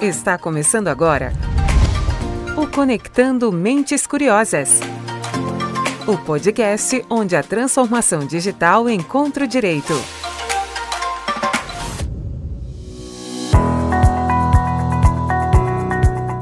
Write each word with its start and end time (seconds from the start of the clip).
Está 0.00 0.38
começando 0.38 0.88
agora 0.88 1.30
o 2.56 2.66
Conectando 2.66 3.52
Mentes 3.52 4.06
Curiosas. 4.06 4.80
O 6.08 6.16
podcast 6.24 7.04
onde 7.10 7.36
a 7.36 7.42
transformação 7.42 8.26
digital 8.26 8.88
encontra 8.88 9.44
o 9.44 9.46
direito. 9.46 9.92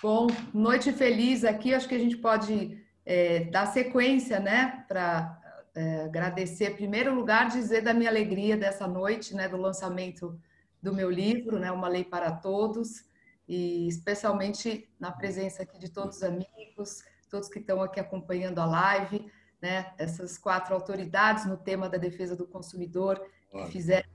Bom, 0.02 0.26
noite 0.52 0.92
feliz 0.92 1.44
aqui. 1.44 1.72
Acho 1.72 1.88
que 1.88 1.94
a 1.94 1.98
gente 1.98 2.16
pode 2.16 2.76
é, 3.06 3.44
dar 3.44 3.66
sequência, 3.66 4.40
né, 4.40 4.84
para 4.88 5.40
é, 5.74 6.02
agradecer, 6.02 6.72
em 6.72 6.74
primeiro 6.74 7.14
lugar, 7.14 7.48
dizer 7.48 7.82
da 7.82 7.94
minha 7.94 8.10
alegria 8.10 8.56
dessa 8.56 8.86
noite, 8.86 9.34
né, 9.34 9.48
do 9.48 9.56
lançamento 9.56 10.38
do 10.84 10.94
meu 10.94 11.10
livro, 11.10 11.58
né, 11.58 11.72
Uma 11.72 11.88
Lei 11.88 12.04
para 12.04 12.30
Todos, 12.30 13.04
e 13.48 13.88
especialmente 13.88 14.86
na 15.00 15.10
presença 15.10 15.62
aqui 15.62 15.78
de 15.78 15.88
todos 15.88 16.18
os 16.18 16.22
amigos, 16.22 17.02
todos 17.30 17.48
que 17.48 17.58
estão 17.58 17.80
aqui 17.80 17.98
acompanhando 17.98 18.58
a 18.58 18.66
live, 18.66 19.32
né, 19.62 19.94
essas 19.96 20.36
quatro 20.36 20.74
autoridades 20.74 21.46
no 21.46 21.56
tema 21.56 21.88
da 21.88 21.96
defesa 21.96 22.36
do 22.36 22.46
consumidor 22.46 23.18
que 23.50 23.72
fizeram 23.72 24.08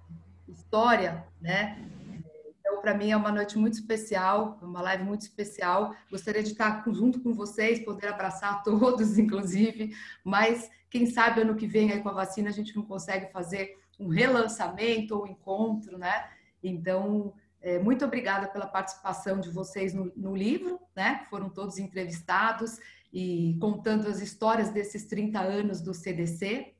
história, 0.47 1.25
né? 1.41 1.83
Então, 2.59 2.81
para 2.81 2.93
mim 2.93 3.09
é 3.09 3.17
uma 3.17 3.31
noite 3.31 3.57
muito 3.57 3.73
especial, 3.73 4.59
uma 4.61 4.81
live 4.81 5.03
muito 5.03 5.21
especial. 5.21 5.95
Gostaria 6.11 6.43
de 6.43 6.51
estar 6.51 6.83
junto 6.91 7.19
com 7.19 7.33
vocês, 7.33 7.83
poder 7.83 8.09
abraçar 8.09 8.61
todos, 8.63 9.17
inclusive, 9.17 9.95
mas 10.23 10.69
quem 10.87 11.07
sabe 11.07 11.41
ano 11.41 11.55
que 11.55 11.65
vem 11.65 11.91
aí 11.91 12.01
com 12.01 12.09
a 12.09 12.13
vacina 12.13 12.49
a 12.49 12.53
gente 12.53 12.75
não 12.75 12.83
consegue 12.83 13.31
fazer 13.31 13.79
um 13.99 14.07
relançamento 14.07 15.15
ou 15.15 15.23
um 15.23 15.27
encontro, 15.27 15.97
né? 15.97 16.29
Então, 16.63 17.33
é, 17.61 17.77
muito 17.77 18.05
obrigada 18.05 18.47
pela 18.47 18.67
participação 18.67 19.39
de 19.39 19.49
vocês 19.49 19.93
no, 19.93 20.11
no, 20.15 20.35
livro, 20.35 20.79
né? 20.95 21.25
Foram 21.29 21.49
todos 21.49 21.77
entrevistados 21.77 22.79
e 23.11 23.57
contando 23.59 24.07
as 24.07 24.21
histórias 24.21 24.69
desses 24.69 25.05
30 25.05 25.39
anos 25.39 25.81
do 25.81 25.93
CDC. 25.93 26.73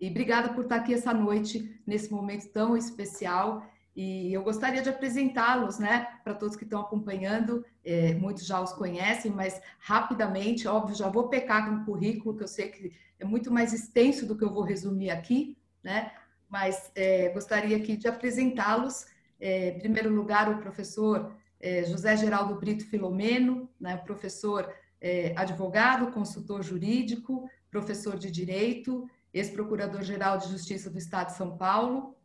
E 0.00 0.08
obrigada 0.08 0.50
por 0.50 0.64
estar 0.64 0.76
aqui 0.76 0.94
essa 0.94 1.12
noite, 1.12 1.80
nesse 1.86 2.10
momento 2.10 2.48
tão 2.48 2.76
especial. 2.76 3.66
E 3.94 4.32
eu 4.32 4.42
gostaria 4.42 4.82
de 4.82 4.88
apresentá-los, 4.88 5.78
né, 5.78 6.08
para 6.24 6.34
todos 6.34 6.56
que 6.56 6.64
estão 6.64 6.80
acompanhando. 6.80 7.64
É, 7.84 8.14
muitos 8.14 8.44
já 8.44 8.60
os 8.60 8.72
conhecem, 8.72 9.30
mas 9.30 9.60
rapidamente, 9.78 10.66
óbvio, 10.66 10.96
já 10.96 11.08
vou 11.08 11.28
pecar 11.28 11.68
com 11.68 11.76
o 11.76 11.84
currículo, 11.84 12.36
que 12.36 12.42
eu 12.42 12.48
sei 12.48 12.68
que 12.70 12.92
é 13.20 13.24
muito 13.24 13.52
mais 13.52 13.72
extenso 13.72 14.26
do 14.26 14.36
que 14.36 14.42
eu 14.42 14.52
vou 14.52 14.62
resumir 14.62 15.10
aqui, 15.10 15.56
né? 15.82 16.12
Mas 16.48 16.90
é, 16.94 17.28
gostaria 17.28 17.76
aqui 17.76 17.96
de 17.96 18.08
apresentá-los 18.08 19.06
é, 19.44 19.68
em 19.68 19.78
primeiro 19.78 20.08
lugar, 20.08 20.50
o 20.50 20.56
professor 20.56 21.36
é, 21.60 21.84
José 21.84 22.16
Geraldo 22.16 22.54
Brito 22.54 22.86
Filomeno, 22.86 23.68
né, 23.78 23.94
professor 23.94 24.72
é, 24.98 25.34
advogado, 25.36 26.12
consultor 26.12 26.62
jurídico, 26.62 27.46
professor 27.70 28.16
de 28.16 28.30
direito, 28.30 29.06
ex-procurador-geral 29.34 30.38
de 30.38 30.48
Justiça 30.48 30.88
do 30.88 30.96
Estado 30.96 31.26
de 31.26 31.36
São 31.36 31.58
Paulo. 31.58 32.16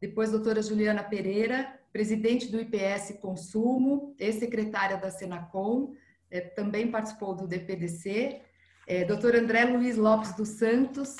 Depois, 0.00 0.30
doutora 0.30 0.62
Juliana 0.62 1.02
Pereira, 1.02 1.78
presidente 1.92 2.50
do 2.50 2.58
IPS 2.58 3.18
Consumo, 3.20 4.14
ex-secretária 4.18 4.96
da 4.96 5.10
Senacom, 5.10 5.92
é, 6.30 6.40
também 6.40 6.90
participou 6.90 7.34
do 7.34 7.46
DPDC. 7.46 8.40
É, 8.86 9.04
doutor 9.04 9.36
André 9.36 9.66
Luiz 9.66 9.98
Lopes 9.98 10.34
dos 10.34 10.48
Santos, 10.48 11.14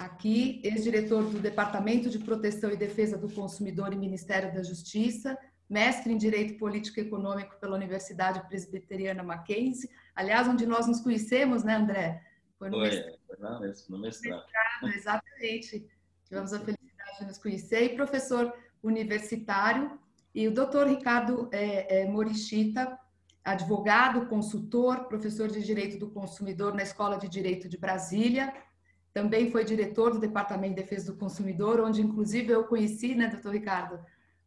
aqui, 0.00 0.62
ex-diretor 0.64 1.24
do 1.24 1.38
Departamento 1.38 2.08
de 2.08 2.18
Proteção 2.18 2.70
e 2.70 2.76
Defesa 2.76 3.18
do 3.18 3.28
Consumidor 3.28 3.92
e 3.92 3.96
Ministério 3.96 4.52
da 4.52 4.62
Justiça, 4.62 5.38
mestre 5.68 6.10
em 6.10 6.16
Direito 6.16 6.58
Político 6.58 6.98
e 6.98 7.02
Econômico 7.02 7.60
pela 7.60 7.76
Universidade 7.76 8.42
Presbiteriana 8.48 9.22
Mackenzie, 9.22 9.90
aliás, 10.16 10.48
onde 10.48 10.64
nós 10.64 10.86
nos 10.86 11.00
conhecemos, 11.00 11.62
né, 11.62 11.74
André? 11.74 12.24
Foi 12.58 12.70
no 12.70 12.78
Foi, 12.78 12.88
mestrado. 12.88 13.18
Não, 13.38 13.60
no 13.90 13.98
mestrado. 13.98 14.42
mestrado. 14.42 14.94
Exatamente. 14.96 15.86
Tivemos 16.24 16.52
a 16.54 16.60
felicidade 16.60 17.18
de 17.20 17.26
nos 17.26 17.38
conhecer. 17.38 17.84
E 17.84 17.94
professor 17.94 18.54
universitário, 18.82 19.98
e 20.34 20.48
o 20.48 20.54
doutor 20.54 20.86
Ricardo 20.88 21.50
é, 21.52 22.00
é, 22.00 22.08
Morichita, 22.08 22.98
advogado, 23.44 24.26
consultor, 24.28 25.04
professor 25.08 25.48
de 25.48 25.62
Direito 25.62 25.98
do 25.98 26.08
Consumidor 26.10 26.74
na 26.74 26.82
Escola 26.82 27.18
de 27.18 27.28
Direito 27.28 27.68
de 27.68 27.76
Brasília, 27.76 28.52
também 29.12 29.50
foi 29.50 29.64
diretor 29.64 30.12
do 30.12 30.20
Departamento 30.20 30.74
de 30.74 30.82
Defesa 30.82 31.12
do 31.12 31.18
Consumidor, 31.18 31.80
onde 31.80 32.00
inclusive 32.00 32.52
eu 32.52 32.64
conheci, 32.64 33.14
né, 33.14 33.28
doutor 33.28 33.52
Ricardo 33.52 33.98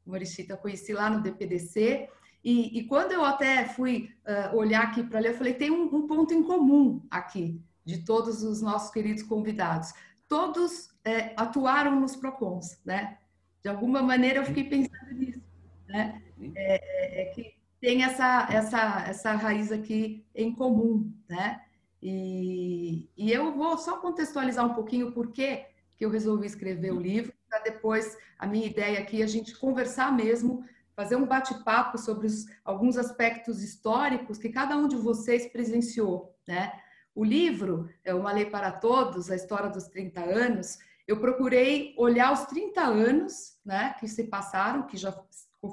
Morichita, 0.06 0.58
conheci 0.58 0.94
lá 0.94 1.10
no 1.10 1.22
DPDC. 1.22 2.10
E, 2.44 2.80
e 2.80 2.84
quando 2.86 3.12
eu 3.12 3.24
até 3.24 3.66
fui 3.66 4.10
uh, 4.26 4.56
olhar 4.56 4.84
aqui 4.84 5.04
para 5.04 5.20
ler, 5.20 5.30
eu 5.30 5.38
falei, 5.38 5.54
tem 5.54 5.72
um, 5.72 5.84
um, 5.84 6.08
ponto 6.08 6.34
em 6.34 6.44
comum 6.44 7.02
aqui, 7.10 7.62
de 7.86 8.04
todos 8.06 8.44
os 8.44 8.62
nossos 8.62 8.92
queridos 8.92 9.24
convidados. 9.24 9.94
Todos 10.28 10.90
é, 11.06 11.34
atuaram 11.38 12.00
nos 12.00 12.16
PROCONs, 12.16 12.80
né? 12.86 13.18
De 13.62 13.70
alguma 13.70 14.02
maneira 14.02 14.40
eu 14.40 14.46
fiquei 14.46 14.66
pensando 14.66 15.14
nisso, 15.14 15.42
né? 15.88 16.22
É, 16.56 17.22
é, 17.22 17.26
que 17.26 17.54
tem 17.80 18.04
essa, 18.04 18.48
essa, 18.50 19.06
essa 19.08 19.32
raiz 19.34 19.72
aqui 19.72 20.26
em 20.36 20.54
comum, 20.54 21.14
né? 21.30 21.62
E, 22.06 23.10
e 23.16 23.32
eu 23.32 23.54
vou 23.54 23.78
só 23.78 23.96
contextualizar 23.98 24.66
um 24.66 24.74
pouquinho 24.74 25.14
por 25.14 25.32
que 25.32 25.66
eu 25.98 26.10
resolvi 26.10 26.46
escrever 26.46 26.92
o 26.92 27.00
livro, 27.00 27.32
para 27.48 27.60
depois 27.60 28.18
a 28.38 28.46
minha 28.46 28.68
ideia 28.68 29.00
aqui 29.00 29.22
é 29.22 29.24
a 29.24 29.28
gente 29.28 29.58
conversar 29.58 30.12
mesmo, 30.12 30.66
fazer 30.94 31.16
um 31.16 31.26
bate-papo 31.26 31.98
sobre 31.98 32.28
os, 32.28 32.46
alguns 32.66 32.98
aspectos 32.98 33.64
históricos 33.64 34.38
que 34.38 34.50
cada 34.50 34.76
um 34.76 34.90
de 34.90 34.98
vocês 34.98 35.48
presenciou, 35.48 36.36
né? 36.46 36.74
o 37.16 37.24
livro, 37.24 37.90
é 38.04 38.14
Uma 38.14 38.34
Lei 38.34 38.48
para 38.48 38.70
Todos, 38.70 39.32
a 39.32 39.36
história 39.36 39.70
dos 39.70 39.88
30 39.88 40.20
anos, 40.20 40.80
eu 41.08 41.20
procurei 41.22 41.94
olhar 41.98 42.34
os 42.34 42.46
30 42.48 42.82
anos 42.82 43.58
né, 43.64 43.96
que 43.98 44.10
se 44.10 44.26
passaram, 44.26 44.88
que 44.88 44.98
já 44.98 45.16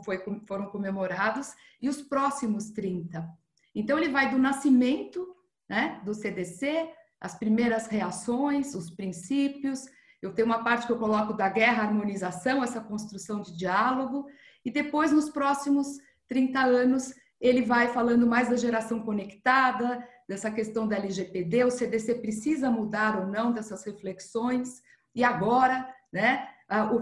foi, 0.05 0.23
foram 0.47 0.67
comemorados, 0.67 1.55
e 1.81 1.89
os 1.89 2.03
próximos 2.03 2.71
30. 2.71 3.29
Então, 3.75 3.99
ele 3.99 4.11
vai 4.11 4.31
do 4.31 4.39
nascimento 4.39 5.35
né, 5.71 6.01
do 6.05 6.13
CDC, 6.13 6.91
as 7.21 7.39
primeiras 7.39 7.87
reações, 7.87 8.75
os 8.75 8.91
princípios. 8.91 9.87
Eu 10.21 10.35
tenho 10.35 10.47
uma 10.47 10.65
parte 10.65 10.85
que 10.85 10.93
eu 10.93 10.99
coloco 10.99 11.33
da 11.33 11.49
guerra 11.49 11.85
harmonização, 11.85 12.65
essa 12.65 12.81
construção 12.81 13.41
de 13.41 13.57
diálogo, 13.57 14.27
e 14.65 14.71
depois, 14.71 15.13
nos 15.13 15.31
próximos 15.31 15.87
30 16.29 16.61
anos, 16.61 17.15
ele 17.41 17.63
vai 17.63 17.87
falando 17.89 18.27
mais 18.27 18.49
da 18.51 18.57
geração 18.57 19.01
conectada, 19.01 20.07
dessa 20.29 20.51
questão 20.51 20.87
da 20.89 20.97
LGPD, 20.97 21.65
o 21.65 21.71
CDC 21.71 22.17
precisa 22.17 22.71
mudar 22.71 23.19
ou 23.19 23.27
não 23.27 23.53
dessas 23.53 23.85
reflexões, 23.85 24.83
e 25.15 25.23
agora, 25.25 25.89
né? 26.13 26.49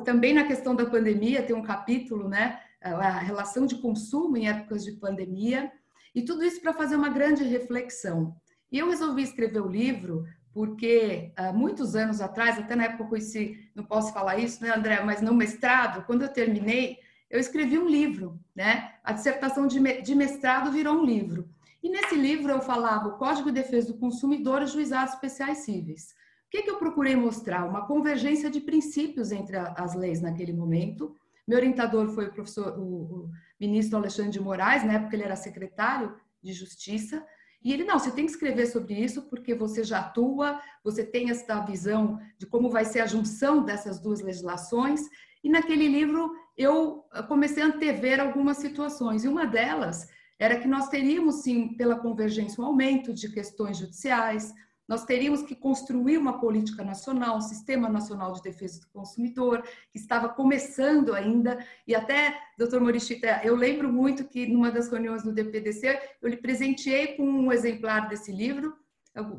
Também 0.05 0.33
na 0.35 0.45
questão 0.45 0.75
da 0.75 0.87
pandemia, 0.87 1.43
tem 1.43 1.57
um 1.57 1.63
capítulo, 1.63 2.29
né? 2.29 2.61
A 2.81 3.19
relação 3.19 3.67
de 3.67 3.77
consumo 3.77 4.37
em 4.37 4.49
épocas 4.49 4.85
de 4.85 4.93
pandemia, 4.93 5.73
e 6.15 6.23
tudo 6.23 6.45
isso 6.45 6.61
para 6.61 6.73
fazer 6.73 6.97
uma 6.97 7.09
grande 7.09 7.45
reflexão. 7.45 8.37
E 8.71 8.79
eu 8.79 8.89
resolvi 8.89 9.23
escrever 9.23 9.61
o 9.61 9.69
livro 9.69 10.27
porque 10.53 11.33
há 11.37 11.53
muitos 11.53 11.95
anos 11.95 12.21
atrás, 12.21 12.59
até 12.59 12.75
na 12.75 12.85
época 12.85 13.05
eu 13.05 13.09
conheci, 13.09 13.71
não 13.75 13.85
posso 13.85 14.13
falar 14.13 14.39
isso, 14.39 14.63
né, 14.63 14.75
André, 14.75 15.03
mas 15.05 15.21
no 15.21 15.35
mestrado, 15.35 16.05
quando 16.05 16.23
eu 16.23 16.29
terminei, 16.29 16.99
eu 17.31 17.39
escrevi 17.39 17.79
um 17.79 17.89
livro, 17.89 18.41
né? 18.57 18.95
A 19.05 19.13
dissertação 19.13 19.67
de 19.67 20.15
mestrado 20.15 20.73
virou 20.73 20.97
um 20.97 21.05
livro. 21.05 21.49
E 21.83 21.91
nesse 21.91 22.17
livro 22.17 22.51
eu 22.51 22.61
falava 22.61 23.09
o 23.09 23.19
Código 23.19 23.53
de 23.53 23.63
Defesa 23.63 23.93
do 23.93 23.99
Consumidor 23.99 24.63
e 24.63 24.67
Juizados 24.67 25.15
Especiais 25.15 25.59
Cíveis. 25.59 26.15
O 26.47 26.51
que, 26.51 26.63
que 26.63 26.71
eu 26.71 26.79
procurei 26.79 27.15
mostrar? 27.15 27.65
Uma 27.67 27.87
convergência 27.87 28.51
de 28.51 28.61
princípios 28.61 29.31
entre 29.31 29.57
as 29.57 29.95
leis 29.95 30.21
naquele 30.21 30.53
momento. 30.53 31.15
Meu 31.47 31.59
orientador 31.59 32.09
foi 32.09 32.27
o 32.27 32.33
professor, 32.33 32.79
o, 32.79 32.83
o 32.83 33.31
ministro 33.61 33.99
Alexandre 33.99 34.33
de 34.33 34.41
Moraes, 34.41 34.83
na 34.83 34.95
época 34.95 35.15
ele 35.15 35.25
era 35.25 35.37
secretário 35.37 36.17
de 36.43 36.53
Justiça, 36.53 37.25
e 37.63 37.73
ele, 37.73 37.85
não, 37.85 37.99
você 37.99 38.11
tem 38.11 38.25
que 38.25 38.31
escrever 38.31 38.67
sobre 38.67 38.95
isso 38.95 39.23
porque 39.23 39.55
você 39.55 39.83
já 39.83 40.01
atua, 40.01 40.61
você 40.83 41.05
tem 41.05 41.31
essa 41.31 41.61
visão 41.61 42.19
de 42.39 42.47
como 42.47 42.71
vai 42.71 42.85
ser 42.85 43.01
a 43.01 43.07
junção 43.07 43.65
dessas 43.65 43.99
duas 43.99 44.21
legislações. 44.21 45.01
E 45.43 45.51
naquele 45.51 45.89
livro 45.89 46.33
eu 46.57 47.05
comecei 47.27 47.63
a 47.63 47.67
antever 47.67 48.21
algumas 48.21 48.59
situações, 48.59 49.25
e 49.25 49.29
uma 49.29 49.47
delas 49.47 50.09
era 50.39 50.59
que 50.59 50.69
nós 50.69 50.89
teríamos, 50.89 51.43
sim, 51.43 51.75
pela 51.75 51.99
convergência, 51.99 52.63
um 52.63 52.67
aumento 52.67 53.13
de 53.13 53.29
questões 53.29 53.79
judiciais, 53.79 54.55
nós 54.89 55.05
teríamos 55.05 55.43
que 55.43 55.55
construir 55.55 56.17
uma 56.17 56.41
política 56.41 56.83
nacional, 56.83 57.37
um 57.37 57.43
sistema 57.43 57.89
nacional 57.91 58.33
de 58.33 58.43
defesa 58.43 58.81
do 58.81 58.89
consumidor, 58.89 59.63
que 59.93 59.99
estava 59.99 60.31
começando 60.31 61.15
ainda, 61.15 61.59
e 61.87 61.95
até, 61.95 62.41
doutor 62.57 62.81
Morichita, 62.81 63.43
eu 63.45 63.55
lembro 63.55 63.93
muito 63.93 64.25
que 64.25 64.47
numa 64.47 64.71
das 64.71 64.89
reuniões 64.89 65.23
do 65.23 65.33
DPDC, 65.33 66.01
eu 66.23 66.29
lhe 66.29 66.39
presenteei 66.39 67.17
com 67.17 67.23
um 67.23 67.53
exemplar 67.53 68.09
desse 68.09 68.33
livro, 68.33 68.75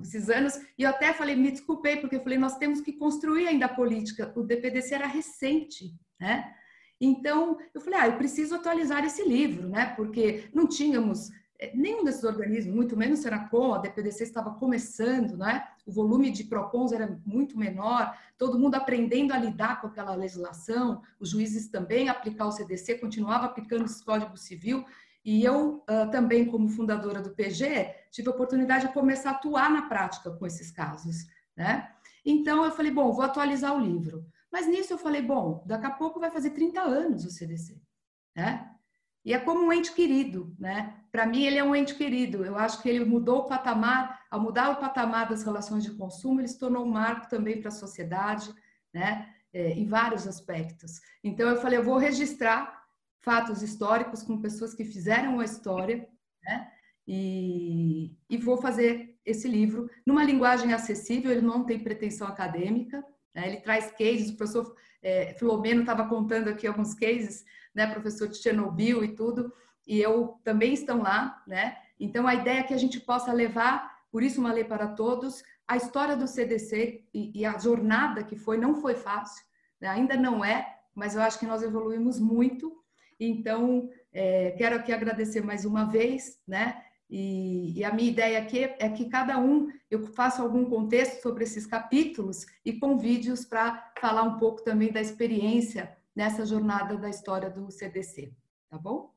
esses 0.04 0.30
anos, 0.30 0.60
e 0.78 0.84
eu 0.84 0.90
até 0.90 1.14
falei, 1.14 1.36
me 1.36 1.52
desculpei, 1.52 1.98
porque 1.98 2.18
eu 2.18 2.22
falei, 2.22 2.38
nós 2.38 2.58
temos 2.58 2.82
que 2.82 2.94
construir 2.94 3.48
ainda 3.48 3.66
a 3.66 3.74
política, 3.74 4.32
o 4.36 4.44
DPDC 4.44 4.94
era 4.94 5.08
recente, 5.08 5.96
né? 6.20 6.54
Então, 7.02 7.58
eu 7.74 7.80
falei, 7.80 7.98
ah, 7.98 8.08
eu 8.08 8.18
preciso 8.18 8.56
atualizar 8.56 9.06
esse 9.06 9.24
livro, 9.24 9.70
né? 9.70 9.94
Porque 9.96 10.50
não 10.54 10.68
tínhamos 10.68 11.30
nenhum 11.74 12.04
desses 12.04 12.24
organismos, 12.24 12.74
muito 12.74 12.96
menos 12.96 13.20
o 13.20 13.24
Senacom, 13.24 13.74
a 13.74 13.80
DPDC 13.80 14.24
estava 14.24 14.52
começando, 14.52 15.36
né? 15.36 15.68
O 15.86 15.92
volume 15.92 16.32
de 16.32 16.46
PROCONs 16.46 16.92
era 16.92 17.20
muito 17.26 17.58
menor, 17.58 18.18
todo 18.38 18.58
mundo 18.58 18.76
aprendendo 18.76 19.34
a 19.34 19.38
lidar 19.38 19.82
com 19.82 19.88
aquela 19.88 20.16
legislação, 20.16 21.02
os 21.20 21.30
juízes 21.30 21.68
também 21.68 22.08
aplicar 22.08 22.46
o 22.46 22.52
CDC, 22.52 23.00
continuava 23.00 23.46
aplicando 23.46 23.86
o 23.86 24.06
Código 24.06 24.38
Civil, 24.38 24.86
e 25.24 25.44
eu 25.44 25.84
uh, 25.90 26.10
também, 26.10 26.46
como 26.46 26.70
fundadora 26.70 27.22
do 27.22 27.32
PG, 27.32 27.94
tive 28.10 28.30
a 28.30 28.32
oportunidade 28.32 28.88
de 28.88 28.94
começar 28.94 29.32
a 29.32 29.34
atuar 29.34 29.70
na 29.70 29.82
prática 29.84 30.32
com 30.32 30.46
esses 30.46 30.72
casos, 30.72 31.28
né? 31.58 31.92
Então, 32.26 32.64
eu 32.64 32.72
falei, 32.72 32.92
bom, 32.92 33.12
vou 33.12 33.24
atualizar 33.24 33.76
o 33.76 33.80
livro. 33.80 34.26
Mas 34.52 34.66
nisso 34.68 34.94
eu 34.94 34.98
falei, 34.98 35.22
bom, 35.22 35.64
daqui 35.66 35.86
a 35.86 35.92
pouco 35.92 36.20
vai 36.20 36.32
fazer 36.32 36.52
30 36.52 36.82
anos 36.82 37.26
o 37.26 37.30
CDC, 37.30 37.82
né? 38.36 38.69
E 39.30 39.34
é 39.34 39.38
como 39.38 39.64
um 39.64 39.72
ente 39.72 39.94
querido, 39.94 40.56
né? 40.58 40.92
Para 41.12 41.28
mim 41.28 41.44
ele 41.44 41.60
é 41.60 41.64
um 41.64 41.76
ente 41.76 41.94
querido. 41.94 42.44
Eu 42.44 42.58
acho 42.58 42.82
que 42.82 42.90
ele 42.90 43.06
mudou 43.06 43.42
o 43.42 43.48
patamar, 43.48 44.26
ao 44.32 44.42
mudar 44.42 44.72
o 44.72 44.78
patamar 44.78 45.30
das 45.30 45.44
relações 45.44 45.84
de 45.84 45.92
consumo, 45.92 46.42
ele 46.42 46.48
se 46.48 46.58
tornou 46.58 46.84
um 46.84 46.90
marco 46.90 47.30
também 47.30 47.60
para 47.60 47.68
a 47.68 47.72
sociedade, 47.72 48.52
né? 48.92 49.30
É, 49.54 49.74
em 49.74 49.86
vários 49.86 50.26
aspectos. 50.26 51.00
Então 51.24 51.48
eu 51.48 51.62
falei, 51.62 51.78
eu 51.78 51.84
vou 51.84 52.00
registrar 52.00 52.84
fatos 53.20 53.62
históricos 53.62 54.24
com 54.24 54.42
pessoas 54.42 54.74
que 54.74 54.84
fizeram 54.84 55.40
a 55.40 55.46
história, 55.46 56.10
né? 56.44 56.72
E, 57.08 58.18
e 58.28 58.36
vou 58.36 58.58
fazer 58.58 59.16
esse 59.24 59.48
livro 59.48 59.92
numa 60.08 60.24
linguagem 60.24 60.74
acessível. 60.74 61.30
Ele 61.30 61.42
não 61.42 61.64
tem 61.64 61.78
pretensão 61.78 62.28
acadêmica, 62.28 63.06
né? 63.36 63.46
Ele 63.46 63.58
traz 63.58 63.92
cases, 63.92 64.32
o 64.32 64.38
professor 64.38 64.76
é, 65.04 65.36
Filomeno 65.36 65.82
estava 65.82 66.08
contando 66.08 66.48
aqui 66.48 66.66
alguns 66.66 66.96
cases, 66.96 67.46
né, 67.74 67.88
professor 67.88 68.28
de 68.28 68.38
Chernobyl 68.38 69.04
e 69.04 69.16
tudo, 69.16 69.54
e 69.88 70.00
eu 70.00 70.40
também 70.44 70.74
estão 70.74 71.02
lá, 71.02 71.42
né? 71.48 71.78
Então 72.00 72.28
a 72.28 72.36
ideia 72.36 72.60
é 72.60 72.64
que 72.64 72.74
a 72.74 72.78
gente 72.78 73.00
possa 73.00 73.34
levar, 73.34 74.00
por 74.12 74.24
isso 74.24 74.40
uma 74.40 74.54
lei 74.54 74.64
para 74.64 74.88
todos, 74.88 75.44
a 75.68 75.76
história 75.78 76.16
do 76.16 76.28
CDC 76.28 77.04
e, 77.14 77.42
e 77.42 77.46
a 77.46 77.58
jornada 77.58 78.24
que 78.24 78.36
foi 78.36 78.58
não 78.58 78.76
foi 78.76 78.96
fácil, 78.96 79.44
né? 79.80 79.88
ainda 79.90 80.16
não 80.16 80.44
é, 80.44 80.78
mas 80.96 81.16
eu 81.16 81.22
acho 81.22 81.40
que 81.40 81.46
nós 81.46 81.62
evoluímos 81.62 82.20
muito. 82.20 82.76
Então 83.20 83.90
é, 84.14 84.52
quero 84.52 84.76
aqui 84.76 84.92
agradecer 84.92 85.42
mais 85.42 85.66
uma 85.66 85.86
vez, 85.86 86.40
né? 86.48 86.84
E, 87.10 87.80
e, 87.80 87.84
a 87.84 87.92
minha 87.92 88.12
ideia 88.12 88.38
aqui 88.38 88.64
é 88.64 88.88
que 88.88 89.10
cada 89.10 89.40
um, 89.40 89.68
eu 89.90 90.06
faça 90.14 90.44
algum 90.44 90.66
contexto 90.66 91.24
sobre 91.24 91.44
esses 91.44 91.66
capítulos 91.66 92.46
e 92.64 92.74
com 92.74 93.00
vídeos 93.00 93.44
para 93.44 93.92
falar 94.00 94.22
um 94.22 94.38
pouco 94.38 94.62
também 94.64 94.92
da 94.92 95.02
experiência 95.02 95.98
nessa 96.16 96.46
jornada 96.46 96.98
da 96.98 97.10
história 97.10 97.50
do 97.50 97.72
CDC, 97.72 98.34
tá 98.70 98.78
bom? 98.78 99.14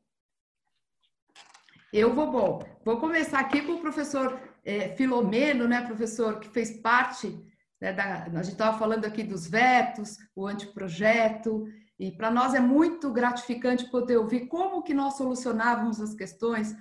Eu 1.93 2.15
vou, 2.15 2.31
bom, 2.31 2.61
vou 2.85 2.99
começar 2.99 3.41
aqui 3.41 3.63
com 3.63 3.73
o 3.73 3.81
professor 3.81 4.41
é, 4.65 4.95
Filomeno, 4.97 5.69
né, 5.69 5.85
professor 5.85 6.41
que 6.41 6.49
fez 6.49 6.81
parte, 6.81 7.39
né, 7.81 7.93
da, 7.93 8.25
a 8.25 8.43
gente 8.43 8.53
estava 8.53 8.79
falando 8.79 9.05
aqui 9.05 9.23
dos 9.23 9.47
vetos, 9.47 10.17
o 10.35 10.47
anteprojeto, 10.47 11.67
e 11.99 12.11
para 12.11 12.31
nós 12.31 12.55
é 12.55 12.61
muito 12.61 13.13
gratificante 13.13 13.91
poder 13.91 14.17
ouvir 14.17 14.47
como 14.47 14.83
que 14.83 14.95
nós 14.95 15.17
solucionávamos 15.17 16.01
as 16.01 16.15
questões 16.15 16.75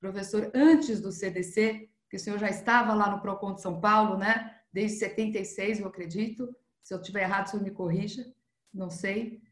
professor 0.00 0.50
antes 0.54 1.00
do 1.00 1.10
CDC, 1.10 1.88
que 2.08 2.16
o 2.16 2.18
senhor 2.18 2.38
já 2.38 2.48
estava 2.48 2.94
lá 2.94 3.10
no 3.10 3.20
PROCON 3.20 3.54
de 3.54 3.62
São 3.62 3.80
Paulo, 3.80 4.16
né? 4.16 4.54
Desde 4.72 4.98
76, 4.98 5.80
eu 5.80 5.88
acredito. 5.88 6.48
Se 6.82 6.94
eu 6.94 7.00
estiver 7.00 7.22
errado, 7.22 7.46
o 7.46 7.50
senhor 7.50 7.62
me 7.62 7.70
corrija. 7.70 8.24
Não 8.72 8.90
sei. 8.90 9.42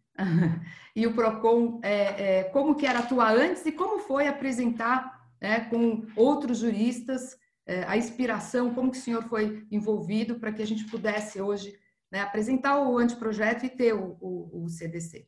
E 0.95 1.07
o 1.07 1.15
PROCON, 1.15 1.81
é, 1.83 2.39
é, 2.39 2.45
como 2.45 2.75
que 2.75 2.87
era 2.87 3.01
atuar 3.01 3.37
antes 3.37 3.65
e 3.67 3.73
como 3.73 3.99
foi 3.99 4.27
apresentar 4.27 5.27
é, 5.41 5.61
com 5.61 6.07
outros 6.17 6.59
juristas 6.59 7.37
é, 7.67 7.83
a 7.85 7.97
inspiração, 7.97 8.73
como 8.73 8.91
que 8.91 8.99
o 8.99 9.01
senhor 9.01 9.25
foi 9.25 9.67
envolvido 9.71 10.37
para 10.37 10.53
que 10.53 10.63
a 10.63 10.67
gente 10.67 10.85
pudesse 10.85 11.41
hoje 11.41 11.77
né, 12.11 12.21
apresentar 12.21 12.81
o 12.81 12.97
anteprojeto 12.97 13.67
e 13.67 13.69
ter 13.69 13.93
o, 13.93 14.17
o, 14.21 14.65
o 14.65 14.69
CDC. 14.69 15.27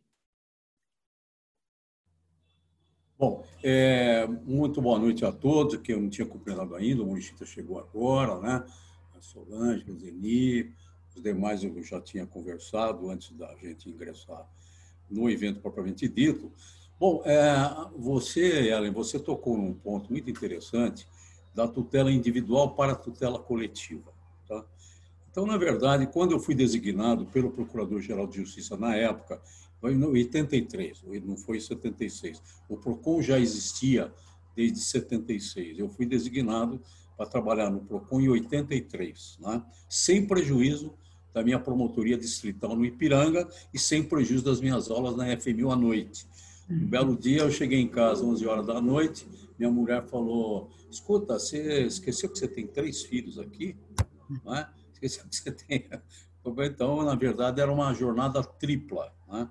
Bom, 3.19 3.45
é, 3.65 4.25
muito 4.29 4.81
boa 4.81 4.97
noite 4.97 5.25
a 5.25 5.33
todos, 5.33 5.77
que 5.79 5.93
eu 5.93 6.01
não 6.01 6.09
tinha 6.09 6.27
cumprimentado 6.27 6.77
ainda, 6.77 7.03
o 7.03 7.07
Murichita 7.07 7.45
chegou 7.45 7.81
agora, 7.81 8.39
né? 8.39 8.65
A 9.17 9.21
Solange, 9.21 9.91
a 9.91 9.95
Zeni, 9.95 10.73
os 11.17 11.21
demais 11.21 11.65
eu 11.65 11.83
já 11.83 12.01
tinha 12.01 12.25
conversado 12.25 13.11
antes 13.11 13.33
da 13.33 13.53
gente 13.57 13.91
ingressar 13.91 14.49
no 15.11 15.29
evento 15.29 15.61
propriamente 15.61 16.09
dito. 16.09 16.53
Bom, 16.99 17.23
é, 17.25 17.55
você, 17.97 18.69
Ellen, 18.71 18.93
você 18.93 19.19
tocou 19.19 19.57
num 19.57 19.73
ponto 19.73 20.11
muito 20.11 20.29
interessante 20.29 21.07
da 21.55 21.67
tutela 21.67 22.11
individual 22.11 22.75
para 22.75 22.93
a 22.93 22.97
tutela 22.97 23.39
coletiva. 23.39 24.13
Tá? 24.49 24.65
Então, 25.31 25.47
na 25.47 25.57
verdade, 25.57 26.07
quando 26.07 26.33
eu 26.33 26.41
fui 26.41 26.55
designado 26.55 27.27
pelo 27.27 27.51
Procurador-Geral 27.51 28.27
de 28.27 28.39
Justiça 28.39 28.77
na 28.77 28.95
época, 28.97 29.41
foi 29.81 29.95
em 29.95 30.05
83, 30.05 31.03
não 31.25 31.37
foi 31.37 31.59
em 31.59 31.61
76. 31.61 32.43
O 32.69 32.77
PROCON 32.77 33.23
já 33.23 33.39
existia 33.39 34.13
desde 34.57 34.81
76. 34.81 35.79
Eu 35.79 35.89
fui 35.89 36.05
designado 36.05 36.81
para 37.17 37.27
trabalhar 37.27 37.71
no 37.71 37.81
PROCON 37.81 38.21
em 38.21 38.29
83, 38.29 39.39
né? 39.41 39.63
sem 39.89 40.27
prejuízo 40.27 40.95
da 41.33 41.43
minha 41.43 41.59
promotoria 41.59 42.17
distrital 42.17 42.75
no 42.77 42.85
Ipiranga 42.85 43.49
e 43.73 43.79
sem 43.79 44.03
prejuízo 44.03 44.45
das 44.45 44.61
minhas 44.61 44.91
aulas 44.91 45.17
na 45.17 45.25
FMU 45.37 45.71
à 45.71 45.77
noite. 45.77 46.27
Um 46.71 46.87
belo 46.87 47.17
dia 47.17 47.41
eu 47.41 47.51
cheguei 47.51 47.81
em 47.81 47.89
casa, 47.89 48.25
11 48.25 48.47
horas 48.47 48.67
da 48.67 48.81
noite, 48.81 49.27
minha 49.59 49.71
mulher 49.71 50.05
falou: 50.07 50.71
escuta, 50.91 51.39
você 51.39 51.85
esqueceu 51.85 52.31
que 52.31 52.39
você 52.39 52.47
tem 52.47 52.67
três 52.67 53.03
filhos 53.03 53.39
aqui? 53.39 53.77
Não 54.45 54.55
é? 54.55 54.69
Esqueceu 54.93 55.25
que 55.29 55.37
você 55.37 55.53
tem. 55.53 55.89
Então, 56.45 57.03
na 57.05 57.15
verdade, 57.15 57.61
era 57.61 57.73
uma 57.73 57.93
jornada 57.93 58.43
tripla. 58.43 59.13
Né? 59.29 59.49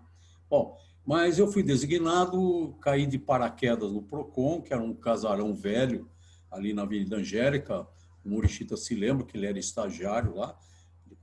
Bom, 0.49 0.77
mas 1.05 1.39
eu 1.39 1.47
fui 1.47 1.63
designado, 1.63 2.75
caí 2.81 3.05
de 3.05 3.17
paraquedas 3.17 3.91
no 3.91 4.01
PROCON, 4.01 4.61
que 4.61 4.73
era 4.73 4.81
um 4.81 4.93
casarão 4.93 5.53
velho, 5.53 6.09
ali 6.51 6.73
na 6.73 6.81
Avenida 6.81 7.17
Angélica. 7.17 7.87
O 8.25 8.29
Murichita 8.29 8.75
se 8.75 8.93
lembra 8.93 9.25
que 9.25 9.37
ele 9.37 9.45
era 9.45 9.57
estagiário 9.57 10.35
lá. 10.35 10.57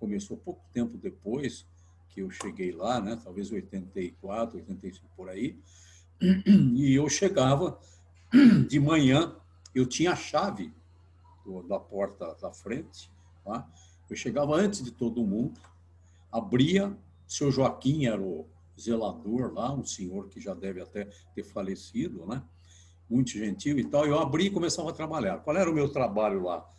Começou 0.04 0.36
pouco 0.36 0.62
tempo 0.70 0.98
depois 0.98 1.66
que 2.10 2.20
eu 2.20 2.28
cheguei 2.28 2.72
lá, 2.72 3.00
né? 3.00 3.18
talvez 3.24 3.50
84, 3.50 4.58
85 4.58 5.08
por 5.16 5.30
aí. 5.30 5.58
E 6.76 6.94
eu 6.94 7.08
chegava 7.08 7.80
de 8.68 8.78
manhã, 8.78 9.34
eu 9.74 9.86
tinha 9.86 10.12
a 10.12 10.16
chave 10.16 10.70
da 11.66 11.80
porta 11.80 12.34
da 12.34 12.52
frente, 12.52 13.10
tá? 13.42 13.66
eu 14.10 14.14
chegava 14.14 14.54
antes 14.54 14.84
de 14.84 14.90
todo 14.90 15.24
mundo, 15.24 15.58
abria, 16.30 16.94
seu 17.26 17.50
Joaquim 17.50 18.04
era 18.04 18.20
o 18.20 18.46
zelador 18.78 19.54
lá, 19.54 19.72
um 19.72 19.86
senhor 19.86 20.28
que 20.28 20.38
já 20.38 20.52
deve 20.52 20.82
até 20.82 21.08
ter 21.34 21.44
falecido, 21.44 22.26
né? 22.26 22.42
muito 23.08 23.30
gentil 23.30 23.78
e 23.78 23.84
tal, 23.84 24.04
eu 24.04 24.18
abri 24.18 24.48
e 24.48 24.50
começava 24.50 24.90
a 24.90 24.92
trabalhar. 24.92 25.38
Qual 25.38 25.56
era 25.56 25.70
o 25.70 25.74
meu 25.74 25.88
trabalho 25.88 26.42
lá? 26.42 26.70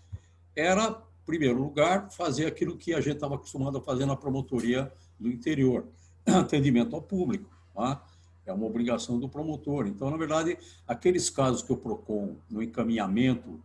Era, 0.56 1.02
primeiro 1.26 1.62
lugar, 1.62 2.12
fazer 2.12 2.46
aquilo 2.46 2.78
que 2.78 2.94
a 2.94 3.02
gente 3.02 3.16
estava 3.16 3.36
acostumado 3.36 3.78
a 3.78 3.82
fazer 3.82 4.06
na 4.06 4.16
promotoria 4.16 4.92
do 5.20 5.30
interior, 5.30 5.88
atendimento 6.26 6.96
ao 6.96 7.02
público. 7.02 7.50
Tá? 7.74 8.02
é 8.46 8.54
uma 8.54 8.66
obrigação 8.66 9.20
do 9.20 9.28
promotor. 9.28 9.88
Então, 9.88 10.10
na 10.10 10.18
verdade, 10.18 10.58
aqueles 10.88 11.30
casos 11.30 11.64
que 11.64 11.74
o 11.74 11.78
PROCON, 11.78 12.36
no 12.50 12.62
encaminhamento, 12.62 13.60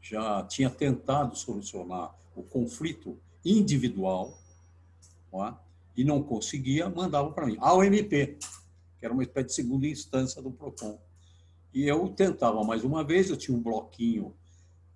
já 0.00 0.42
tinha 0.44 0.70
tentado 0.70 1.36
solucionar 1.36 2.14
o 2.34 2.42
conflito 2.42 3.18
individual 3.44 4.38
é? 5.34 5.54
e 5.96 6.04
não 6.04 6.22
conseguia, 6.22 6.88
mandava 6.88 7.30
para 7.32 7.46
mim, 7.46 7.56
ao 7.60 7.82
MP, 7.82 8.38
que 8.98 9.04
era 9.04 9.12
uma 9.12 9.22
espécie 9.22 9.46
de 9.48 9.54
segunda 9.54 9.86
instância 9.86 10.40
do 10.40 10.50
PROCON. 10.50 10.98
E 11.74 11.86
eu 11.86 12.08
tentava 12.08 12.62
mais 12.64 12.84
uma 12.84 13.04
vez, 13.04 13.30
eu 13.30 13.36
tinha 13.36 13.56
um 13.56 13.62
bloquinho 13.62 14.34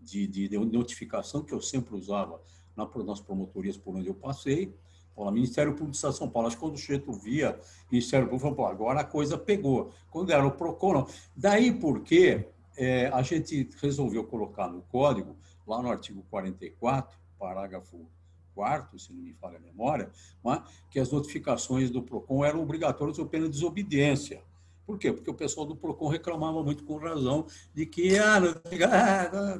de, 0.05 0.27
de, 0.27 0.49
de 0.49 0.59
notificação 0.59 1.43
que 1.43 1.53
eu 1.53 1.61
sempre 1.61 1.95
usava 1.95 2.41
nas 2.77 3.21
promotorias 3.21 3.77
por 3.77 3.97
onde 3.97 4.09
eu 4.09 4.15
passei, 4.15 4.75
Fala, 5.15 5.31
Ministério 5.31 5.73
Público 5.73 5.93
de 5.93 5.99
São 5.99 6.29
Paulo. 6.29 6.49
Acho 6.49 6.57
que 6.57 6.61
quando 6.61 6.75
o 6.75 6.79
Cheto 6.79 7.13
via 7.13 7.59
Ministério 7.91 8.27
Público, 8.29 8.57
falou, 8.57 8.71
agora 8.71 9.01
a 9.01 9.05
coisa 9.05 9.39
pegou. 9.39 9.93
Quando 10.11 10.33
era 10.33 10.45
o 10.45 10.51
PROCON, 10.51 10.93
não. 10.93 11.07
Daí 11.37 11.73
porque 11.73 12.49
é, 12.77 13.07
a 13.09 13.23
gente 13.23 13.71
resolveu 13.81 14.25
colocar 14.25 14.69
no 14.69 14.83
código, 14.83 15.37
lá 15.67 15.81
no 15.81 15.89
artigo 15.89 16.25
44, 16.31 17.17
parágrafo 17.39 18.09
4 18.55 18.99
se 18.99 19.13
não 19.13 19.23
me 19.23 19.33
falha 19.35 19.59
a 19.59 19.61
memória, 19.61 20.11
é? 20.47 20.63
que 20.91 20.99
as 20.99 21.11
notificações 21.11 21.91
do 21.91 22.03
PROCON 22.03 22.45
eram 22.45 22.63
obrigatórias 22.63 23.19
ou 23.19 23.27
pena 23.27 23.47
de 23.47 23.53
desobediência. 23.53 24.43
Por 24.87 24.99
quê? 24.99 25.13
Porque 25.13 25.31
o 25.31 25.35
pessoal 25.35 25.67
do 25.67 25.77
PROCON 25.77 26.09
reclamava 26.09 26.63
muito 26.63 26.85
com 26.85 26.97
razão 26.97 27.47
de 27.75 27.87
que 27.87 28.19
ah, 28.19 28.41
não, 28.41 28.51
ah, 28.91 29.59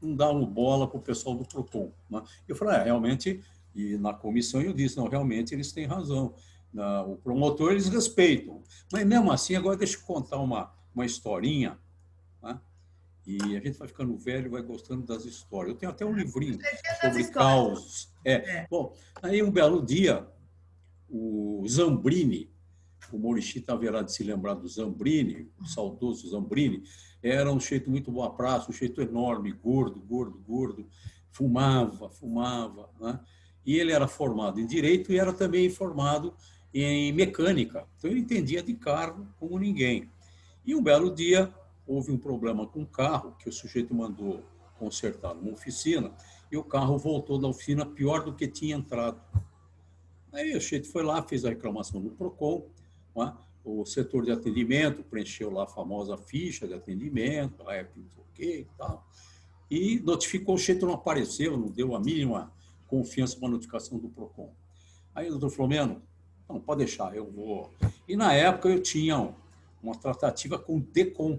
não 0.00 0.14
davam 0.14 0.44
bola 0.44 0.88
para 0.88 0.98
o 0.98 1.02
pessoal 1.02 1.34
do 1.34 1.44
PROCON. 1.44 1.92
É? 2.12 2.22
Eu 2.46 2.56
falei, 2.56 2.76
é, 2.76 2.82
realmente 2.84 3.42
e 3.78 3.96
na 3.96 4.12
comissão 4.12 4.60
eu 4.60 4.72
disse, 4.72 4.96
não, 4.96 5.08
realmente 5.08 5.54
eles 5.54 5.70
têm 5.70 5.86
razão. 5.86 6.34
O 7.06 7.16
promotor 7.16 7.70
eles 7.70 7.88
respeitam. 7.88 8.60
Mas 8.92 9.06
mesmo 9.06 9.30
assim, 9.30 9.54
agora 9.54 9.76
deixa 9.76 9.96
eu 9.96 10.02
contar 10.02 10.38
uma, 10.38 10.74
uma 10.92 11.06
historinha. 11.06 11.78
Né? 12.42 12.60
E 13.24 13.56
a 13.56 13.60
gente 13.60 13.78
vai 13.78 13.86
ficando 13.86 14.16
velho, 14.16 14.50
vai 14.50 14.62
gostando 14.62 15.06
das 15.06 15.24
histórias. 15.24 15.74
Eu 15.74 15.78
tenho 15.78 15.92
até 15.92 16.04
um 16.04 16.12
livrinho 16.12 16.58
sobre 17.00 17.24
causos. 17.30 18.12
É. 18.24 18.32
é. 18.32 18.66
Bom, 18.68 18.92
aí 19.22 19.42
um 19.44 19.50
belo 19.50 19.84
dia, 19.84 20.26
o 21.08 21.64
Zambrini, 21.68 22.50
o 23.12 23.18
Morichita 23.18 23.72
haverá 23.72 24.02
de 24.02 24.12
se 24.12 24.22
lembrar 24.22 24.54
do 24.54 24.68
Zambrini, 24.68 25.50
o 25.60 25.66
saudoso 25.66 26.28
Zambrini, 26.28 26.82
era 27.22 27.52
um 27.52 27.58
jeito 27.58 27.90
muito 27.90 28.12
boa 28.12 28.30
praça, 28.30 28.70
um 28.70 28.74
jeito 28.74 29.00
enorme, 29.00 29.52
gordo, 29.52 29.98
gordo, 30.00 30.38
gordo, 30.38 30.86
fumava, 31.30 32.10
fumava, 32.10 32.90
né? 33.00 33.20
e 33.64 33.76
ele 33.76 33.92
era 33.92 34.08
formado 34.08 34.60
em 34.60 34.66
direito 34.66 35.12
e 35.12 35.18
era 35.18 35.32
também 35.32 35.68
formado 35.68 36.34
em 36.72 37.12
mecânica. 37.12 37.86
Então 37.96 38.10
ele 38.10 38.20
entendia 38.20 38.62
de 38.62 38.74
carro 38.74 39.26
como 39.38 39.58
ninguém. 39.58 40.10
E 40.64 40.74
um 40.74 40.82
belo 40.82 41.14
dia 41.14 41.52
houve 41.86 42.12
um 42.12 42.18
problema 42.18 42.66
com 42.66 42.82
o 42.82 42.86
carro 42.86 43.34
que 43.38 43.48
o 43.48 43.52
sujeito 43.52 43.94
mandou 43.94 44.42
consertar 44.78 45.34
numa 45.34 45.52
oficina 45.52 46.12
e 46.50 46.56
o 46.56 46.64
carro 46.64 46.96
voltou 46.98 47.38
da 47.38 47.48
oficina 47.48 47.84
pior 47.84 48.24
do 48.24 48.34
que 48.34 48.46
tinha 48.46 48.76
entrado. 48.76 49.20
Aí 50.32 50.56
o 50.56 50.60
sujeito 50.60 50.90
foi 50.90 51.02
lá, 51.02 51.22
fez 51.22 51.44
a 51.44 51.48
reclamação 51.48 52.00
no 52.00 52.10
Procon, 52.10 52.70
é? 53.22 53.32
o 53.64 53.84
setor 53.84 54.24
de 54.24 54.32
atendimento 54.32 55.02
preencheu 55.02 55.50
lá 55.50 55.64
a 55.64 55.66
famosa 55.66 56.16
ficha 56.16 56.66
de 56.66 56.74
atendimento, 56.74 57.62
não 57.64 58.08
sei 58.10 58.22
o 58.22 58.26
quê 58.34 58.60
e 58.60 58.76
tal, 58.76 59.06
e 59.70 60.00
notificou 60.00 60.54
o 60.54 60.58
sujeito 60.58 60.86
não 60.86 60.94
apareceu, 60.94 61.56
não 61.56 61.68
deu 61.68 61.94
a 61.94 62.00
mínima 62.00 62.50
confiança 62.86 63.38
com 63.38 63.46
a 63.46 63.50
notificação 63.50 63.98
do 63.98 64.08
PROCON. 64.08 64.50
Aí 65.14 65.28
o 65.28 65.32
doutor 65.32 65.50
Flomeno, 65.50 66.02
não, 66.48 66.58
pode 66.58 66.78
deixar, 66.78 67.14
eu 67.14 67.30
vou. 67.30 67.70
E 68.08 68.16
na 68.16 68.32
época 68.32 68.70
eu 68.70 68.82
tinha 68.82 69.34
uma 69.82 69.94
tratativa 69.94 70.58
com 70.58 70.78
o 70.78 70.80
DECOM. 70.80 71.38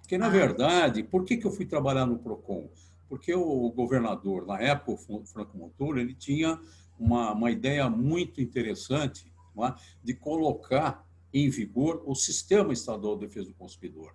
Porque, 0.00 0.16
na 0.16 0.26
ah. 0.26 0.30
verdade, 0.30 1.02
por 1.02 1.24
que, 1.24 1.36
que 1.36 1.46
eu 1.46 1.50
fui 1.50 1.66
trabalhar 1.66 2.06
no 2.06 2.18
PROCON? 2.18 2.68
Porque 3.08 3.34
o 3.34 3.68
governador, 3.70 4.46
na 4.46 4.60
época, 4.60 4.92
o 5.08 5.24
Franco 5.24 5.58
Montoro, 5.58 5.98
ele 5.98 6.14
tinha 6.14 6.60
uma, 6.98 7.32
uma 7.32 7.50
ideia 7.50 7.90
muito 7.90 8.40
interessante 8.40 9.29
é? 9.58 9.74
de 10.02 10.14
colocar 10.14 11.06
em 11.32 11.48
vigor 11.48 12.02
o 12.06 12.14
Sistema 12.14 12.72
Estadual 12.72 13.16
de 13.16 13.26
Defesa 13.26 13.48
do 13.48 13.54
Consumidor. 13.54 14.14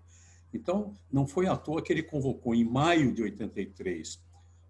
Então, 0.53 0.93
não 1.11 1.27
foi 1.27 1.47
à 1.47 1.55
toa 1.55 1.81
que 1.81 1.91
ele 1.91 2.03
convocou, 2.03 2.55
em 2.55 2.63
maio 2.63 3.13
de 3.13 3.21
83, 3.23 4.23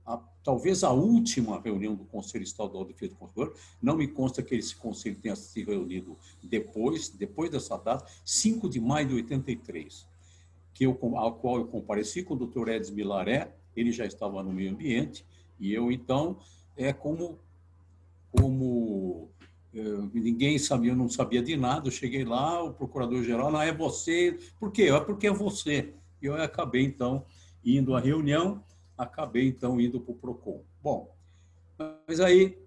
a, 0.05 0.17
talvez 0.43 0.84
a 0.84 0.91
última 0.91 1.60
reunião 1.60 1.95
do 1.95 2.05
Conselho 2.05 2.43
Estadual 2.43 2.86
de 2.86 2.93
Defesa 2.93 3.13
do 3.13 3.17
Consumidor, 3.17 3.55
não 3.81 3.95
me 3.95 4.07
consta 4.07 4.43
que 4.43 4.55
esse 4.55 4.75
conselho 4.75 5.15
tenha 5.15 5.36
se 5.36 5.63
reunido 5.63 6.17
depois, 6.43 7.10
depois 7.10 7.50
dessa 7.50 7.77
data, 7.77 8.05
5 8.24 8.69
de 8.69 8.79
maio 8.79 9.07
de 9.07 9.15
83, 9.15 10.07
que 10.74 10.86
eu, 10.86 10.98
ao 11.15 11.36
qual 11.36 11.57
eu 11.57 11.67
compareci 11.67 12.24
com 12.24 12.34
o 12.34 12.38
doutor 12.38 12.69
Edson 12.69 12.93
Milaré, 12.93 13.51
ele 13.75 13.91
já 13.91 14.05
estava 14.05 14.43
no 14.43 14.51
meio 14.51 14.72
ambiente, 14.72 15.25
e 15.60 15.74
eu, 15.74 15.91
então, 15.91 16.38
é 16.75 16.91
como, 16.91 17.39
como 18.31 19.29
é, 19.75 19.82
ninguém 20.13 20.58
sabia, 20.58 20.94
eu 20.94 20.96
não 20.96 21.10
sabia 21.10 21.44
de 21.44 21.58
nada, 21.58 21.88
eu 21.88 21.91
cheguei 21.91 22.24
lá, 22.24 22.63
o 22.63 22.74
procurador-geral, 22.74 23.51
não, 23.51 23.62
é 23.62 23.74
você, 23.74 24.39
por 24.58 24.72
quê? 24.72 24.84
É 24.84 25.00
porque 25.01 25.27
é 25.27 25.32
você. 25.32 25.94
E 26.22 26.27
eu 26.27 26.41
acabei, 26.41 26.86
então, 26.86 27.25
indo 27.63 27.94
à 27.94 28.00
reunião, 28.00 28.63
acabei 28.98 29.48
então 29.48 29.79
indo 29.82 30.00
para 30.00 30.13
o 30.13 30.15
PROCON. 30.15 30.63
Bom, 30.82 31.13
mas 32.08 32.22
aí, 32.22 32.58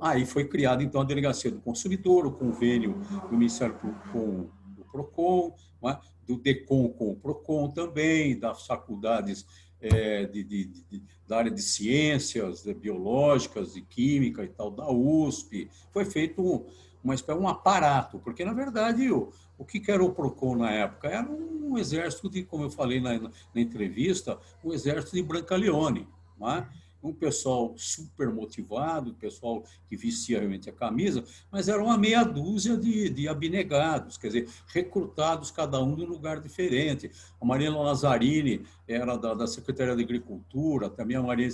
aí 0.00 0.26
foi 0.26 0.48
criada 0.48 0.82
então 0.82 1.00
a 1.00 1.04
Delegacia 1.04 1.52
do 1.52 1.60
Consumidor, 1.60 2.26
o 2.26 2.32
convênio 2.32 3.00
do 3.30 3.36
Ministério 3.36 3.78
com 4.12 4.50
o 4.80 4.84
PROCON, 4.90 5.54
é? 5.84 5.98
do 6.26 6.36
DECOM 6.36 6.88
com 6.88 7.12
o 7.12 7.16
PROCON 7.16 7.70
também, 7.70 8.36
das 8.36 8.66
faculdades 8.66 9.46
é, 9.86 10.26
de, 10.26 10.44
de, 10.44 10.64
de, 10.66 11.02
da 11.26 11.38
área 11.38 11.50
de 11.50 11.62
ciências 11.62 12.62
biológicas 12.62 13.76
e 13.76 13.82
química 13.82 14.44
e 14.44 14.48
tal, 14.48 14.70
da 14.70 14.90
USP. 14.90 15.70
Foi 15.92 16.04
feito 16.04 16.42
um, 16.42 16.64
uma, 17.02 17.14
um 17.34 17.48
aparato, 17.48 18.18
porque, 18.18 18.44
na 18.44 18.52
verdade, 18.52 19.10
o, 19.10 19.30
o 19.58 19.64
que 19.64 19.90
era 19.90 20.04
o 20.04 20.12
PROCON 20.12 20.56
na 20.56 20.70
época? 20.70 21.08
Era 21.08 21.28
um 21.30 21.78
exército 21.78 22.28
de, 22.28 22.42
como 22.44 22.64
eu 22.64 22.70
falei 22.70 23.00
na, 23.00 23.18
na 23.18 23.30
entrevista, 23.54 24.38
um 24.64 24.72
exército 24.72 25.16
de 25.16 25.22
Brancaleone. 25.22 26.08
Não 26.38 26.50
é? 26.50 26.68
Um 27.02 27.12
pessoal 27.12 27.74
super 27.76 28.32
motivado, 28.32 29.14
pessoal 29.14 29.62
que 29.88 29.96
vestia 29.96 30.38
realmente 30.38 30.68
a 30.68 30.72
camisa, 30.72 31.24
mas 31.50 31.68
era 31.68 31.82
uma 31.82 31.96
meia 31.96 32.24
dúzia 32.24 32.76
de, 32.76 33.08
de 33.08 33.28
abnegados, 33.28 34.16
quer 34.16 34.28
dizer, 34.28 34.48
recrutados 34.66 35.50
cada 35.50 35.82
um 35.82 35.94
de 35.94 36.02
um 36.02 36.08
lugar 36.08 36.40
diferente. 36.40 37.10
A 37.40 37.44
Marina 37.44 37.76
Lazzarini 37.78 38.64
era 38.88 39.16
da, 39.16 39.34
da 39.34 39.46
Secretaria 39.46 39.94
de 39.94 40.02
Agricultura, 40.02 40.90
também 40.90 41.16
a 41.16 41.22
Maria 41.22 41.46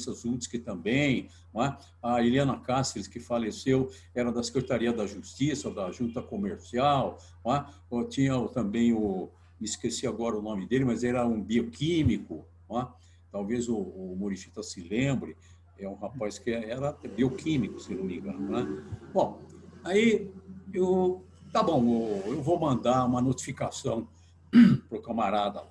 que 0.50 0.58
também, 0.58 1.28
é? 1.54 1.76
a 2.02 2.24
Helena 2.24 2.58
Cáceres, 2.58 3.06
que 3.06 3.20
faleceu, 3.20 3.90
era 4.14 4.32
da 4.32 4.42
Secretaria 4.42 4.92
da 4.92 5.06
Justiça, 5.06 5.70
da 5.70 5.90
Junta 5.90 6.22
Comercial, 6.22 7.18
é? 7.46 8.04
tinha 8.08 8.38
também 8.48 8.92
o, 8.92 9.30
esqueci 9.60 10.06
agora 10.06 10.36
o 10.36 10.42
nome 10.42 10.66
dele, 10.66 10.84
mas 10.84 11.04
era 11.04 11.26
um 11.26 11.40
bioquímico, 11.40 12.46
é? 12.70 13.02
Talvez 13.32 13.68
o, 13.68 13.76
o 13.76 14.30
se 14.62 14.86
lembre, 14.86 15.36
é 15.78 15.88
um 15.88 15.94
rapaz 15.94 16.38
que 16.38 16.50
era 16.50 16.92
bioquímico, 17.16 17.80
se 17.80 17.94
não 17.94 18.04
me 18.04 18.18
engano. 18.18 18.38
Né? 18.50 18.84
Bom, 19.12 19.40
aí 19.82 20.30
eu, 20.72 21.24
tá 21.52 21.62
bom, 21.62 22.22
eu 22.26 22.40
vou 22.42 22.60
mandar 22.60 23.04
uma 23.06 23.20
notificação 23.20 24.06
para 24.88 24.98
o 24.98 25.02
camarada, 25.02 25.64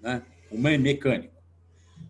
né? 0.00 0.22
o 0.50 0.58
mecânico. 0.58 1.32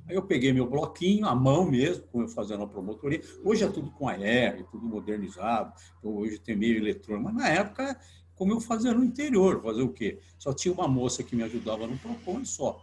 Aí 0.08 0.16
eu 0.16 0.22
peguei 0.22 0.52
meu 0.52 0.68
bloquinho, 0.68 1.26
a 1.26 1.34
mão 1.34 1.64
mesmo, 1.70 2.04
como 2.10 2.24
eu 2.24 2.28
fazia 2.28 2.56
na 2.56 2.66
promotoria. 2.66 3.20
Hoje 3.44 3.64
é 3.64 3.68
tudo 3.68 3.90
com 3.90 4.08
AR, 4.08 4.64
tudo 4.70 4.86
modernizado, 4.86 5.72
então 5.98 6.16
hoje 6.16 6.38
tem 6.38 6.56
meio 6.56 6.76
eletrônico, 6.76 7.24
mas 7.24 7.34
na 7.34 7.48
época, 7.48 8.00
como 8.34 8.52
eu 8.52 8.60
fazia 8.60 8.92
no 8.94 9.04
interior, 9.04 9.62
fazer 9.62 9.82
o 9.82 9.92
quê? 9.92 10.18
Só 10.38 10.52
tinha 10.52 10.72
uma 10.72 10.88
moça 10.88 11.22
que 11.22 11.36
me 11.36 11.42
ajudava 11.42 11.86
no 11.86 11.98
PROCON 11.98 12.40
e 12.40 12.46
só. 12.46 12.82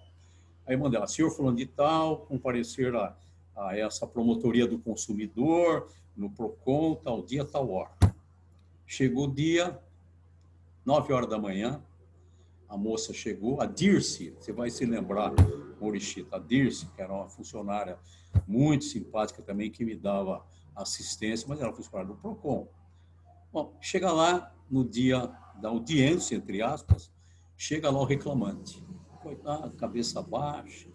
Aí 0.70 0.78
mandei 0.78 1.00
ela, 1.00 1.08
senhor 1.08 1.32
fulano 1.32 1.58
de 1.58 1.66
tal, 1.66 2.18
comparecer 2.28 2.96
a, 2.96 3.18
a 3.56 3.76
essa 3.76 4.06
promotoria 4.06 4.68
do 4.68 4.78
consumidor, 4.78 5.90
no 6.16 6.30
PROCON, 6.30 6.94
tal 6.94 7.24
dia, 7.24 7.44
tal 7.44 7.72
hora. 7.72 7.90
Chegou 8.86 9.26
o 9.26 9.34
dia, 9.34 9.82
nove 10.86 11.12
horas 11.12 11.28
da 11.28 11.40
manhã, 11.40 11.82
a 12.68 12.78
moça 12.78 13.12
chegou, 13.12 13.60
a 13.60 13.66
Dirce, 13.66 14.30
você 14.40 14.54
vai 14.54 14.70
se 14.70 14.86
lembrar, 14.86 15.34
Mauricita, 15.82 16.36
a 16.36 16.40
Dirce, 16.40 16.86
que 16.96 17.02
era 17.02 17.12
uma 17.12 17.28
funcionária 17.28 17.98
muito 18.48 18.86
simpática 18.86 19.42
também, 19.42 19.72
que 19.72 19.84
me 19.84 19.96
dava 19.96 20.46
assistência, 20.76 21.48
mas 21.50 21.60
era 21.60 21.74
funcionária 21.74 22.14
do 22.14 22.16
PROCON. 22.16 22.68
Bom, 23.52 23.76
chega 23.82 24.12
lá 24.12 24.54
no 24.70 24.88
dia 24.88 25.32
da 25.60 25.70
audiência, 25.70 26.36
entre 26.36 26.62
aspas, 26.62 27.12
chega 27.58 27.90
lá 27.90 28.00
o 28.00 28.06
reclamante. 28.06 28.88
Coitado, 29.22 29.72
cabeça 29.76 30.22
baixa. 30.22 30.88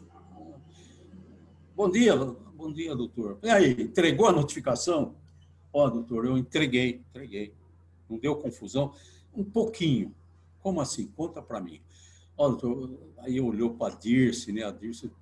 Bom 1.76 1.90
dia, 1.90 2.16
bom 2.16 2.72
dia, 2.72 2.96
doutor. 2.96 3.38
E 3.42 3.50
aí, 3.50 3.82
entregou 3.82 4.26
a 4.26 4.32
notificação? 4.32 5.14
Ó, 5.70 5.84
oh, 5.84 5.90
doutor, 5.90 6.24
eu 6.24 6.38
entreguei, 6.38 7.04
entreguei. 7.10 7.54
Não 8.08 8.18
deu 8.18 8.34
confusão? 8.36 8.94
Um 9.36 9.44
pouquinho, 9.44 10.14
como 10.62 10.80
assim? 10.80 11.06
Conta 11.08 11.42
para 11.42 11.60
mim. 11.60 11.82
Ó, 12.34 12.48
doutor, 12.48 12.98
aí 13.18 13.38
olhou 13.38 13.74
para 13.74 13.92
a 13.92 13.96
Dirce, 13.98 14.52
né? 14.52 14.64
A 14.64 14.70
Dirce 14.70 15.12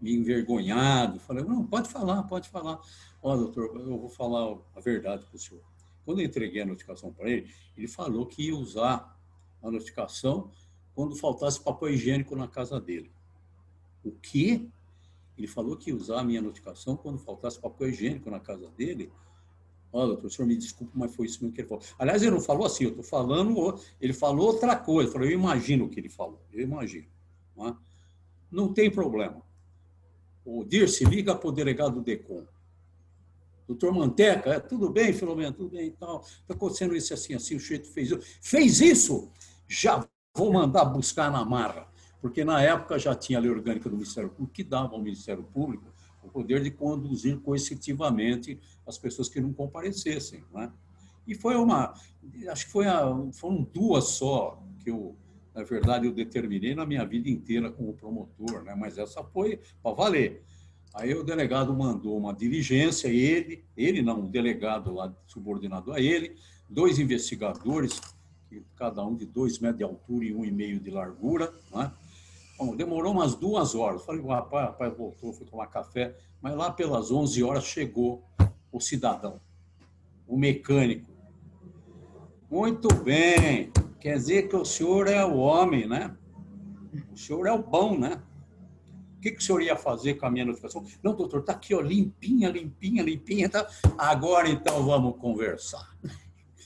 me 0.00 0.12
envergonhado. 0.14 1.20
Falei, 1.20 1.44
não, 1.44 1.64
pode 1.64 1.88
falar, 1.88 2.24
pode 2.24 2.48
falar. 2.48 2.80
Ó, 3.22 3.36
doutor, 3.36 3.76
eu 3.76 3.98
vou 3.98 4.08
falar 4.08 4.58
a 4.74 4.80
verdade 4.80 5.24
para 5.26 5.36
o 5.36 5.38
senhor. 5.38 5.62
Quando 6.04 6.20
eu 6.20 6.26
entreguei 6.26 6.60
a 6.60 6.66
notificação 6.66 7.12
para 7.12 7.30
ele, 7.30 7.48
ele 7.76 7.86
falou 7.86 8.26
que 8.26 8.48
ia 8.48 8.56
usar 8.56 9.16
a 9.62 9.70
notificação 9.70 10.50
quando 10.94 11.16
faltasse 11.16 11.60
papel 11.60 11.90
higiênico 11.90 12.36
na 12.36 12.48
casa 12.48 12.80
dele. 12.80 13.10
O 14.04 14.12
quê? 14.12 14.66
Ele 15.36 15.46
falou 15.46 15.76
que 15.76 15.90
ia 15.90 15.96
usar 15.96 16.20
a 16.20 16.24
minha 16.24 16.42
notificação 16.42 16.96
quando 16.96 17.18
faltasse 17.18 17.58
papel 17.58 17.88
higiênico 17.88 18.30
na 18.30 18.40
casa 18.40 18.68
dele. 18.70 19.10
Olha, 19.92 20.16
doutor, 20.16 20.46
me 20.46 20.56
desculpe, 20.56 20.92
mas 20.96 21.14
foi 21.14 21.26
isso 21.26 21.40
mesmo 21.42 21.54
que 21.54 21.60
ele 21.60 21.68
falou. 21.68 21.84
Aliás, 21.98 22.22
ele 22.22 22.30
não 22.30 22.40
falou 22.40 22.66
assim, 22.66 22.84
eu 22.84 22.90
estou 22.90 23.04
falando, 23.04 23.78
ele 24.00 24.12
falou 24.12 24.46
outra 24.46 24.74
coisa. 24.74 25.10
Falou, 25.10 25.26
eu 25.26 25.32
imagino 25.32 25.84
o 25.84 25.88
que 25.88 26.00
ele 26.00 26.08
falou, 26.08 26.40
eu 26.50 26.60
imagino. 26.60 27.06
Não, 28.50 28.66
é? 28.70 28.72
tem 28.72 28.90
problema. 28.90 29.42
O 30.44 30.64
Dirce, 30.64 31.04
liga 31.04 31.34
para 31.34 31.48
o 31.48 31.52
delegado 31.52 31.94
do 31.96 32.02
DECOM. 32.02 32.46
Doutor 33.66 33.92
Manteca, 33.92 34.50
é, 34.54 34.60
tudo 34.60 34.90
bem, 34.90 35.12
Filomeno, 35.12 35.52
tudo 35.52 35.70
bem 35.70 35.88
e 35.88 35.92
tal. 35.92 36.20
Está 36.22 36.54
acontecendo 36.54 36.96
isso 36.96 37.14
assim, 37.14 37.34
assim, 37.34 37.56
o 37.56 37.60
sujeito 37.60 37.88
fez 37.88 38.10
isso. 38.10 38.20
Fez 38.40 38.80
isso? 38.80 39.30
Já 39.68 40.06
vou 40.34 40.52
mandar 40.52 40.84
buscar 40.86 41.30
na 41.30 41.44
marra. 41.44 41.86
Porque 42.20 42.44
na 42.44 42.62
época 42.62 42.98
já 42.98 43.14
tinha 43.14 43.38
a 43.38 43.42
lei 43.42 43.50
orgânica 43.50 43.88
do 43.88 43.96
Ministério 43.96 44.30
Público 44.30 44.52
que 44.52 44.64
dava 44.64 44.94
ao 44.94 45.02
Ministério 45.02 45.42
Público 45.42 45.84
o 46.22 46.28
poder 46.28 46.62
de 46.62 46.70
conduzir 46.70 47.38
coercitivamente 47.40 48.58
as 48.86 48.96
pessoas 48.96 49.28
que 49.28 49.40
não 49.40 49.52
comparecessem. 49.52 50.44
Né? 50.52 50.70
E 51.26 51.34
foi 51.34 51.56
uma, 51.56 51.94
acho 52.48 52.66
que 52.66 52.72
foi 52.72 52.86
a, 52.86 53.02
foram 53.32 53.62
duas 53.62 54.04
só 54.04 54.62
que 54.78 54.90
eu, 54.90 55.16
na 55.52 55.64
verdade, 55.64 56.06
eu 56.06 56.12
determinei 56.12 56.74
na 56.74 56.86
minha 56.86 57.04
vida 57.04 57.28
inteira 57.28 57.70
como 57.70 57.92
promotor, 57.92 58.62
né? 58.62 58.74
mas 58.76 58.98
essa 58.98 59.22
foi 59.24 59.60
para 59.82 59.94
valer. 59.94 60.44
Aí 60.94 61.12
o 61.12 61.24
delegado 61.24 61.74
mandou 61.74 62.16
uma 62.16 62.32
diligência, 62.32 63.08
ele, 63.08 63.64
ele 63.76 64.00
não, 64.00 64.20
um 64.20 64.30
delegado 64.30 64.94
lá 64.94 65.12
subordinado 65.26 65.92
a 65.92 66.00
ele, 66.00 66.36
dois 66.68 66.98
investigadores, 66.98 68.00
cada 68.76 69.04
um 69.04 69.14
de 69.14 69.24
dois 69.24 69.58
metros 69.58 69.78
de 69.78 69.84
altura 69.84 70.24
e 70.24 70.34
um 70.34 70.44
e 70.44 70.50
meio 70.50 70.78
de 70.80 70.90
largura, 70.90 71.52
né? 71.74 71.92
Bom, 72.58 72.76
demorou 72.76 73.12
umas 73.12 73.34
duas 73.34 73.74
horas. 73.74 74.04
Falei, 74.04 74.20
o 74.20 74.28
rapaz, 74.28 74.66
rapaz 74.66 74.96
voltou, 74.96 75.32
foi 75.32 75.46
tomar 75.46 75.66
café, 75.66 76.16
mas 76.40 76.54
lá 76.54 76.70
pelas 76.70 77.10
11 77.10 77.42
horas 77.42 77.64
chegou 77.64 78.22
o 78.70 78.80
cidadão, 78.80 79.40
o 80.26 80.36
mecânico. 80.36 81.10
Muito 82.50 82.94
bem, 82.94 83.72
quer 83.98 84.14
dizer 84.14 84.48
que 84.48 84.56
o 84.56 84.64
senhor 84.64 85.08
é 85.08 85.24
o 85.24 85.36
homem, 85.36 85.88
né? 85.88 86.14
O 87.12 87.16
senhor 87.16 87.46
é 87.46 87.52
o 87.52 87.62
bom, 87.62 87.98
né? 87.98 88.22
O 89.16 89.20
que, 89.20 89.30
que 89.30 89.38
o 89.38 89.42
senhor 89.42 89.62
ia 89.62 89.76
fazer 89.76 90.14
com 90.14 90.26
a 90.26 90.30
minha 90.30 90.44
notificação? 90.44 90.84
Não, 91.02 91.14
doutor, 91.14 91.40
está 91.40 91.52
aqui, 91.52 91.74
ó, 91.74 91.80
limpinha, 91.80 92.50
limpinha, 92.50 93.02
limpinha. 93.02 93.48
Tá? 93.48 93.66
Agora 93.96 94.48
então 94.48 94.84
vamos 94.84 95.16
conversar. 95.16 95.96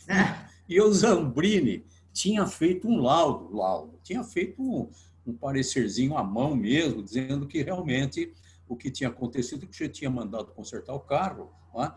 e 0.69 0.81
o 0.81 0.93
Zambrini 0.93 1.85
tinha 2.13 2.47
feito 2.47 2.89
um 2.89 3.01
laudo, 3.01 3.55
laudo, 3.55 3.99
tinha 4.03 4.25
feito 4.25 4.63
um, 4.63 4.89
um 5.27 5.35
parecerzinho 5.35 6.17
à 6.17 6.25
mão 6.25 6.57
mesmo, 6.57 7.03
dizendo 7.03 7.47
que 7.47 7.63
realmente 7.63 8.33
o 8.69 8.77
que 8.77 8.91
tinha 8.91 9.11
acontecido, 9.11 9.67
que 9.67 9.79
já 9.85 9.89
tinha 9.89 10.11
mandado 10.11 10.53
consertar 10.53 10.95
o 10.95 11.01
carro, 11.01 11.51
é? 11.77 11.93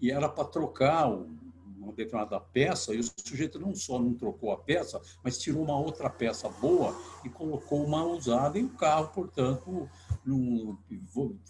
e 0.00 0.10
era 0.10 0.28
para 0.28 0.44
trocar 0.44 1.08
uma 1.08 1.92
determinada 1.92 2.40
peça, 2.40 2.94
e 2.94 3.00
o 3.00 3.04
sujeito 3.04 3.58
não 3.58 3.74
só 3.74 3.98
não 3.98 4.14
trocou 4.14 4.52
a 4.52 4.56
peça, 4.56 5.00
mas 5.22 5.38
tirou 5.38 5.62
uma 5.62 5.78
outra 5.78 6.08
peça 6.08 6.48
boa 6.48 6.96
e 7.24 7.28
colocou 7.28 7.84
uma 7.84 8.04
usada 8.04 8.58
em 8.58 8.64
o 8.64 8.70
carro, 8.70 9.08
portanto, 9.08 9.88
não, 10.24 10.78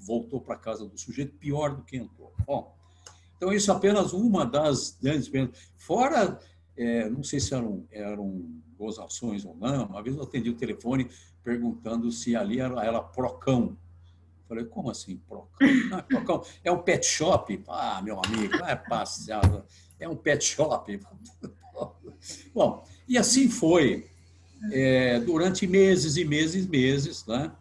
voltou 0.01 0.41
para 0.41 0.57
casa 0.57 0.87
do 0.87 0.99
sujeito 0.99 1.37
pior 1.37 1.77
do 1.77 1.85
que 1.85 1.97
entrou. 1.97 2.33
Bom, 2.45 2.75
então 3.37 3.53
isso 3.53 3.71
é 3.71 3.75
apenas 3.75 4.13
uma 4.13 4.45
das 4.45 4.99
grandes 5.01 5.31
Fora, 5.77 6.41
é, 6.77 7.09
não 7.09 7.23
sei 7.23 7.41
se 7.41 7.55
eram, 7.55 7.85
eram 7.91 8.45
gozações 8.79 9.45
ou 9.45 9.57
não. 9.57 9.87
Uma 9.87 10.03
vez 10.03 10.17
eu 10.17 10.23
atendi 10.23 10.51
o 10.51 10.57
telefone 10.57 11.09
perguntando 11.43 12.11
se 12.11 12.35
ali 12.35 12.61
era, 12.61 12.85
era 12.85 13.01
Procão. 13.01 13.77
Falei, 14.49 14.65
como 14.65 14.91
assim 14.91 15.17
Procão? 15.17 15.69
Não 15.91 15.99
é 15.99 16.03
Procão? 16.03 16.45
É 16.63 16.73
um 16.73 16.79
pet 16.79 17.05
shop? 17.07 17.63
Ah, 17.69 18.01
meu 18.03 18.21
amigo, 18.25 18.57
não 18.57 18.67
é 18.67 18.77
passeado. 18.77 19.65
É 19.99 20.09
um 20.09 20.17
pet 20.17 20.45
shop. 20.45 21.01
Bom, 22.55 22.85
e 23.09 23.17
assim 23.19 23.49
foi. 23.49 24.09
É, 24.73 25.21
durante 25.21 25.67
meses 25.67 26.17
e 26.17 26.25
meses 26.25 26.65
e 26.65 26.69
meses, 26.69 27.27
né? 27.27 27.53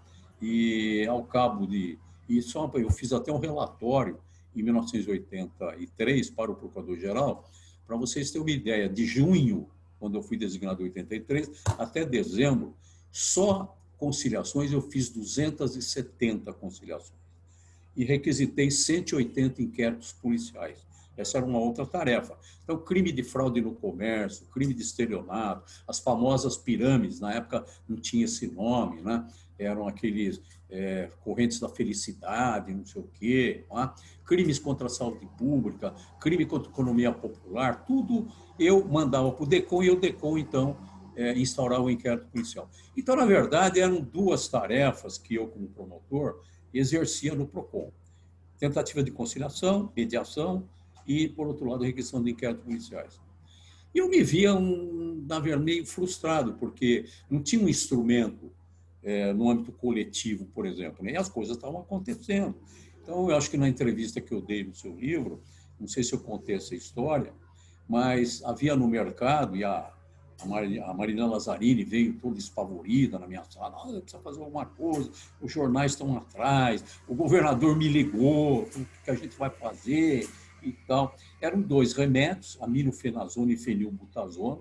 E 0.42 1.06
ao 1.08 1.24
cabo 1.24 1.68
de. 1.68 2.00
E 2.30 2.42
só, 2.42 2.72
eu 2.76 2.90
fiz 2.90 3.12
até 3.12 3.32
um 3.32 3.40
relatório 3.40 4.18
em 4.56 4.64
1983 4.64 6.30
para 6.30 6.52
o 6.52 6.56
Procurador-Geral, 6.56 7.50
para 7.86 7.96
vocês 7.96 8.32
terem 8.32 8.46
uma 8.46 8.52
ideia, 8.52 8.90
de 8.90 9.06
junho 9.06 9.70
quando 10.00 10.18
eu 10.18 10.22
fui 10.22 10.36
designado 10.36 10.82
em 10.82 10.86
83, 10.86 11.50
até 11.78 12.06
dezembro, 12.06 12.76
só 13.12 13.78
conciliações 13.98 14.72
eu 14.74 14.82
fiz 14.82 15.10
270 15.10 16.52
conciliações. 16.54 17.20
E 17.96 18.04
requisitei 18.04 18.70
180 18.70 19.62
inquéritos 19.62 20.12
policiais. 20.12 20.80
Essa 21.16 21.38
era 21.38 21.46
uma 21.46 21.60
outra 21.60 21.86
tarefa. 21.86 22.38
Então, 22.64 22.78
crime 22.78 23.12
de 23.12 23.24
fraude 23.24 23.62
no 23.62 23.74
comércio, 23.74 24.48
crime 24.48 24.74
de 24.74 24.82
estelionato, 24.82 25.72
as 25.88 26.00
famosas 26.00 26.58
pirâmides, 26.58 27.20
na 27.20 27.34
época 27.34 27.66
não 27.88 27.98
tinha 27.98 28.26
esse 28.26 28.48
nome, 28.48 29.02
né? 29.02 29.28
eram 29.58 29.88
aqueles 29.88 30.42
é, 30.70 31.10
correntes 31.22 31.60
da 31.60 31.70
felicidade, 31.70 32.74
não 32.74 32.86
sei 32.86 33.02
o 33.02 33.08
quê, 33.14 33.66
é? 33.72 33.90
crimes 34.26 34.58
contra 34.58 34.88
a 34.88 34.90
saúde 34.90 35.28
pública, 35.38 35.94
crime 36.20 36.46
contra 36.46 36.70
a 36.70 36.72
economia 36.72 37.12
popular, 37.12 37.86
tudo 37.86 38.28
eu 38.60 38.84
mandava 38.86 39.32
para 39.32 39.44
o 39.44 39.48
DECOM 39.48 39.84
e 39.84 39.92
o 39.92 40.00
DECOM, 40.00 40.38
então, 40.38 40.78
é, 41.16 41.38
instaurava 41.38 41.84
o 41.84 41.92
inquérito 41.92 42.28
policial. 42.28 42.70
Então, 42.98 43.16
na 43.16 43.26
verdade, 43.26 43.80
eram 43.80 44.02
duas 44.02 44.48
tarefas 44.48 45.18
que 45.18 45.36
eu, 45.36 45.48
como 45.48 45.68
promotor, 45.68 46.42
exercia 46.74 47.36
no 47.36 47.48
PROCON. 47.48 47.92
Tentativa 48.58 49.04
de 49.04 49.12
conciliação, 49.12 49.92
mediação 49.96 50.68
e, 51.08 51.28
por 51.28 51.48
outro 51.48 51.70
lado, 51.70 51.84
requisição 51.84 52.22
de 52.22 52.32
inquéritos 52.32 52.64
policiais. 52.64 53.20
E 53.94 54.00
eu 54.00 54.10
me 54.10 54.24
via, 54.24 54.56
um, 54.56 55.24
na 55.28 55.40
verdade, 55.40 55.64
meio 55.64 55.86
frustrado, 55.86 56.54
porque 56.54 57.06
não 57.30 57.42
tinha 57.42 57.64
um 57.64 57.70
instrumento 57.70 58.52
é, 59.04 59.34
no 59.34 59.50
âmbito 59.50 59.72
coletivo, 59.72 60.46
por 60.46 60.66
exemplo, 60.66 61.04
né? 61.04 61.12
e 61.12 61.18
as 61.18 61.30
coisas 61.30 61.56
estavam 61.56 61.82
acontecendo. 61.82 62.56
Então, 63.02 63.30
eu 63.30 63.36
acho 63.36 63.52
que 63.52 63.58
na 63.58 63.68
entrevista 63.68 64.22
que 64.22 64.34
eu 64.34 64.42
dei 64.42 64.64
no 64.64 64.74
seu 64.74 64.96
livro, 64.96 65.42
não 65.80 65.88
sei 65.88 66.04
se 66.04 66.14
eu 66.14 66.20
contei 66.20 66.56
essa 66.56 66.74
história, 66.74 67.34
mas 67.88 68.42
havia 68.44 68.76
no 68.76 68.88
mercado, 68.88 69.56
e 69.56 69.64
a, 69.64 69.92
a 70.42 70.94
Marina 70.94 71.28
Lazzarini 71.28 71.84
veio 71.84 72.14
toda 72.14 72.40
espavorida 72.40 73.20
na 73.20 73.28
minha 73.28 73.44
sala, 73.44 73.76
ah, 73.76 74.02
precisa 74.02 74.22
fazer 74.24 74.40
alguma 74.40 74.66
coisa, 74.66 75.12
os 75.42 75.52
jornais 75.52 75.92
estão 75.92 76.18
atrás, 76.18 76.84
o 77.08 77.14
governador 77.14 77.76
me 77.78 77.88
ligou, 77.88 78.64
o 78.64 78.86
que 79.04 79.12
a 79.12 79.16
gente 79.16 79.38
vai 79.38 79.50
fazer 79.50 80.28
e 80.66 80.74
tal. 80.88 81.16
Eram 81.42 81.62
dois 81.62 81.94
remédios, 81.94 82.58
aminofenazona 82.62 83.54
e 83.54 83.58
fenilbutazona, 83.58 84.60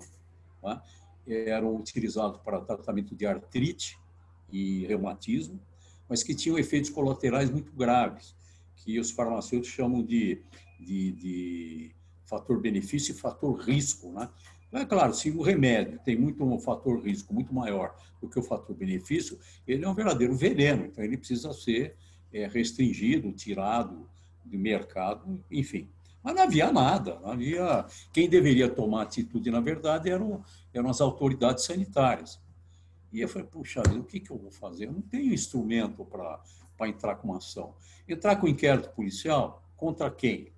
né? 0.63 0.81
eram 1.25 1.75
utilizados 1.75 2.39
para 2.41 2.59
tratamento 2.61 3.15
de 3.15 3.25
artrite, 3.25 3.97
e 4.53 4.85
reumatismo, 4.85 5.59
mas 6.07 6.21
que 6.21 6.35
tinham 6.35 6.59
efeitos 6.59 6.91
colaterais 6.91 7.49
muito 7.49 7.71
graves, 7.73 8.35
que 8.75 8.99
os 8.99 9.09
farmacêuticos 9.09 9.73
chamam 9.73 10.03
de, 10.03 10.41
de, 10.79 11.11
de 11.13 11.95
fator 12.23 12.61
benefício 12.61 13.13
e 13.13 13.17
fator 13.17 13.59
risco. 13.59 14.11
Né? 14.11 14.29
É 14.73 14.85
claro, 14.85 15.13
se 15.13 15.31
o 15.31 15.41
remédio 15.41 15.99
tem 16.05 16.15
muito 16.15 16.43
um 16.43 16.59
fator 16.59 17.01
risco 17.01 17.33
muito 17.33 17.53
maior 17.53 17.95
do 18.21 18.29
que 18.29 18.37
o 18.37 18.43
fator 18.43 18.75
benefício, 18.75 19.39
ele 19.67 19.83
é 19.83 19.89
um 19.89 19.95
verdadeiro 19.95 20.35
veneno, 20.35 20.85
então 20.85 21.03
ele 21.03 21.17
precisa 21.17 21.51
ser 21.51 21.95
é, 22.31 22.45
restringido, 22.47 23.31
tirado 23.31 24.07
do 24.45 24.57
mercado, 24.57 25.43
enfim. 25.49 25.89
Mas 26.23 26.35
não 26.35 26.43
havia 26.43 26.71
nada, 26.71 27.19
não 27.19 27.31
havia. 27.31 27.85
Quem 28.13 28.29
deveria 28.29 28.69
tomar 28.69 29.03
atitude, 29.03 29.51
na 29.51 29.59
verdade, 29.59 30.09
eram, 30.09 30.43
eram 30.73 30.89
as 30.89 31.01
autoridades 31.01 31.65
sanitárias. 31.65 32.39
E 33.11 33.21
eu 33.21 33.27
falei, 33.27 33.47
puxa 33.47 33.81
o 33.81 34.03
que, 34.03 34.19
que 34.19 34.31
eu 34.31 34.37
vou 34.37 34.49
fazer? 34.49 34.87
Eu 34.87 34.93
não 34.93 35.01
tenho 35.01 35.33
instrumento 35.33 36.05
para 36.05 36.87
entrar 36.87 37.15
com 37.15 37.27
uma 37.27 37.37
ação. 37.37 37.75
Entrar 38.07 38.37
com 38.37 38.47
inquérito 38.47 38.89
policial 38.89 39.63
contra 39.77 40.09
quem? 40.09 40.51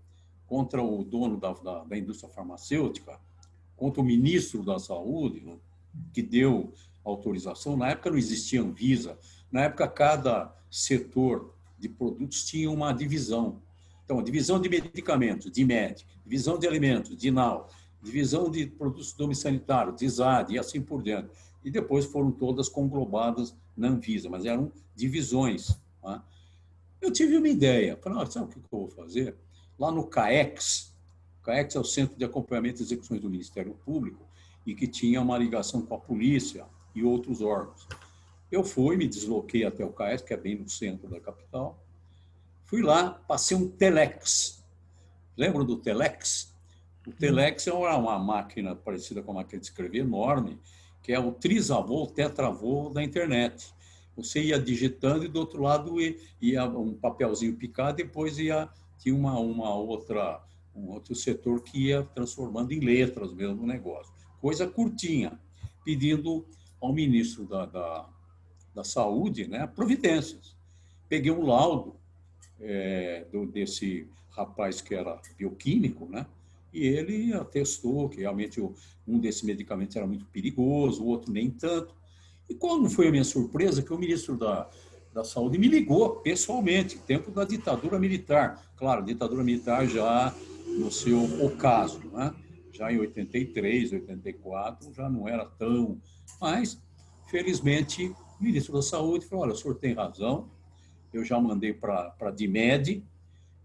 Contra 0.47 0.81
o 0.81 1.03
dono 1.03 1.37
da, 1.37 1.51
da, 1.53 1.83
da 1.83 1.97
indústria 1.97 2.29
farmacêutica? 2.29 3.19
Contra 3.75 4.01
o 4.01 4.05
ministro 4.05 4.63
da 4.63 4.79
Saúde, 4.79 5.41
né, 5.41 5.57
que 6.13 6.21
deu 6.21 6.71
autorização? 7.03 7.75
Na 7.75 7.89
época 7.89 8.11
não 8.11 8.17
existia 8.17 8.61
Anvisa. 8.61 9.17
Na 9.51 9.63
época, 9.63 9.87
cada 9.87 10.55
setor 10.71 11.53
de 11.77 11.89
produtos 11.89 12.45
tinha 12.45 12.69
uma 12.71 12.93
divisão. 12.93 13.61
Então, 14.05 14.21
divisão 14.21 14.61
de 14.61 14.69
medicamentos, 14.69 15.51
de 15.51 15.65
MED, 15.65 16.05
divisão 16.23 16.57
de 16.57 16.67
alimentos, 16.67 17.17
de 17.17 17.31
NAU, 17.31 17.67
divisão 18.01 18.49
de 18.49 18.67
produtos 18.67 19.11
domiciliários, 19.13 19.97
de 19.97 20.07
ZAD 20.07 20.53
e 20.53 20.59
assim 20.59 20.79
por 20.79 21.01
diante 21.01 21.29
e 21.65 21.71
depois 21.71 22.05
foram 22.05 22.31
todas 22.31 22.69
conglobadas 22.69 23.57
na 23.75 23.87
Anvisa, 23.87 24.29
mas 24.29 24.45
eram 24.45 24.71
divisões. 24.95 25.75
Tá? 25.99 26.23
Eu 27.01 27.11
tive 27.11 27.35
uma 27.35 27.49
ideia, 27.49 27.97
falei, 27.97 28.21
ah, 28.21 28.25
sabe 28.27 28.45
o 28.45 28.49
que 28.49 28.59
eu 28.59 28.63
vou 28.71 28.87
fazer? 28.87 29.35
Lá 29.77 29.91
no 29.91 30.05
CAEX, 30.05 30.95
CAEX 31.41 31.75
é 31.75 31.79
o 31.79 31.83
Centro 31.83 32.15
de 32.15 32.23
Acompanhamento 32.23 32.81
e 32.81 32.85
Execuções 32.85 33.19
do 33.19 33.29
Ministério 33.29 33.73
Público, 33.83 34.23
e 34.63 34.75
que 34.75 34.87
tinha 34.87 35.19
uma 35.19 35.37
ligação 35.37 35.81
com 35.81 35.95
a 35.95 35.99
polícia 35.99 36.65
e 36.93 37.03
outros 37.03 37.41
órgãos. 37.41 37.87
Eu 38.51 38.63
fui, 38.63 38.95
me 38.95 39.07
desloquei 39.07 39.65
até 39.65 39.83
o 39.83 39.91
CAEX, 39.91 40.21
que 40.21 40.33
é 40.35 40.37
bem 40.37 40.55
no 40.55 40.69
centro 40.69 41.09
da 41.09 41.19
capital, 41.19 41.83
fui 42.65 42.81
lá, 42.81 43.09
passei 43.27 43.55
um 43.55 43.69
telex. 43.69 44.63
Lembram 45.37 45.65
do 45.65 45.77
telex? 45.77 46.53
O 47.07 47.11
telex 47.11 47.67
é 47.67 47.73
uma 47.73 48.17
máquina 48.19 48.75
parecida 48.75 49.21
com 49.21 49.31
a 49.31 49.35
máquina 49.35 49.59
de 49.59 49.67
escrever, 49.67 49.99
enorme, 49.99 50.59
que 51.01 51.13
é 51.13 51.19
o 51.19 51.31
trisavô, 51.31 52.03
o 52.03 52.07
tetravô 52.07 52.89
da 52.89 53.03
internet. 53.03 53.73
Você 54.15 54.41
ia 54.41 54.59
digitando 54.59 55.25
e 55.25 55.27
do 55.27 55.39
outro 55.39 55.61
lado 55.61 55.95
ia 56.41 56.65
um 56.65 56.93
papelzinho 56.93 57.55
picado, 57.55 57.97
depois 57.97 58.39
ia 58.39 58.69
tinha 58.97 59.13
uma, 59.13 59.37
uma 59.39 59.75
outra 59.75 60.41
um 60.75 60.89
outro 60.89 61.15
setor 61.15 61.61
que 61.61 61.87
ia 61.87 62.03
transformando 62.03 62.73
em 62.73 62.79
letras 62.79 63.33
mesmo 63.33 63.63
o 63.63 63.67
negócio. 63.67 64.11
Coisa 64.41 64.67
curtinha, 64.67 65.39
pedindo 65.85 66.45
ao 66.81 66.91
ministro 66.91 67.45
da, 67.45 67.65
da, 67.65 68.09
da 68.73 68.83
Saúde 68.83 69.47
né, 69.47 69.65
providências. 69.67 70.55
Peguei 71.07 71.31
um 71.31 71.45
laudo 71.45 71.95
é, 72.65 73.25
do, 73.31 73.45
desse 73.45 74.07
rapaz 74.31 74.81
que 74.81 74.93
era 74.93 75.19
bioquímico, 75.37 76.07
né? 76.09 76.25
e 76.75 76.85
ele 76.85 77.33
atestou 77.33 78.09
que 78.09 78.19
realmente 78.19 78.61
um 79.07 79.17
desses 79.17 79.43
medicamentos 79.43 79.95
era 79.95 80.05
muito 80.05 80.25
perigoso, 80.25 81.01
o 81.01 81.07
outro 81.07 81.31
nem 81.31 81.49
tanto. 81.49 81.95
E 82.49 82.53
qual 82.53 82.77
não 82.77 82.89
foi 82.89 83.07
a 83.07 83.11
minha 83.11 83.23
surpresa 83.23 83.81
que 83.81 83.93
o 83.93 83.97
ministro 83.97 84.37
da, 84.37 84.69
da 85.13 85.23
Saúde 85.23 85.57
me 85.57 85.69
ligou 85.69 86.17
pessoalmente, 86.17 86.97
tempo 86.97 87.31
da 87.31 87.45
ditadura 87.45 87.97
militar. 87.97 88.61
Claro, 88.75 89.05
ditadura 89.05 89.41
militar 89.41 89.87
já 89.87 90.35
no 90.77 90.91
seu 90.91 91.23
ocaso, 91.45 92.01
né? 92.11 92.35
já 92.73 92.91
em 92.91 92.99
83, 92.99 93.93
84, 93.93 94.93
já 94.93 95.09
não 95.09 95.29
era 95.29 95.45
tão. 95.45 95.97
Mas, 96.41 96.77
felizmente, 97.29 98.13
o 98.37 98.43
ministro 98.43 98.73
da 98.73 98.81
Saúde 98.81 99.25
falou: 99.25 99.45
olha, 99.45 99.53
o 99.53 99.55
senhor 99.55 99.75
tem 99.75 99.93
razão, 99.93 100.49
eu 101.17 101.23
já 101.23 101.39
mandei 101.39 101.73
para 101.73 102.15
a 102.19 102.31
DIMED, 102.31 103.03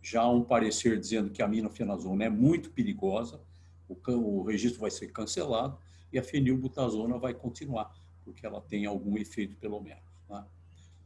já 0.02 0.26
um 0.28 0.42
parecer 0.42 0.98
dizendo 0.98 1.30
que 1.30 1.42
a 1.42 1.48
minofenazona 1.48 2.24
é 2.24 2.30
muito 2.30 2.70
perigosa, 2.70 3.40
o, 3.88 3.96
o 4.12 4.42
registro 4.42 4.80
vai 4.80 4.90
ser 4.90 5.08
cancelado 5.08 5.76
e 6.12 6.18
a 6.18 6.22
fenilbutazona 6.22 7.18
vai 7.18 7.34
continuar, 7.34 7.92
porque 8.24 8.46
ela 8.46 8.60
tem 8.60 8.86
algum 8.86 9.18
efeito, 9.18 9.56
pelo 9.56 9.80
menos. 9.80 10.02
Né? 10.28 10.44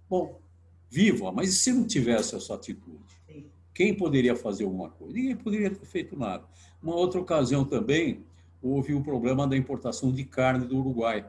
Bom, 0.09 0.41
viva, 0.91 1.33
mas 1.33 1.49
e 1.49 1.53
se 1.53 1.73
não 1.73 1.87
tivesse 1.87 2.37
essa 2.37 2.55
atitude? 2.55 3.03
Quem 3.73 3.93
poderia 3.95 4.37
fazer 4.37 4.65
alguma 4.65 4.89
coisa? 4.91 5.15
Ninguém 5.15 5.37
poderia 5.37 5.71
ter 5.71 5.85
feito 5.85 6.17
nada. 6.17 6.45
Uma 6.81 6.95
outra 6.95 7.21
ocasião 7.21 7.65
também, 7.65 8.25
houve 8.63 8.95
o 8.95 9.03
problema 9.03 9.47
da 9.49 9.57
importação 9.57 10.13
de 10.13 10.25
carne 10.25 10.67
do 10.67 10.79
Uruguai. 10.79 11.29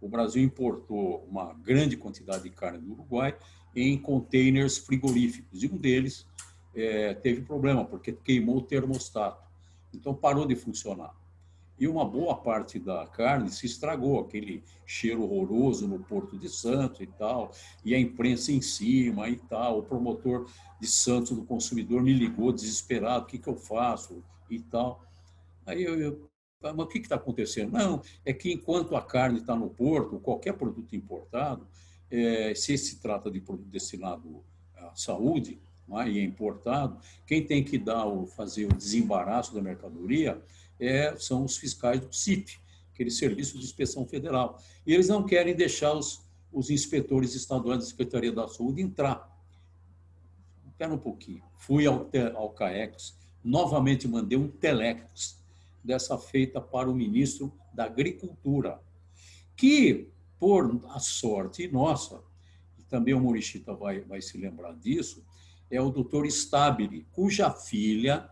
O 0.00 0.08
Brasil 0.08 0.42
importou 0.42 1.26
uma 1.28 1.52
grande 1.52 1.96
quantidade 1.96 2.44
de 2.44 2.50
carne 2.50 2.78
do 2.78 2.92
Uruguai 2.92 3.36
em 3.74 3.98
containers 3.98 4.78
frigoríficos, 4.78 5.62
e 5.62 5.66
um 5.66 5.76
deles 5.76 6.26
é, 6.74 7.14
teve 7.14 7.42
problema, 7.42 7.84
porque 7.84 8.12
queimou 8.12 8.58
o 8.58 8.62
termostato. 8.62 9.42
Então 9.92 10.14
parou 10.14 10.46
de 10.46 10.56
funcionar. 10.56 11.14
E 11.78 11.88
uma 11.88 12.04
boa 12.04 12.36
parte 12.36 12.78
da 12.78 13.04
carne 13.06 13.50
se 13.50 13.66
estragou, 13.66 14.20
aquele 14.20 14.62
cheiro 14.86 15.22
horroroso 15.22 15.88
no 15.88 15.98
Porto 15.98 16.38
de 16.38 16.48
Santos 16.48 17.00
e 17.00 17.06
tal, 17.06 17.50
e 17.84 17.94
a 17.94 17.98
imprensa 17.98 18.52
em 18.52 18.60
cima 18.60 19.28
e 19.28 19.36
tal. 19.36 19.80
O 19.80 19.82
promotor 19.82 20.48
de 20.80 20.86
Santos 20.86 21.32
do 21.32 21.44
consumidor 21.44 22.02
me 22.02 22.12
ligou 22.12 22.52
desesperado: 22.52 23.24
o 23.24 23.26
que, 23.26 23.38
que 23.38 23.48
eu 23.48 23.56
faço 23.56 24.22
e 24.48 24.60
tal. 24.60 25.02
Aí 25.66 25.82
eu, 25.82 26.00
eu 26.00 26.30
mas 26.62 26.78
o 26.78 26.86
que 26.86 26.98
está 26.98 27.16
acontecendo? 27.16 27.72
Não, 27.72 28.00
é 28.24 28.32
que 28.32 28.50
enquanto 28.50 28.96
a 28.96 29.02
carne 29.02 29.40
está 29.40 29.54
no 29.54 29.68
porto, 29.68 30.18
qualquer 30.18 30.54
produto 30.54 30.96
importado, 30.96 31.66
é, 32.10 32.54
se 32.54 32.76
se 32.78 33.00
trata 33.00 33.30
de 33.30 33.40
produto 33.40 33.68
destinado 33.68 34.44
à 34.76 34.94
saúde, 34.94 35.60
é? 35.90 36.08
e 36.08 36.18
é 36.18 36.22
importado, 36.22 36.98
quem 37.26 37.44
tem 37.44 37.62
que 37.62 37.78
dar 37.78 38.06
o, 38.06 38.26
fazer 38.26 38.66
o 38.66 38.74
desembaraço 38.74 39.54
da 39.54 39.60
mercadoria 39.60 40.42
é, 40.80 41.14
são 41.16 41.44
os 41.44 41.56
fiscais 41.56 42.00
do 42.00 42.12
CIP, 42.12 42.58
aquele 42.92 43.10
Serviço 43.10 43.58
de 43.58 43.64
Inspeção 43.64 44.06
Federal. 44.06 44.58
E 44.86 44.94
eles 44.94 45.08
não 45.08 45.24
querem 45.24 45.54
deixar 45.54 45.92
os, 45.92 46.24
os 46.52 46.70
inspetores 46.70 47.34
estaduais 47.34 47.80
da 47.80 47.86
Secretaria 47.86 48.32
da 48.32 48.48
Saúde 48.48 48.80
entrar. 48.80 49.30
Espera 50.66 50.92
um 50.92 50.98
pouquinho. 50.98 51.42
Fui 51.58 51.86
ao, 51.86 52.10
ao 52.34 52.50
CAEX, 52.50 53.16
novamente 53.42 54.08
mandei 54.08 54.38
um 54.38 54.48
telex 54.48 55.38
dessa 55.82 56.16
feita 56.18 56.60
para 56.60 56.90
o 56.90 56.94
ministro 56.94 57.52
da 57.72 57.84
Agricultura, 57.84 58.80
que, 59.56 60.08
por 60.44 60.78
a 60.90 60.98
sorte 60.98 61.66
nossa, 61.68 62.20
e 62.78 62.82
também 62.82 63.14
o 63.14 63.20
Morichita 63.20 63.72
vai, 63.72 64.00
vai 64.00 64.20
se 64.20 64.36
lembrar 64.36 64.74
disso, 64.74 65.24
é 65.70 65.80
o 65.80 65.88
doutor 65.88 66.26
Stabile, 66.26 67.06
cuja 67.12 67.50
filha 67.50 68.28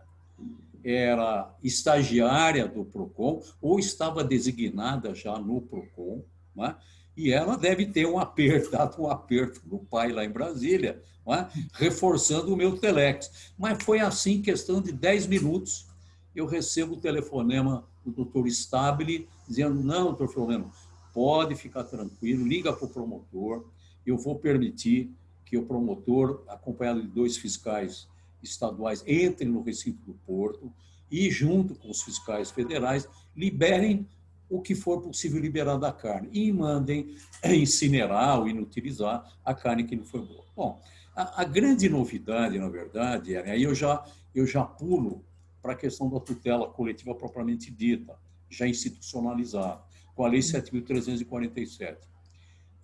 era 0.83 1.51
estagiária 1.63 2.67
do 2.67 2.85
PROCON 2.85 3.41
ou 3.59 3.79
estava 3.79 4.23
designada 4.23 5.15
já 5.15 5.39
no 5.39 5.59
PROCON, 5.59 6.23
né? 6.55 6.75
e 7.17 7.31
ela 7.31 7.57
deve 7.57 7.87
ter 7.87 8.05
um 8.05 8.19
aperto, 8.19 8.69
dado 8.77 9.01
um 9.01 9.09
aperto 9.09 9.67
do 9.67 9.79
pai 9.79 10.11
lá 10.11 10.23
em 10.23 10.29
Brasília, 10.29 11.01
né? 11.25 11.49
reforçando 11.73 12.53
o 12.53 12.55
meu 12.55 12.77
telex. 12.77 13.53
Mas 13.57 13.83
foi 13.83 14.01
assim, 14.01 14.39
questão 14.39 14.79
de 14.79 14.91
10 14.91 15.25
minutos, 15.25 15.87
eu 16.35 16.45
recebo 16.45 16.93
o 16.93 17.01
telefonema 17.01 17.83
do 18.05 18.11
doutor 18.11 18.45
Stabile, 18.47 19.27
dizendo, 19.47 19.81
não, 19.81 20.05
doutor 20.05 20.27
Filomeno, 20.27 20.71
pode 21.13 21.55
ficar 21.55 21.83
tranquilo, 21.83 22.45
liga 22.45 22.73
para 22.73 22.85
o 22.85 22.89
promotor, 22.89 23.65
eu 24.05 24.17
vou 24.17 24.37
permitir 24.37 25.11
que 25.45 25.57
o 25.57 25.65
promotor, 25.65 26.43
acompanhado 26.47 27.01
de 27.01 27.07
dois 27.07 27.37
fiscais 27.37 28.07
estaduais, 28.41 29.03
entre 29.05 29.45
no 29.45 29.61
recinto 29.61 30.03
do 30.03 30.13
porto 30.25 30.73
e, 31.09 31.29
junto 31.29 31.75
com 31.75 31.89
os 31.89 32.01
fiscais 32.01 32.51
federais, 32.51 33.07
liberem 33.35 34.07
o 34.49 34.61
que 34.61 34.75
for 34.75 35.01
possível 35.01 35.39
liberar 35.39 35.77
da 35.77 35.91
carne. 35.91 36.29
E 36.31 36.51
mandem 36.51 37.15
incinerar 37.45 38.39
ou 38.39 38.47
inutilizar 38.47 39.31
a 39.45 39.53
carne 39.53 39.83
que 39.83 39.95
não 39.95 40.03
foi 40.03 40.21
boa. 40.21 40.43
Bom, 40.55 40.81
a, 41.15 41.41
a 41.41 41.43
grande 41.45 41.87
novidade, 41.87 42.57
na 42.57 42.69
verdade, 42.69 43.37
aí 43.37 43.63
eu 43.63 43.75
já, 43.75 44.03
eu 44.33 44.45
já 44.45 44.63
pulo 44.63 45.23
para 45.61 45.73
a 45.73 45.75
questão 45.75 46.09
da 46.09 46.19
tutela 46.19 46.67
coletiva 46.67 47.15
propriamente 47.15 47.71
dita, 47.71 48.17
já 48.49 48.67
institucionalizada, 48.67 49.81
com 50.15 50.25
a 50.25 50.27
Lei 50.27 50.39
7.347. 50.39 51.97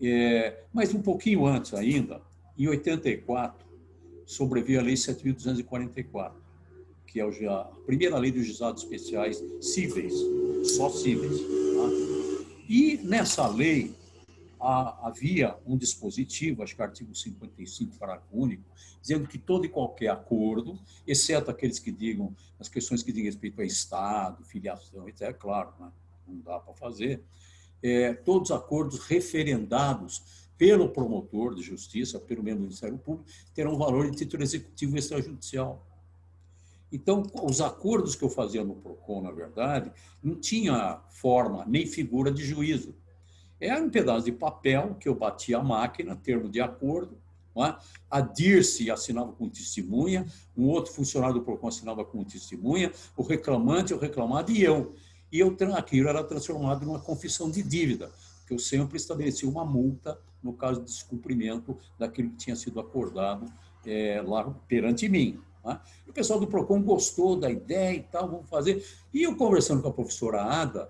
É, 0.01 0.63
mas 0.73 0.93
um 0.93 1.01
pouquinho 1.01 1.45
antes 1.45 1.73
ainda, 1.73 2.21
em 2.57 2.67
84, 2.67 3.67
sobreveio 4.25 4.79
a 4.79 4.83
Lei 4.83 4.95
7.244, 4.95 6.33
que 7.05 7.19
é 7.19 7.23
a 7.23 7.63
primeira 7.85 8.17
lei 8.17 8.31
dos 8.31 8.45
juizados 8.45 8.83
especiais 8.83 9.43
cíveis, 9.61 10.13
só 10.63 10.89
cíveis. 10.89 11.39
Tá? 11.39 12.39
E 12.69 12.99
nessa 13.03 13.47
lei 13.47 13.95
havia 14.59 15.55
um 15.65 15.77
dispositivo, 15.77 16.61
acho 16.61 16.75
que 16.75 16.81
artigo 16.81 17.15
55, 17.15 17.97
parágrafo 17.97 18.27
único, 18.31 18.63
dizendo 19.01 19.27
que 19.27 19.37
todo 19.37 19.65
e 19.65 19.69
qualquer 19.69 20.09
acordo, 20.09 20.77
exceto 21.07 21.49
aqueles 21.49 21.79
que 21.79 21.91
digam, 21.91 22.35
as 22.59 22.67
questões 22.67 23.01
que 23.01 23.11
dizem 23.11 23.25
respeito 23.25 23.61
a 23.61 23.65
Estado, 23.65 24.43
filiação, 24.43 25.07
etc., 25.07 25.21
é 25.21 25.33
claro, 25.33 25.73
né? 25.79 25.89
Não 26.29 26.41
dá 26.41 26.59
para 26.59 26.73
fazer, 26.73 27.23
é, 27.81 28.13
todos 28.13 28.49
os 28.49 28.55
acordos 28.55 28.99
referendados 28.99 30.47
pelo 30.57 30.89
promotor 30.89 31.55
de 31.55 31.61
justiça, 31.61 32.19
pelo 32.19 32.43
membro 32.43 32.59
do 32.59 32.65
Ministério 32.65 32.97
Público, 32.97 33.29
terão 33.53 33.77
valor 33.77 34.11
de 34.11 34.17
título 34.17 34.43
executivo 34.43 34.97
extrajudicial. 34.97 35.85
Então, 36.91 37.23
os 37.43 37.61
acordos 37.61 38.15
que 38.15 38.23
eu 38.23 38.29
fazia 38.29 38.63
no 38.63 38.75
PROCON, 38.75 39.21
na 39.21 39.31
verdade, 39.31 39.91
não 40.21 40.35
tinha 40.35 41.01
forma 41.09 41.63
nem 41.65 41.85
figura 41.85 42.31
de 42.31 42.43
juízo. 42.43 42.95
Era 43.59 43.81
um 43.81 43.89
pedaço 43.89 44.25
de 44.25 44.31
papel 44.31 44.95
que 44.95 45.07
eu 45.07 45.15
batia 45.15 45.57
a 45.57 45.63
máquina, 45.63 46.15
termo 46.15 46.49
de 46.49 46.59
acordo, 46.59 47.17
é? 47.57 47.75
a 48.09 48.21
Dirce 48.21 48.89
assinava 48.89 49.33
com 49.33 49.49
testemunha, 49.49 50.25
um 50.55 50.67
outro 50.67 50.93
funcionário 50.93 51.35
do 51.35 51.41
PROCON 51.41 51.67
assinava 51.67 52.05
com 52.05 52.23
testemunha, 52.23 52.91
o 53.17 53.23
reclamante, 53.23 53.93
o 53.93 53.97
reclamado 53.97 54.51
e 54.51 54.63
eu. 54.63 54.93
E 55.31 55.39
eu, 55.39 55.55
aquilo 55.75 56.09
era 56.09 56.23
transformado 56.23 56.85
numa 56.85 56.99
confissão 56.99 57.49
de 57.49 57.61
dívida, 57.61 58.11
que 58.47 58.53
eu 58.53 58.59
sempre 58.59 58.97
estabelecia 58.97 59.47
uma 59.47 59.65
multa 59.65 60.19
no 60.41 60.53
caso 60.53 60.79
de 60.79 60.85
descumprimento 60.85 61.77
daquilo 61.97 62.29
que 62.31 62.37
tinha 62.37 62.55
sido 62.55 62.79
acordado 62.79 63.45
é, 63.85 64.21
lá 64.25 64.49
perante 64.67 65.07
mim. 65.07 65.39
Né? 65.63 65.79
o 66.07 66.13
pessoal 66.13 66.39
do 66.39 66.47
PROCON 66.47 66.81
gostou 66.81 67.37
da 67.37 67.51
ideia 67.51 67.95
e 67.95 68.03
tal, 68.03 68.29
vamos 68.29 68.49
fazer. 68.49 68.83
E 69.13 69.23
eu 69.23 69.35
conversando 69.35 69.81
com 69.81 69.89
a 69.89 69.93
professora 69.93 70.41
Ada, 70.41 70.89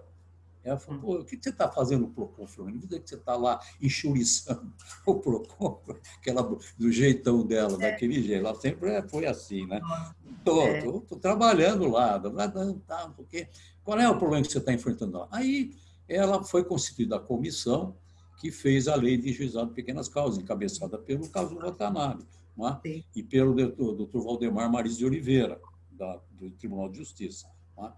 ela 0.63 0.77
falou, 0.77 0.99
Pô, 0.99 1.15
o 1.19 1.25
que 1.25 1.37
você 1.41 1.49
está 1.49 1.69
fazendo 1.69 2.01
no 2.01 2.09
PROCON, 2.09 2.45
Fernando? 2.45 2.87
que 2.87 3.09
você 3.09 3.15
está 3.15 3.35
lá 3.35 3.59
enxuriçando 3.81 4.71
o 5.05 5.15
PROCON, 5.15 5.81
aquela, 6.17 6.43
do 6.77 6.91
jeitão 6.91 7.45
dela, 7.45 7.73
é. 7.75 7.91
daquele 7.91 8.21
jeito. 8.21 8.45
Ela 8.45 8.55
sempre 8.55 9.01
foi 9.09 9.25
assim, 9.25 9.65
né? 9.65 9.81
Estou 10.39 10.63
é. 10.67 11.19
trabalhando 11.19 11.87
lá, 11.89 12.19
tá, 12.87 13.09
porque 13.15 13.47
qual 13.83 13.99
é 13.99 14.09
o 14.09 14.17
problema 14.17 14.45
que 14.45 14.51
você 14.51 14.57
está 14.57 14.73
enfrentando 14.73 15.19
lá? 15.19 15.27
Aí 15.31 15.75
ela 16.07 16.43
foi 16.43 16.63
constituída 16.63 17.17
a 17.17 17.19
comissão 17.19 17.95
que 18.39 18.51
fez 18.51 18.87
a 18.87 18.95
lei 18.95 19.17
de 19.17 19.33
juizado 19.33 19.69
de 19.69 19.75
pequenas 19.75 20.07
causas, 20.07 20.41
encabeçada 20.41 20.97
pelo 20.97 21.29
caso 21.29 21.55
Watanabe 21.55 22.25
é? 22.85 23.03
e 23.15 23.21
pelo 23.21 23.53
doutor 23.53 24.23
Valdemar 24.23 24.71
Maris 24.71 24.97
de 24.97 25.05
Oliveira, 25.05 25.59
da, 25.91 26.19
do 26.31 26.49
Tribunal 26.51 26.89
de 26.89 26.97
Justiça. 26.97 27.47
É? 27.77 27.91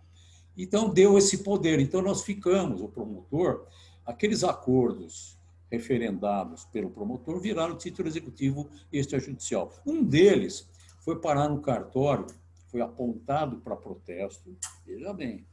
Então, 0.57 0.89
deu 0.89 1.17
esse 1.17 1.39
poder. 1.39 1.79
Então, 1.79 2.01
nós 2.01 2.23
ficamos, 2.23 2.81
o 2.81 2.87
promotor, 2.87 3.65
aqueles 4.05 4.43
acordos 4.43 5.37
referendados 5.71 6.65
pelo 6.65 6.89
promotor 6.89 7.39
viraram 7.39 7.77
título 7.77 8.07
executivo 8.07 8.69
extrajudicial. 8.91 9.73
Um 9.85 10.03
deles 10.03 10.67
foi 11.01 11.19
parar 11.19 11.49
no 11.49 11.61
cartório, 11.61 12.25
foi 12.67 12.81
apontado 12.81 13.57
para 13.57 13.75
protesto, 13.75 14.55
veja 14.85 15.13
bem, 15.13 15.45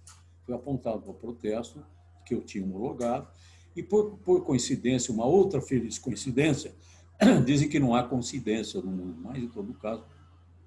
foi 0.47 0.55
apontado 0.55 1.03
para 1.03 1.13
protesto, 1.13 1.85
que 2.25 2.35
eu 2.35 2.43
tinha 2.43 2.65
homologado, 2.65 3.27
e 3.75 3.83
por, 3.83 4.19
por 4.19 4.45
coincidência, 4.45 5.13
uma 5.13 5.27
outra 5.27 5.61
feliz 5.61 5.99
coincidência, 5.99 6.73
Dizem 7.45 7.69
que 7.69 7.81
não 7.81 7.95
há 7.95 8.03
coincidência 8.05 8.81
no 8.81 8.91
mundo, 8.91 9.19
mas 9.21 9.43
em 9.43 9.49
todo 9.49 9.75
caso, 9.75 10.05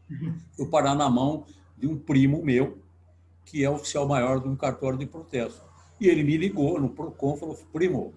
eu 0.57 0.69
parar 0.69 0.95
na 0.95 1.09
mão 1.09 1.45
de 1.77 1.87
um 1.87 1.97
primo 1.97 2.43
meu, 2.43 2.79
que 3.45 3.63
é 3.63 3.69
oficial 3.69 4.07
maior 4.07 4.39
de 4.39 4.47
um 4.47 4.55
cartório 4.55 4.97
de 4.97 5.05
protesto. 5.05 5.61
E 5.99 6.07
ele 6.07 6.23
me 6.23 6.37
ligou 6.37 6.79
no 6.79 6.89
PROCON 6.89 7.35
e 7.35 7.39
falou: 7.39 7.57
primo, 7.71 8.13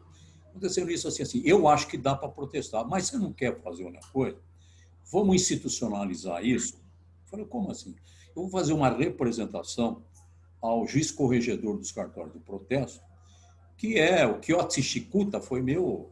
acontecendo 0.48 0.90
isso 0.90 1.06
assim, 1.08 1.22
assim, 1.22 1.42
eu 1.44 1.68
acho 1.68 1.86
que 1.86 1.96
dá 1.96 2.14
para 2.14 2.28
protestar, 2.28 2.86
mas 2.86 3.06
você 3.06 3.18
não 3.18 3.32
quer 3.32 3.60
fazer 3.60 3.84
uma 3.84 4.00
coisa? 4.12 4.38
Vamos 5.10 5.36
institucionalizar 5.36 6.44
isso? 6.44 6.74
Eu 6.74 7.30
falei: 7.30 7.46
como 7.46 7.70
assim? 7.70 7.94
Eu 8.34 8.42
vou 8.42 8.48
fazer 8.48 8.72
uma 8.72 8.90
representação 8.90 10.02
ao 10.60 10.86
juiz 10.86 11.10
corregedor 11.10 11.76
dos 11.76 11.92
cartórios 11.92 12.32
de 12.32 12.40
protesto, 12.40 13.02
que 13.76 13.98
é 13.98 14.26
o 14.26 14.38
Kiotsi 14.38 14.82
Shikuta, 14.82 15.40
foi 15.40 15.60
meu, 15.60 16.10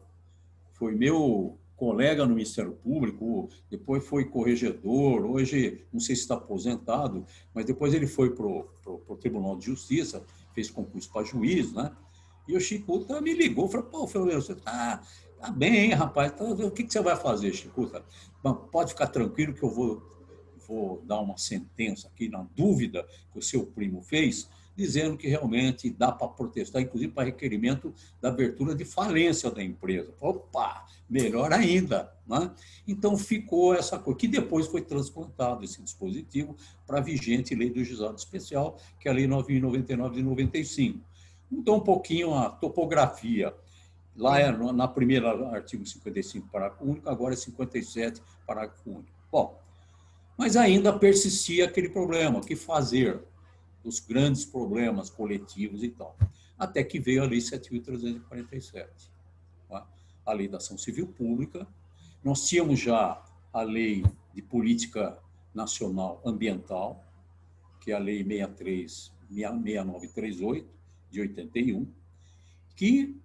foi 0.72 0.94
meu 0.94 1.58
colega 1.74 2.24
no 2.24 2.34
Ministério 2.34 2.72
Público, 2.72 3.48
depois 3.70 4.06
foi 4.06 4.26
corregedor, 4.26 5.24
hoje 5.24 5.84
não 5.92 5.98
sei 5.98 6.14
se 6.14 6.22
está 6.22 6.34
aposentado, 6.34 7.26
mas 7.52 7.64
depois 7.64 7.92
ele 7.94 8.06
foi 8.06 8.34
para 8.34 8.46
o 8.46 9.16
Tribunal 9.18 9.56
de 9.56 9.66
Justiça, 9.66 10.22
fez 10.52 10.70
concurso 10.70 11.10
para 11.10 11.24
juiz, 11.24 11.72
né? 11.72 11.90
E 12.46 12.56
o 12.56 12.60
Chicuta 12.60 13.20
me 13.20 13.32
ligou, 13.32 13.68
falou, 13.68 13.86
pô, 13.86 14.06
Fernando, 14.06 14.42
você 14.42 14.52
está 14.52 15.02
tá 15.42 15.50
bem, 15.50 15.92
rapaz, 15.92 16.30
tá, 16.30 16.44
o 16.44 16.70
que, 16.70 16.84
que 16.84 16.92
você 16.92 17.00
vai 17.00 17.16
fazer, 17.16 17.52
Chicuta? 17.52 18.04
Pode 18.70 18.92
ficar 18.92 19.08
tranquilo 19.08 19.52
que 19.52 19.62
eu 19.64 19.70
vou, 19.70 20.00
vou 20.68 21.02
dar 21.04 21.18
uma 21.18 21.36
sentença 21.36 22.06
aqui 22.06 22.28
na 22.28 22.46
dúvida 22.54 23.04
que 23.32 23.40
o 23.40 23.42
seu 23.42 23.66
primo 23.66 24.00
fez, 24.02 24.48
dizendo 24.76 25.16
que 25.16 25.26
realmente 25.26 25.90
dá 25.90 26.12
para 26.12 26.28
protestar, 26.28 26.80
inclusive 26.80 27.12
para 27.12 27.24
requerimento 27.24 27.92
da 28.20 28.28
abertura 28.28 28.72
de 28.72 28.84
falência 28.84 29.50
da 29.50 29.62
empresa. 29.62 30.14
Opa, 30.20 30.86
melhor 31.10 31.52
ainda. 31.52 32.12
Né? 32.24 32.50
Então 32.86 33.18
ficou 33.18 33.74
essa 33.74 33.98
coisa, 33.98 34.18
que 34.18 34.28
depois 34.28 34.68
foi 34.68 34.80
transplantado 34.80 35.64
esse 35.64 35.82
dispositivo 35.82 36.56
para 36.86 36.98
a 36.98 37.02
vigente 37.02 37.52
lei 37.54 37.68
do 37.68 37.84
juizado 37.84 38.16
especial, 38.16 38.78
que 39.00 39.08
é 39.08 39.10
a 39.10 39.14
lei 39.14 39.26
999 39.26 40.14
de 40.14 40.22
95. 40.22 41.00
Mudou 41.50 41.76
um 41.76 41.80
pouquinho 41.80 42.32
a 42.32 42.48
topografia. 42.48 43.52
Lá 44.16 44.38
é 44.38 44.50
na 44.50 44.86
primeira 44.86 45.30
artigo 45.54 45.86
55, 45.86 46.48
parágrafo 46.48 46.84
único, 46.84 47.08
agora 47.08 47.34
é 47.34 47.36
57, 47.36 48.22
parágrafo 48.46 48.90
único. 48.90 49.12
Bom, 49.30 49.58
mas 50.36 50.56
ainda 50.56 50.92
persistia 50.92 51.64
aquele 51.64 51.88
problema, 51.88 52.38
o 52.38 52.42
que 52.42 52.54
fazer? 52.54 53.22
dos 53.82 54.00
grandes 54.00 54.44
problemas 54.44 55.10
coletivos 55.10 55.82
e 55.82 55.88
tal. 55.88 56.16
Até 56.58 56.84
que 56.84 57.00
veio 57.00 57.22
a 57.22 57.26
Lei 57.26 57.40
7.347, 57.40 58.86
tá? 59.68 59.86
a 60.24 60.32
Lei 60.32 60.48
da 60.48 60.58
Ação 60.58 60.78
Civil 60.78 61.08
Pública. 61.08 61.66
Nós 62.22 62.48
tínhamos 62.48 62.78
já 62.78 63.22
a 63.52 63.62
Lei 63.62 64.04
de 64.32 64.40
Política 64.40 65.18
Nacional 65.52 66.22
Ambiental, 66.24 67.04
que 67.80 67.90
é 67.90 67.94
a 67.94 67.98
Lei 67.98 68.22
63, 68.24 69.12
6938, 69.28 70.68
de 71.10 71.20
81, 71.20 71.86
que, 72.76 73.20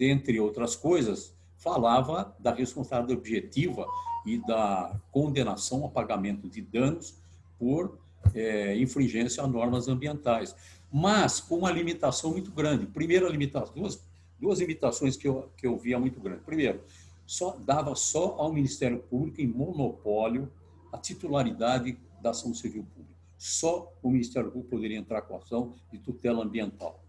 dentre 0.00 0.40
outras 0.40 0.74
coisas, 0.74 1.34
falava 1.58 2.34
da 2.38 2.54
responsabilidade 2.54 3.18
objetiva 3.18 3.86
e 4.24 4.38
da 4.38 4.98
condenação 5.12 5.84
a 5.84 5.90
pagamento 5.90 6.48
de 6.48 6.62
danos 6.62 7.14
por 7.58 7.98
é, 8.34 8.74
infringência 8.78 9.42
a 9.42 9.46
normas 9.46 9.88
ambientais, 9.88 10.56
mas 10.90 11.38
com 11.38 11.58
uma 11.58 11.70
limitação 11.70 12.30
muito 12.30 12.50
grande. 12.50 12.86
Primeira 12.86 13.28
limitação, 13.28 13.74
duas, 13.74 14.02
duas 14.40 14.58
limitações 14.58 15.18
que 15.18 15.28
eu, 15.28 15.50
que 15.54 15.66
eu 15.66 15.76
via 15.76 15.98
muito 15.98 16.18
grande. 16.18 16.40
Primeiro, 16.44 16.80
só 17.26 17.54
dava 17.58 17.94
só 17.94 18.36
ao 18.38 18.50
Ministério 18.50 19.00
Público 19.00 19.42
em 19.42 19.46
monopólio 19.46 20.50
a 20.90 20.96
titularidade 20.96 21.98
da 22.22 22.30
ação 22.30 22.54
civil 22.54 22.86
pública. 22.94 23.20
Só 23.36 23.92
o 24.02 24.10
Ministério 24.10 24.50
Público 24.50 24.70
poderia 24.70 24.96
entrar 24.96 25.20
com 25.22 25.36
ação 25.36 25.74
de 25.92 25.98
tutela 25.98 26.42
ambiental. 26.42 27.04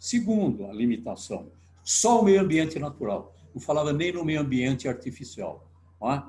Segundo, 0.00 0.66
a 0.66 0.72
limitação, 0.72 1.46
só 1.84 2.20
o 2.20 2.24
meio 2.24 2.40
ambiente 2.40 2.78
natural. 2.78 3.36
Não 3.54 3.60
falava 3.60 3.92
nem 3.92 4.12
no 4.12 4.24
meio 4.24 4.40
ambiente 4.40 4.88
artificial. 4.88 5.70
É? 6.02 6.22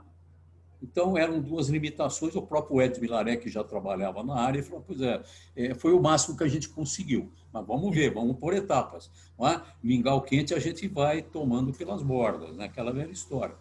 Então, 0.81 1.17
eram 1.17 1.41
duas 1.41 1.67
limitações. 1.67 2.35
O 2.35 2.41
próprio 2.41 2.81
Ed 2.81 2.99
Milaré, 3.01 3.37
que 3.37 3.49
já 3.49 3.63
trabalhava 3.63 4.23
na 4.23 4.35
área, 4.35 4.61
falou: 4.61 4.83
pois 4.85 5.01
é, 5.01 5.23
é, 5.55 5.73
foi 5.73 5.93
o 5.93 6.01
máximo 6.01 6.37
que 6.37 6.43
a 6.43 6.47
gente 6.47 6.69
conseguiu. 6.69 7.31
Mas 7.51 7.65
vamos 7.65 7.93
ver, 7.95 8.13
vamos 8.13 8.37
por 8.37 8.53
etapas. 8.53 9.09
É? 9.39 9.61
Mingau 9.81 10.21
quente 10.21 10.53
a 10.53 10.59
gente 10.59 10.87
vai 10.87 11.23
tomando 11.23 11.73
pelas 11.73 12.03
bordas, 12.03 12.55
né? 12.55 12.65
aquela 12.65 12.93
velha 12.93 13.11
história. 13.11 13.55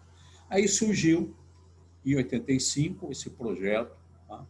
Aí 0.49 0.67
surgiu, 0.67 1.35
em 2.05 2.15
85, 2.15 3.11
esse 3.11 3.31
projeto, 3.31 3.97
tá? 4.27 4.45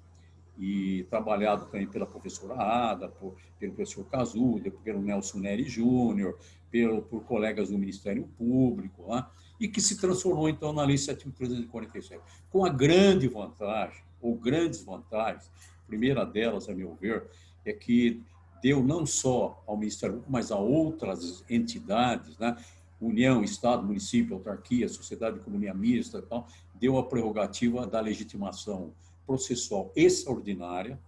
e 0.58 1.06
trabalhado 1.10 1.66
também 1.66 1.88
pela 1.88 2.06
professora 2.06 2.56
Ada, 2.56 3.08
por, 3.08 3.36
pelo 3.58 3.74
professor 3.74 4.04
Casuda, 4.06 4.70
pelo 4.84 5.02
Nelson 5.02 5.40
Neri 5.40 5.64
Júnior, 5.64 6.38
pelo, 6.76 7.02
por 7.02 7.24
colegas 7.24 7.70
do 7.70 7.78
Ministério 7.78 8.28
Público. 8.38 9.06
Tá? 9.08 9.32
e 9.58 9.70
que 9.70 9.80
se 9.80 9.98
transformou, 9.98 10.50
então, 10.50 10.74
na 10.74 10.84
Lei 10.84 10.98
7.347, 10.98 12.20
com 12.50 12.66
a 12.66 12.70
grande 12.70 13.28
vantagem, 13.30 14.04
ou 14.22 14.36
grandes 14.36 14.84
vantagens, 14.84 15.50
a 15.84 15.88
primeira 15.88 16.26
delas, 16.26 16.68
a 16.68 16.74
meu 16.74 16.94
ver, 16.96 17.30
é 17.64 17.72
que 17.72 18.22
deu 18.62 18.84
não 18.84 19.06
só 19.06 19.64
ao 19.66 19.78
Ministério 19.78 20.16
Público, 20.16 20.32
mas 20.32 20.52
a 20.52 20.58
outras 20.58 21.46
entidades, 21.50 22.38
né? 22.38 22.58
União, 23.00 23.44
Estado, 23.44 23.86
município, 23.86 24.36
autarquia, 24.36 24.90
sociedade 24.90 25.36
de 25.36 25.42
economia 25.42 25.74
mista, 25.74 26.22
tal, 26.22 26.48
deu 26.74 26.98
a 26.98 27.08
prerrogativa 27.08 27.88
da 27.88 28.02
legitimação 28.02 28.94
processual 29.26 29.92
extraordinária 29.96 31.00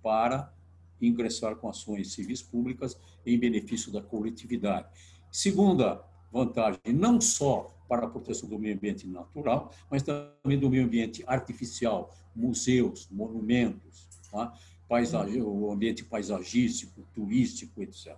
para 0.00 0.52
ingressar 1.00 1.56
com 1.56 1.68
ações 1.68 2.12
civis 2.12 2.42
públicas 2.42 2.96
em 3.24 3.38
benefício 3.38 3.92
da 3.92 4.00
coletividade. 4.00 4.88
Segunda 5.36 6.02
vantagem, 6.32 6.80
não 6.94 7.20
só 7.20 7.70
para 7.86 8.06
a 8.06 8.08
proteção 8.08 8.48
do 8.48 8.58
meio 8.58 8.74
ambiente 8.74 9.06
natural, 9.06 9.70
mas 9.90 10.02
também 10.02 10.58
do 10.58 10.70
meio 10.70 10.86
ambiente 10.86 11.22
artificial, 11.26 12.10
museus, 12.34 13.06
monumentos, 13.10 14.08
tá? 14.30 14.54
o 14.88 15.70
ambiente 15.70 16.02
paisagístico, 16.02 17.06
turístico, 17.14 17.82
etc. 17.82 18.16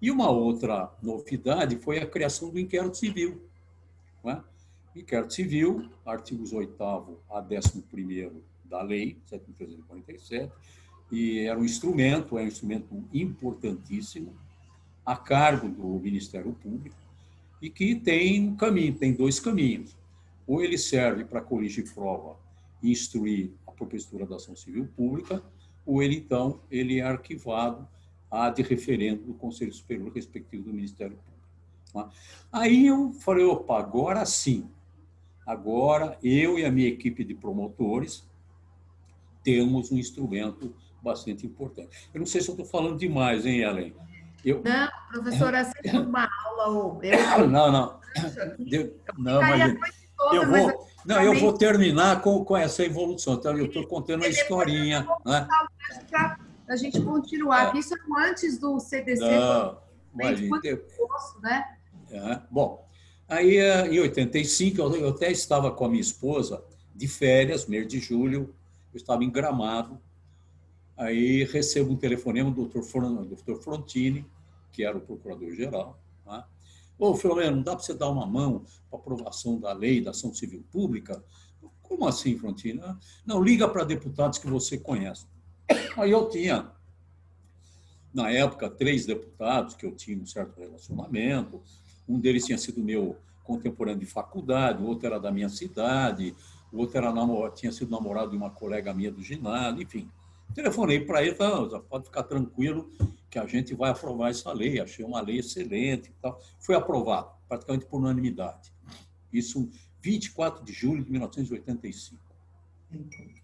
E 0.00 0.10
uma 0.10 0.30
outra 0.30 0.90
novidade 1.02 1.76
foi 1.76 1.98
a 1.98 2.06
criação 2.06 2.48
do 2.48 2.58
inquérito 2.58 2.96
civil. 2.96 3.46
Né? 4.24 4.42
Inquérito 4.96 5.34
civil, 5.34 5.90
artigos 6.06 6.54
8 6.54 6.82
a 6.82 7.04
11 7.38 8.32
da 8.64 8.80
lei, 8.80 9.18
7.347, 9.30 10.50
e 11.12 11.40
era 11.40 11.60
um 11.60 11.64
instrumento, 11.66 12.38
é 12.38 12.44
um 12.44 12.46
instrumento 12.46 13.04
importantíssimo, 13.12 14.34
a 15.04 15.16
cargo 15.16 15.68
do 15.68 16.00
Ministério 16.00 16.52
Público, 16.52 16.96
e 17.60 17.68
que 17.68 17.94
tem 17.94 18.48
um 18.48 18.56
caminho, 18.56 18.94
tem 18.94 19.12
dois 19.12 19.38
caminhos. 19.38 19.96
Ou 20.46 20.62
ele 20.62 20.78
serve 20.78 21.24
para 21.24 21.40
corrigir 21.40 21.92
prova 21.92 22.36
e 22.82 22.90
instruir 22.90 23.50
a 23.66 23.72
propositura 23.72 24.26
da 24.26 24.36
ação 24.36 24.56
civil 24.56 24.88
pública, 24.96 25.42
ou 25.84 26.02
ele, 26.02 26.16
então, 26.16 26.60
ele 26.70 26.98
é 26.98 27.02
arquivado 27.02 27.86
a 28.30 28.48
de 28.48 28.62
referendo 28.62 29.24
do 29.24 29.34
Conselho 29.34 29.72
Superior 29.72 30.12
respectivo 30.12 30.64
do 30.64 30.72
Ministério 30.72 31.16
Público. 31.16 31.30
Tá? 31.92 32.10
Aí 32.52 32.86
eu 32.86 33.12
falei, 33.12 33.44
opa, 33.44 33.78
agora 33.78 34.24
sim, 34.24 34.68
agora 35.46 36.16
eu 36.22 36.58
e 36.58 36.64
a 36.64 36.70
minha 36.70 36.88
equipe 36.88 37.24
de 37.24 37.34
promotores 37.34 38.24
temos 39.42 39.90
um 39.90 39.98
instrumento 39.98 40.72
bastante 41.02 41.46
importante. 41.46 42.08
Eu 42.12 42.20
não 42.20 42.26
sei 42.26 42.40
se 42.40 42.48
eu 42.48 42.52
estou 42.52 42.66
falando 42.66 42.98
demais, 42.98 43.46
hein, 43.46 43.60
Ellen? 43.60 43.94
Eu... 44.44 44.62
Não, 44.64 44.88
professora, 45.10 45.64
sempre 45.64 45.98
uma 45.98 46.28
aula. 46.44 46.68
Ou 46.68 47.00
eu... 47.02 47.18
Não, 47.48 47.70
não. 47.70 48.00
não, 49.18 49.40
mas 49.40 50.00
eu 50.32 50.46
vou, 50.48 50.88
não, 51.04 51.22
eu 51.22 51.38
vou 51.38 51.52
terminar 51.52 52.20
com, 52.22 52.44
com 52.44 52.56
essa 52.56 52.84
evolução. 52.84 53.34
Então, 53.34 53.56
eu 53.56 53.66
estou 53.66 53.86
contando 53.86 54.20
uma 54.20 54.28
historinha. 54.28 55.06
Né? 55.24 55.48
Para 56.10 56.38
a 56.68 56.76
gente 56.76 57.00
continuar. 57.00 57.74
É. 57.74 57.78
Isso 57.78 57.94
é 57.94 58.28
antes 58.28 58.58
do 58.58 58.78
CDC. 58.80 59.20
Não, 59.20 59.78
imagina. 60.14 60.60
né? 61.42 61.76
É, 62.10 62.40
bom, 62.50 62.84
aí 63.28 63.58
em 63.88 64.00
85, 64.00 64.80
eu 64.96 65.08
até 65.10 65.30
estava 65.30 65.70
com 65.70 65.84
a 65.84 65.88
minha 65.88 66.00
esposa 66.00 66.62
de 66.94 67.06
férias, 67.06 67.66
mês 67.66 67.86
de 67.86 68.00
julho, 68.00 68.54
eu 68.92 68.96
estava 68.96 69.22
em 69.22 69.30
Gramado, 69.30 69.98
Aí 71.00 71.44
recebo 71.44 71.94
um 71.94 71.96
telefonema 71.96 72.50
do 72.50 72.66
doutor 72.66 73.56
Frontini, 73.62 74.26
que 74.70 74.84
era 74.84 74.98
o 74.98 75.00
procurador-geral. 75.00 75.98
Né? 76.26 76.44
Ô, 76.98 77.14
Filomeno, 77.14 77.56
não 77.56 77.62
dá 77.62 77.74
para 77.74 77.82
você 77.82 77.94
dar 77.94 78.10
uma 78.10 78.26
mão 78.26 78.66
para 78.90 78.98
aprovação 78.98 79.58
da 79.58 79.72
lei 79.72 80.02
da 80.02 80.10
ação 80.10 80.34
civil 80.34 80.62
pública? 80.70 81.24
Como 81.80 82.06
assim, 82.06 82.36
Frontini? 82.36 82.82
Não, 83.24 83.42
liga 83.42 83.66
para 83.66 83.82
deputados 83.82 84.38
que 84.38 84.46
você 84.46 84.76
conhece. 84.76 85.24
Aí 85.96 86.10
eu 86.10 86.28
tinha, 86.28 86.70
na 88.12 88.30
época, 88.30 88.68
três 88.68 89.06
deputados 89.06 89.74
que 89.74 89.86
eu 89.86 89.92
tinha 89.92 90.18
um 90.18 90.26
certo 90.26 90.60
relacionamento. 90.60 91.62
Um 92.06 92.20
deles 92.20 92.44
tinha 92.44 92.58
sido 92.58 92.84
meu 92.84 93.16
contemporâneo 93.42 94.00
de 94.00 94.06
faculdade, 94.06 94.82
o 94.82 94.86
outro 94.86 95.06
era 95.06 95.18
da 95.18 95.32
minha 95.32 95.48
cidade, 95.48 96.36
o 96.70 96.76
outro 96.76 96.98
era 96.98 97.10
tinha 97.52 97.72
sido 97.72 97.90
namorado 97.90 98.32
de 98.32 98.36
uma 98.36 98.50
colega 98.50 98.92
minha 98.92 99.10
do 99.10 99.22
ginásio, 99.22 99.80
enfim. 99.80 100.06
Telefonei 100.54 101.00
para 101.00 101.22
ele, 101.22 101.34
falei, 101.34 101.80
pode 101.88 102.04
ficar 102.06 102.24
tranquilo 102.24 102.90
que 103.30 103.38
a 103.38 103.46
gente 103.46 103.74
vai 103.74 103.90
aprovar 103.90 104.30
essa 104.30 104.52
lei. 104.52 104.80
Achei 104.80 105.04
uma 105.04 105.20
lei 105.20 105.38
excelente 105.38 106.08
e 106.08 106.14
tal. 106.20 106.40
Foi 106.58 106.74
aprovado, 106.74 107.30
praticamente 107.48 107.86
por 107.86 107.98
unanimidade. 107.98 108.72
Isso 109.32 109.70
24 110.02 110.64
de 110.64 110.72
julho 110.72 111.04
de 111.04 111.10
1985. 111.10 112.20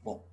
Bom, 0.02 0.24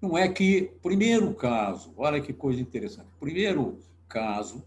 não 0.00 0.18
é 0.18 0.28
que, 0.28 0.72
primeiro 0.82 1.32
caso, 1.34 1.94
olha 1.96 2.20
que 2.20 2.32
coisa 2.32 2.60
interessante, 2.60 3.08
primeiro 3.18 3.78
caso 4.08 4.62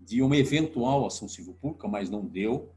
de 0.00 0.22
uma 0.22 0.36
eventual 0.36 1.06
ação 1.06 1.28
civil 1.28 1.54
pública, 1.60 1.86
mas 1.86 2.10
não 2.10 2.24
deu, 2.24 2.70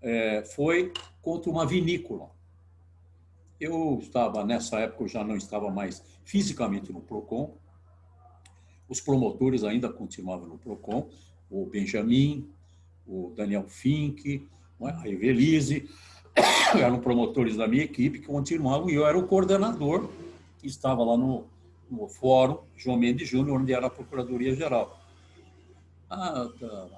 é, 0.00 0.42
foi 0.42 0.92
contra 1.20 1.50
uma 1.50 1.66
vinícola. 1.66 2.30
Eu 3.60 3.98
estava, 4.00 4.44
nessa 4.44 4.78
época, 4.78 5.04
eu 5.04 5.08
já 5.08 5.22
não 5.22 5.36
estava 5.36 5.70
mais 5.70 6.02
fisicamente 6.24 6.92
no 6.92 7.00
PROCON. 7.00 7.54
Os 8.88 9.00
promotores 9.00 9.62
ainda 9.62 9.88
continuavam 9.88 10.48
no 10.48 10.58
PROCON, 10.58 11.08
o 11.50 11.66
Benjamin, 11.66 12.48
o 13.06 13.32
Daniel 13.36 13.68
Fink, 13.68 14.48
é? 14.80 14.90
a 14.90 15.08
Evelise, 15.08 15.88
eram 16.80 17.00
promotores 17.00 17.56
da 17.56 17.68
minha 17.68 17.84
equipe 17.84 18.20
que 18.20 18.26
continuavam, 18.26 18.88
e 18.88 18.94
eu 18.94 19.06
era 19.06 19.18
o 19.18 19.26
coordenador, 19.26 20.08
que 20.58 20.66
estava 20.66 21.04
lá 21.04 21.16
no, 21.16 21.44
no 21.90 22.08
fórum 22.08 22.58
João 22.76 22.96
Mendes 22.96 23.28
Júnior, 23.28 23.60
onde 23.60 23.72
era 23.72 23.86
a 23.86 23.90
Procuradoria-Geral. 23.90 24.98
A, 26.08 26.48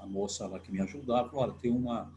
a, 0.03 0.07
moça 0.07 0.47
lá 0.47 0.59
que 0.59 0.73
me 0.73 0.81
ajudava 0.81 1.29
falou, 1.29 1.45
olha, 1.45 1.55
tem 1.61 1.71
uma, 1.71 2.11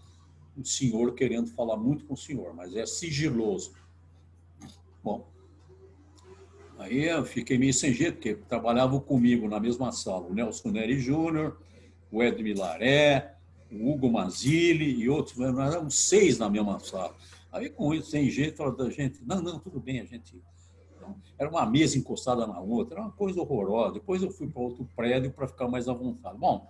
um 0.58 0.64
senhor 0.64 1.14
querendo 1.14 1.50
falar 1.50 1.76
muito 1.76 2.06
com 2.06 2.14
o 2.14 2.18
senhor, 2.18 2.54
mas 2.54 2.76
é 2.76 2.86
sigiloso. 2.86 3.74
Bom, 5.06 5.24
aí 6.80 7.06
eu 7.06 7.24
fiquei 7.24 7.60
meio 7.60 7.76
sem 7.76 7.94
jeito, 7.94 8.16
porque 8.16 8.34
trabalhavam 8.34 9.00
comigo 9.00 9.48
na 9.48 9.60
mesma 9.60 9.92
sala 9.92 10.26
o 10.26 10.34
Nelson 10.34 10.72
Neri 10.72 11.00
Júnior, 11.00 11.60
o 12.12 12.24
Ed 12.24 12.42
Milaré, 12.42 13.36
o 13.72 13.92
Hugo 13.92 14.12
Mazili 14.12 15.00
e 15.00 15.08
outros, 15.08 15.38
nós 15.38 15.76
éramos 15.76 15.96
seis 15.96 16.40
na 16.40 16.50
mesma 16.50 16.80
sala. 16.80 17.16
Aí, 17.52 17.70
com 17.70 17.94
isso, 17.94 18.10
sem 18.10 18.32
jeito, 18.32 18.72
da 18.72 18.90
gente, 18.90 19.24
não, 19.24 19.44
não, 19.44 19.60
tudo 19.60 19.80
bem, 19.80 20.00
a 20.00 20.06
gente... 20.06 20.42
Era 21.38 21.52
uma 21.52 21.68
mesa 21.68 22.00
encostada 22.00 22.48
na 22.48 22.60
outra, 22.60 22.96
era 22.96 23.04
uma 23.04 23.12
coisa 23.12 23.40
horrorosa. 23.40 23.94
Depois 23.94 24.24
eu 24.24 24.32
fui 24.32 24.48
para 24.48 24.60
outro 24.60 24.90
prédio 24.96 25.32
para 25.32 25.48
ficar 25.48 25.68
mais 25.68 25.88
à 25.88 25.94
vontade. 25.94 26.36
Bom, 26.36 26.68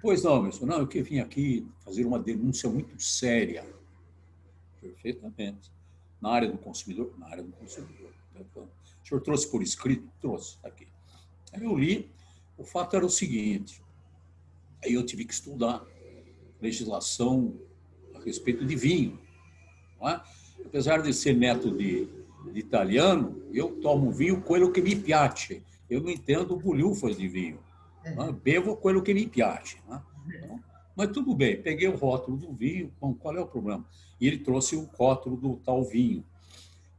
pois 0.00 0.22
não, 0.22 0.40
meu 0.40 0.52
senhor, 0.52 0.68
não, 0.68 0.78
eu 0.78 0.86
que 0.86 1.02
vim 1.02 1.18
aqui 1.18 1.66
fazer 1.80 2.06
uma 2.06 2.20
denúncia 2.20 2.70
muito 2.70 3.02
séria. 3.02 3.66
Perfeitamente 4.80 5.79
na 6.20 6.30
área 6.30 6.50
do 6.50 6.58
consumidor? 6.58 7.12
Na 7.18 7.26
área 7.28 7.42
do 7.42 7.52
consumidor. 7.52 8.10
O 8.54 9.08
senhor 9.08 9.20
trouxe 9.20 9.50
por 9.50 9.62
escrito? 9.62 10.08
Trouxe, 10.20 10.58
aqui. 10.62 10.86
Aí 11.52 11.64
eu 11.64 11.76
li, 11.76 12.10
o 12.56 12.64
fato 12.64 12.94
era 12.96 13.04
o 13.04 13.10
seguinte, 13.10 13.82
aí 14.84 14.94
eu 14.94 15.04
tive 15.04 15.24
que 15.24 15.32
estudar 15.32 15.84
legislação 16.60 17.54
a 18.14 18.20
respeito 18.20 18.64
de 18.64 18.76
vinho. 18.76 19.18
É? 20.02 20.20
Apesar 20.64 21.02
de 21.02 21.12
ser 21.12 21.34
neto 21.34 21.70
de, 21.70 22.06
de, 22.52 22.58
italiano, 22.58 23.42
eu 23.52 23.80
tomo 23.80 24.10
vinho 24.10 24.40
quello 24.42 24.72
que 24.72 24.80
me 24.80 24.94
piace. 24.94 25.62
Eu 25.88 26.00
não 26.00 26.10
entendo 26.10 26.56
bolhufas 26.56 27.16
de 27.16 27.26
vinho. 27.26 27.58
É? 28.04 28.32
Bevo 28.32 28.76
quello 28.76 29.02
que 29.02 29.12
me 29.12 29.26
piace. 29.26 29.78
É? 29.90 30.00
Então, 30.36 30.60
mas 31.00 31.12
tudo 31.12 31.34
bem, 31.34 31.62
peguei 31.62 31.88
o 31.88 31.96
rótulo 31.96 32.36
do 32.36 32.52
vinho, 32.52 32.92
bom, 33.00 33.14
qual 33.14 33.34
é 33.34 33.40
o 33.40 33.46
problema? 33.46 33.88
E 34.20 34.26
ele 34.26 34.36
trouxe 34.36 34.76
o 34.76 34.82
rótulo 34.82 35.34
do 35.34 35.56
tal 35.56 35.82
vinho, 35.82 36.22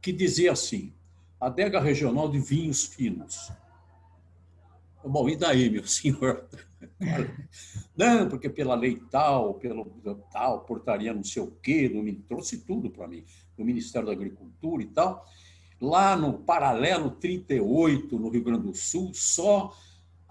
que 0.00 0.12
dizia 0.12 0.50
assim: 0.50 0.92
adega 1.40 1.78
regional 1.78 2.28
de 2.28 2.40
vinhos 2.40 2.84
finos. 2.84 3.52
Bom, 5.04 5.28
e 5.28 5.36
daí, 5.36 5.70
meu 5.70 5.86
senhor? 5.86 6.48
Não, 7.96 8.28
porque 8.28 8.50
pela 8.50 8.74
lei 8.74 8.96
tal, 9.08 9.54
pelo 9.54 9.84
tal, 10.32 10.64
portaria 10.64 11.14
não 11.14 11.22
sei 11.22 11.40
o 11.40 11.52
quê, 11.62 11.88
me 11.88 12.12
trouxe 12.12 12.58
tudo 12.58 12.90
para 12.90 13.06
mim, 13.06 13.24
do 13.56 13.64
Ministério 13.64 14.08
da 14.08 14.12
Agricultura 14.12 14.82
e 14.82 14.86
tal. 14.86 15.24
Lá 15.80 16.16
no 16.16 16.40
paralelo 16.40 17.12
38, 17.12 18.18
no 18.18 18.30
Rio 18.30 18.42
Grande 18.42 18.64
do 18.64 18.74
Sul, 18.74 19.12
só 19.14 19.72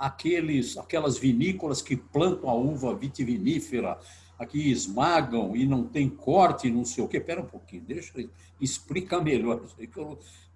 aqueles, 0.02 0.80
aquelas 0.80 1.16
vinícolas 1.20 1.80
que 1.80 1.96
plantam 1.96 2.50
a 2.50 2.56
uva 2.56 2.96
vitivinífera, 2.96 4.00
aqui 4.38 4.72
esmagam 4.72 5.56
e 5.56 5.64
não 5.64 5.84
tem 5.84 6.10
corte, 6.10 6.72
não 6.72 6.84
sei 6.84 7.04
o 7.04 7.08
quê. 7.08 7.18
Espera 7.18 7.40
um 7.40 7.46
pouquinho, 7.46 7.84
deixa 7.84 8.20
eu 8.20 8.28
explicar 8.60 9.24
melhor. 9.24 9.62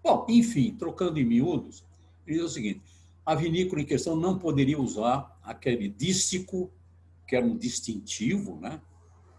Bom, 0.04 0.26
enfim, 0.28 0.76
trocando 0.80 1.20
em 1.20 1.24
miúdos, 1.24 1.86
ele 2.26 2.38
diz 2.38 2.46
o 2.46 2.50
seguinte, 2.50 2.82
a 3.24 3.36
vinícola 3.36 3.84
em 3.84 3.86
questão 3.86 4.16
não 4.16 4.40
poderia 4.40 4.82
usar 4.82 5.40
aquele 5.44 5.90
dístico, 5.90 6.72
que 7.28 7.36
era 7.36 7.46
um 7.46 7.56
distintivo, 7.56 8.60
né? 8.60 8.82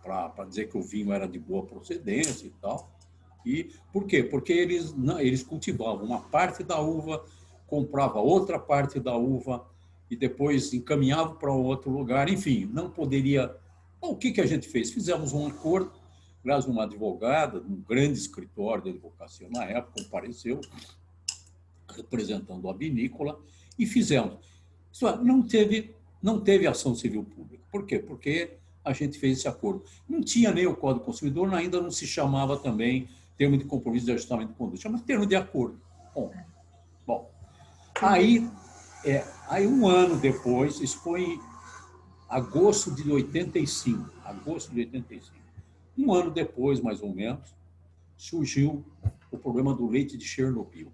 para 0.05 0.45
dizer 0.45 0.69
que 0.69 0.79
o 0.79 0.83
vinho 0.83 1.13
era 1.13 1.27
de 1.27 1.39
boa 1.41 1.67
procedência 1.67 2.47
e 2.47 2.51
tal. 2.61 2.97
E 3.45 3.73
por 3.93 4.07
quê? 4.07 4.23
Porque 4.23 4.53
eles, 4.53 4.95
eles 5.19 5.43
cultivavam 5.43 6.05
uma 6.05 6.21
parte 6.21 6.63
da 6.63 6.81
uva, 6.81 7.25
comprava 7.67 8.21
outra 8.21 8.57
parte 8.57 9.01
da 9.01 9.17
uva, 9.17 9.67
e 10.11 10.17
depois 10.17 10.73
encaminhava 10.73 11.35
para 11.35 11.53
outro 11.53 11.91
lugar, 11.91 12.29
enfim, 12.29 12.69
não 12.73 12.91
poderia. 12.91 13.55
O 14.01 14.15
que, 14.15 14.31
que 14.31 14.41
a 14.41 14.47
gente 14.47 14.69
fez? 14.69 14.91
Fizemos 14.91 15.33
um 15.33 15.47
acordo, 15.47 15.93
aliás, 16.45 16.67
uma 16.67 16.85
advogada, 16.85 17.59
um 17.59 17.83
grande 17.89 18.19
escritório 18.19 18.85
de 18.85 18.91
advocacia 18.91 19.49
na 19.51 19.65
época, 19.65 20.03
compareceu, 20.03 20.61
representando 21.89 22.69
a 22.69 22.73
vinícola, 22.73 23.41
e 23.79 23.87
fizemos. 23.87 24.39
Isso 24.93 25.09
é, 25.09 25.17
não 25.17 25.43
teve, 25.43 25.95
não 26.23 26.41
teve 26.41 26.67
ação 26.67 26.95
civil 26.95 27.25
pública. 27.25 27.65
Por 27.71 27.85
quê? 27.85 27.99
Porque 27.99 28.57
a 28.85 28.93
gente 28.93 29.19
fez 29.19 29.39
esse 29.39 29.49
acordo. 29.49 29.83
Não 30.09 30.21
tinha 30.23 30.53
nem 30.53 30.67
o 30.67 30.77
Código 30.77 31.05
Consumidor, 31.05 31.53
ainda 31.53 31.81
não 31.81 31.91
se 31.91 32.07
chamava 32.07 32.57
também 32.57 33.09
termo 33.37 33.57
de 33.59 33.65
compromisso 33.65 34.07
de 34.07 34.13
ajustamento 34.13 34.53
de 34.53 34.59
conduta, 34.59 34.81
chama 34.81 34.99
termo 35.01 35.27
de 35.27 35.37
acordo. 35.37 35.79
Bom, 36.15 36.33
bom 37.07 37.31
aí, 38.01 38.49
é, 39.07 39.25
aí 39.49 39.67
um 39.67 39.87
ano 39.87 40.17
depois, 40.17 40.81
isso 40.81 40.99
foi 40.99 41.23
em 41.23 41.41
agosto 42.29 42.93
de 42.93 43.11
85, 43.11 44.11
agosto 44.25 44.73
de 44.73 44.81
85. 44.81 45.37
Um 45.97 46.13
ano 46.13 46.31
depois, 46.31 46.81
mais 46.81 47.01
ou 47.01 47.15
menos, 47.15 47.55
surgiu 48.17 48.85
o 49.31 49.39
problema 49.39 49.75
do 49.75 49.87
leite 49.87 50.17
de 50.17 50.25
Chernobyl. 50.25 50.93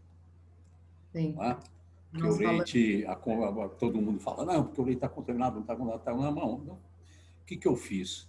Sim. 1.13 1.33
Tá? 1.33 1.59
Que 2.15 2.23
o 2.23 2.37
leite, 2.37 3.07
a, 3.07 3.13
a, 3.13 3.69
todo 3.71 4.01
mundo 4.01 4.21
fala, 4.21 4.45
não, 4.45 4.65
porque 4.65 4.81
o 4.81 4.85
leite 4.85 4.99
está 4.99 5.09
contaminado, 5.09 5.55
não 5.55 5.63
está 5.63 5.75
contaminado, 5.75 6.01
está 6.01 6.15
na 6.15 6.31
mão. 6.31 6.63
Não. 6.67 6.75
O 6.75 7.45
que, 7.47 7.57
que 7.57 7.67
eu 7.67 7.75
fiz? 7.75 8.29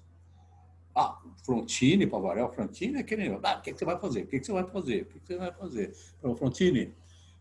Ah, 0.96 1.20
Frontini, 1.44 2.06
o 2.06 2.50
Frontini 2.50 2.98
é 2.98 3.00
aquele 3.00 3.28
ah, 3.28 3.58
o 3.58 3.62
que, 3.62 3.74
que 3.74 3.80
você 3.80 3.86
vai 3.86 4.00
fazer? 4.00 4.24
O 4.24 4.28
que, 4.28 4.40
que 4.40 4.46
você 4.46 4.54
vai 4.54 4.64
fazer? 4.64 5.02
O 5.02 5.06
que, 5.06 5.20
que 5.20 5.28
você 5.28 5.38
vai 5.38 5.52
fazer? 5.52 5.94
Falou, 6.22 6.38
Frontini, 6.38 6.94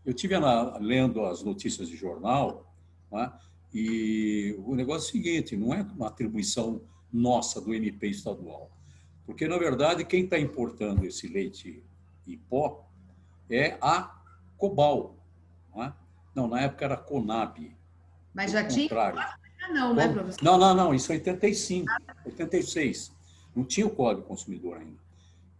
eu 0.05 0.13
tive 0.13 0.35
lendo 0.79 1.25
as 1.25 1.43
notícias 1.43 1.87
de 1.87 1.95
jornal, 1.95 2.73
né, 3.11 3.31
e 3.73 4.55
o 4.65 4.75
negócio 4.75 5.07
é 5.07 5.09
o 5.09 5.11
seguinte, 5.11 5.57
não 5.57 5.73
é 5.73 5.81
uma 5.81 6.07
atribuição 6.07 6.81
nossa 7.11 7.59
do 7.61 7.73
MP 7.73 8.07
estadual, 8.07 8.71
porque, 9.25 9.47
na 9.47 9.57
verdade, 9.57 10.03
quem 10.03 10.25
está 10.25 10.37
importando 10.37 11.05
esse 11.05 11.27
leite 11.27 11.83
em 12.27 12.37
pó 12.37 12.87
é 13.49 13.77
a 13.81 14.21
Cobal. 14.57 15.17
Não, 15.73 15.83
é? 15.83 15.93
não 16.35 16.47
na 16.47 16.61
época 16.61 16.85
era 16.85 16.97
Conab. 16.97 17.75
Mas 18.33 18.51
já 18.51 18.65
tinha? 18.65 18.89
Não, 19.71 19.93
né, 19.93 20.07
professor? 20.07 20.43
Não, 20.43 20.57
não, 20.57 20.73
não, 20.75 20.93
isso 20.93 21.11
é 21.11 21.15
85, 21.15 21.87
86. 22.25 23.13
Não 23.55 23.63
tinha 23.63 23.85
o 23.85 23.89
Código 23.89 24.27
Consumidor 24.27 24.77
ainda. 24.77 25.02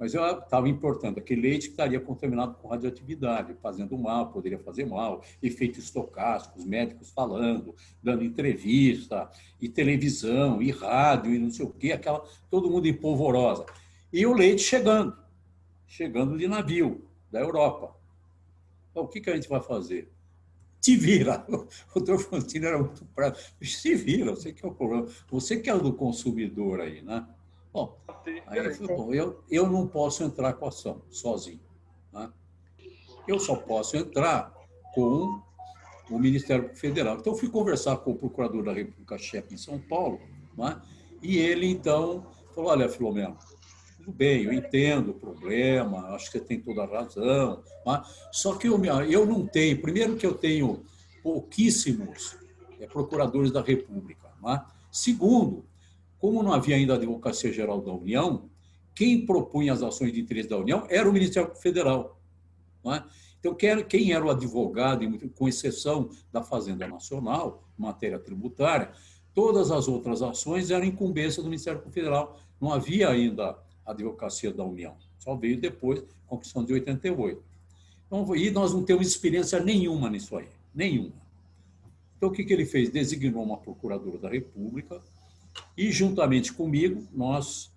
Mas 0.03 0.13
eu 0.13 0.21
estava 0.37 0.67
importando 0.67 1.17
aquele 1.19 1.39
leite 1.43 1.67
que 1.67 1.71
estaria 1.75 1.97
contaminado 1.97 2.55
com 2.55 2.67
radioatividade, 2.67 3.55
fazendo 3.61 3.97
mal, 3.97 4.33
poderia 4.33 4.59
fazer 4.59 4.85
mal, 4.85 5.23
efeitos 5.41 5.85
estocásticos, 5.85 6.65
médicos 6.65 7.09
falando, 7.09 7.73
dando 8.03 8.21
entrevista, 8.21 9.31
e 9.61 9.69
televisão, 9.69 10.61
e 10.61 10.71
rádio, 10.71 11.33
e 11.33 11.39
não 11.39 11.49
sei 11.49 11.65
o 11.65 11.69
quê, 11.69 11.93
aquela, 11.93 12.21
todo 12.51 12.69
mundo 12.69 12.85
em 12.85 12.93
polvorosa. 12.93 13.65
E 14.11 14.25
o 14.25 14.33
leite 14.33 14.61
chegando, 14.61 15.15
chegando 15.87 16.37
de 16.37 16.49
navio, 16.49 17.07
da 17.31 17.39
Europa. 17.39 17.95
Então, 18.91 19.03
o 19.03 19.07
que, 19.07 19.21
que 19.21 19.29
a 19.29 19.35
gente 19.35 19.47
vai 19.47 19.61
fazer? 19.61 20.11
Te 20.81 20.97
vira. 20.97 21.47
O 21.95 22.01
doutor 22.01 22.19
Fantino 22.19 22.65
era 22.65 22.77
muito 22.77 23.05
prático. 23.15 23.49
Se 23.65 23.95
vira, 23.95 24.31
você 24.31 24.51
que 24.51 24.65
é 24.65 24.67
o 24.67 24.73
problema. 24.73 25.07
Você 25.31 25.61
que 25.61 25.69
é 25.69 25.73
o 25.73 25.79
do 25.79 25.93
consumidor 25.93 26.81
aí, 26.81 27.01
né? 27.01 27.25
Bom, 27.73 27.97
aí 28.45 28.77
bom, 28.85 29.11
eu, 29.11 29.43
eu 29.49 29.67
não 29.67 29.87
posso 29.87 30.23
entrar 30.23 30.53
com 30.53 30.65
a 30.65 30.67
ação 30.67 31.01
sozinho. 31.09 31.59
Né? 32.11 32.31
Eu 33.27 33.39
só 33.39 33.55
posso 33.55 33.97
entrar 33.97 34.53
com 34.93 35.41
o 36.11 36.19
Ministério 36.19 36.69
Federal. 36.75 37.17
Então, 37.17 37.33
eu 37.33 37.39
fui 37.39 37.49
conversar 37.49 37.97
com 37.97 38.11
o 38.11 38.15
Procurador 38.15 38.63
da 38.63 38.73
República-Chefe 38.73 39.55
em 39.55 39.57
São 39.57 39.79
Paulo, 39.79 40.19
né? 40.55 40.79
e 41.21 41.39
ele, 41.39 41.65
então, 41.65 42.27
falou, 42.53 42.69
olha, 42.69 42.87
Filomeno, 42.87 43.35
tudo 43.97 44.11
bem, 44.11 44.43
eu 44.43 44.53
entendo 44.53 45.09
o 45.09 45.13
problema, 45.15 46.09
acho 46.09 46.31
que 46.31 46.37
você 46.37 46.45
tem 46.45 46.59
toda 46.61 46.83
a 46.83 46.85
razão, 46.85 47.63
né? 47.87 48.03
só 48.31 48.55
que 48.55 48.67
eu, 48.67 48.79
eu 48.85 49.25
não 49.25 49.47
tenho, 49.47 49.81
primeiro 49.81 50.15
que 50.15 50.25
eu 50.25 50.35
tenho 50.35 50.85
pouquíssimos 51.23 52.37
é, 52.79 52.85
procuradores 52.85 53.51
da 53.51 53.61
República, 53.61 54.29
né? 54.43 54.63
segundo, 54.91 55.65
como 56.23 56.41
não 56.41 56.53
havia 56.53 56.77
ainda 56.77 56.93
a 56.93 56.95
Advocacia 56.95 57.51
Geral 57.51 57.81
da 57.81 57.91
União, 57.91 58.49
quem 58.95 59.25
propunha 59.25 59.73
as 59.73 59.83
ações 59.83 60.13
de 60.13 60.21
interesse 60.21 60.47
da 60.47 60.57
União 60.57 60.87
era 60.89 61.09
o 61.09 61.11
Ministério 61.11 61.53
Federal. 61.53 62.17
É? 62.85 63.03
Então, 63.41 63.53
quem 63.53 64.13
era 64.13 64.23
o 64.23 64.29
advogado, 64.29 65.05
com 65.35 65.49
exceção 65.49 66.09
da 66.31 66.41
Fazenda 66.41 66.87
Nacional, 66.87 67.67
matéria 67.77 68.17
tributária, 68.17 68.93
todas 69.33 69.69
as 69.69 69.89
outras 69.89 70.21
ações 70.21 70.71
eram 70.71 70.85
incumbência 70.85 71.43
do 71.43 71.49
Ministério 71.49 71.81
Federal. 71.91 72.39
Não 72.57 72.71
havia 72.71 73.09
ainda 73.09 73.59
a 73.85 73.91
Advocacia 73.91 74.53
da 74.53 74.63
União. 74.63 74.95
Só 75.19 75.35
veio 75.35 75.59
depois, 75.59 75.99
com 76.25 76.35
a 76.35 76.37
Constituição 76.37 76.63
de 76.63 76.71
88. 76.71 77.43
Então, 78.07 78.33
e 78.33 78.49
nós 78.49 78.73
não 78.73 78.85
temos 78.85 79.07
experiência 79.07 79.59
nenhuma 79.59 80.09
nisso 80.09 80.37
aí. 80.37 80.47
Nenhuma. 80.73 81.21
Então, 82.15 82.29
o 82.29 82.31
que, 82.31 82.45
que 82.45 82.53
ele 82.53 82.65
fez? 82.65 82.89
Designou 82.89 83.43
uma 83.43 83.57
procuradora 83.57 84.17
da 84.17 84.29
República, 84.29 85.01
e, 85.77 85.91
juntamente 85.91 86.53
comigo, 86.53 87.07
nós 87.13 87.73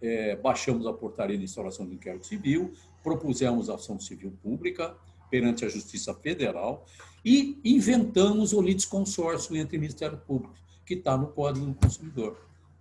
é, 0.00 0.36
baixamos 0.36 0.86
a 0.86 0.92
portaria 0.92 1.36
de 1.36 1.44
instauração 1.44 1.86
do 1.86 1.94
inquérito 1.94 2.26
civil, 2.26 2.72
propusemos 3.02 3.70
ação 3.70 3.98
civil 3.98 4.32
pública 4.42 4.94
perante 5.30 5.64
a 5.64 5.68
Justiça 5.68 6.14
Federal 6.14 6.86
e 7.24 7.58
inventamos 7.64 8.52
o 8.52 8.60
litisconsórcio 8.60 9.56
entre 9.56 9.78
Ministério 9.78 10.18
Público, 10.18 10.54
que 10.84 10.94
está 10.94 11.16
no 11.16 11.28
Código 11.28 11.66
do 11.66 11.74
Consumidor. 11.74 12.36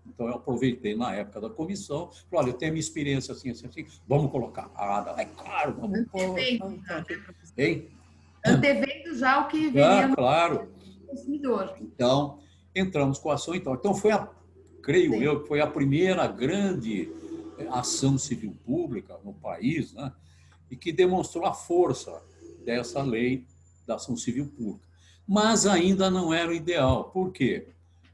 Então, 0.08 0.28
eu 0.28 0.36
aproveitei 0.36 0.95
na 0.95 1.14
época 1.14 1.39
da 1.39 1.50
comissão, 1.50 2.10
falei, 2.30 2.45
olha, 2.45 2.50
eu 2.50 2.58
tenho 2.58 2.72
minha 2.72 2.80
experiência 2.80 3.32
assim, 3.32 3.52
assim, 3.52 3.68
assim, 3.68 3.86
vamos 4.08 4.32
colocar. 4.32 4.72
Ah, 4.76 5.16
é 5.18 5.26
claro, 5.26 5.76
vamos 5.80 6.00
Antevendo, 6.00 6.82
hein? 7.58 7.88
Antevendo 8.45 9.16
já 9.16 9.41
o 9.41 9.47
que 9.47 9.68
viria 9.68 10.06
ah, 10.06 10.16
claro. 10.16 10.72
consumidor. 11.08 11.76
Então, 11.80 12.39
entramos 12.74 13.20
com 13.20 13.30
a 13.30 13.36
ação. 13.36 13.54
Então, 13.54 13.74
então 13.76 13.93
foi 13.93 14.12
a 14.12 14.28
creio 14.90 15.12
Sim. 15.12 15.22
eu, 15.22 15.42
que 15.42 15.48
foi 15.48 15.62
a 15.62 15.68
primeira 15.68 16.26
grande 16.26 17.12
eh, 17.60 17.68
ação 17.70 18.18
civil 18.18 18.58
pública 18.66 19.20
no 19.24 19.36
país, 19.36 19.94
né? 19.94 20.12
e 20.72 20.76
que 20.76 20.92
demonstrou 20.92 21.46
a 21.46 21.54
força 21.54 22.20
dessa 22.66 23.04
lei 23.04 23.46
da 23.86 23.96
ação 23.96 24.18
civil 24.18 24.48
pública. 24.48 24.88
Mas 25.28 25.68
ainda 25.68 26.10
não 26.10 26.34
era 26.34 26.50
o 26.50 26.56
ideal. 26.56 27.12
Por 27.12 27.32
quê? 27.32 27.68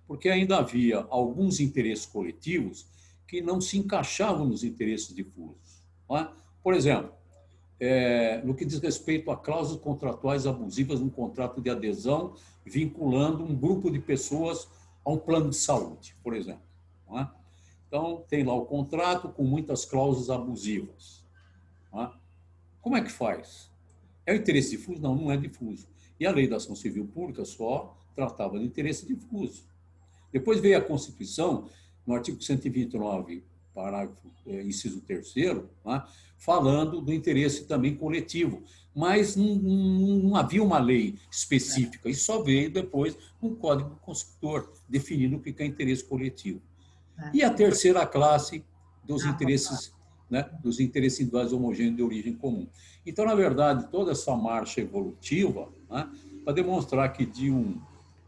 Porque 0.05 0.27
ainda 0.27 0.57
havia 0.57 1.05
alguns 1.09 1.61
interesses 1.61 2.05
coletivos 2.05 2.85
que 3.25 3.41
não 3.41 3.61
se 3.61 3.77
encaixavam 3.77 4.45
nos 4.45 4.61
interesses 4.61 5.15
difusos. 5.15 5.81
É? 6.11 6.27
Por 6.61 6.73
exemplo, 6.73 7.13
é, 7.79 8.41
no 8.43 8.53
que 8.53 8.65
diz 8.65 8.79
respeito 8.79 9.31
a 9.31 9.37
cláusulas 9.37 9.81
contratuais 9.81 10.45
abusivas 10.45 10.99
num 10.99 11.09
contrato 11.09 11.61
de 11.61 11.69
adesão 11.69 12.33
vinculando 12.65 13.45
um 13.45 13.55
grupo 13.55 13.89
de 13.89 13.99
pessoas 13.99 14.67
a 15.05 15.11
um 15.11 15.17
plano 15.17 15.51
de 15.51 15.55
saúde, 15.55 16.15
por 16.23 16.35
exemplo. 16.35 16.63
É? 17.11 17.27
Então, 17.87 18.25
tem 18.27 18.43
lá 18.43 18.53
o 18.53 18.65
contrato 18.65 19.29
com 19.29 19.43
muitas 19.43 19.85
cláusulas 19.85 20.29
abusivas. 20.29 21.23
É? 21.93 22.09
Como 22.81 22.97
é 22.97 23.01
que 23.01 23.11
faz? 23.11 23.71
É 24.25 24.33
o 24.33 24.35
interesse 24.35 24.71
difuso? 24.71 25.01
Não, 25.01 25.15
não 25.15 25.31
é 25.31 25.37
difuso. 25.37 25.87
E 26.19 26.25
a 26.25 26.31
lei 26.31 26.47
da 26.47 26.55
ação 26.55 26.75
civil 26.75 27.07
pública 27.07 27.45
só 27.45 27.95
tratava 28.15 28.57
de 28.57 28.65
interesse 28.65 29.05
difuso. 29.05 29.63
Depois 30.31 30.59
veio 30.59 30.77
a 30.77 30.81
Constituição, 30.81 31.69
no 32.05 32.13
artigo 32.13 32.41
129, 32.41 33.43
parágrafo, 33.75 34.17
é, 34.47 34.63
inciso 34.63 35.01
3 35.01 35.33
é? 35.37 36.01
falando 36.37 37.01
do 37.01 37.13
interesse 37.13 37.65
também 37.65 37.95
coletivo. 37.95 38.63
Mas 38.95 39.35
não, 39.35 39.55
não, 39.55 40.35
havia 40.37 40.63
uma 40.63 40.79
lei 40.79 41.15
específica, 41.29 42.09
e 42.09 42.15
só 42.15 42.41
veio 42.41 42.71
depois 42.71 43.17
um 43.41 43.53
Código 43.53 43.89
do 43.89 43.95
Consumidor, 43.97 44.71
definindo 44.87 45.35
o 45.35 45.39
que 45.41 45.53
é 45.61 45.65
interesse 45.65 46.03
coletivo. 46.03 46.61
E 47.33 47.43
a 47.43 47.49
terceira 47.49 48.05
classe 48.05 48.63
dos 49.03 49.25
ah, 49.25 49.29
interesses, 49.29 49.93
né, 50.29 50.49
dos 50.63 50.79
interesses 50.79 51.19
individuais 51.19 51.51
homogêneos 51.51 51.97
de 51.97 52.03
origem 52.03 52.33
comum. 52.33 52.67
Então, 53.05 53.25
na 53.25 53.35
verdade, 53.35 53.87
toda 53.91 54.13
essa 54.13 54.33
marcha 54.35 54.79
evolutiva, 54.79 55.69
né, 55.89 56.09
para 56.43 56.53
demonstrar 56.53 57.11
que 57.11 57.25
de, 57.25 57.51
um, 57.51 57.79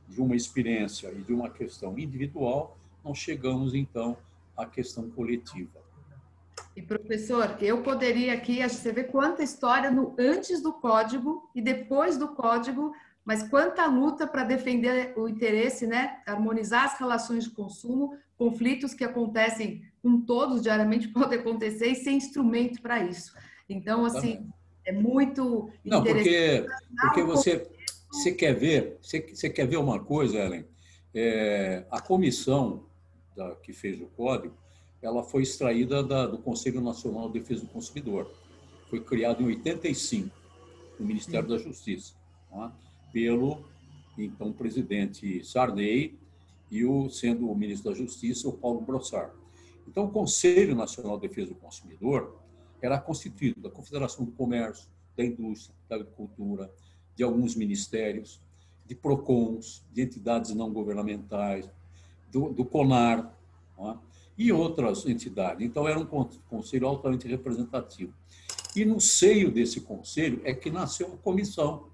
de 0.10 0.20
uma 0.22 0.36
experiência 0.36 1.12
e 1.12 1.22
de 1.22 1.34
uma 1.34 1.50
questão 1.50 1.98
individual, 1.98 2.78
nós 3.04 3.18
chegamos, 3.18 3.74
então, 3.74 4.18
à 4.58 4.66
questão 4.66 5.10
coletiva. 5.10 5.86
E, 6.76 6.82
professor, 6.82 7.58
eu 7.62 7.82
poderia 7.82 8.34
aqui, 8.34 8.62
você 8.68 8.91
vê 8.91 9.03
quanta 9.03 9.43
história 9.43 9.89
no 9.89 10.16
antes 10.20 10.62
do 10.62 10.74
código 10.74 11.49
e 11.55 11.62
depois 11.62 12.18
do 12.18 12.30
código 12.30 12.93
mas 13.28 13.43
quanta 13.43 13.86
luta 13.88 14.26
para 14.26 14.45
defender 14.45 15.14
o 15.18 15.28
interesse, 15.28 15.86
né? 15.86 16.20
Harmonizar 16.26 16.86
as 16.86 16.97
relações 16.97 17.43
de 17.43 17.49
consumo, 17.49 18.18
conflitos 18.38 18.93
que 18.93 19.03
acontecem 19.03 19.82
com 20.01 20.22
todos 20.22 20.62
diariamente 20.62 21.10
podem 21.12 21.38
acontecer 21.38 21.88
e 21.88 21.95
sem 21.95 22.16
instrumento 22.16 22.82
para 22.82 23.03
isso. 23.03 23.34
Então, 23.68 24.05
assim, 24.05 24.47
é 24.86 24.93
muito 24.93 25.70
Não, 25.84 26.01
porque, 26.01 26.66
porque 27.01 27.22
você, 27.22 27.70
você 28.10 28.32
quer 28.32 28.53
ver, 28.53 28.97
você, 29.01 29.20
você 29.20 29.49
quer 29.49 29.68
ver 29.68 29.76
uma 29.76 29.99
coisa, 29.99 30.38
Ellen? 30.38 30.66
É, 31.14 31.86
a 31.91 31.99
comissão 31.99 32.87
da, 33.38 33.56
que 33.56 33.72
fez 33.72 34.02
o 34.02 34.08
código, 34.08 34.54
ela 35.02 35.24
foi 35.24 35.44
extraída 35.44 36.04
da, 36.04 36.26
do 36.26 36.40
Conselho 36.40 36.82
Nacional 36.82 37.30
de 37.30 37.40
Defesa 37.40 37.62
do 37.62 37.68
Consumidor. 37.68 38.30
Foi 38.90 39.00
criado 39.00 39.42
em 39.42 39.46
85, 39.46 40.36
no 41.00 41.06
Ministério 41.06 41.48
da 41.48 41.58
Justiça. 41.58 42.16
É? 42.52 42.88
pelo 43.12 43.64
então 44.18 44.52
presidente 44.52 45.44
Sarney 45.44 46.18
e 46.70 46.84
o 46.86 47.10
sendo 47.10 47.50
o 47.50 47.56
ministro 47.56 47.92
da 47.92 47.98
Justiça 47.98 48.48
o 48.48 48.54
Paulo 48.54 48.82
Brossard. 48.82 49.32
Então, 49.88 50.06
o 50.06 50.12
Conselho 50.12 50.76
Nacional 50.76 51.18
de 51.18 51.28
Defesa 51.28 51.50
do 51.50 51.56
Consumidor 51.56 52.38
era 52.82 53.00
constituído 53.00 53.62
da 53.62 53.70
Confederação 53.70 54.26
do 54.26 54.32
Comércio, 54.32 54.90
da 55.16 55.24
Indústria, 55.24 55.76
da 55.88 55.96
Agricultura, 55.96 56.72
de 57.16 57.24
alguns 57.24 57.56
ministérios, 57.56 58.42
de 58.86 58.94
PROCONs, 58.96 59.86
de 59.94 60.02
entidades 60.02 60.54
não 60.54 60.72
governamentais, 60.72 61.70
do, 62.32 62.50
do 62.50 62.66
CONAR 62.66 63.34
é? 63.80 63.96
e 64.38 64.52
outras 64.52 65.06
entidades. 65.06 65.66
Então, 65.66 65.88
era 65.88 66.00
um 66.00 66.06
conselho 66.06 66.88
altamente 66.88 67.28
representativo. 67.28 68.14
E 68.76 68.86
no 68.86 69.02
seio 69.02 69.52
desse 69.52 69.82
conselho 69.82 70.42
é 70.44 70.54
que 70.54 70.70
nasceu 70.70 71.14
a 71.14 71.18
comissão, 71.18 71.88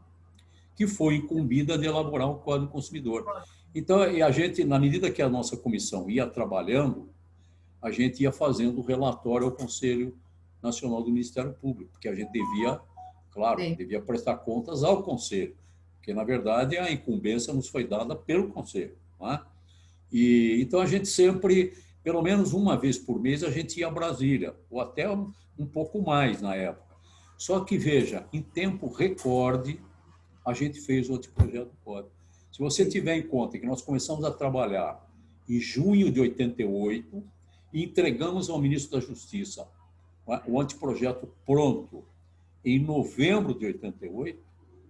que 0.76 0.88
foi 0.88 1.16
incumbida 1.16 1.78
de 1.78 1.86
elaborar 1.86 2.30
o 2.30 2.36
Código 2.36 2.66
do 2.66 2.72
Consumidor. 2.72 3.26
Então, 3.74 4.02
a 4.02 4.32
gente, 4.32 4.64
na 4.64 4.78
medida 4.78 5.10
que 5.10 5.22
a 5.22 5.30
nossa 5.30 5.56
comissão 5.56 6.10
ia 6.10 6.28
trabalhando, 6.28 7.10
a 7.82 7.92
gente 7.92 8.22
ia 8.22 8.32
fazendo 8.32 8.80
o 8.80 8.84
relatório 8.84 9.48
ao 9.48 9.52
Conselho 9.52 10.18
Nacional 10.62 11.04
do 11.04 11.12
Ministério 11.12 11.54
Público, 11.54 11.92
porque 11.92 12.08
a 12.08 12.16
gente 12.16 12.32
devia, 12.32 12.80
claro, 13.32 13.60
Sim. 13.60 13.76
devia 13.76 14.02
prestar 14.02 14.38
contas 14.38 14.84
ao 14.84 15.04
Conselho, 15.04 15.56
porque, 15.98 16.14
na 16.14 16.24
verdade, 16.24 16.78
a 16.78 16.92
incumbência 16.92 17.54
nos 17.54 17.68
foi 17.68 17.86
dada 17.86 18.16
pelo 18.16 18.50
Conselho. 18.50 18.96
É? 19.22 19.40
E, 20.14 20.61
então, 20.61 20.80
a 20.80 20.86
gente 20.86 21.07
sempre, 21.07 21.74
pelo 22.03 22.22
menos 22.22 22.53
uma 22.53 22.78
vez 22.78 22.99
por 22.99 23.20
mês, 23.20 23.43
a 23.43 23.49
gente 23.49 23.80
ia 23.80 23.88
a 23.88 23.91
Brasília, 23.91 24.55
ou 24.70 24.80
até 24.80 25.09
um, 25.09 25.66
pouco 25.66 26.03
mais 26.03 26.39
na 26.39 26.55
época. 26.55 26.95
Só 27.36 27.61
que, 27.61 27.80
veja, 27.80 28.28
em 28.32 28.41
tempo 28.41 28.88
recorde, 28.88 29.82
a 30.45 30.53
gente 30.53 30.80
fez 30.80 31.09
o 31.09 31.16
anteprojeto 31.16 31.72
do 31.72 31.78
código. 31.84 32.14
Se 32.51 32.59
você 32.59 32.86
tiver 32.86 33.18
em 33.18 33.24
conta 33.24 33.57
que 33.57 33.66
nós 33.66 33.82
começamos 33.82 34.24
a 34.24 34.30
trabalhar 34.30 35.03
em 35.49 35.59
junho 35.59 36.11
de 36.11 36.22
88 36.22 37.24
e 37.74 37.84
entregamos 37.84 38.51
ao 38.51 38.61
ministro 38.61 38.91
da 38.91 39.05
Justiça 39.05 39.68
o 40.47 40.61
anteprojeto 40.61 41.28
pronto 41.45 42.05
em 42.64 42.80
novembro 42.80 43.53
de 43.53 43.66
88, 43.66 44.39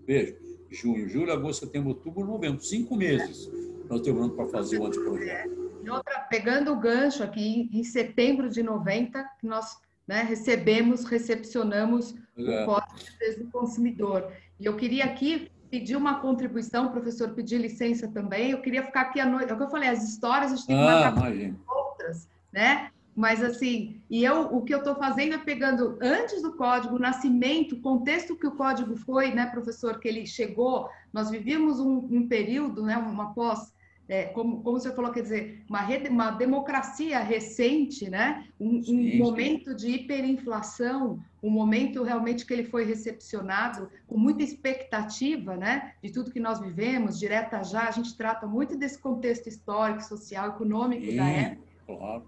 veja, 0.05 0.37
junho, 0.69 1.07
julho, 1.07 1.31
agosto, 1.31 1.65
setembro, 1.65 1.89
outubro, 1.89 2.25
novembro, 2.25 2.63
cinco 2.63 2.95
meses 2.95 3.49
nós 3.89 4.01
demoramos 4.01 4.35
para 4.35 4.47
fazer 4.47 4.79
o 4.79 4.85
anteprojeto. 4.85 5.63
Outra, 5.89 6.19
pegando 6.29 6.71
o 6.71 6.79
gancho 6.79 7.23
aqui, 7.23 7.69
em 7.71 7.83
setembro 7.83 8.49
de 8.49 8.63
90, 8.63 9.23
nós 9.43 9.77
né, 10.07 10.21
recebemos, 10.21 11.05
recepcionamos 11.05 12.15
é. 12.37 12.63
o 12.63 12.65
Código 12.65 13.43
do 13.43 13.51
Consumidor. 13.51 14.31
E 14.59 14.65
eu 14.65 14.75
queria 14.75 15.05
aqui 15.05 15.51
pedir 15.69 15.95
uma 15.95 16.19
contribuição, 16.19 16.91
professor, 16.91 17.29
pedir 17.29 17.57
licença 17.57 18.07
também. 18.07 18.51
Eu 18.51 18.61
queria 18.61 18.83
ficar 18.83 19.01
aqui 19.01 19.19
à 19.19 19.25
noite. 19.25 19.49
É 19.49 19.53
o 19.53 19.57
que 19.57 19.63
eu 19.63 19.69
falei, 19.69 19.89
as 19.89 20.03
histórias 20.07 20.51
a 20.51 20.55
gente 20.55 20.67
tem 20.67 20.75
que 20.75 20.81
ah, 20.83 21.11
marcar 21.11 21.31
outras, 21.67 22.29
né? 22.51 22.91
Mas 23.15 23.43
assim, 23.43 24.01
e 24.09 24.23
eu 24.23 24.55
o 24.55 24.63
que 24.63 24.73
eu 24.73 24.79
estou 24.79 24.95
fazendo 24.95 25.35
é 25.35 25.37
pegando 25.37 25.97
antes 26.01 26.41
do 26.41 26.53
código, 26.53 26.95
o 26.95 26.99
nascimento, 26.99 27.75
o 27.75 27.81
contexto 27.81 28.35
que 28.35 28.47
o 28.47 28.55
código 28.55 28.95
foi, 28.95 29.31
né, 29.31 29.45
professor, 29.47 29.99
que 29.99 30.07
ele 30.07 30.25
chegou. 30.25 30.89
Nós 31.11 31.29
vivíamos 31.29 31.79
um, 31.79 32.07
um 32.09 32.27
período, 32.27 32.83
né, 32.83 32.97
uma 32.97 33.33
pós 33.33 33.73
é, 34.07 34.25
como, 34.25 34.61
como 34.61 34.79
você 34.79 34.93
falou, 34.93 35.11
quer 35.11 35.21
dizer, 35.21 35.63
uma, 35.69 35.79
rede, 35.79 36.09
uma 36.09 36.31
democracia 36.31 37.19
recente, 37.19 38.09
né? 38.09 38.45
um, 38.59 38.81
um 38.87 39.17
momento 39.17 39.73
de 39.73 39.91
hiperinflação, 39.91 41.23
um 41.41 41.49
momento 41.49 42.03
realmente 42.03 42.45
que 42.45 42.53
ele 42.53 42.65
foi 42.65 42.83
recepcionado 42.83 43.89
com 44.05 44.17
muita 44.17 44.43
expectativa 44.43 45.55
né? 45.55 45.93
de 46.03 46.11
tudo 46.11 46.31
que 46.31 46.39
nós 46.39 46.59
vivemos, 46.59 47.17
direta 47.17 47.63
já, 47.63 47.87
a 47.87 47.91
gente 47.91 48.15
trata 48.15 48.45
muito 48.45 48.77
desse 48.77 48.99
contexto 48.99 49.47
histórico, 49.47 50.03
social, 50.03 50.49
econômico 50.49 51.05
sim, 51.05 51.15
da 51.15 51.25
época. 51.25 51.67
Claro. 51.87 52.23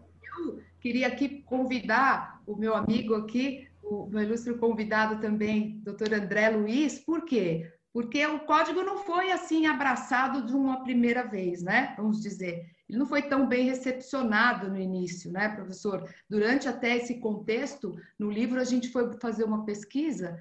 Queria 0.79 1.07
aqui 1.07 1.41
convidar 1.43 2.41
o 2.45 2.55
meu 2.55 2.75
amigo 2.75 3.15
aqui, 3.15 3.67
o 3.83 4.07
meu 4.07 4.21
ilustre 4.23 4.57
convidado 4.57 5.19
também, 5.19 5.79
doutor 5.83 6.13
André 6.13 6.49
Luiz, 6.49 6.99
por 6.99 7.25
quê? 7.25 7.71
porque 7.95 8.27
o 8.27 8.41
código 8.41 8.83
não 8.83 8.97
foi 8.97 9.31
assim 9.31 9.67
abraçado 9.67 10.45
de 10.45 10.53
uma 10.53 10.83
primeira 10.83 11.23
vez, 11.23 11.63
né? 11.63 11.93
Vamos 11.95 12.21
dizer, 12.21 12.69
ele 12.89 12.97
não 12.97 13.05
foi 13.05 13.21
tão 13.21 13.47
bem 13.47 13.69
recepcionado 13.69 14.67
no 14.67 14.77
início, 14.77 15.31
né, 15.31 15.47
professor? 15.47 16.05
Durante 16.29 16.67
até 16.67 16.97
esse 16.97 17.21
contexto, 17.21 17.95
no 18.19 18.29
livro 18.29 18.59
a 18.59 18.65
gente 18.65 18.89
foi 18.89 19.17
fazer 19.17 19.45
uma 19.45 19.63
pesquisa 19.63 20.37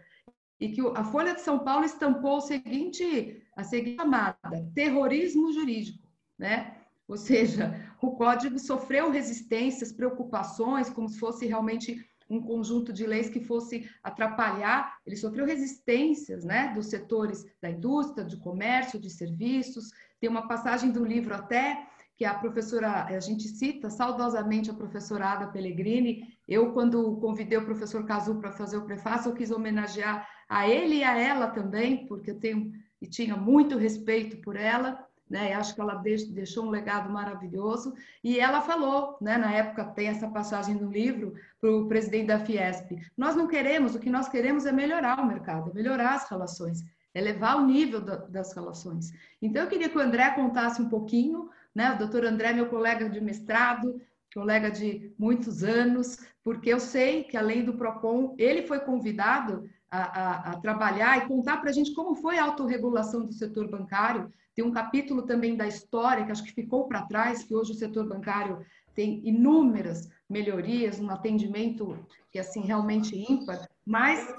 e 0.59 0.71
que 0.71 0.81
a 0.97 1.05
Folha 1.05 1.33
de 1.33 1.43
São 1.43 1.61
Paulo 1.61 1.85
estampou 1.85 2.39
o 2.39 2.41
seguinte, 2.41 3.41
a 3.57 3.63
seguinte 3.63 3.99
chamada: 3.99 4.69
terrorismo 4.75 5.53
jurídico, 5.53 6.03
né? 6.37 6.84
Ou 7.07 7.17
seja, 7.17 7.75
o 8.01 8.13
código 8.13 8.59
sofreu 8.59 9.11
resistências, 9.11 9.93
preocupações, 9.93 10.89
como 10.89 11.09
se 11.09 11.19
fosse 11.19 11.47
realmente 11.47 12.05
um 12.29 12.41
conjunto 12.41 12.93
de 12.93 13.07
leis 13.07 13.29
que 13.29 13.41
fosse 13.41 13.89
atrapalhar, 14.03 14.97
ele 15.07 15.17
sofreu 15.17 15.45
resistências 15.45 16.45
né, 16.45 16.73
dos 16.75 16.87
setores 16.87 17.45
da 17.61 17.71
indústria, 17.71 18.25
do 18.25 18.39
comércio, 18.39 18.99
de 18.99 19.11
serviços. 19.11 19.91
Tem 20.19 20.31
uma 20.31 20.49
passagem 20.49 20.91
do 20.91 21.05
livro 21.05 21.35
até 21.35 21.87
que 22.17 22.25
a 22.25 22.33
professora, 22.35 23.05
a 23.05 23.21
gente 23.21 23.49
cita 23.49 23.91
saudosamente 23.91 24.71
a 24.71 24.75
professora 24.75 25.33
Ada 25.33 25.49
Pellegrini. 25.49 26.23
Eu, 26.49 26.73
quando 26.73 27.17
convidei 27.17 27.59
o 27.59 27.65
professor 27.65 28.07
Cazu 28.07 28.37
para 28.37 28.53
fazer 28.53 28.77
o 28.77 28.87
prefácio, 28.87 29.31
eu 29.31 29.35
quis 29.35 29.51
homenagear 29.51 30.27
a 30.49 30.69
ele 30.69 30.97
e 30.97 31.05
a 31.05 31.19
ela 31.19 31.49
também, 31.49 32.07
porque 32.07 32.31
eu 32.31 32.39
tenho 32.39 32.73
e 33.03 33.07
tinha 33.07 33.37
muito 33.37 33.77
respeito 33.77 34.39
por 34.39 34.57
ela 34.57 35.04
né? 35.29 35.55
Acho 35.55 35.75
que 35.75 35.81
ela 35.81 36.03
deixou 36.31 36.67
um 36.67 36.71
legado 36.71 37.11
maravilhoso. 37.11 37.95
E 38.23 38.39
ela 38.39 38.61
falou, 38.61 39.17
né? 39.21 39.37
Na 39.37 39.53
época 39.53 39.85
tem 39.85 40.09
essa 40.09 40.29
passagem 40.29 40.75
no 40.75 40.91
livro 40.91 41.35
para 41.61 41.71
o 41.71 41.89
presidente 41.89 42.27
da 42.27 42.41
Fiesp. 42.41 42.93
Nós 43.17 43.35
não 43.35 43.47
queremos, 43.47 43.95
o 43.95 43.99
que 43.99 44.11
nós 44.11 44.29
queremos 44.29 44.67
é 44.67 44.73
melhorar 44.73 45.21
o 45.21 45.27
mercado, 45.27 45.75
melhorar 45.75 46.15
as 46.15 46.29
relações, 46.29 46.85
elevar 47.15 47.57
o 47.57 47.67
nível 47.67 48.01
das 48.01 48.55
relações. 48.55 49.13
Então 49.41 49.63
eu 49.63 49.69
queria 49.69 49.89
que 49.89 49.99
o 49.99 50.01
André 50.01 50.31
contasse 50.31 50.81
um 50.81 50.89
pouquinho, 50.89 51.49
né? 51.75 51.93
O 51.93 51.99
doutor 51.99 52.25
André, 52.25 52.53
meu 52.53 52.67
colega 52.67 53.09
de 53.09 53.21
mestrado, 53.21 54.01
colega 54.35 54.71
de 54.71 55.15
muitos 55.19 55.63
anos, 55.63 56.19
porque 56.43 56.69
eu 56.69 56.81
sei 56.81 57.25
que 57.25 57.37
além 57.37 57.65
do 57.65 57.75
Procon, 57.75 58.35
ele 58.37 58.67
foi 58.67 58.81
convidado 58.81 59.71
a, 59.91 60.03
a, 60.03 60.51
a 60.51 60.61
trabalhar 60.61 61.19
e 61.19 61.29
contar 61.29 61.59
para 61.59 61.71
a 61.71 61.73
gente 61.73 61.95
como 61.95 62.17
foi 62.17 62.37
a 62.37 62.45
autorregulação 62.45 63.25
do 63.25 63.33
setor 63.33 63.71
bancário 63.71 64.31
tem 64.55 64.65
um 64.65 64.73
capítulo 64.73 65.23
também 65.23 65.57
da 65.57 65.67
história, 65.67 66.25
que 66.25 66.31
acho 66.31 66.45
que 66.45 66.53
ficou 66.53 66.87
para 66.87 67.07
trás, 67.07 67.43
que 67.43 67.55
hoje 67.55 67.73
o 67.73 67.77
setor 67.77 68.09
bancário 68.09 68.65
tem 68.95 69.21
inúmeras 69.27 70.09
melhorias, 70.31 71.01
um 71.01 71.11
atendimento 71.11 71.99
que 72.31 72.39
assim 72.39 72.61
realmente 72.61 73.17
ímpar, 73.17 73.69
mas 73.85 74.33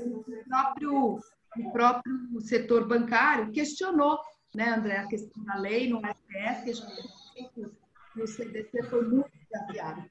o 0.00 0.24
próprio, 0.48 1.18
o 1.58 1.72
próprio 1.72 2.40
setor 2.40 2.88
bancário 2.88 3.52
questionou, 3.52 4.18
né, 4.54 4.70
André, 4.70 4.96
a 4.96 5.06
questão 5.06 5.44
da 5.44 5.56
lei 5.56 5.88
no 5.88 6.00
STF, 6.00 6.82
no 8.16 8.26
CDC 8.26 8.82
foi 8.84 9.08
muito 9.08 9.30
desafiado. 9.50 10.04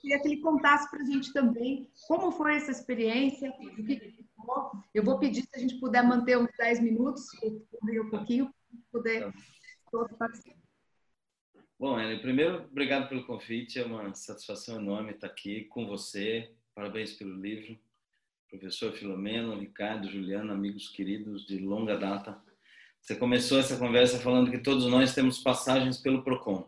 Queria 0.00 0.20
que 0.20 0.28
ele 0.28 0.40
contasse 0.40 0.90
para 0.90 1.00
a 1.00 1.06
gente 1.06 1.32
também 1.32 1.88
como 2.06 2.30
foi 2.30 2.56
essa 2.56 2.70
experiência, 2.70 3.50
o 3.50 3.74
que 3.74 4.23
eu 4.92 5.02
vou 5.02 5.18
pedir 5.18 5.42
se 5.42 5.50
a 5.54 5.58
gente 5.58 5.78
puder 5.80 6.02
manter 6.02 6.38
uns 6.38 6.50
10 6.58 6.80
minutos, 6.80 7.26
um 7.42 8.10
pouquinho, 8.10 8.46
para 8.46 8.80
poder 8.92 9.34
todos 9.90 10.16
participar. 10.16 10.64
Bom, 11.78 12.00
Ellen, 12.00 12.20
primeiro, 12.20 12.64
obrigado 12.64 13.08
pelo 13.08 13.26
convite. 13.26 13.78
É 13.78 13.84
uma 13.84 14.14
satisfação 14.14 14.76
enorme 14.76 15.10
estar 15.10 15.26
aqui 15.26 15.64
com 15.64 15.86
você. 15.86 16.50
Parabéns 16.74 17.12
pelo 17.12 17.34
livro. 17.34 17.78
Professor 18.48 18.92
Filomeno, 18.92 19.58
Ricardo, 19.58 20.08
Juliano, 20.08 20.52
amigos 20.52 20.88
queridos 20.88 21.44
de 21.44 21.58
longa 21.58 21.96
data. 21.96 22.40
Você 23.00 23.16
começou 23.16 23.58
essa 23.58 23.76
conversa 23.76 24.18
falando 24.18 24.50
que 24.50 24.58
todos 24.58 24.86
nós 24.86 25.14
temos 25.14 25.38
passagens 25.38 25.98
pelo 25.98 26.22
PROCON. 26.22 26.66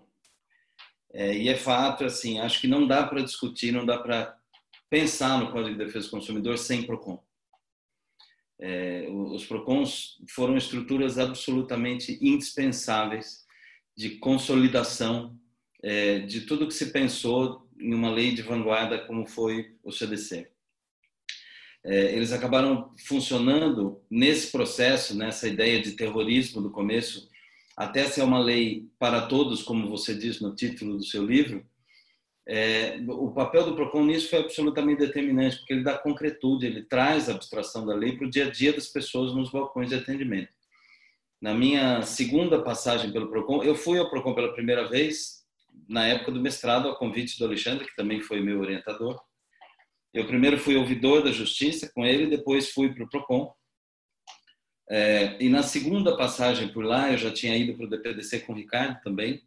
É, 1.13 1.35
e 1.35 1.49
é 1.49 1.57
fato, 1.57 2.05
assim, 2.05 2.41
acho 2.41 2.61
que 2.61 2.67
não 2.67 2.87
dá 2.87 3.07
para 3.07 3.23
discutir, 3.23 3.73
não 3.73 3.87
dá 3.87 3.99
para 3.99 4.37
pensar 4.91 5.41
no 5.41 5.51
Código 5.51 5.79
de 5.79 5.85
Defesa 5.85 6.07
do 6.07 6.11
Consumidor 6.11 6.59
sem 6.59 6.83
PROCON. 6.83 7.23
É, 8.59 9.07
os 9.11 9.45
PROCONs 9.45 10.19
foram 10.31 10.57
estruturas 10.57 11.19
absolutamente 11.19 12.19
indispensáveis 12.23 13.45
de 13.97 14.11
consolidação 14.17 15.39
é, 15.83 16.21
de 16.21 16.43
tudo 16.43 16.67
que 16.67 16.75
se 16.75 16.91
pensou 16.91 17.69
em 17.79 17.95
uma 17.95 18.11
lei 18.11 18.33
de 18.33 18.43
vanguarda 18.43 18.99
como 19.07 19.27
foi 19.27 19.75
o 19.83 19.93
CDC. 19.93 20.51
É, 21.85 22.15
eles 22.15 22.33
acabaram 22.33 22.93
funcionando 23.07 24.03
nesse 24.11 24.51
processo, 24.51 25.17
nessa 25.17 25.47
ideia 25.47 25.81
de 25.81 25.93
terrorismo 25.93 26.61
do 26.61 26.71
começo, 26.71 27.29
até 27.77 28.05
ser 28.07 28.23
uma 28.23 28.41
lei 28.41 28.89
para 28.99 29.27
todos, 29.27 29.63
como 29.63 29.89
você 29.89 30.15
diz 30.15 30.41
no 30.41 30.55
título 30.55 30.97
do 30.97 31.05
seu 31.05 31.25
livro, 31.25 31.65
é, 32.49 32.99
o 33.09 33.33
papel 33.33 33.65
do 33.65 33.75
PROCON 33.75 34.05
nisso 34.05 34.31
foi 34.31 34.39
absolutamente 34.39 35.01
determinante, 35.01 35.57
porque 35.59 35.73
ele 35.73 35.83
dá 35.83 35.99
concretude, 35.99 36.67
ele 36.67 36.85
traz 36.85 37.29
a 37.29 37.33
abstração 37.33 37.85
da 37.85 37.95
lei 37.95 38.17
para 38.17 38.27
o 38.27 38.31
dia 38.31 38.47
a 38.47 38.51
dia 38.51 38.73
das 38.73 38.87
pessoas 38.87 39.35
nos 39.35 39.51
balcões 39.51 39.89
de 39.89 39.97
atendimento. 39.97 40.53
Na 41.43 41.53
minha 41.53 42.03
segunda 42.03 42.63
passagem 42.63 43.13
pelo 43.13 43.29
Procon, 43.29 43.63
eu 43.63 43.75
fui 43.75 43.99
ao 43.99 44.09
Procon 44.09 44.35
pela 44.35 44.55
primeira 44.55 44.89
vez 44.89 45.45
na 45.89 46.07
época 46.07 46.33
do 46.33 46.41
mestrado, 46.41 46.89
a 46.89 46.97
convite 46.97 47.39
do 47.39 47.45
Alexandre, 47.45 47.87
que 47.87 47.97
também 47.97 48.21
foi 48.21 48.41
meu 48.41 48.61
orientador. 48.61 49.21
Eu 50.15 50.27
primeiro 50.27 50.59
fui 50.59 50.77
ouvidor 50.77 51.23
da 51.23 51.31
Justiça 51.31 51.91
com 51.95 52.05
ele, 52.05 52.27
depois 52.27 52.71
fui 52.71 52.95
para 52.95 53.05
o 53.05 53.09
Procon. 53.09 53.53
É, 54.89 55.37
e 55.43 55.49
na 55.49 55.63
segunda 55.63 56.17
passagem 56.17 56.73
por 56.73 56.85
lá, 56.85 57.11
eu 57.11 57.19
já 57.19 57.31
tinha 57.33 57.57
ido 57.57 57.77
para 57.77 57.87
o 57.87 57.91
DPDC 57.91 58.41
com 58.41 58.53
o 58.53 58.57
Ricardo 58.57 59.01
também. 59.03 59.43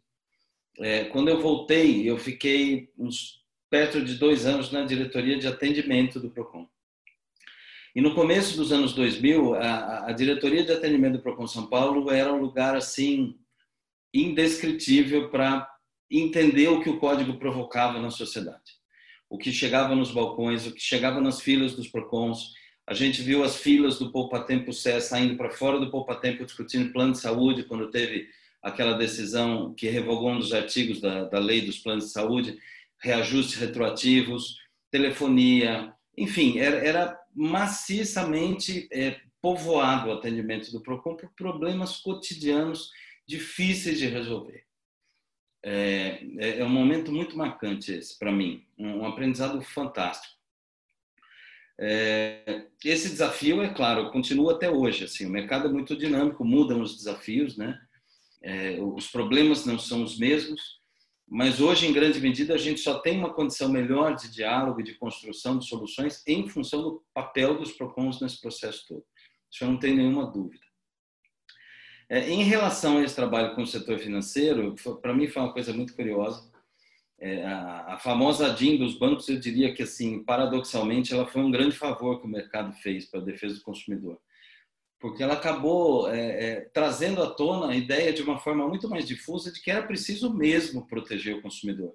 É, 0.78 1.04
quando 1.04 1.28
eu 1.28 1.40
voltei, 1.40 2.08
eu 2.08 2.16
fiquei 2.16 2.90
uns 2.98 3.40
perto 3.68 4.02
de 4.02 4.14
dois 4.14 4.46
anos 4.46 4.72
na 4.72 4.84
diretoria 4.84 5.38
de 5.38 5.46
atendimento 5.46 6.18
do 6.18 6.30
Procon. 6.30 6.68
E 7.94 8.00
no 8.00 8.14
começo 8.14 8.56
dos 8.56 8.72
anos 8.72 8.92
2000, 8.92 9.54
a, 9.54 10.08
a 10.08 10.12
diretoria 10.12 10.64
de 10.64 10.72
atendimento 10.72 11.14
do 11.14 11.22
Procon 11.22 11.46
São 11.46 11.66
Paulo 11.66 12.10
era 12.10 12.32
um 12.32 12.40
lugar 12.40 12.76
assim 12.76 13.36
indescritível 14.12 15.28
para 15.28 15.68
entender 16.10 16.68
o 16.68 16.80
que 16.80 16.90
o 16.90 16.98
código 16.98 17.38
provocava 17.38 18.00
na 18.00 18.10
sociedade. 18.10 18.78
O 19.28 19.38
que 19.38 19.52
chegava 19.52 19.94
nos 19.94 20.10
balcões, 20.10 20.66
o 20.66 20.74
que 20.74 20.80
chegava 20.80 21.20
nas 21.20 21.40
filas 21.40 21.74
dos 21.74 21.86
Procons, 21.86 22.52
a 22.86 22.94
gente 22.94 23.22
viu 23.22 23.44
as 23.44 23.56
filas 23.56 23.98
do 24.00 24.10
Poupa 24.10 24.40
Tempo 24.40 24.72
SE 24.72 25.00
saindo 25.00 25.36
para 25.36 25.50
fora 25.50 25.78
do 25.78 25.90
Poupa 25.90 26.16
Tempo 26.16 26.44
discutindo 26.44 26.92
plano 26.92 27.12
de 27.12 27.20
saúde, 27.20 27.62
quando 27.62 27.90
teve 27.90 28.28
aquela 28.62 28.94
decisão 28.94 29.74
que 29.74 29.88
revogou 29.88 30.30
um 30.30 30.38
dos 30.38 30.52
artigos 30.52 31.00
da, 31.00 31.24
da 31.24 31.38
lei 31.38 31.62
dos 31.62 31.78
planos 31.78 32.06
de 32.06 32.10
saúde, 32.10 32.58
reajustes 32.98 33.58
retroativos, 33.58 34.58
telefonia, 34.90 35.94
enfim, 36.16 36.58
era, 36.58 36.76
era 36.76 37.20
maciçamente 37.34 38.88
é, 38.92 39.20
povoado 39.40 40.08
o 40.08 40.12
atendimento 40.12 40.70
do 40.70 40.82
PROCON 40.82 41.16
por 41.16 41.30
problemas 41.30 41.96
cotidianos 41.96 42.90
difíceis 43.26 43.98
de 43.98 44.06
resolver. 44.06 44.64
É, 45.62 46.22
é, 46.38 46.58
é 46.58 46.64
um 46.64 46.70
momento 46.70 47.12
muito 47.12 47.36
marcante 47.36 47.92
esse 47.92 48.18
para 48.18 48.32
mim, 48.32 48.64
um 48.78 49.04
aprendizado 49.06 49.60
fantástico. 49.62 50.34
É, 51.82 52.66
esse 52.84 53.08
desafio, 53.08 53.62
é 53.62 53.72
claro, 53.72 54.10
continua 54.10 54.52
até 54.52 54.70
hoje. 54.70 55.04
Assim, 55.04 55.24
o 55.24 55.30
mercado 55.30 55.68
é 55.68 55.72
muito 55.72 55.96
dinâmico, 55.96 56.44
mudam 56.44 56.82
os 56.82 56.94
desafios, 56.94 57.56
né? 57.56 57.80
É, 58.42 58.78
os 58.80 59.08
problemas 59.08 59.64
não 59.66 59.78
são 59.78 60.02
os 60.02 60.18
mesmos, 60.18 60.80
mas 61.28 61.60
hoje, 61.60 61.86
em 61.86 61.92
grande 61.92 62.20
medida, 62.20 62.54
a 62.54 62.58
gente 62.58 62.80
só 62.80 62.98
tem 62.98 63.18
uma 63.18 63.32
condição 63.32 63.68
melhor 63.68 64.16
de 64.16 64.30
diálogo 64.30 64.80
e 64.80 64.84
de 64.84 64.94
construção 64.94 65.58
de 65.58 65.68
soluções 65.68 66.22
em 66.26 66.48
função 66.48 66.82
do 66.82 67.04
papel 67.14 67.58
dos 67.58 67.72
PROCONs 67.72 68.20
nesse 68.20 68.40
processo 68.40 68.84
todo. 68.88 69.04
Isso 69.50 69.62
eu 69.64 69.68
não 69.68 69.78
tenho 69.78 69.96
nenhuma 69.96 70.26
dúvida. 70.26 70.64
É, 72.08 72.28
em 72.28 72.42
relação 72.42 72.98
a 72.98 73.04
esse 73.04 73.14
trabalho 73.14 73.54
com 73.54 73.62
o 73.62 73.66
setor 73.66 73.98
financeiro, 73.98 74.74
para 75.00 75.14
mim 75.14 75.28
foi 75.28 75.42
uma 75.42 75.52
coisa 75.52 75.72
muito 75.72 75.94
curiosa 75.94 76.50
é, 77.20 77.44
a, 77.44 77.94
a, 77.94 77.98
famosa 77.98 78.52
DIN 78.52 78.78
dos 78.78 78.96
bancos, 78.96 79.28
eu 79.28 79.38
diria 79.38 79.74
que, 79.74 79.82
assim, 79.82 80.24
paradoxalmente, 80.24 81.12
ela 81.12 81.26
foi 81.26 81.42
um 81.42 81.50
grande 81.50 81.76
favor 81.76 82.18
que 82.18 82.26
o 82.26 82.30
mercado 82.30 82.72
fez 82.72 83.04
para 83.04 83.20
a 83.20 83.24
defesa 83.24 83.56
do 83.56 83.62
consumidor. 83.62 84.18
Porque 85.00 85.22
ela 85.22 85.34
acabou 85.34 86.08
é, 86.10 86.18
é, 86.18 86.60
trazendo 86.74 87.22
à 87.22 87.30
tona 87.30 87.72
a 87.72 87.76
ideia 87.76 88.12
de 88.12 88.22
uma 88.22 88.38
forma 88.38 88.68
muito 88.68 88.88
mais 88.88 89.06
difusa 89.06 89.50
de 89.50 89.60
que 89.60 89.70
era 89.70 89.86
preciso 89.86 90.32
mesmo 90.32 90.86
proteger 90.86 91.36
o 91.36 91.42
consumidor. 91.42 91.94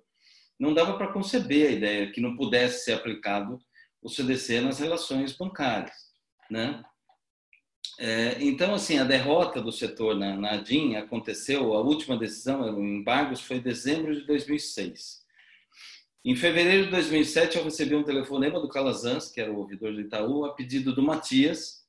Não 0.59 0.73
dava 0.73 0.97
para 0.97 1.13
conceber 1.13 1.69
a 1.69 1.71
ideia 1.71 2.11
que 2.11 2.19
não 2.19 2.35
pudesse 2.35 2.83
ser 2.83 2.93
aplicado 2.93 3.59
o 4.01 4.09
CDC 4.09 4.61
nas 4.61 4.79
relações 4.79 5.35
bancárias, 5.37 5.95
né? 6.49 6.83
É, 7.97 8.37
então, 8.41 8.73
assim, 8.73 8.97
a 8.97 9.03
derrota 9.03 9.61
do 9.61 9.71
setor 9.71 10.15
na, 10.15 10.35
na 10.35 10.51
ADIM 10.51 10.95
aconteceu, 10.95 11.73
a 11.73 11.81
última 11.81 12.17
decisão, 12.17 12.61
o 12.75 12.83
embargos, 12.83 13.41
foi 13.41 13.57
em 13.57 13.61
dezembro 13.61 14.13
de 14.13 14.25
2006. 14.25 15.23
Em 16.25 16.35
fevereiro 16.35 16.85
de 16.85 16.91
2007, 16.91 17.57
eu 17.57 17.63
recebi 17.63 17.95
um 17.95 18.03
telefonema 18.03 18.59
do 18.59 18.67
Calazans, 18.67 19.29
que 19.29 19.39
era 19.39 19.51
o 19.51 19.59
ouvidor 19.59 19.93
do 19.93 20.01
Itaú, 20.01 20.43
a 20.43 20.53
pedido 20.53 20.93
do 20.93 21.01
Matias, 21.01 21.84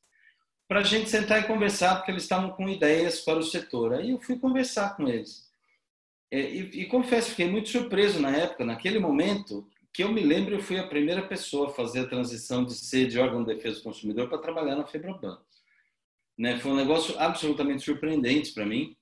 para 0.69 0.81
a 0.81 0.85
gente 0.85 1.09
sentar 1.09 1.41
e 1.41 1.47
conversar, 1.47 1.97
porque 1.97 2.11
eles 2.11 2.25
estavam 2.25 2.51
com 2.51 2.69
ideias 2.69 3.21
para 3.21 3.39
o 3.39 3.43
setor. 3.43 3.95
Aí 3.95 4.11
eu 4.11 4.19
fui 4.19 4.39
conversar 4.39 4.97
com 4.97 5.09
eles. 5.09 5.47
É, 6.31 6.41
e, 6.41 6.83
e 6.83 6.87
confesso, 6.87 7.31
fiquei 7.31 7.49
muito 7.49 7.69
surpreso 7.69 8.21
na 8.21 8.31
época, 8.37 8.65
naquele 8.65 8.99
momento, 8.99 9.69
que 9.93 10.03
eu 10.03 10.13
me 10.13 10.21
lembro, 10.21 10.55
eu 10.55 10.63
fui 10.63 10.79
a 10.79 10.87
primeira 10.87 11.23
pessoa 11.27 11.69
a 11.69 11.73
fazer 11.73 12.01
a 12.01 12.09
transição 12.09 12.65
de 12.65 12.75
ser 12.75 13.07
de 13.07 13.19
órgão 13.19 13.45
de 13.45 13.55
defesa 13.55 13.77
do 13.77 13.85
consumidor 13.85 14.29
para 14.29 14.39
trabalhar 14.39 14.77
na 14.77 14.85
Febraban. 14.85 15.39
Né? 16.37 16.59
Foi 16.59 16.73
um 16.73 16.77
negócio 16.77 17.19
absolutamente 17.19 17.83
surpreendente 17.83 18.53
para 18.53 18.67
mim. 18.67 18.97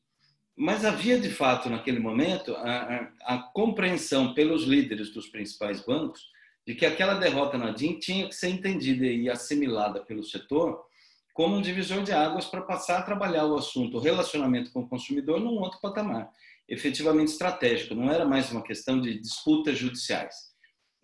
Mas 0.56 0.84
havia, 0.84 1.18
de 1.18 1.30
fato, 1.30 1.68
naquele 1.68 1.98
momento, 1.98 2.54
a, 2.54 2.60
a, 2.70 3.34
a, 3.34 3.38
compreensão 3.52 4.34
pelos 4.34 4.62
líderes 4.62 5.10
dos 5.10 5.26
principais 5.26 5.84
bancos 5.84 6.28
de 6.64 6.76
que 6.76 6.86
aquela 6.86 7.14
derrota 7.14 7.58
na 7.58 7.72
DIN 7.72 7.98
tinha 7.98 8.28
que 8.28 8.34
ser 8.36 8.50
entendida 8.50 9.04
e 9.04 9.28
assimilada 9.28 10.00
pelo 10.04 10.22
setor 10.22 10.86
como 11.34 11.56
um 11.56 11.60
divisor 11.60 12.04
de 12.04 12.12
águas 12.12 12.46
para 12.46 12.62
passar 12.62 12.98
a 13.00 13.02
trabalhar 13.02 13.44
o 13.44 13.56
assunto, 13.56 13.96
o 13.96 14.00
relacionamento 14.00 14.72
com 14.72 14.80
o 14.80 14.88
consumidor, 14.88 15.40
num 15.40 15.58
outro 15.58 15.80
patamar, 15.80 16.30
efetivamente 16.68 17.32
estratégico. 17.32 17.94
Não 17.94 18.10
era 18.10 18.24
mais 18.24 18.52
uma 18.52 18.62
questão 18.62 19.00
de 19.00 19.18
disputas 19.18 19.76
judiciais. 19.76 20.34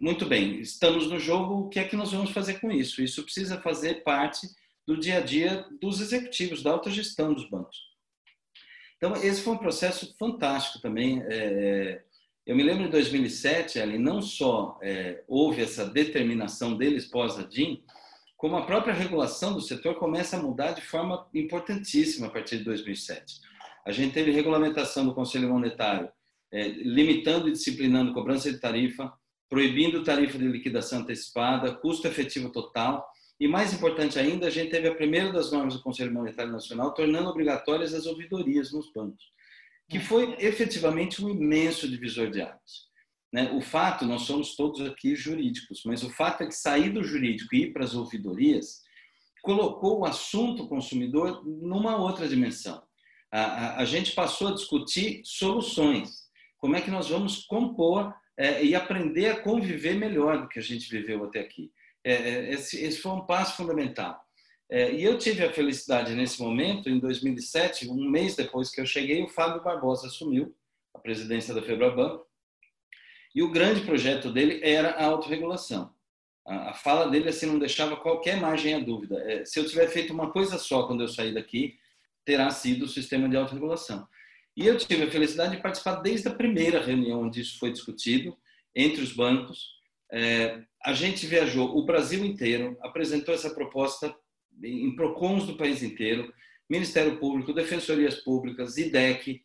Muito 0.00 0.24
bem, 0.24 0.60
estamos 0.60 1.08
no 1.08 1.18
jogo, 1.18 1.54
o 1.54 1.68
que 1.68 1.80
é 1.80 1.84
que 1.84 1.96
nós 1.96 2.12
vamos 2.12 2.30
fazer 2.30 2.60
com 2.60 2.70
isso? 2.70 3.02
Isso 3.02 3.24
precisa 3.24 3.60
fazer 3.60 4.04
parte 4.04 4.46
do 4.86 4.96
dia 4.96 5.18
a 5.18 5.20
dia 5.20 5.66
dos 5.80 6.00
executivos, 6.00 6.62
da 6.62 6.70
alta 6.70 6.90
gestão 6.90 7.34
dos 7.34 7.50
bancos. 7.50 7.76
Então, 8.96 9.14
esse 9.16 9.42
foi 9.42 9.54
um 9.54 9.58
processo 9.58 10.14
fantástico 10.16 10.80
também. 10.80 11.22
É, 11.24 11.34
é 11.34 12.02
eu 12.46 12.56
me 12.56 12.62
lembro 12.62 12.84
em 12.84 12.90
2007, 12.90 13.80
ali 13.80 13.98
não 13.98 14.22
só 14.22 14.78
é, 14.82 15.22
houve 15.28 15.62
essa 15.62 15.84
determinação 15.84 16.76
deles 16.76 17.06
pós-ADIM, 17.06 17.82
como 18.40 18.56
a 18.56 18.64
própria 18.64 18.94
regulação 18.94 19.52
do 19.52 19.60
setor 19.60 19.96
começa 19.96 20.38
a 20.38 20.42
mudar 20.42 20.72
de 20.72 20.80
forma 20.80 21.28
importantíssima 21.34 22.26
a 22.26 22.30
partir 22.30 22.56
de 22.56 22.64
2007. 22.64 23.38
A 23.84 23.92
gente 23.92 24.14
teve 24.14 24.30
regulamentação 24.30 25.04
do 25.04 25.14
Conselho 25.14 25.50
Monetário, 25.50 26.10
é, 26.50 26.68
limitando 26.68 27.50
e 27.50 27.52
disciplinando 27.52 28.14
cobrança 28.14 28.50
de 28.50 28.58
tarifa, 28.58 29.12
proibindo 29.46 30.02
tarifa 30.02 30.38
de 30.38 30.48
liquidação 30.48 31.00
antecipada, 31.00 31.74
custo 31.74 32.08
efetivo 32.08 32.48
total, 32.48 33.06
e 33.38 33.46
mais 33.46 33.74
importante 33.74 34.18
ainda, 34.18 34.46
a 34.46 34.50
gente 34.50 34.70
teve 34.70 34.88
a 34.88 34.94
primeira 34.94 35.30
das 35.30 35.52
normas 35.52 35.74
do 35.74 35.82
Conselho 35.82 36.14
Monetário 36.14 36.50
Nacional 36.50 36.94
tornando 36.94 37.28
obrigatórias 37.28 37.92
as 37.92 38.06
ouvidorias 38.06 38.72
nos 38.72 38.90
bancos, 38.90 39.22
que 39.86 39.98
é. 39.98 40.00
foi 40.00 40.34
efetivamente 40.38 41.22
um 41.22 41.28
imenso 41.28 41.86
divisor 41.86 42.30
de 42.30 42.40
águas. 42.40 42.89
Né? 43.32 43.50
O 43.52 43.60
fato, 43.60 44.04
nós 44.04 44.22
somos 44.22 44.56
todos 44.56 44.80
aqui 44.80 45.14
jurídicos, 45.14 45.82
mas 45.84 46.02
o 46.02 46.10
fato 46.10 46.42
é 46.42 46.46
que 46.46 46.54
sair 46.54 46.90
do 46.90 47.04
jurídico 47.04 47.54
e 47.54 47.62
ir 47.64 47.72
para 47.72 47.84
as 47.84 47.94
ouvidorias 47.94 48.82
colocou 49.42 50.00
o 50.00 50.04
assunto 50.04 50.68
consumidor 50.68 51.42
numa 51.46 51.96
outra 51.96 52.28
dimensão. 52.28 52.82
A, 53.32 53.40
a, 53.40 53.80
a 53.80 53.84
gente 53.84 54.12
passou 54.12 54.48
a 54.48 54.54
discutir 54.54 55.22
soluções. 55.24 56.28
Como 56.58 56.76
é 56.76 56.80
que 56.80 56.90
nós 56.90 57.08
vamos 57.08 57.46
compor 57.46 58.12
é, 58.40 58.64
e 58.64 58.74
aprender 58.74 59.28
a 59.28 59.40
conviver 59.42 59.94
melhor 59.94 60.40
do 60.40 60.48
que 60.48 60.58
a 60.58 60.62
gente 60.62 60.90
viveu 60.90 61.22
até 61.24 61.40
aqui. 61.40 61.70
É, 62.02 62.12
é, 62.14 62.52
esse, 62.54 62.82
esse, 62.82 62.98
foi 62.98 63.12
um 63.12 63.26
passo 63.26 63.54
fundamental. 63.54 64.18
É, 64.70 64.94
e 64.94 65.04
eu 65.04 65.18
tive 65.18 65.44
a 65.44 65.52
felicidade 65.52 66.14
nesse 66.14 66.40
momento, 66.40 66.88
em 66.88 66.98
2007, 66.98 67.90
um 67.90 68.08
mês 68.08 68.34
depois 68.34 68.70
que 68.70 68.80
eu 68.80 68.86
cheguei, 68.86 69.22
o 69.22 69.28
Fábio 69.28 69.62
Barbosa 69.62 70.06
assumiu 70.06 70.56
a 70.94 70.98
presidência 70.98 71.52
da 71.52 71.60
Febraban. 71.60 72.18
E 73.34 73.42
o 73.42 73.50
grande 73.50 73.82
projeto 73.82 74.32
dele 74.32 74.60
era 74.62 74.90
a 74.90 75.04
autorregulação. 75.04 75.92
A, 76.46 76.70
a 76.70 76.74
fala 76.74 77.08
dele 77.10 77.28
assim 77.28 77.46
não 77.46 77.58
deixava 77.58 77.96
qualquer 77.96 78.40
margem 78.40 78.74
à 78.74 78.78
dúvida. 78.78 79.20
É, 79.30 79.44
se 79.44 79.58
eu 79.58 79.66
tiver 79.66 79.88
feito 79.88 80.12
uma 80.12 80.30
coisa 80.30 80.58
só 80.58 80.86
quando 80.86 81.02
eu 81.02 81.08
sair 81.08 81.32
daqui, 81.34 81.76
terá 82.24 82.50
sido 82.50 82.84
o 82.84 82.88
sistema 82.88 83.28
de 83.28 83.36
autorregulação. 83.36 84.06
E 84.56 84.66
eu 84.66 84.76
tive 84.76 85.04
a 85.04 85.10
felicidade 85.10 85.56
de 85.56 85.62
participar 85.62 85.96
desde 85.96 86.28
a 86.28 86.34
primeira 86.34 86.84
reunião 86.84 87.22
onde 87.22 87.40
isso 87.40 87.58
foi 87.58 87.72
discutido 87.72 88.36
entre 88.74 89.02
os 89.02 89.12
bancos, 89.12 89.80
é, 90.12 90.62
a 90.84 90.92
gente 90.92 91.26
viajou 91.26 91.76
o 91.76 91.84
Brasil 91.84 92.24
inteiro, 92.24 92.76
apresentou 92.82 93.34
essa 93.34 93.50
proposta 93.50 94.14
em 94.62 94.94
PROCONs 94.94 95.46
do 95.46 95.56
país 95.56 95.82
inteiro, 95.82 96.32
Ministério 96.68 97.18
Público, 97.18 97.52
Defensorias 97.52 98.16
Públicas, 98.16 98.76
IDEC, 98.76 99.42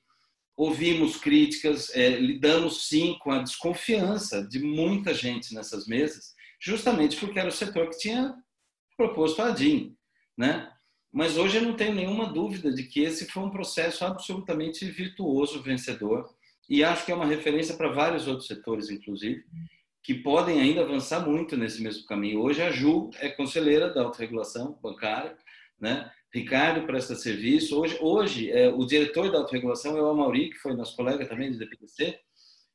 ouvimos 0.55 1.17
críticas, 1.17 1.93
é, 1.93 2.09
lidamos 2.09 2.87
sim 2.87 3.17
com 3.19 3.31
a 3.31 3.41
desconfiança 3.41 4.47
de 4.47 4.59
muita 4.59 5.13
gente 5.13 5.53
nessas 5.53 5.85
mesas, 5.85 6.33
justamente 6.59 7.17
porque 7.17 7.39
era 7.39 7.49
o 7.49 7.51
setor 7.51 7.89
que 7.89 7.97
tinha 7.97 8.35
proposto 8.95 9.41
a 9.41 9.51
DIN, 9.51 9.95
né? 10.37 10.71
Mas 11.11 11.37
hoje 11.37 11.57
eu 11.57 11.61
não 11.61 11.75
tenho 11.75 11.95
nenhuma 11.95 12.31
dúvida 12.31 12.73
de 12.73 12.83
que 12.83 13.01
esse 13.01 13.25
foi 13.25 13.43
um 13.43 13.49
processo 13.49 14.03
absolutamente 14.03 14.85
virtuoso, 14.85 15.61
vencedor, 15.61 16.29
e 16.69 16.83
acho 16.83 17.05
que 17.05 17.11
é 17.11 17.15
uma 17.15 17.25
referência 17.25 17.75
para 17.75 17.91
vários 17.91 18.27
outros 18.27 18.47
setores, 18.47 18.89
inclusive, 18.89 19.45
que 20.03 20.13
podem 20.13 20.59
ainda 20.59 20.81
avançar 20.81 21.25
muito 21.25 21.55
nesse 21.55 21.81
mesmo 21.81 22.05
caminho. 22.05 22.41
Hoje 22.41 22.61
a 22.61 22.71
Ju 22.71 23.09
é 23.19 23.29
conselheira 23.29 23.93
da 23.93 24.03
autorregulação 24.03 24.77
bancária, 24.81 25.37
né? 25.79 26.11
Ricardo 26.35 26.85
presta 26.85 27.15
serviço. 27.15 27.79
Hoje, 27.79 27.97
hoje 28.01 28.51
é, 28.51 28.67
o 28.67 28.85
diretor 28.85 29.31
da 29.31 29.37
autorregulação 29.37 29.97
é 29.97 30.01
o 30.01 30.09
Amauri, 30.09 30.49
que 30.49 30.57
foi 30.57 30.75
nosso 30.75 30.93
colega 30.93 31.25
também 31.25 31.49
do 31.49 31.57
DPDC. 31.57 32.19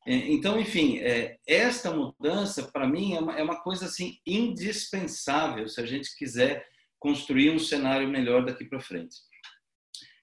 É, 0.06 0.14
então, 0.14 0.58
enfim, 0.58 0.96
é, 1.00 1.38
esta 1.46 1.90
mudança, 1.90 2.70
para 2.72 2.88
mim, 2.88 3.12
é 3.12 3.20
uma, 3.20 3.38
é 3.38 3.42
uma 3.42 3.60
coisa 3.60 3.84
assim 3.84 4.18
indispensável 4.26 5.68
se 5.68 5.78
a 5.78 5.84
gente 5.84 6.16
quiser 6.16 6.66
construir 6.98 7.50
um 7.50 7.58
cenário 7.58 8.08
melhor 8.08 8.46
daqui 8.46 8.64
para 8.64 8.80
frente. 8.80 9.16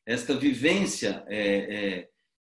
Esta 0.03 0.33
vivência, 0.35 1.23
é, 1.27 1.75
é, 1.75 2.09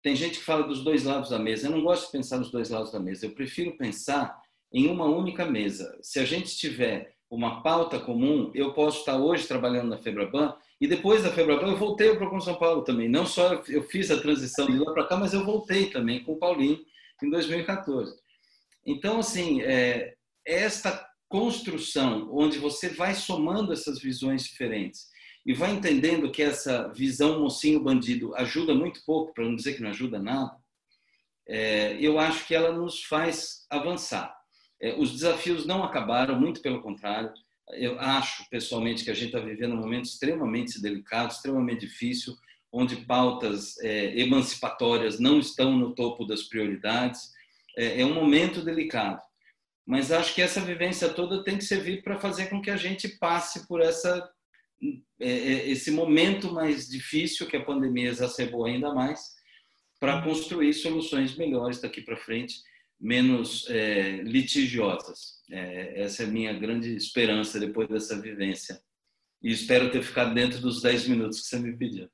tem 0.01 0.15
gente 0.15 0.39
que 0.39 0.45
fala 0.45 0.63
dos 0.63 0.85
dois 0.85 1.03
lados 1.03 1.31
da 1.31 1.41
mesa. 1.41 1.67
Eu 1.67 1.73
não 1.73 1.83
gosto 1.83 2.07
de 2.07 2.13
pensar 2.13 2.39
nos 2.39 2.53
dois 2.53 2.71
lados 2.71 2.93
da 2.93 3.01
mesa. 3.01 3.27
Eu 3.27 3.35
prefiro 3.35 3.77
pensar 3.77 4.41
em 4.73 4.87
uma 4.87 5.07
única 5.07 5.45
mesa. 5.45 5.99
Se 6.03 6.21
a 6.21 6.25
gente 6.25 6.57
tiver 6.57 7.17
uma 7.29 7.65
pauta 7.65 7.99
comum, 7.99 8.53
eu 8.55 8.73
posso 8.75 9.01
estar 9.01 9.19
hoje 9.19 9.49
trabalhando 9.49 9.89
na 9.89 9.99
Febraban 9.99 10.55
e 10.81 10.87
depois 10.87 11.23
da 11.23 11.33
Febraban 11.33 11.73
eu 11.73 11.77
voltei 11.77 12.15
para 12.15 12.29
o 12.29 12.41
São 12.41 12.55
Paulo 12.55 12.83
também. 12.83 13.09
Não 13.09 13.27
só 13.27 13.63
eu 13.69 13.83
fiz 13.83 14.11
a 14.11 14.21
transição 14.21 14.67
de 14.67 14.79
lá 14.79 14.93
para 14.93 15.07
cá, 15.07 15.17
mas 15.17 15.33
eu 15.33 15.45
voltei 15.45 15.91
também 15.91 16.23
com 16.23 16.33
o 16.33 16.39
Paulinho 16.39 16.79
em 17.23 17.31
2014. 17.31 18.15
Então, 18.87 19.19
assim, 19.19 19.61
é, 19.63 20.15
esta 20.47 21.07
construção 21.29 22.29
onde 22.33 22.59
você 22.59 22.89
vai 22.89 23.15
somando 23.15 23.73
essas 23.73 24.01
visões 24.01 24.45
diferentes 24.45 25.09
e 25.45 25.53
vai 25.53 25.73
entendendo 25.73 26.31
que 26.31 26.43
essa 26.43 26.89
visão 26.89 27.41
mocinho 27.41 27.81
bandido 27.81 28.35
ajuda 28.35 28.75
muito 28.75 29.03
pouco, 29.05 29.35
para 29.35 29.45
não 29.45 29.57
dizer 29.57 29.75
que 29.75 29.83
não 29.83 29.91
ajuda 29.91 30.19
nada, 30.19 30.57
é, 31.49 31.97
eu 32.01 32.19
acho 32.19 32.47
que 32.47 32.55
ela 32.55 32.73
nos 32.73 33.03
faz 33.05 33.67
avançar. 33.71 34.35
É, 34.81 34.95
os 34.95 35.11
desafios 35.13 35.67
não 35.67 35.83
acabaram, 35.83 36.39
muito 36.39 36.61
pelo 36.61 36.83
contrário. 36.83 37.33
Eu 37.73 37.99
acho, 38.01 38.49
pessoalmente, 38.49 39.05
que 39.05 39.11
a 39.11 39.15
gente 39.15 39.27
está 39.27 39.41
vivendo 39.41 39.75
um 39.75 39.81
momento 39.81 40.07
extremamente 40.07 40.81
delicado, 40.81 41.33
extremamente 41.33 41.81
difícil, 41.81 42.35
onde 42.73 42.97
pautas 42.97 43.79
é, 43.79 44.19
emancipatórias 44.19 45.19
não 45.19 45.39
estão 45.39 45.77
no 45.77 45.95
topo 45.95 46.25
das 46.25 46.43
prioridades. 46.43 47.31
É, 47.77 48.01
é, 48.01 48.05
um 48.05 48.15
momento 48.15 48.63
delicado. 48.63 49.21
Mas 49.87 50.13
acho 50.13 50.35
que 50.35 50.43
essa 50.43 50.61
vivência 50.61 51.09
toda 51.09 51.43
tem 51.45 51.57
que 51.57 51.65
servir 51.65 52.03
para 52.03 52.19
fazer 52.19 52.47
com 52.47 52.61
que 52.61 52.71
a 52.71 52.77
gente 52.77 53.09
passe 53.09 53.67
por 53.67 53.81
essa, 53.81 54.29
é, 55.21 55.31
é, 55.31 55.69
esse 55.71 55.91
momento 55.91 56.53
mais 56.53 56.89
difícil 56.89 57.47
que 57.47 57.57
a 57.57 57.65
pandemia 57.65 58.09
exacerbou 58.09 58.67
ainda 58.67 58.93
mais, 58.93 59.21
para 59.99 60.23
construir 60.23 60.75
soluções 60.75 61.37
melhores 61.37 61.81
daqui 61.81 62.01
para 62.01 62.17
frente 62.17 62.57
menos 63.01 63.69
é, 63.69 64.23
litigiosas. 64.23 65.43
É, 65.51 66.03
essa 66.03 66.23
é 66.23 66.27
a 66.27 66.31
minha 66.31 66.53
grande 66.53 66.95
esperança 66.95 67.59
depois 67.59 67.89
dessa 67.89 68.21
vivência. 68.21 68.81
E 69.43 69.53
espero 69.53 69.91
ter 69.91 70.03
ficado 70.03 70.35
dentro 70.35 70.61
dos 70.61 70.83
10 70.83 71.09
minutos 71.09 71.41
que 71.41 71.47
você 71.47 71.59
me 71.59 71.77
pediu. 71.77 72.09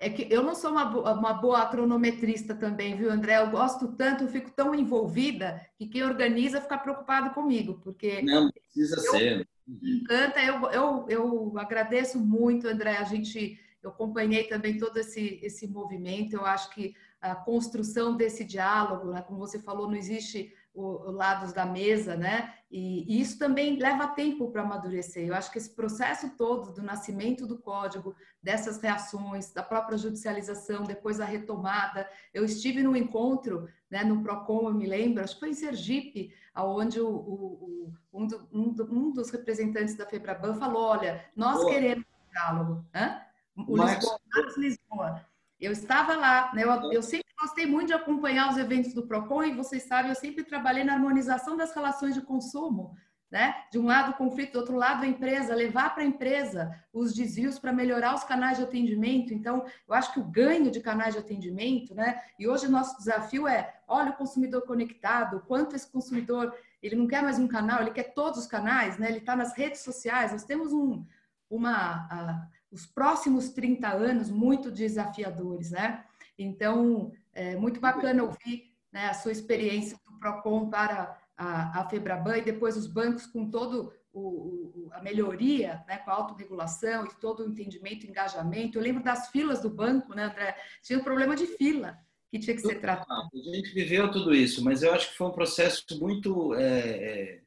É 0.00 0.10
que 0.10 0.26
eu 0.34 0.42
não 0.42 0.54
sou 0.54 0.72
uma, 0.72 0.84
boa, 0.84 1.12
uma 1.12 1.32
boa 1.32 1.66
cronometrista 1.66 2.56
também, 2.56 2.96
viu, 2.96 3.08
André? 3.08 3.38
Eu 3.38 3.50
gosto 3.50 3.94
tanto, 3.94 4.24
eu 4.24 4.28
fico 4.28 4.50
tão 4.50 4.74
envolvida 4.74 5.64
que 5.76 5.86
quem 5.86 6.02
organiza 6.02 6.60
fica 6.60 6.76
preocupado 6.76 7.30
comigo, 7.30 7.80
porque. 7.84 8.20
Não, 8.22 8.50
precisa 8.50 8.96
eu, 8.96 9.10
ser. 9.12 9.48
Encanta, 9.68 10.42
eu, 10.42 10.68
eu, 10.70 11.06
eu 11.08 11.58
agradeço 11.58 12.18
muito, 12.18 12.66
André. 12.66 12.96
A 12.96 13.04
gente, 13.04 13.56
eu 13.80 13.90
acompanhei 13.90 14.44
também 14.44 14.76
todo 14.76 14.96
esse, 14.96 15.38
esse 15.40 15.68
movimento. 15.68 16.32
Eu 16.32 16.44
acho 16.44 16.70
que 16.74 16.92
a 17.20 17.34
construção 17.34 18.16
desse 18.16 18.44
diálogo, 18.44 19.10
né? 19.10 19.22
como 19.22 19.38
você 19.38 19.58
falou, 19.58 19.88
não 19.88 19.96
existe 19.96 20.54
o, 20.72 21.08
o 21.08 21.10
lados 21.10 21.52
da 21.52 21.66
mesa, 21.66 22.16
né? 22.16 22.54
E, 22.70 23.02
e 23.12 23.20
isso 23.20 23.38
também 23.38 23.76
leva 23.76 24.06
tempo 24.06 24.50
para 24.52 24.62
amadurecer. 24.62 25.26
Eu 25.26 25.34
acho 25.34 25.50
que 25.50 25.58
esse 25.58 25.74
processo 25.74 26.36
todo 26.36 26.72
do 26.72 26.82
nascimento 26.82 27.46
do 27.46 27.58
código, 27.58 28.14
dessas 28.40 28.78
reações, 28.80 29.52
da 29.52 29.62
própria 29.62 29.98
judicialização, 29.98 30.84
depois 30.84 31.18
a 31.18 31.24
retomada. 31.24 32.08
Eu 32.32 32.44
estive 32.44 32.82
num 32.82 32.94
encontro, 32.94 33.68
né, 33.90 34.04
no 34.04 34.22
Procon, 34.22 34.68
eu 34.68 34.74
me 34.74 34.86
lembro, 34.86 35.24
acho 35.24 35.34
que 35.34 35.40
foi 35.40 35.50
em 35.50 35.54
Sergipe, 35.54 36.32
onde 36.54 37.00
o, 37.00 37.08
o, 37.08 37.92
um, 38.12 38.26
do, 38.26 38.48
um, 38.52 38.72
do, 38.72 38.84
um, 38.84 39.10
dos 39.10 39.30
representantes 39.30 39.96
da 39.96 40.06
Febraban 40.06 40.54
falou: 40.54 40.82
olha, 40.82 41.24
nós 41.34 41.64
queremos 41.64 42.04
diálogo. 42.30 42.84
Né? 42.94 43.26
O 43.56 43.76
Mas... 43.76 43.96
Lisboa, 43.96 44.20
Lisboa 44.56 45.27
eu 45.60 45.72
estava 45.72 46.14
lá, 46.16 46.52
né? 46.54 46.62
Eu, 46.62 46.92
eu, 46.92 47.02
sempre 47.02 47.26
gostei 47.40 47.66
muito 47.66 47.88
de 47.88 47.94
acompanhar 47.94 48.50
os 48.50 48.56
eventos 48.56 48.94
do 48.94 49.06
Procon 49.06 49.42
e 49.44 49.54
vocês 49.54 49.82
sabem, 49.82 50.10
eu 50.10 50.14
sempre 50.14 50.44
trabalhei 50.44 50.84
na 50.84 50.94
harmonização 50.94 51.56
das 51.56 51.74
relações 51.74 52.14
de 52.14 52.22
consumo, 52.22 52.94
né? 53.30 53.54
De 53.70 53.78
um 53.78 53.86
lado 53.86 54.12
o 54.12 54.14
conflito, 54.14 54.52
do 54.52 54.60
outro 54.60 54.76
lado 54.76 55.02
a 55.02 55.06
empresa, 55.06 55.54
levar 55.54 55.94
para 55.94 56.04
a 56.04 56.06
empresa 56.06 56.72
os 56.92 57.12
desvios 57.12 57.58
para 57.58 57.72
melhorar 57.72 58.14
os 58.14 58.22
canais 58.22 58.56
de 58.56 58.62
atendimento. 58.62 59.34
Então, 59.34 59.66
eu 59.86 59.94
acho 59.94 60.12
que 60.12 60.20
o 60.20 60.24
ganho 60.24 60.70
de 60.70 60.80
canais 60.80 61.14
de 61.14 61.20
atendimento, 61.20 61.92
né? 61.94 62.22
E 62.38 62.46
hoje 62.46 62.66
o 62.66 62.70
nosso 62.70 62.96
desafio 62.96 63.48
é, 63.48 63.80
olha 63.88 64.10
o 64.10 64.16
consumidor 64.16 64.62
conectado, 64.62 65.42
quanto 65.46 65.74
esse 65.74 65.90
consumidor, 65.90 66.54
ele 66.80 66.94
não 66.94 67.08
quer 67.08 67.22
mais 67.22 67.38
um 67.38 67.48
canal, 67.48 67.82
ele 67.82 67.90
quer 67.90 68.14
todos 68.14 68.38
os 68.38 68.46
canais, 68.46 68.96
né? 68.96 69.08
Ele 69.08 69.18
está 69.18 69.34
nas 69.34 69.56
redes 69.56 69.80
sociais. 69.80 70.30
Nós 70.30 70.44
temos 70.44 70.72
um, 70.72 71.04
uma 71.50 72.48
os 72.70 72.86
próximos 72.86 73.50
30 73.50 73.88
anos 73.88 74.30
muito 74.30 74.70
desafiadores, 74.70 75.70
né? 75.70 76.04
Então, 76.38 77.12
é 77.32 77.56
muito 77.56 77.80
bacana 77.80 78.22
ouvir 78.22 78.72
né, 78.92 79.06
a 79.06 79.14
sua 79.14 79.32
experiência 79.32 79.98
do 80.06 80.18
PROCON 80.18 80.68
para 80.68 81.18
a, 81.36 81.80
a 81.80 81.88
Febraban 81.88 82.38
e 82.38 82.44
depois 82.44 82.76
os 82.76 82.86
bancos 82.86 83.26
com 83.26 83.50
todo 83.50 83.92
o, 84.12 84.20
o, 84.20 84.90
a 84.92 85.00
melhoria, 85.00 85.84
né, 85.86 85.98
com 85.98 86.10
a 86.10 86.14
autorregulação 86.14 87.06
e 87.06 87.20
todo 87.20 87.40
o 87.40 87.48
entendimento, 87.48 88.06
engajamento. 88.06 88.78
Eu 88.78 88.82
lembro 88.82 89.02
das 89.02 89.28
filas 89.28 89.60
do 89.60 89.70
banco, 89.70 90.14
né, 90.14 90.24
André? 90.24 90.56
Tinha 90.82 90.98
um 90.98 91.04
problema 91.04 91.36
de 91.36 91.46
fila 91.46 91.98
que 92.30 92.38
tinha 92.38 92.54
que 92.54 92.62
ser 92.62 92.80
tratado. 92.80 93.28
A 93.34 93.56
gente 93.56 93.72
viveu 93.72 94.10
tudo 94.10 94.34
isso, 94.34 94.62
mas 94.62 94.82
eu 94.82 94.92
acho 94.92 95.10
que 95.10 95.16
foi 95.16 95.26
um 95.28 95.32
processo 95.32 95.84
muito 95.98 96.54
é, 96.54 96.78
é 96.78 97.40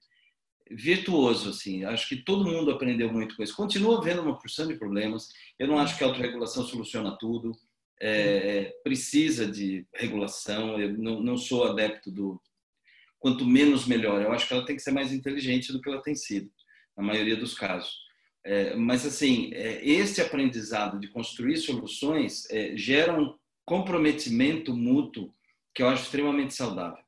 virtuoso, 0.76 1.49
assim. 1.49 1.84
Acho 1.84 2.07
que 2.07 2.17
todo 2.17 2.49
mundo 2.49 2.72
aprendeu 2.72 3.11
muito 3.11 3.36
com 3.36 3.43
isso. 3.43 3.55
Continua 3.55 3.97
havendo 3.97 4.22
uma 4.22 4.38
porção 4.38 4.67
de 4.67 4.76
problemas. 4.76 5.30
Eu 5.57 5.67
não 5.67 5.78
acho 5.78 5.97
que 5.97 6.03
a 6.03 6.07
autorregulação 6.07 6.65
soluciona 6.65 7.17
tudo. 7.17 7.51
É, 7.99 8.74
precisa 8.84 9.45
de 9.45 9.86
regulação. 9.95 10.80
Eu 10.80 10.97
não, 10.97 11.22
não 11.22 11.38
sou 11.38 11.65
adepto 11.65 12.11
do 12.11 12.41
quanto 13.19 13.45
menos 13.45 13.86
melhor. 13.86 14.22
Eu 14.22 14.32
acho 14.32 14.47
que 14.47 14.53
ela 14.53 14.65
tem 14.65 14.76
que 14.76 14.82
ser 14.82 14.91
mais 14.91 15.13
inteligente 15.13 15.72
do 15.72 15.80
que 15.80 15.89
ela 15.89 16.01
tem 16.01 16.15
sido, 16.15 16.51
na 16.97 17.03
maioria 17.03 17.36
dos 17.36 17.53
casos. 17.53 17.99
É, 18.43 18.76
mas, 18.76 19.05
assim, 19.05 19.53
é, 19.53 19.86
esse 19.88 20.19
aprendizado 20.19 20.99
de 20.99 21.07
construir 21.09 21.57
soluções 21.57 22.49
é, 22.49 22.76
gera 22.76 23.19
um 23.19 23.36
comprometimento 23.63 24.76
mútuo 24.76 25.32
que 25.76 25.84
eu 25.84 25.88
acho 25.88 26.03
extremamente 26.03 26.55
saudável, 26.55 27.03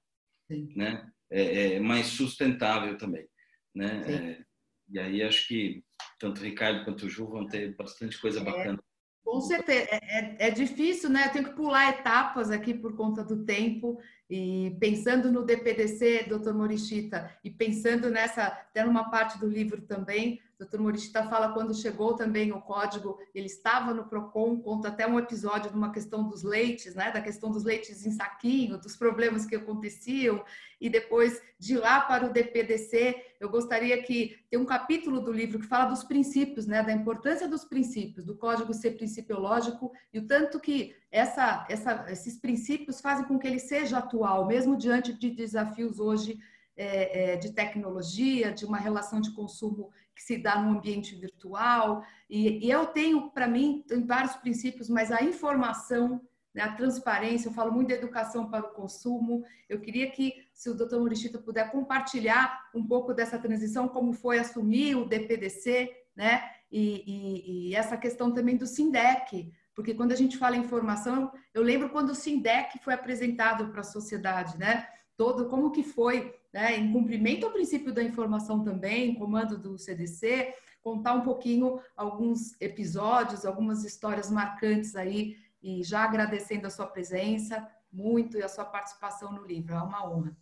Sim. 0.47 0.71
né? 0.75 1.09
É, 1.31 1.73
é 1.73 1.79
mais 1.79 2.05
sustentável 2.07 2.95
também 2.95 3.27
né? 3.73 4.03
É, 4.07 4.45
e 4.89 4.99
aí 4.99 5.23
acho 5.23 5.47
que 5.47 5.83
tanto 6.19 6.41
o 6.41 6.43
Ricardo 6.43 6.85
quanto 6.85 7.05
o 7.05 7.09
Ju 7.09 7.27
vão 7.27 7.47
ter 7.47 7.75
bastante 7.75 8.19
coisa 8.19 8.39
é, 8.39 8.43
bacana. 8.43 8.79
Com 9.23 9.39
certeza, 9.41 9.87
é, 9.89 9.99
é, 10.01 10.35
é, 10.47 10.51
difícil, 10.51 11.09
né? 11.09 11.27
Eu 11.27 11.31
tenho 11.31 11.45
que 11.45 11.55
pular 11.55 11.89
etapas 11.89 12.51
aqui 12.51 12.73
por 12.73 12.95
conta 12.95 13.23
do 13.23 13.45
tempo 13.45 13.99
e 14.29 14.75
pensando 14.79 15.31
no 15.31 15.45
DPDC, 15.45 16.25
doutor 16.27 16.53
Morishita, 16.53 17.31
e 17.43 17.49
pensando 17.49 18.09
nessa, 18.09 18.43
até 18.43 18.83
numa 18.83 19.09
parte 19.09 19.39
do 19.39 19.47
livro 19.47 19.81
também, 19.81 20.41
Dr. 20.65 20.79
Morishita 20.79 21.23
fala 21.27 21.53
quando 21.53 21.73
chegou 21.73 22.15
também 22.15 22.51
o 22.51 22.61
código, 22.61 23.17
ele 23.33 23.47
estava 23.47 23.93
no 23.93 24.05
Procon, 24.05 24.59
conta 24.59 24.87
até 24.87 25.07
um 25.07 25.19
episódio 25.19 25.69
de 25.69 25.77
uma 25.77 25.91
questão 25.91 26.27
dos 26.27 26.43
leites, 26.43 26.95
né, 26.95 27.11
da 27.11 27.21
questão 27.21 27.51
dos 27.51 27.63
leites 27.63 28.05
em 28.05 28.11
saquinho, 28.11 28.77
dos 28.77 28.95
problemas 28.95 29.45
que 29.45 29.55
aconteciam, 29.55 30.43
e 30.79 30.89
depois 30.89 31.41
de 31.57 31.77
lá 31.77 32.01
para 32.01 32.25
o 32.25 32.33
DPDC, 32.33 33.15
eu 33.39 33.49
gostaria 33.49 34.01
que 34.03 34.37
tem 34.49 34.59
um 34.59 34.65
capítulo 34.65 35.21
do 35.21 35.31
livro 35.31 35.59
que 35.59 35.65
fala 35.65 35.89
dos 35.89 36.03
princípios, 36.03 36.65
né, 36.65 36.83
da 36.83 36.91
importância 36.91 37.47
dos 37.47 37.63
princípios, 37.63 38.25
do 38.25 38.35
código 38.35 38.73
ser 38.73 38.91
principiológico 38.91 39.91
e 40.13 40.19
o 40.19 40.27
tanto 40.27 40.59
que 40.59 40.95
essa, 41.11 41.65
essa, 41.69 42.05
esses 42.09 42.37
princípios 42.37 42.99
fazem 42.99 43.25
com 43.25 43.39
que 43.39 43.47
ele 43.47 43.59
seja 43.59 43.99
atual, 43.99 44.45
mesmo 44.45 44.75
diante 44.75 45.13
de 45.13 45.29
desafios 45.29 45.99
hoje 45.99 46.37
é, 46.75 47.33
é, 47.33 47.35
de 47.35 47.51
tecnologia, 47.53 48.51
de 48.51 48.65
uma 48.65 48.77
relação 48.77 49.21
de 49.21 49.31
consumo 49.31 49.91
que 50.15 50.23
se 50.23 50.37
dá 50.37 50.59
no 50.61 50.77
ambiente 50.77 51.15
virtual. 51.15 52.03
E, 52.29 52.65
e 52.65 52.69
eu 52.69 52.85
tenho, 52.87 53.31
para 53.31 53.47
mim, 53.47 53.83
vários 54.05 54.35
princípios, 54.35 54.89
mas 54.89 55.11
a 55.11 55.23
informação, 55.23 56.21
né, 56.53 56.61
a 56.63 56.73
transparência, 56.73 57.47
eu 57.47 57.53
falo 57.53 57.71
muito 57.71 57.87
de 57.87 57.95
educação 57.95 58.49
para 58.49 58.65
o 58.65 58.73
consumo. 58.73 59.43
Eu 59.67 59.79
queria 59.79 60.09
que, 60.11 60.33
se 60.53 60.69
o 60.69 60.75
doutor 60.75 60.99
Murichita 60.99 61.39
puder 61.39 61.71
compartilhar 61.71 62.69
um 62.73 62.85
pouco 62.85 63.13
dessa 63.13 63.39
transição, 63.39 63.87
como 63.87 64.13
foi 64.13 64.39
assumir 64.39 64.95
o 64.95 65.05
DPDC, 65.05 65.89
né? 66.15 66.43
E, 66.71 67.03
e, 67.05 67.69
e 67.69 67.75
essa 67.75 67.97
questão 67.97 68.31
também 68.31 68.57
do 68.57 68.65
SINDEC, 68.65 69.51
porque 69.75 69.93
quando 69.93 70.11
a 70.11 70.15
gente 70.15 70.37
fala 70.37 70.55
em 70.55 70.61
informação, 70.61 71.31
eu 71.53 71.63
lembro 71.63 71.89
quando 71.89 72.11
o 72.11 72.15
SINDEC 72.15 72.79
foi 72.79 72.93
apresentado 72.93 73.69
para 73.69 73.81
a 73.81 73.83
sociedade, 73.83 74.57
né? 74.57 74.87
Todo, 75.17 75.47
como 75.47 75.71
que 75.71 75.83
foi 75.83 76.33
né, 76.53 76.77
em 76.77 76.93
cumprimento 76.93 77.45
ao 77.45 77.51
princípio 77.51 77.91
da 77.91 78.03
informação 78.03 78.63
também, 78.63 79.15
comando 79.15 79.57
do 79.57 79.77
CDC, 79.77 80.53
contar 80.81 81.13
um 81.13 81.21
pouquinho 81.21 81.81
alguns 81.95 82.59
episódios, 82.61 83.45
algumas 83.45 83.83
histórias 83.83 84.29
marcantes 84.29 84.95
aí, 84.95 85.37
e 85.61 85.81
já 85.81 86.03
agradecendo 86.03 86.67
a 86.67 86.69
sua 86.69 86.85
presença 86.85 87.67
muito 87.91 88.37
e 88.37 88.43
a 88.43 88.49
sua 88.49 88.65
participação 88.65 89.31
no 89.31 89.45
livro. 89.45 89.73
É 89.73 89.81
uma 89.81 90.07
honra. 90.07 90.35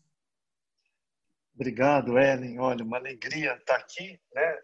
Obrigado, 1.53 2.18
Ellen. 2.18 2.59
Olha, 2.59 2.84
uma 2.84 2.97
alegria 2.97 3.53
estar 3.53 3.76
aqui. 3.76 4.20
Né? 4.34 4.57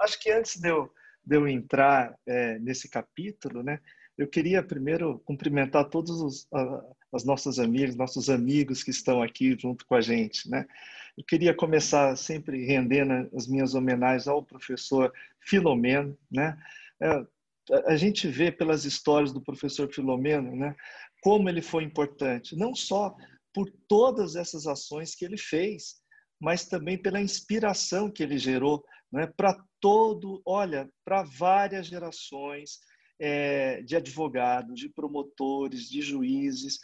Acho 0.00 0.18
que 0.20 0.30
antes 0.30 0.56
de 0.56 0.68
eu, 0.68 0.92
de 1.24 1.36
eu 1.36 1.46
entrar 1.46 2.18
é, 2.26 2.58
nesse 2.58 2.88
capítulo, 2.88 3.62
né, 3.62 3.78
eu 4.18 4.26
queria 4.26 4.62
primeiro 4.62 5.20
cumprimentar 5.20 5.88
todos 5.88 6.20
os, 6.20 6.48
as 7.12 7.24
nossas 7.24 7.58
amigas, 7.58 7.96
nossos 7.96 8.30
amigos 8.30 8.82
que 8.82 8.90
estão 8.90 9.22
aqui 9.22 9.56
junto 9.58 9.84
com 9.86 9.94
a 9.94 10.00
gente, 10.00 10.48
né? 10.48 10.66
Eu 11.18 11.24
queria 11.24 11.54
começar 11.54 12.16
sempre 12.16 12.64
rendendo 12.64 13.28
as 13.36 13.46
minhas 13.46 13.74
homenagens 13.74 14.28
ao 14.28 14.42
professor 14.42 15.12
Filomeno, 15.40 16.16
né? 16.30 16.56
É, 17.02 17.26
a 17.86 17.96
gente 17.96 18.26
vê 18.28 18.50
pelas 18.50 18.84
histórias 18.84 19.32
do 19.32 19.40
professor 19.40 19.92
Filomeno, 19.92 20.54
né, 20.56 20.74
como 21.22 21.48
ele 21.48 21.62
foi 21.62 21.84
importante, 21.84 22.56
não 22.56 22.74
só 22.74 23.14
por 23.52 23.70
todas 23.88 24.36
essas 24.36 24.66
ações 24.66 25.14
que 25.14 25.24
ele 25.24 25.36
fez, 25.36 25.96
mas 26.40 26.66
também 26.66 26.96
pela 26.96 27.20
inspiração 27.20 28.10
que 28.10 28.22
ele 28.22 28.38
gerou 28.38 28.82
né, 29.12 29.26
para 29.36 29.62
todo, 29.80 30.40
olha, 30.44 30.88
para 31.04 31.22
várias 31.22 31.86
gerações 31.86 32.78
é, 33.18 33.82
de 33.82 33.96
advogados, 33.96 34.78
de 34.78 34.88
promotores, 34.88 35.88
de 35.88 36.00
juízes, 36.00 36.78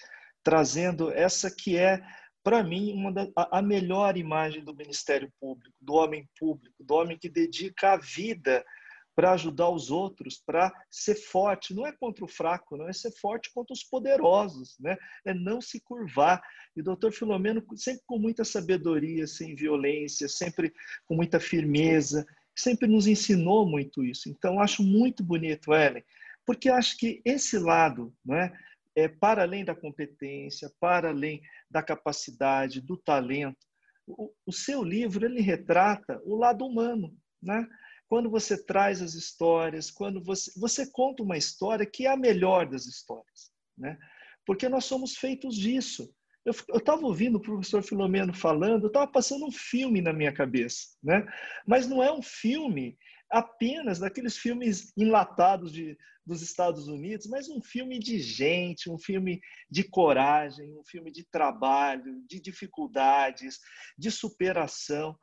trazendo 0.46 1.10
essa 1.10 1.50
que 1.50 1.76
é, 1.76 2.00
para 2.44 2.62
mim, 2.62 2.92
uma 2.92 3.12
da, 3.12 3.28
a 3.50 3.60
melhor 3.60 4.16
imagem 4.16 4.62
do 4.62 4.76
Ministério 4.76 5.28
Público, 5.40 5.74
do 5.80 5.94
homem 5.94 6.28
público, 6.38 6.84
do 6.84 6.94
homem 6.94 7.18
que 7.18 7.28
dedica 7.28 7.94
a 7.94 7.96
vida 7.96 8.64
para 9.12 9.32
ajudar 9.32 9.68
os 9.70 9.90
outros, 9.90 10.40
para 10.46 10.72
ser 10.88 11.16
forte. 11.16 11.74
Não 11.74 11.84
é 11.84 11.90
contra 11.90 12.24
o 12.24 12.28
fraco, 12.28 12.76
não 12.76 12.88
é 12.88 12.92
ser 12.92 13.10
forte 13.18 13.52
contra 13.52 13.74
os 13.74 13.82
poderosos, 13.82 14.76
né? 14.78 14.96
É 15.24 15.34
não 15.34 15.60
se 15.60 15.80
curvar. 15.80 16.40
E 16.76 16.80
o 16.80 16.84
doutor 16.84 17.10
Filomeno, 17.10 17.60
sempre 17.74 18.04
com 18.06 18.16
muita 18.16 18.44
sabedoria, 18.44 19.26
sem 19.26 19.56
violência, 19.56 20.28
sempre 20.28 20.72
com 21.06 21.16
muita 21.16 21.40
firmeza, 21.40 22.24
sempre 22.54 22.86
nos 22.86 23.08
ensinou 23.08 23.68
muito 23.68 24.04
isso. 24.04 24.28
Então, 24.28 24.60
acho 24.60 24.80
muito 24.84 25.24
bonito, 25.24 25.74
Ellen, 25.74 26.04
porque 26.46 26.68
acho 26.68 26.96
que 26.96 27.20
esse 27.24 27.58
lado, 27.58 28.14
não 28.24 28.36
é? 28.36 28.56
É, 28.96 29.06
para 29.06 29.42
além 29.42 29.64
da 29.64 29.74
competência, 29.74 30.72
para 30.80 31.10
além 31.10 31.42
da 31.70 31.82
capacidade, 31.82 32.80
do 32.80 32.96
talento. 32.96 33.58
O, 34.06 34.32
o 34.46 34.52
seu 34.52 34.82
livro 34.82 35.26
ele 35.26 35.40
retrata 35.40 36.20
o 36.24 36.34
lado 36.34 36.64
humano, 36.64 37.14
né? 37.42 37.68
Quando 38.08 38.30
você 38.30 38.64
traz 38.64 39.02
as 39.02 39.14
histórias, 39.14 39.90
quando 39.90 40.22
você 40.22 40.50
você 40.58 40.90
conta 40.90 41.22
uma 41.22 41.36
história 41.36 41.84
que 41.84 42.06
é 42.06 42.10
a 42.10 42.16
melhor 42.16 42.66
das 42.66 42.86
histórias, 42.86 43.50
né? 43.76 43.98
Porque 44.46 44.68
nós 44.68 44.84
somos 44.84 45.16
feitos 45.16 45.56
disso. 45.56 46.10
Eu 46.44 46.78
estava 46.78 47.04
ouvindo 47.04 47.36
o 47.36 47.42
professor 47.42 47.82
Filomeno 47.82 48.32
falando, 48.32 48.84
eu 48.84 48.88
estava 48.88 49.08
passando 49.10 49.44
um 49.44 49.50
filme 49.50 50.00
na 50.00 50.12
minha 50.12 50.32
cabeça, 50.32 50.96
né? 51.02 51.26
Mas 51.66 51.88
não 51.88 52.00
é 52.00 52.12
um 52.12 52.22
filme 52.22 52.96
apenas 53.30 53.98
daqueles 53.98 54.36
filmes 54.36 54.92
enlatados 54.96 55.72
de, 55.72 55.96
dos 56.24 56.42
Estados 56.42 56.88
Unidos, 56.88 57.26
mas 57.26 57.48
um 57.48 57.62
filme 57.62 57.98
de 57.98 58.18
gente, 58.18 58.90
um 58.90 58.98
filme 58.98 59.40
de 59.70 59.84
coragem, 59.84 60.76
um 60.76 60.84
filme 60.84 61.10
de 61.10 61.24
trabalho, 61.30 62.22
de 62.28 62.40
dificuldades, 62.40 63.58
de 63.96 64.10
superação, 64.10 65.16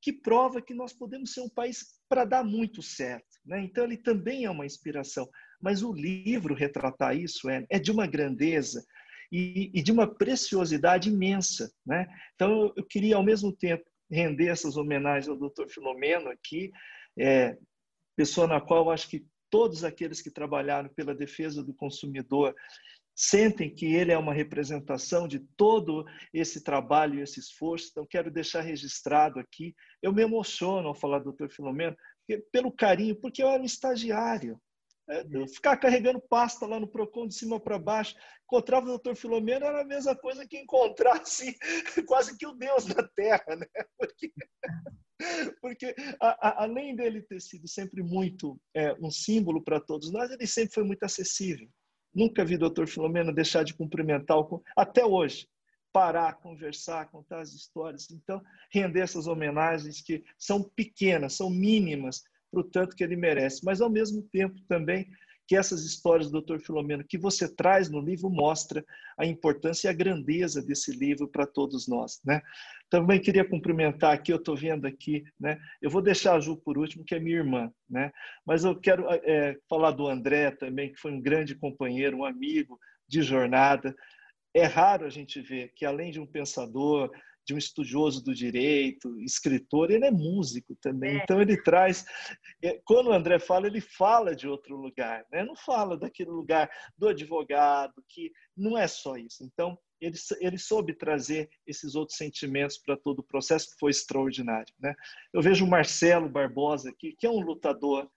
que 0.00 0.12
prova 0.12 0.62
que 0.62 0.74
nós 0.74 0.92
podemos 0.92 1.32
ser 1.32 1.40
um 1.40 1.48
país 1.48 1.84
para 2.08 2.24
dar 2.24 2.44
muito 2.44 2.80
certo. 2.80 3.26
Né? 3.44 3.60
Então, 3.62 3.84
ele 3.84 3.96
também 3.96 4.44
é 4.44 4.50
uma 4.50 4.66
inspiração. 4.66 5.28
Mas 5.60 5.82
o 5.82 5.92
livro 5.92 6.54
retratar 6.54 7.16
isso 7.16 7.48
é, 7.50 7.66
é 7.70 7.78
de 7.78 7.90
uma 7.90 8.06
grandeza 8.06 8.84
e, 9.32 9.70
e, 9.74 9.82
de 9.82 9.90
uma 9.90 10.06
preciosidade 10.06 11.08
imensa. 11.08 11.72
Né? 11.84 12.06
Então, 12.34 12.72
eu 12.76 12.84
queria, 12.84 13.16
ao 13.16 13.24
mesmo 13.24 13.52
tempo, 13.52 13.84
render 14.10 14.48
essas 14.48 14.76
homenagens 14.76 15.28
ao 15.28 15.36
Dr. 15.36 15.66
Filomeno 15.68 16.28
aqui, 16.28 16.70
é, 17.18 17.56
pessoa 18.16 18.46
na 18.46 18.60
qual 18.60 18.90
acho 18.90 19.08
que 19.08 19.26
todos 19.50 19.84
aqueles 19.84 20.20
que 20.20 20.30
trabalharam 20.30 20.88
pela 20.90 21.14
defesa 21.14 21.62
do 21.62 21.74
consumidor 21.74 22.54
sentem 23.14 23.74
que 23.74 23.86
ele 23.86 24.12
é 24.12 24.18
uma 24.18 24.34
representação 24.34 25.26
de 25.26 25.40
todo 25.56 26.04
esse 26.34 26.62
trabalho 26.62 27.18
e 27.18 27.22
esse 27.22 27.40
esforço. 27.40 27.88
Então, 27.90 28.06
quero 28.06 28.30
deixar 28.30 28.60
registrado 28.60 29.40
aqui. 29.40 29.74
Eu 30.02 30.12
me 30.12 30.22
emociono 30.22 30.88
ao 30.88 30.94
falar 30.94 31.20
do 31.20 31.32
Dr. 31.32 31.48
Filomeno, 31.48 31.96
pelo 32.52 32.70
carinho, 32.70 33.18
porque 33.18 33.42
eu 33.42 33.48
era 33.48 33.62
um 33.62 33.66
estagiário. 33.66 34.60
É, 35.08 35.24
ficar 35.48 35.76
carregando 35.76 36.20
pasta 36.20 36.66
lá 36.66 36.80
no 36.80 36.88
PROCON 36.88 37.28
de 37.28 37.34
cima 37.34 37.60
para 37.60 37.78
baixo, 37.78 38.16
encontrava 38.44 38.86
o 38.86 38.88
doutor 38.88 39.14
Filomeno, 39.14 39.64
era 39.64 39.82
a 39.82 39.84
mesma 39.84 40.16
coisa 40.16 40.46
que 40.46 40.58
encontrar 40.58 41.20
assim, 41.20 41.54
quase 42.08 42.36
que 42.36 42.46
o 42.46 42.52
Deus 42.52 42.86
na 42.86 43.06
Terra, 43.14 43.56
né? 43.56 43.66
Porque, 43.98 44.32
porque 45.62 45.94
a, 46.20 46.48
a, 46.48 46.64
além 46.64 46.94
dele 46.94 47.22
ter 47.22 47.40
sido 47.40 47.66
sempre 47.66 48.02
muito 48.02 48.60
é, 48.74 48.92
um 49.00 49.10
símbolo 49.10 49.64
para 49.64 49.80
todos 49.80 50.12
nós, 50.12 50.30
ele 50.30 50.46
sempre 50.46 50.74
foi 50.74 50.84
muito 50.84 51.02
acessível. 51.04 51.66
Nunca 52.14 52.44
vi 52.44 52.56
o 52.56 52.58
doutor 52.58 52.86
Filomeno 52.86 53.34
deixar 53.34 53.62
de 53.62 53.72
cumprimentar, 53.72 54.36
até 54.76 55.06
hoje, 55.06 55.48
parar, 55.96 56.34
conversar, 56.34 57.10
contar 57.10 57.40
as 57.40 57.54
histórias. 57.54 58.10
Então, 58.10 58.42
render 58.70 59.00
essas 59.00 59.26
homenagens 59.26 60.02
que 60.02 60.22
são 60.38 60.62
pequenas, 60.62 61.32
são 61.34 61.48
mínimas, 61.48 62.22
para 62.56 62.60
o 62.60 62.64
tanto 62.64 62.96
que 62.96 63.04
ele 63.04 63.16
merece. 63.16 63.64
Mas, 63.64 63.80
ao 63.80 63.90
mesmo 63.90 64.22
tempo, 64.22 64.58
também 64.66 65.06
que 65.46 65.56
essas 65.56 65.84
histórias 65.84 66.30
do. 66.30 66.44
Filomeno 66.58 67.04
que 67.04 67.18
você 67.18 67.52
traz 67.52 67.90
no 67.90 68.00
livro 68.00 68.28
mostra 68.30 68.84
a 69.18 69.24
importância 69.24 69.88
e 69.88 69.90
a 69.90 69.94
grandeza 69.94 70.62
desse 70.62 70.90
livro 70.90 71.28
para 71.28 71.46
todos 71.46 71.86
nós, 71.86 72.20
né? 72.24 72.40
Também 72.88 73.20
queria 73.20 73.44
cumprimentar 73.44 74.12
aqui, 74.12 74.32
eu 74.32 74.36
estou 74.36 74.56
vendo 74.56 74.86
aqui, 74.86 75.24
né? 75.38 75.58
Eu 75.80 75.90
vou 75.90 76.02
deixar 76.02 76.34
a 76.34 76.40
Ju 76.40 76.56
por 76.56 76.78
último, 76.78 77.04
que 77.04 77.14
é 77.14 77.20
minha 77.20 77.36
irmã, 77.36 77.70
né? 77.88 78.10
Mas 78.44 78.64
eu 78.64 78.74
quero 78.74 79.06
é, 79.08 79.56
falar 79.68 79.92
do 79.92 80.08
André 80.08 80.50
também, 80.50 80.92
que 80.92 80.98
foi 80.98 81.12
um 81.12 81.20
grande 81.20 81.54
companheiro, 81.54 82.18
um 82.18 82.24
amigo 82.24 82.78
de 83.08 83.22
jornada. 83.22 83.94
É 84.54 84.64
raro 84.64 85.04
a 85.04 85.10
gente 85.10 85.40
ver 85.40 85.72
que 85.76 85.84
além 85.84 86.10
de 86.10 86.18
um 86.18 86.26
pensador, 86.26 87.10
de 87.46 87.54
um 87.54 87.58
estudioso 87.58 88.22
do 88.24 88.34
direito, 88.34 89.18
escritor, 89.20 89.90
ele 89.90 90.04
é 90.04 90.10
músico 90.10 90.76
também. 90.82 91.18
É. 91.18 91.22
Então 91.22 91.40
ele 91.40 91.56
traz, 91.62 92.04
é, 92.60 92.80
quando 92.84 93.06
o 93.06 93.12
André 93.12 93.38
fala, 93.38 93.68
ele 93.68 93.80
fala 93.80 94.34
de 94.34 94.48
outro 94.48 94.76
lugar, 94.76 95.24
né? 95.30 95.44
Não 95.44 95.54
fala 95.54 95.96
daquele 95.96 96.30
lugar 96.30 96.68
do 96.98 97.06
advogado, 97.08 97.94
que 98.08 98.32
não 98.56 98.76
é 98.76 98.88
só 98.88 99.16
isso. 99.16 99.44
Então 99.44 99.78
ele, 100.00 100.16
ele 100.40 100.58
soube 100.58 100.92
trazer 100.92 101.48
esses 101.64 101.94
outros 101.94 102.18
sentimentos 102.18 102.78
para 102.78 102.96
todo 102.96 103.20
o 103.20 103.26
processo 103.26 103.70
que 103.70 103.78
foi 103.78 103.92
extraordinário, 103.92 104.74
né? 104.80 104.92
Eu 105.32 105.40
vejo 105.40 105.64
o 105.64 105.70
Marcelo 105.70 106.28
Barbosa 106.28 106.90
aqui, 106.90 107.14
que 107.16 107.26
é 107.26 107.30
um 107.30 107.40
lutador, 107.40 108.10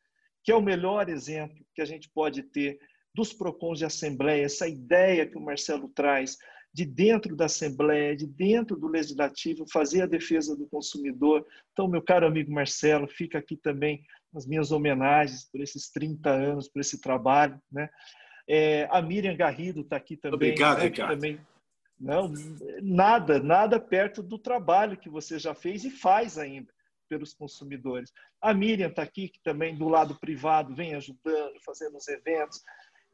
que 0.44 0.52
é 0.52 0.56
o 0.56 0.62
melhor 0.62 1.08
exemplo 1.08 1.64
que 1.76 1.82
a 1.84 1.86
gente 1.86 2.10
pode 2.10 2.42
ter 2.44 2.80
dos 3.14 3.32
PROCONs 3.34 3.80
de 3.80 3.86
Assembleia, 3.86 4.46
essa 4.46 4.68
ideia 4.68 5.28
que 5.28 5.38
o 5.38 5.42
Marcelo 5.42 5.90
traz 5.90 6.38
de 6.74 6.86
dentro 6.86 7.36
da 7.36 7.46
Assembleia, 7.46 8.16
de 8.16 8.28
dentro 8.28 8.78
do 8.78 8.88
Legislativo, 8.88 9.66
fazer 9.72 10.04
a 10.04 10.08
defesa 10.08 10.56
do 10.56 10.68
consumidor. 10.68 11.46
Então, 11.72 11.88
meu 11.88 12.02
caro 12.02 12.28
amigo 12.28 12.52
Marcelo, 12.52 13.08
fica 13.08 13.40
aqui 13.40 13.58
também 13.58 14.04
as 14.36 14.46
minhas 14.46 14.72
homenagens 14.72 15.46
por 15.46 15.62
esses 15.62 15.90
30 15.90 16.30
anos, 16.30 16.70
por 16.70 16.80
esse 16.80 17.02
trabalho. 17.02 17.60
Né? 17.72 17.90
É, 18.48 18.88
a 18.92 19.02
Miriam 19.02 19.36
Garrido 19.36 19.82
está 19.82 19.96
aqui 19.96 20.16
também. 20.16 20.52
Obrigado, 20.52 20.78
né, 20.78 20.84
Ricardo. 20.86 21.16
Também, 21.16 21.40
não, 22.00 22.32
nada, 22.82 23.40
nada 23.42 23.80
perto 23.80 24.24
do 24.24 24.38
trabalho 24.38 24.98
que 24.98 25.10
você 25.10 25.38
já 25.38 25.54
fez 25.54 25.84
e 25.84 25.90
faz 25.90 26.38
ainda 26.38 26.72
pelos 27.10 27.34
consumidores. 27.34 28.14
A 28.40 28.54
Miriam 28.54 28.88
está 28.88 29.02
aqui, 29.02 29.28
que 29.28 29.42
também 29.42 29.76
do 29.76 29.90
lado 29.90 30.18
privado 30.20 30.76
vem 30.76 30.94
ajudando, 30.94 31.60
fazendo 31.66 31.98
os 31.98 32.08
eventos. 32.08 32.62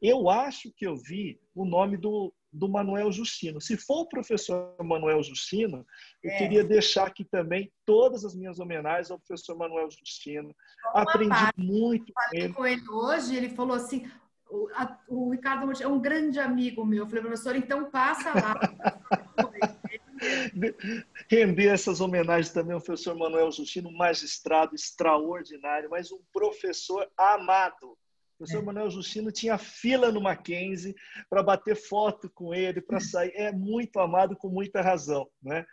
Eu 0.00 0.28
acho 0.28 0.70
que 0.76 0.86
eu 0.86 0.94
vi 0.94 1.40
o 1.54 1.64
nome 1.64 1.96
do 1.96 2.32
do 2.56 2.68
Manuel 2.68 3.12
Justino. 3.12 3.60
Se 3.60 3.76
for 3.76 4.00
o 4.00 4.08
professor 4.08 4.74
Manuel 4.82 5.22
Justino, 5.22 5.86
eu 6.22 6.30
é. 6.30 6.38
queria 6.38 6.64
deixar 6.64 7.06
aqui 7.06 7.24
também 7.24 7.70
todas 7.84 8.24
as 8.24 8.34
minhas 8.34 8.58
homenagens 8.58 9.10
ao 9.10 9.18
professor 9.18 9.56
Manuel 9.56 9.90
Justino. 9.90 10.54
Uma 10.94 11.02
Aprendi 11.02 11.28
parte. 11.28 11.60
muito 11.60 12.12
com 12.12 12.36
ele. 12.36 12.54
com 12.54 12.66
ele 12.66 12.88
hoje, 12.88 13.36
ele 13.36 13.50
falou 13.50 13.76
assim, 13.76 14.10
o, 14.48 14.68
a, 14.74 14.98
o 15.08 15.30
Ricardo 15.30 15.70
é 15.82 15.86
um 15.86 16.00
grande 16.00 16.40
amigo 16.40 16.84
meu. 16.84 17.04
Eu 17.04 17.06
falei, 17.06 17.22
professor, 17.22 17.56
então 17.56 17.90
passa 17.90 18.32
lá. 18.32 18.58
Render 21.28 21.68
essas 21.68 22.00
homenagens 22.00 22.52
também 22.52 22.74
ao 22.74 22.80
professor 22.80 23.14
Manuel 23.14 23.52
Justino, 23.52 23.90
um 23.90 23.96
magistrado 23.96 24.74
extraordinário, 24.74 25.90
mas 25.90 26.10
um 26.10 26.20
professor 26.32 27.06
amado 27.18 27.98
o 28.36 28.44
professor 28.44 28.62
é. 28.62 28.66
Manuel 28.66 28.90
Justino 28.90 29.32
tinha 29.32 29.56
fila 29.56 30.12
no 30.12 30.20
Mackenzie 30.20 30.94
para 31.28 31.42
bater 31.42 31.74
foto 31.74 32.30
com 32.30 32.54
ele, 32.54 32.82
para 32.82 33.00
sair. 33.00 33.32
É 33.34 33.50
muito 33.50 33.98
amado 33.98 34.36
com 34.36 34.48
muita 34.48 34.82
razão. 34.82 35.26
Né? 35.42 35.64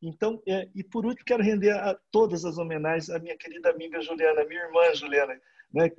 Então, 0.00 0.40
é, 0.46 0.68
e 0.72 0.84
por 0.84 1.04
último, 1.04 1.24
quero 1.24 1.42
render 1.42 1.72
a 1.72 1.98
todas 2.12 2.44
as 2.44 2.58
homenagens 2.58 3.10
à 3.10 3.18
minha 3.18 3.36
querida 3.36 3.70
amiga 3.70 4.00
Juliana, 4.00 4.44
minha 4.44 4.62
irmã 4.62 4.94
Juliana, 4.94 5.40
né, 5.74 5.90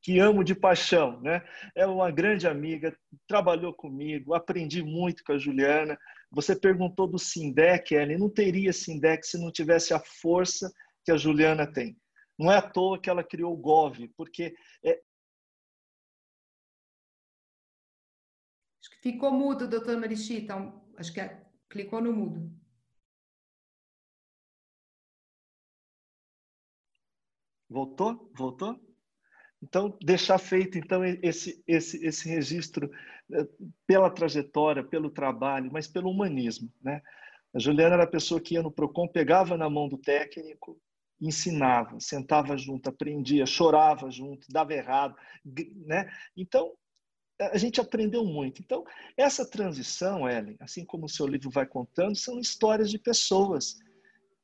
que 0.00 0.18
amo 0.18 0.42
de 0.42 0.54
paixão. 0.54 1.20
Né? 1.20 1.42
É 1.74 1.86
uma 1.86 2.10
grande 2.10 2.48
amiga, 2.48 2.96
trabalhou 3.28 3.74
comigo, 3.74 4.32
aprendi 4.32 4.82
muito 4.82 5.22
com 5.24 5.32
a 5.32 5.38
Juliana. 5.38 5.98
Você 6.30 6.58
perguntou 6.58 7.06
do 7.06 7.18
Sindec, 7.18 7.94
Ellen, 7.94 8.18
não 8.18 8.30
teria 8.30 8.72
Sindec 8.72 9.26
se 9.26 9.38
não 9.38 9.52
tivesse 9.52 9.92
a 9.92 10.00
força 10.00 10.72
que 11.04 11.12
a 11.12 11.18
Juliana 11.18 11.70
tem. 11.70 11.98
Não 12.38 12.50
é 12.52 12.56
à 12.56 12.62
toa 12.62 13.00
que 13.00 13.08
ela 13.08 13.24
criou 13.24 13.54
o 13.54 13.56
GOV, 13.56 14.10
porque 14.16 14.54
é, 14.84 15.00
Ficou 19.06 19.30
mudo, 19.30 19.68
doutor 19.68 19.96
Marichita. 20.00 20.42
Então, 20.42 20.82
acho 20.96 21.12
que 21.12 21.20
é, 21.20 21.40
clicou 21.68 22.00
no 22.00 22.12
mudo. 22.12 22.50
Voltou? 27.70 28.28
Voltou? 28.36 28.80
Então, 29.62 29.96
deixar 30.02 30.38
feito 30.38 30.76
então 30.76 31.04
esse, 31.22 31.62
esse, 31.68 32.04
esse 32.04 32.28
registro 32.28 32.90
eh, 33.32 33.46
pela 33.86 34.10
trajetória, 34.10 34.82
pelo 34.82 35.08
trabalho, 35.08 35.70
mas 35.72 35.86
pelo 35.86 36.10
humanismo. 36.10 36.68
Né? 36.82 37.00
A 37.54 37.60
Juliana 37.60 37.94
era 37.94 38.02
a 38.02 38.10
pessoa 38.10 38.40
que 38.40 38.54
ia 38.54 38.62
no 38.62 38.72
PROCON, 38.72 39.06
pegava 39.06 39.56
na 39.56 39.70
mão 39.70 39.88
do 39.88 39.98
técnico, 39.98 40.80
ensinava, 41.20 42.00
sentava 42.00 42.56
junto, 42.56 42.88
aprendia, 42.88 43.46
chorava 43.46 44.10
junto, 44.10 44.48
dava 44.50 44.74
errado. 44.74 45.14
Né? 45.86 46.10
Então, 46.36 46.74
a 47.38 47.58
gente 47.58 47.80
aprendeu 47.80 48.24
muito. 48.24 48.62
Então, 48.62 48.84
essa 49.16 49.48
transição, 49.48 50.28
Ellen, 50.28 50.56
assim 50.60 50.84
como 50.84 51.06
o 51.06 51.08
seu 51.08 51.26
livro 51.26 51.50
vai 51.50 51.66
contando, 51.66 52.16
são 52.16 52.38
histórias 52.38 52.90
de 52.90 52.98
pessoas 52.98 53.76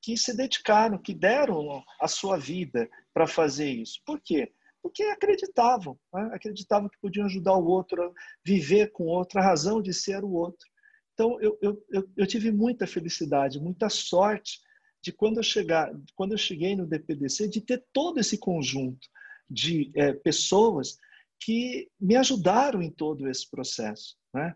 que 0.01 0.17
se 0.17 0.37
dedicaram, 0.37 0.99
que 0.99 1.15
deram 1.15 1.83
a 2.01 2.09
sua 2.09 2.37
vida 2.37 2.89
para 3.15 3.27
fazer 3.27 3.71
isso. 3.71 4.01
Por 4.05 4.21
quê? 4.21 4.53
Porque 4.83 5.05
acreditavam, 5.05 5.99
né? 6.13 6.31
acreditavam 6.33 6.89
que 6.89 6.99
podiam 7.01 7.27
ajudar 7.27 7.57
o 7.57 7.65
outro 7.65 8.03
a 8.03 8.13
viver 8.45 8.91
com 8.91 9.05
outra 9.05 9.41
razão 9.41 9.81
de 9.81 9.95
ser 9.95 10.25
o 10.25 10.33
outro. 10.33 10.69
Então, 11.15 11.41
eu, 11.41 11.57
eu, 11.63 11.85
eu, 11.91 12.09
eu 12.17 12.27
tive 12.27 12.51
muita 12.51 12.87
felicidade, 12.87 13.61
muita 13.61 13.89
sorte 13.89 14.61
de 15.01 15.13
quando 15.13 15.39
eu, 15.39 15.43
chegar, 15.43 15.93
quando 16.17 16.33
eu 16.33 16.39
cheguei 16.39 16.75
no 16.75 16.87
DPDC, 16.87 17.49
de 17.49 17.61
ter 17.61 17.85
todo 17.93 18.19
esse 18.19 18.39
conjunto 18.39 19.09
de 19.49 19.93
é, 19.95 20.13
pessoas 20.13 20.99
que 21.45 21.89
me 22.01 22.17
ajudaram 22.17 22.83
em 22.83 22.91
todo 22.91 23.29
esse 23.29 23.51
processo. 23.51 24.17
Né? 24.33 24.55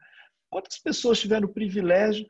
Quantas 0.50 0.78
pessoas 0.78 1.20
tiveram 1.20 1.48
o 1.48 1.52
privilégio 1.52 2.26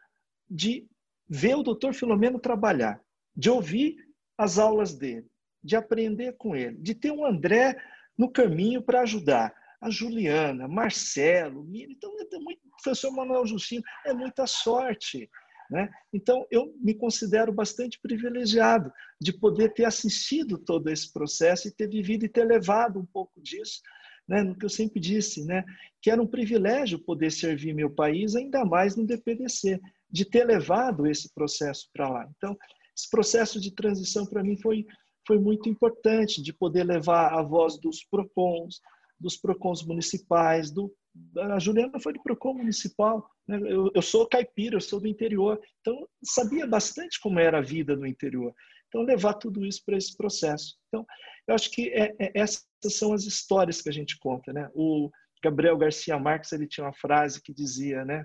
de 0.49 0.87
ver 1.29 1.57
o 1.57 1.63
doutor 1.63 1.93
Filomeno 1.93 2.39
trabalhar, 2.39 3.01
de 3.35 3.51
ouvir 3.51 3.97
as 4.39 4.59
aulas 4.59 4.95
dele, 4.95 5.27
de 5.63 5.77
aprender 5.77 6.35
com 6.37 6.55
ele, 6.55 6.77
de 6.79 6.95
ter 6.95 7.11
um 7.11 7.27
André 7.27 7.77
no 8.17 8.31
caminho 8.31 8.83
para 8.83 9.03
ajudar, 9.03 9.55
a 9.81 9.91
Juliana, 9.91 10.67
Marcelo, 10.67 11.63
Miriam, 11.63 11.93
então, 11.93 12.11
é 12.19 12.39
muito, 12.39 12.61
professor 12.83 13.11
Manuel 13.13 13.47
Justino, 13.47 13.83
é 14.07 14.13
muita 14.13 14.47
sorte. 14.47 15.31
Né? 15.71 15.91
Então, 16.13 16.47
eu 16.51 16.75
me 16.81 16.95
considero 16.95 17.53
bastante 17.53 18.01
privilegiado 18.01 18.91
de 19.21 19.33
poder 19.33 19.75
ter 19.75 19.85
assistido 19.85 20.59
todo 20.59 20.89
esse 20.89 21.13
processo 21.13 21.69
e 21.69 21.71
ter 21.71 21.89
vivido 21.89 22.25
e 22.25 22.29
ter 22.29 22.45
levado 22.45 22.99
um 22.99 23.05
pouco 23.05 23.41
disso 23.41 23.81
né, 24.29 24.43
no 24.43 24.57
que 24.57 24.64
eu 24.64 24.70
sempre 24.70 25.01
disse, 25.01 25.45
né, 25.45 25.64
que 26.01 26.11
era 26.11 26.20
um 26.20 26.27
privilégio 26.27 26.99
poder 26.99 27.31
servir 27.31 27.74
meu 27.74 27.91
país, 27.91 28.35
ainda 28.35 28.64
mais 28.64 28.97
no 28.97 29.07
DPDC, 29.07 29.81
de 30.11 30.24
ter 30.24 30.45
levado 30.45 31.07
esse 31.07 31.33
processo 31.33 31.89
para 31.93 32.09
lá. 32.09 32.29
Então, 32.37 32.57
esse 32.97 33.09
processo 33.11 33.61
de 33.61 33.70
transição 33.70 34.27
para 34.27 34.43
mim 34.43 34.57
foi, 34.57 34.87
foi 35.27 35.39
muito 35.39 35.68
importante, 35.68 36.43
de 36.43 36.53
poder 36.53 36.85
levar 36.85 37.35
a 37.35 37.43
voz 37.43 37.79
dos 37.79 38.05
PROCONs, 38.05 38.81
dos 39.18 39.37
PROCONs 39.37 39.83
municipais, 39.85 40.70
do, 40.70 40.93
a 41.39 41.59
Juliana 41.59 42.01
foi 42.01 42.12
do 42.12 42.22
PROCON 42.22 42.55
municipal, 42.55 43.29
né? 43.47 43.59
eu, 43.64 43.91
eu 43.95 44.03
sou 44.03 44.27
caipira, 44.27 44.77
eu 44.77 44.81
sou 44.81 45.01
do 45.01 45.09
interior, 45.09 45.61
então 45.81 46.07
sabia 46.22 46.66
bastante 46.66 47.20
como 47.20 47.39
era 47.39 47.59
a 47.59 47.62
vida 47.62 47.97
no 47.97 48.07
interior. 48.07 48.55
Então, 48.89 49.03
levar 49.03 49.34
tudo 49.34 49.64
isso 49.64 49.82
para 49.84 49.97
esse 49.97 50.16
processo. 50.16 50.76
Então, 50.89 51.05
eu 51.47 51.55
acho 51.55 51.70
que 51.70 51.89
é, 51.91 52.14
é, 52.18 52.32
essas 52.34 52.64
são 52.89 53.12
as 53.12 53.24
histórias 53.24 53.82
que 53.82 53.89
a 53.89 53.93
gente 53.93 54.18
conta. 54.18 54.53
Né? 54.53 54.68
O 54.74 55.11
Gabriel 55.43 55.76
Garcia 55.76 56.18
Marques 56.18 56.53
ele 56.53 56.66
tinha 56.66 56.87
uma 56.87 56.95
frase 56.95 57.43
que 57.43 57.53
dizia, 57.53 58.05
né? 58.05 58.24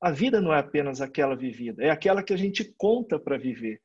A 0.00 0.12
vida 0.12 0.40
não 0.40 0.54
é 0.54 0.58
apenas 0.60 1.00
aquela 1.00 1.34
vivida, 1.34 1.82
é 1.82 1.90
aquela 1.90 2.22
que 2.22 2.32
a 2.32 2.36
gente 2.36 2.72
conta 2.76 3.18
para 3.18 3.36
viver. 3.36 3.80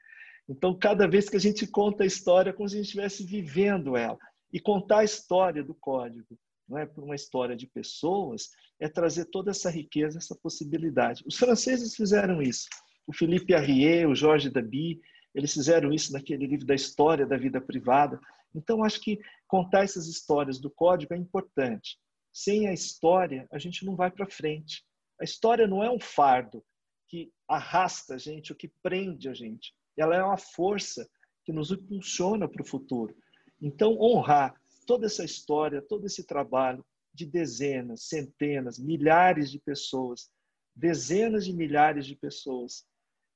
Então, 0.48 0.78
cada 0.78 1.08
vez 1.08 1.30
que 1.30 1.38
a 1.38 1.40
gente 1.40 1.66
conta 1.66 2.04
a 2.04 2.06
história, 2.06 2.52
é 2.52 2.54
como 2.54 2.68
se 2.68 2.76
a 2.76 2.78
gente 2.78 2.88
estivesse 2.88 3.26
vivendo 3.26 3.98
ela. 3.98 4.18
E 4.52 4.60
contar 4.60 5.00
a 5.00 5.04
história 5.04 5.64
do 5.64 5.74
código, 5.74 6.38
não 6.68 6.78
é 6.78 6.86
por 6.86 7.04
uma 7.04 7.16
história 7.16 7.56
de 7.56 7.66
pessoas, 7.66 8.50
é 8.80 8.88
trazer 8.88 9.26
toda 9.26 9.52
essa 9.52 9.70
riqueza, 9.70 10.18
essa 10.18 10.36
possibilidade. 10.36 11.24
Os 11.26 11.38
franceses 11.38 11.96
fizeram 11.96 12.42
isso. 12.42 12.68
O 13.08 13.14
Philippe 13.14 13.54
Arrier, 13.54 14.08
o 14.08 14.16
Jorge 14.16 14.50
Dabi, 14.50 15.00
eles 15.34 15.54
fizeram 15.54 15.92
isso 15.92 16.14
naquele 16.14 16.46
livro 16.46 16.66
da 16.66 16.76
história 16.76 17.26
da 17.26 17.38
vida 17.38 17.60
privada. 17.60 18.20
Então, 18.54 18.84
acho 18.84 19.02
que 19.02 19.20
contar 19.48 19.84
essas 19.84 20.08
histórias 20.08 20.60
do 20.60 20.70
código 20.70 21.14
é 21.14 21.18
importante. 21.18 21.98
Sem 22.32 22.68
a 22.68 22.74
história, 22.74 23.48
a 23.52 23.58
gente 23.58 23.86
não 23.86 23.96
vai 23.96 24.12
para 24.12 24.30
frente. 24.30 24.84
A 25.20 25.24
história 25.24 25.68
não 25.68 25.84
é 25.84 25.90
um 25.90 26.00
fardo 26.00 26.64
que 27.08 27.32
arrasta 27.48 28.16
a 28.16 28.18
gente, 28.18 28.52
ou 28.52 28.58
que 28.58 28.72
prende 28.82 29.30
a 29.30 29.34
gente. 29.34 29.74
Ela 29.98 30.16
é 30.16 30.24
uma 30.24 30.38
força 30.38 31.08
que 31.44 31.52
nos 31.52 31.72
impulsiona 31.72 32.48
para 32.48 32.62
o 32.62 32.68
futuro. 32.68 33.16
Então, 33.62 33.98
honrar 34.00 34.56
toda 34.86 35.06
essa 35.06 35.24
história, 35.24 35.82
todo 35.82 36.06
esse 36.06 36.26
trabalho 36.26 36.86
de 37.14 37.26
dezenas, 37.26 38.08
centenas, 38.08 38.80
milhares 38.80 39.52
de 39.52 39.60
pessoas, 39.60 40.30
dezenas 40.76 41.46
de 41.46 41.54
milhares 41.54 42.06
de 42.06 42.16
pessoas 42.16 42.86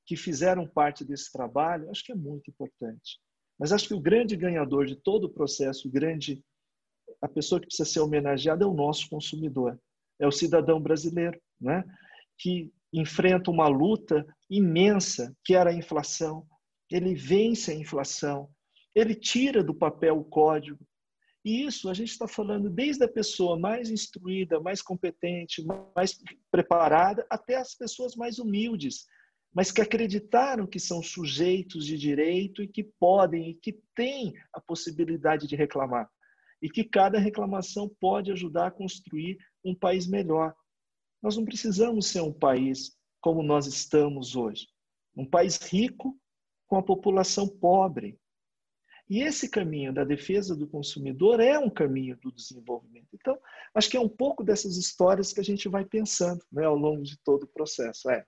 que 0.08 0.16
fizeram 0.16 0.66
parte 0.66 1.04
desse 1.04 1.30
trabalho, 1.30 1.92
acho 1.92 2.04
que 2.04 2.14
é 2.14 2.16
muito 2.16 2.50
importante. 2.50 3.20
Mas 3.60 3.74
acho 3.74 3.90
que 3.90 3.94
o 3.94 4.00
grande 4.00 4.38
ganhador 4.38 4.86
de 4.86 4.96
todo 4.96 5.26
o 5.26 5.34
processo, 5.34 5.88
o 5.88 5.92
grande, 5.92 6.42
a 7.22 7.28
pessoa 7.28 7.60
que 7.60 7.68
precisa 7.68 7.90
ser 7.90 8.00
homenageada 8.00 8.64
é 8.64 8.68
o 8.68 8.74
nosso 8.74 9.10
consumidor, 9.10 9.78
é 10.18 10.26
o 10.26 10.32
cidadão 10.32 10.82
brasileiro, 10.82 11.38
né? 11.60 11.84
que 12.38 12.72
enfrenta 12.94 13.52
uma 13.52 13.68
luta 13.68 14.26
imensa, 14.50 15.36
que 15.44 15.54
era 15.54 15.72
a 15.72 15.76
inflação. 15.76 16.48
Ele 16.90 17.14
vence 17.14 17.72
a 17.72 17.76
inflação, 17.76 18.50
ele 18.96 19.14
tira 19.14 19.62
do 19.62 19.76
papel 19.76 20.18
o 20.18 20.24
código. 20.24 20.80
E 21.44 21.66
isso 21.66 21.90
a 21.90 21.94
gente 21.94 22.12
está 22.12 22.28
falando 22.28 22.70
desde 22.70 23.04
a 23.04 23.10
pessoa 23.10 23.60
mais 23.60 23.90
instruída, 23.90 24.60
mais 24.60 24.82
competente, 24.82 25.66
mais 25.94 26.18
preparada, 26.50 27.26
até 27.30 27.56
as 27.56 27.76
pessoas 27.76 28.16
mais 28.16 28.40
humildes, 28.40 29.06
mas 29.58 29.72
que 29.72 29.82
acreditaram 29.82 30.68
que 30.68 30.80
são 30.80 31.02
sujeitos 31.02 31.84
de 31.84 31.98
direito 31.98 32.62
e 32.62 32.68
que 32.68 32.84
podem 32.84 33.50
e 33.50 33.54
que 33.56 33.82
têm 33.96 34.36
a 34.54 34.62
possibilidade 34.62 35.48
de 35.48 35.56
reclamar. 35.56 36.08
E 36.62 36.70
que 36.70 36.84
cada 36.84 37.18
reclamação 37.18 37.90
pode 38.00 38.32
ajudar 38.32 38.68
a 38.68 38.72
construir 38.72 39.36
um 39.66 39.74
país 39.74 40.06
melhor. 40.06 40.54
Nós 41.24 41.36
não 41.36 41.44
precisamos 41.44 42.06
ser 42.06 42.22
um 42.22 42.32
país 42.32 42.96
como 43.20 43.42
nós 43.42 43.66
estamos 43.66 44.36
hoje. 44.36 44.68
Um 45.16 45.26
país 45.26 45.58
rico 45.58 46.16
com 46.68 46.76
a 46.76 46.84
população 46.84 47.48
pobre. 47.48 48.16
E 49.10 49.24
esse 49.24 49.50
caminho 49.50 49.92
da 49.92 50.04
defesa 50.04 50.56
do 50.56 50.68
consumidor 50.68 51.40
é 51.40 51.58
um 51.58 51.70
caminho 51.72 52.16
do 52.18 52.32
desenvolvimento. 52.32 53.08
Então, 53.12 53.36
acho 53.74 53.90
que 53.90 53.98
é 53.98 54.00
um 54.00 54.10
pouco 54.10 54.44
dessas 54.44 54.78
histórias 54.78 55.34
que 55.34 55.40
a 55.40 55.44
gente 55.44 55.68
vai 55.68 55.84
pensando 55.84 56.46
né, 56.52 56.64
ao 56.64 56.76
longo 56.76 57.02
de 57.02 57.18
todo 57.24 57.46
o 57.46 57.48
processo. 57.48 58.08
É. 58.12 58.24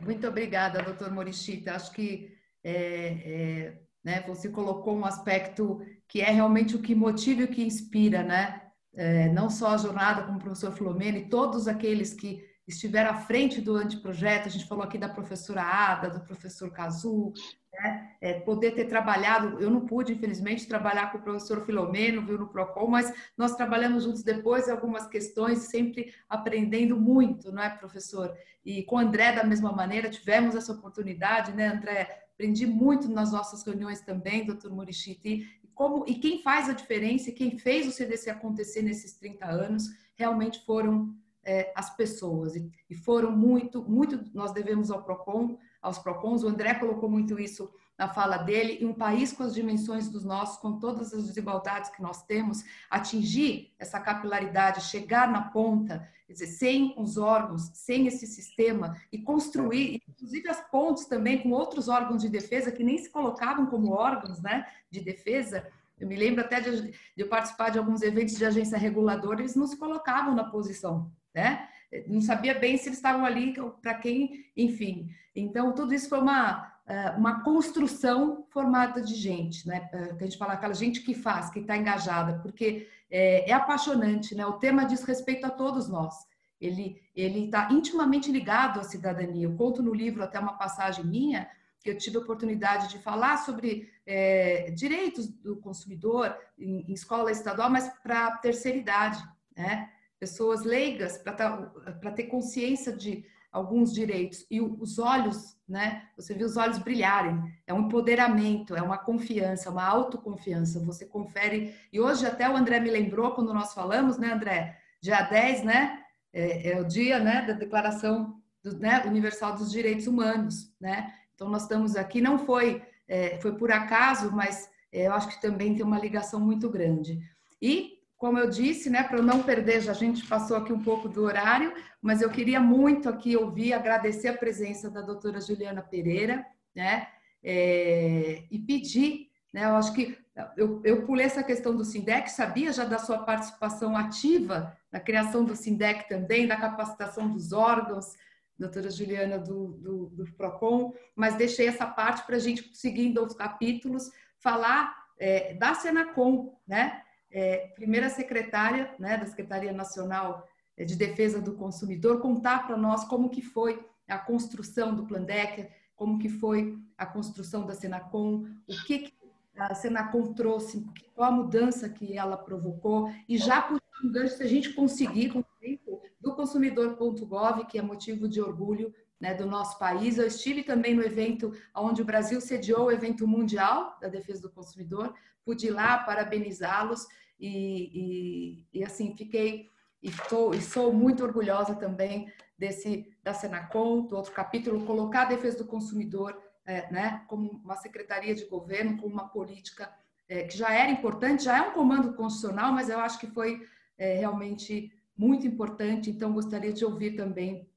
Muito 0.00 0.26
obrigada, 0.26 0.82
doutor 0.82 1.10
Morishita. 1.10 1.74
Acho 1.74 1.92
que 1.92 2.32
é, 2.62 2.74
é, 2.74 3.80
né, 4.04 4.22
você 4.26 4.48
colocou 4.48 4.96
um 4.96 5.04
aspecto 5.04 5.80
que 6.08 6.20
é 6.20 6.30
realmente 6.30 6.76
o 6.76 6.82
que 6.82 6.94
motiva 6.94 7.42
e 7.42 7.44
o 7.44 7.48
que 7.48 7.62
inspira, 7.64 8.22
né? 8.22 8.62
É, 8.94 9.28
não 9.30 9.48
só 9.48 9.68
a 9.68 9.76
jornada 9.78 10.24
com 10.24 10.32
o 10.32 10.38
professor 10.38 10.72
Filomeno 10.72 11.16
e 11.16 11.28
todos 11.28 11.66
aqueles 11.66 12.12
que 12.12 12.44
estiveram 12.66 13.10
à 13.10 13.14
frente 13.14 13.60
do 13.60 13.76
anteprojeto, 13.76 14.48
a 14.48 14.50
gente 14.50 14.66
falou 14.66 14.84
aqui 14.84 14.98
da 14.98 15.08
professora 15.08 15.62
Ada, 15.62 16.10
do 16.10 16.20
professor 16.20 16.70
Cazu, 16.70 17.32
né? 17.72 18.16
É, 18.20 18.34
poder 18.40 18.72
ter 18.72 18.84
trabalhado, 18.84 19.58
eu 19.58 19.70
não 19.70 19.86
pude, 19.86 20.12
infelizmente, 20.12 20.68
trabalhar 20.68 21.10
com 21.10 21.18
o 21.18 21.22
professor 21.22 21.64
Filomeno, 21.64 22.24
viu, 22.24 22.38
no 22.38 22.48
PROCON, 22.48 22.86
mas 22.86 23.12
nós 23.36 23.56
trabalhamos 23.56 24.04
juntos 24.04 24.22
depois 24.22 24.68
algumas 24.68 25.06
questões, 25.06 25.58
sempre 25.60 26.14
aprendendo 26.28 27.00
muito, 27.00 27.50
não 27.50 27.62
é, 27.62 27.70
professor? 27.70 28.36
E 28.64 28.82
com 28.84 28.96
o 28.96 28.98
André, 28.98 29.32
da 29.32 29.42
mesma 29.42 29.72
maneira, 29.72 30.10
tivemos 30.10 30.54
essa 30.54 30.72
oportunidade, 30.72 31.52
né, 31.52 31.68
André? 31.68 32.26
Aprendi 32.34 32.66
muito 32.66 33.08
nas 33.08 33.32
nossas 33.32 33.64
reuniões 33.64 34.00
também, 34.02 34.44
doutor 34.44 34.70
Morichiti, 34.70 35.58
e, 35.64 35.66
como, 35.74 36.04
e 36.06 36.14
quem 36.16 36.42
faz 36.42 36.68
a 36.68 36.74
diferença, 36.74 37.32
quem 37.32 37.58
fez 37.58 37.86
o 37.88 37.92
CDC 37.92 38.30
acontecer 38.30 38.82
nesses 38.82 39.14
30 39.14 39.46
anos, 39.46 39.84
realmente 40.14 40.64
foram 40.64 41.14
é, 41.44 41.72
as 41.74 41.94
pessoas, 41.96 42.54
e, 42.54 42.70
e 42.88 42.94
foram 42.94 43.32
muito, 43.32 43.82
muito, 43.82 44.30
nós 44.32 44.52
devemos 44.52 44.90
ao 44.90 45.02
PROCON, 45.02 45.58
aos 45.80 45.98
PROCONs. 45.98 46.44
O 46.44 46.48
André 46.48 46.74
colocou 46.74 47.08
muito 47.08 47.38
isso 47.38 47.72
na 47.98 48.08
fala 48.08 48.38
dele, 48.38 48.78
em 48.80 48.86
um 48.86 48.94
país 48.94 49.32
com 49.32 49.42
as 49.42 49.54
dimensões 49.54 50.08
dos 50.08 50.24
nossos, 50.24 50.56
com 50.56 50.78
todas 50.78 51.12
as 51.12 51.24
desigualdades 51.26 51.90
que 51.90 52.02
nós 52.02 52.24
temos, 52.24 52.64
atingir 52.90 53.74
essa 53.78 54.00
capilaridade, 54.00 54.84
chegar 54.84 55.30
na 55.30 55.42
ponta, 55.42 56.08
dizer, 56.28 56.46
sem 56.46 56.94
os 56.96 57.16
órgãos, 57.18 57.70
sem 57.74 58.06
esse 58.06 58.26
sistema, 58.26 58.96
e 59.12 59.18
construir, 59.18 60.02
inclusive 60.08 60.48
as 60.48 60.60
pontes 60.70 61.04
também 61.04 61.42
com 61.42 61.50
outros 61.50 61.88
órgãos 61.88 62.22
de 62.22 62.28
defesa 62.28 62.72
que 62.72 62.82
nem 62.82 62.98
se 62.98 63.10
colocavam 63.10 63.66
como 63.66 63.92
órgãos 63.92 64.40
né, 64.40 64.66
de 64.90 65.00
defesa. 65.00 65.66
Eu 65.98 66.08
me 66.08 66.16
lembro 66.16 66.40
até 66.40 66.60
de, 66.60 66.92
de 67.16 67.24
participar 67.24 67.70
de 67.70 67.78
alguns 67.78 68.02
eventos 68.02 68.34
de 68.34 68.44
agência 68.44 68.78
reguladora, 68.78 69.40
eles 69.40 69.54
não 69.54 69.66
se 69.66 69.76
colocavam 69.76 70.34
na 70.34 70.44
posição, 70.44 71.12
né? 71.34 71.68
Não 72.06 72.20
sabia 72.20 72.54
bem 72.58 72.76
se 72.76 72.88
eles 72.88 72.98
estavam 72.98 73.24
ali 73.24 73.54
para 73.82 73.94
quem, 73.94 74.46
enfim. 74.56 75.10
Então, 75.34 75.74
tudo 75.74 75.92
isso 75.94 76.08
foi 76.08 76.20
uma, 76.20 76.72
é, 76.86 77.10
uma 77.10 77.42
construção 77.42 78.46
formada 78.50 79.00
de 79.02 79.14
gente, 79.14 79.66
né? 79.68 79.88
É, 79.92 80.14
que 80.14 80.24
a 80.24 80.26
gente 80.26 80.38
fala 80.38 80.54
aquela 80.54 80.74
gente 80.74 81.00
que 81.00 81.14
faz, 81.14 81.50
que 81.50 81.60
está 81.60 81.76
engajada, 81.76 82.38
porque 82.40 82.88
é, 83.10 83.50
é, 83.50 83.52
apaixonante, 83.52 84.34
né? 84.34 84.46
O 84.46 84.54
tema 84.54 84.84
diz 84.84 85.02
respeito 85.04 85.46
a 85.46 85.50
todos 85.50 85.88
nós. 85.88 86.14
Ele 86.60 87.00
ele 87.14 87.46
está 87.46 87.70
intimamente 87.70 88.32
ligado 88.32 88.80
à 88.80 88.84
cidadania. 88.84 89.44
Eu 89.44 89.54
conto 89.54 89.82
no 89.82 89.92
livro 89.92 90.22
até 90.22 90.38
uma 90.38 90.56
passagem 90.56 91.04
minha 91.04 91.48
que 91.82 91.90
eu 91.90 91.98
tive 91.98 92.16
a 92.16 92.20
oportunidade 92.20 92.88
de 92.88 92.98
falar 92.98 93.38
sobre 93.38 93.90
é, 94.06 94.70
direitos 94.70 95.28
do 95.28 95.56
consumidor 95.56 96.34
em, 96.56 96.86
em 96.88 96.92
escola 96.92 97.30
estadual, 97.30 97.68
mas 97.68 97.88
para 98.02 98.36
terceira 98.38 98.78
idade, 98.78 99.22
né? 99.56 99.90
Pessoas 100.22 100.62
leigas 100.62 101.18
para 101.18 101.32
tá, 101.32 101.72
ter 102.14 102.28
consciência 102.28 102.92
de 102.92 103.24
alguns 103.50 103.92
direitos 103.92 104.46
e 104.48 104.60
os 104.60 104.96
olhos, 105.00 105.56
né? 105.68 106.04
Você 106.14 106.32
viu 106.32 106.46
os 106.46 106.56
olhos 106.56 106.78
brilharem. 106.78 107.42
É 107.66 107.74
um 107.74 107.86
empoderamento, 107.86 108.76
é 108.76 108.80
uma 108.80 108.98
confiança, 108.98 109.68
uma 109.68 109.84
autoconfiança. 109.84 110.78
Você 110.84 111.06
confere. 111.06 111.74
E 111.92 111.98
hoje 111.98 112.24
até 112.24 112.48
o 112.48 112.56
André 112.56 112.78
me 112.78 112.88
lembrou 112.88 113.32
quando 113.32 113.52
nós 113.52 113.74
falamos, 113.74 114.16
né, 114.16 114.32
André? 114.32 114.78
Dia 115.00 115.22
10, 115.22 115.64
né? 115.64 116.04
É, 116.32 116.70
é 116.70 116.80
o 116.80 116.84
dia, 116.84 117.18
né, 117.18 117.42
da 117.42 117.54
Declaração 117.54 118.40
do, 118.62 118.78
né, 118.78 119.02
Universal 119.04 119.56
dos 119.56 119.72
Direitos 119.72 120.06
Humanos, 120.06 120.72
né? 120.80 121.12
Então 121.34 121.48
nós 121.48 121.62
estamos 121.62 121.96
aqui. 121.96 122.20
Não 122.20 122.38
foi 122.38 122.80
é, 123.08 123.40
foi 123.40 123.56
por 123.56 123.72
acaso, 123.72 124.30
mas 124.30 124.70
é, 124.92 125.08
eu 125.08 125.14
acho 125.14 125.26
que 125.30 125.42
também 125.42 125.74
tem 125.74 125.84
uma 125.84 125.98
ligação 125.98 126.38
muito 126.38 126.70
grande. 126.70 127.18
E 127.60 127.98
como 128.22 128.38
eu 128.38 128.48
disse, 128.48 128.88
né, 128.88 129.02
para 129.02 129.20
não 129.20 129.42
perder, 129.42 129.80
já 129.80 129.90
a 129.90 129.96
gente 129.96 130.24
passou 130.28 130.56
aqui 130.56 130.72
um 130.72 130.80
pouco 130.80 131.08
do 131.08 131.24
horário, 131.24 131.74
mas 132.00 132.22
eu 132.22 132.30
queria 132.30 132.60
muito 132.60 133.08
aqui 133.08 133.36
ouvir, 133.36 133.72
agradecer 133.72 134.28
a 134.28 134.38
presença 134.38 134.88
da 134.88 135.00
doutora 135.00 135.40
Juliana 135.40 135.82
Pereira, 135.82 136.46
né, 136.72 137.08
é, 137.42 138.44
e 138.48 138.60
pedir, 138.60 139.28
né, 139.52 139.64
eu 139.64 139.74
acho 139.74 139.92
que 139.92 140.16
eu, 140.56 140.80
eu 140.84 141.04
pulei 141.04 141.26
essa 141.26 141.42
questão 141.42 141.74
do 141.74 141.84
SINDEC, 141.84 142.30
sabia 142.30 142.72
já 142.72 142.84
da 142.84 142.96
sua 142.96 143.18
participação 143.18 143.96
ativa 143.96 144.72
na 144.92 145.00
criação 145.00 145.44
do 145.44 145.56
SINDEC 145.56 146.08
também, 146.08 146.46
da 146.46 146.56
capacitação 146.56 147.28
dos 147.28 147.52
órgãos, 147.52 148.14
doutora 148.56 148.88
Juliana 148.88 149.36
do, 149.36 149.72
do, 149.72 150.06
do 150.10 150.32
PROCON, 150.34 150.94
mas 151.16 151.34
deixei 151.34 151.66
essa 151.66 151.86
parte 151.86 152.24
para 152.24 152.36
a 152.36 152.38
gente, 152.38 152.70
seguindo 152.72 153.20
os 153.20 153.34
capítulos, 153.34 154.12
falar 154.38 154.94
é, 155.18 155.54
da 155.54 155.74
Senacom, 155.74 156.56
né, 156.64 157.02
é, 157.32 157.72
primeira 157.74 158.08
secretária 158.10 158.94
né, 158.98 159.16
da 159.16 159.26
Secretaria 159.26 159.72
Nacional 159.72 160.46
é, 160.76 160.84
de 160.84 160.94
Defesa 160.94 161.40
do 161.40 161.54
Consumidor, 161.54 162.20
contar 162.20 162.66
para 162.66 162.76
nós 162.76 163.04
como 163.04 163.30
que 163.30 163.42
foi 163.42 163.84
a 164.06 164.18
construção 164.18 164.94
do 164.94 165.06
Plan 165.06 165.22
Decker, 165.22 165.70
como 165.96 166.18
que 166.18 166.28
foi 166.28 166.78
a 166.96 167.06
construção 167.06 167.64
da 167.66 167.74
Senacom, 167.74 168.44
o 168.68 168.84
que, 168.84 168.98
que 168.98 169.12
a 169.56 169.74
Senacom 169.74 170.32
trouxe, 170.34 170.86
qual 171.14 171.30
a 171.30 171.34
mudança 171.34 171.88
que 171.88 172.16
ela 172.16 172.36
provocou, 172.36 173.10
e 173.28 173.38
já 173.38 173.62
por 173.62 173.80
um 174.04 174.10
gancho, 174.10 174.36
se 174.36 174.42
a 174.42 174.48
gente 174.48 174.72
conseguir 174.72 175.30
com 175.30 175.40
o 175.40 175.46
tempo, 175.60 176.02
do 176.20 176.34
consumidor.gov, 176.34 177.66
que 177.66 177.78
é 177.78 177.82
motivo 177.82 178.28
de 178.28 178.40
orgulho 178.40 178.94
né, 179.20 179.34
do 179.34 179.46
nosso 179.46 179.78
país. 179.78 180.18
Eu 180.18 180.26
estive 180.26 180.62
também 180.62 180.94
no 180.94 181.02
evento 181.02 181.52
onde 181.74 182.02
o 182.02 182.04
Brasil 182.04 182.40
sediou 182.40 182.86
o 182.86 182.92
evento 182.92 183.26
mundial 183.26 183.96
da 184.00 184.08
defesa 184.08 184.42
do 184.42 184.50
consumidor, 184.50 185.14
pude 185.44 185.66
ir 185.66 185.70
lá 185.70 185.98
parabenizá-los 185.98 187.06
e, 187.42 188.64
e, 188.72 188.78
e, 188.80 188.84
assim 188.84 189.16
fiquei 189.16 189.68
e, 190.00 190.10
tô, 190.28 190.54
e 190.54 190.62
sou 190.62 190.92
muito 190.92 191.24
orgulhosa 191.24 191.74
também 191.74 192.32
desse 192.56 193.12
da 193.20 193.34
Senacom, 193.34 194.06
do 194.06 194.16
outro 194.16 194.32
capítulo, 194.32 194.86
colocar 194.86 195.22
a 195.22 195.30
defesa 195.30 195.58
do 195.58 195.66
consumidor 195.66 196.40
é, 196.64 196.88
né, 196.92 197.24
como 197.26 197.50
uma 197.64 197.74
secretaria 197.74 198.32
de 198.32 198.44
governo, 198.44 198.96
como 198.96 199.12
uma 199.12 199.28
política 199.28 199.92
é, 200.28 200.44
que 200.44 200.56
já 200.56 200.72
era 200.72 200.92
importante, 200.92 201.42
já 201.42 201.58
é 201.58 201.68
um 201.68 201.72
comando 201.72 202.14
constitucional, 202.14 202.72
mas 202.72 202.88
eu 202.88 203.00
acho 203.00 203.18
que 203.18 203.26
foi 203.26 203.60
é, 203.98 204.14
realmente 204.14 204.92
muito 205.16 205.44
importante. 205.44 206.10
Então 206.10 206.32
gostaria 206.32 206.72
de 206.72 206.84
ouvir 206.84 207.16
também, 207.16 207.68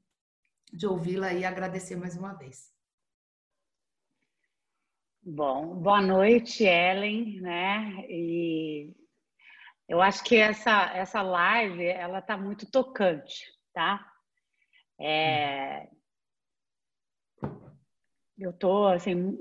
de 0.71 0.85
ouvi-la 0.85 1.33
e 1.33 1.43
agradecer 1.43 1.95
mais 1.95 2.15
uma 2.15 2.33
vez. 2.33 2.71
Bom, 5.23 5.75
boa 5.77 6.03
noite, 6.03 6.63
Ellen, 6.63 7.41
né? 7.41 8.05
E 8.07 8.93
eu 9.87 10.01
acho 10.01 10.23
que 10.23 10.35
essa, 10.35 10.91
essa 10.95 11.21
live, 11.21 11.85
ela 11.85 12.21
tá 12.21 12.37
muito 12.37 12.69
tocante, 12.69 13.45
tá? 13.73 14.05
É... 14.99 15.87
Eu 18.37 18.51
tô, 18.51 18.87
assim, 18.87 19.37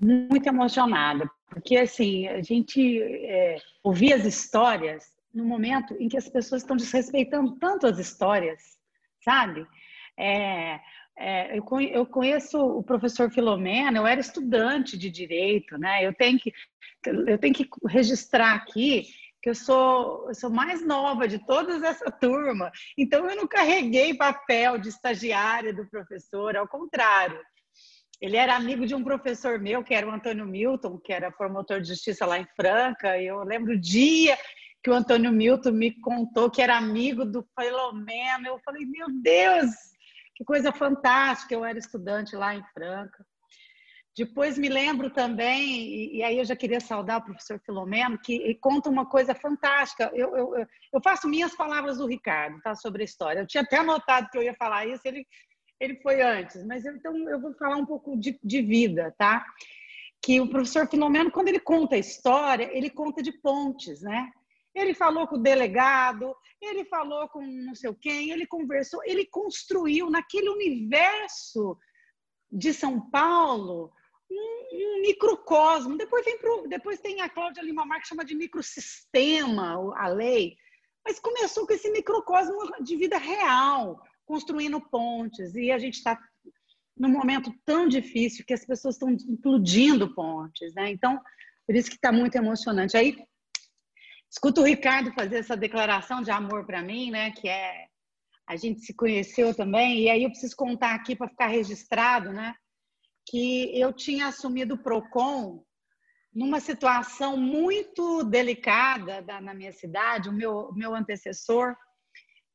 muito 0.00 0.46
emocionada, 0.46 1.28
porque, 1.48 1.76
assim, 1.76 2.26
a 2.28 2.40
gente 2.40 3.02
é, 3.02 3.60
ouvir 3.82 4.14
as 4.14 4.24
histórias 4.24 5.04
no 5.34 5.44
momento 5.44 5.94
em 6.00 6.08
que 6.08 6.16
as 6.16 6.28
pessoas 6.28 6.62
estão 6.62 6.76
desrespeitando 6.76 7.56
tanto 7.56 7.86
as 7.86 7.98
histórias, 7.98 8.78
sabe? 9.22 9.66
É, 10.16 10.80
é, 11.18 11.58
eu 11.58 12.06
conheço 12.06 12.58
o 12.58 12.82
professor 12.82 13.30
Filomena, 13.30 13.98
eu 13.98 14.06
era 14.06 14.20
estudante 14.20 14.96
de 14.96 15.10
direito, 15.10 15.76
né? 15.76 16.06
Eu 16.06 16.14
tenho 16.14 16.38
que, 16.38 16.52
eu 17.04 17.36
tenho 17.38 17.52
que 17.52 17.68
registrar 17.88 18.54
aqui 18.54 19.06
que 19.42 19.50
eu 19.50 19.54
sou, 19.54 20.28
eu 20.28 20.34
sou 20.34 20.50
mais 20.50 20.84
nova 20.84 21.26
de 21.26 21.38
toda 21.44 21.86
essa 21.86 22.10
turma, 22.10 22.70
então 22.96 23.28
eu 23.28 23.36
não 23.36 23.46
carreguei 23.46 24.14
papel 24.14 24.78
de 24.78 24.88
estagiária 24.88 25.72
do 25.72 25.86
professor, 25.86 26.56
ao 26.56 26.68
contrário. 26.68 27.40
Ele 28.20 28.36
era 28.36 28.56
amigo 28.56 28.84
de 28.84 28.94
um 28.94 29.04
professor 29.04 29.60
meu, 29.60 29.84
que 29.84 29.94
era 29.94 30.06
o 30.06 30.10
Antônio 30.10 30.44
Milton, 30.44 30.98
que 30.98 31.12
era 31.12 31.30
promotor 31.30 31.80
de 31.80 31.88
justiça 31.88 32.26
lá 32.26 32.38
em 32.38 32.46
Franca, 32.56 33.16
e 33.16 33.26
eu 33.26 33.42
lembro 33.44 33.74
o 33.74 33.80
dia 33.80 34.36
que 34.82 34.90
o 34.90 34.94
Antônio 34.94 35.32
Milton 35.32 35.72
me 35.72 35.92
contou 36.00 36.50
que 36.50 36.62
era 36.62 36.76
amigo 36.76 37.24
do 37.24 37.46
Filomena, 37.58 38.48
eu 38.48 38.60
falei, 38.64 38.84
meu 38.86 39.06
Deus, 39.22 39.66
que 40.38 40.44
coisa 40.44 40.70
fantástica, 40.70 41.52
eu 41.52 41.64
era 41.64 41.76
estudante 41.76 42.36
lá 42.36 42.54
em 42.54 42.62
Franca. 42.72 43.26
Depois 44.16 44.56
me 44.56 44.68
lembro 44.68 45.10
também, 45.10 46.14
e, 46.14 46.22
aí 46.22 46.38
eu 46.38 46.44
já 46.44 46.54
queria 46.54 46.78
saudar 46.78 47.18
o 47.18 47.24
professor 47.24 47.60
Filomeno, 47.66 48.16
que 48.16 48.54
conta 48.60 48.88
uma 48.88 49.04
coisa 49.04 49.34
fantástica. 49.34 50.12
Eu, 50.14 50.36
eu, 50.36 50.54
eu 50.94 51.00
faço 51.02 51.28
minhas 51.28 51.56
palavras 51.56 51.98
do 51.98 52.06
Ricardo, 52.06 52.60
tá, 52.62 52.76
sobre 52.76 53.02
a 53.02 53.04
história. 53.04 53.40
Eu 53.40 53.48
tinha 53.48 53.64
até 53.64 53.78
anotado 53.78 54.28
que 54.30 54.38
eu 54.38 54.42
ia 54.42 54.54
falar 54.54 54.86
isso, 54.86 55.02
ele, 55.04 55.26
ele 55.80 56.00
foi 56.02 56.22
antes, 56.22 56.64
mas 56.64 56.84
eu, 56.84 56.94
então 56.94 57.16
eu 57.28 57.40
vou 57.40 57.52
falar 57.54 57.76
um 57.76 57.86
pouco 57.86 58.16
de, 58.16 58.38
de 58.42 58.62
vida, 58.62 59.12
tá? 59.18 59.44
Que 60.22 60.40
o 60.40 60.48
professor 60.48 60.88
Filomeno, 60.88 61.32
quando 61.32 61.48
ele 61.48 61.60
conta 61.60 61.96
a 61.96 61.98
história, 61.98 62.70
ele 62.72 62.90
conta 62.90 63.20
de 63.20 63.32
pontes, 63.32 64.02
né? 64.02 64.30
Ele 64.78 64.94
falou 64.94 65.26
com 65.26 65.36
o 65.36 65.42
delegado, 65.42 66.34
ele 66.60 66.84
falou 66.84 67.28
com 67.28 67.40
não 67.40 67.74
sei 67.74 67.92
quem, 67.94 68.30
ele 68.30 68.46
conversou, 68.46 69.00
ele 69.04 69.26
construiu 69.26 70.08
naquele 70.10 70.48
universo 70.48 71.76
de 72.50 72.72
São 72.72 73.10
Paulo 73.10 73.92
um, 74.30 74.68
um 74.72 75.00
microcosmo. 75.02 75.96
Depois, 75.96 76.24
vem 76.24 76.38
pro, 76.38 76.66
depois 76.68 77.00
tem 77.00 77.20
a 77.20 77.28
Cláudia 77.28 77.62
Lima 77.62 77.84
Marques 77.84 78.08
que 78.08 78.14
chama 78.14 78.24
de 78.24 78.34
microsistema, 78.34 79.74
a 79.96 80.08
lei. 80.08 80.56
Mas 81.04 81.18
começou 81.18 81.66
com 81.66 81.72
esse 81.72 81.90
microcosmo 81.90 82.56
de 82.82 82.96
vida 82.96 83.18
real, 83.18 84.02
construindo 84.26 84.80
pontes. 84.80 85.54
E 85.54 85.70
a 85.70 85.78
gente 85.78 85.94
está 85.94 86.18
num 86.96 87.08
momento 87.08 87.52
tão 87.64 87.88
difícil 87.88 88.44
que 88.44 88.52
as 88.52 88.64
pessoas 88.64 88.96
estão 88.96 89.10
implodindo 89.10 90.14
pontes. 90.14 90.74
Né? 90.74 90.90
Então, 90.90 91.20
por 91.66 91.74
isso 91.74 91.88
que 91.88 91.96
está 91.96 92.12
muito 92.12 92.36
emocionante. 92.36 92.96
Aí 92.96 93.16
escuto 94.30 94.60
o 94.60 94.64
Ricardo 94.64 95.12
fazer 95.12 95.38
essa 95.38 95.56
declaração 95.56 96.22
de 96.22 96.30
amor 96.30 96.66
para 96.66 96.82
mim, 96.82 97.10
né? 97.10 97.30
Que 97.32 97.48
é 97.48 97.86
a 98.46 98.56
gente 98.56 98.80
se 98.80 98.94
conheceu 98.94 99.54
também 99.54 100.00
e 100.00 100.10
aí 100.10 100.22
eu 100.22 100.30
preciso 100.30 100.56
contar 100.56 100.94
aqui 100.94 101.14
para 101.14 101.28
ficar 101.28 101.48
registrado, 101.48 102.32
né? 102.32 102.54
Que 103.28 103.78
eu 103.78 103.92
tinha 103.92 104.28
assumido 104.28 104.74
o 104.74 104.82
Procon 104.82 105.62
numa 106.34 106.60
situação 106.60 107.36
muito 107.36 108.24
delicada 108.24 109.20
da, 109.22 109.40
na 109.40 109.52
minha 109.52 109.72
cidade. 109.72 110.28
O 110.28 110.32
meu 110.32 110.72
meu 110.74 110.94
antecessor 110.94 111.76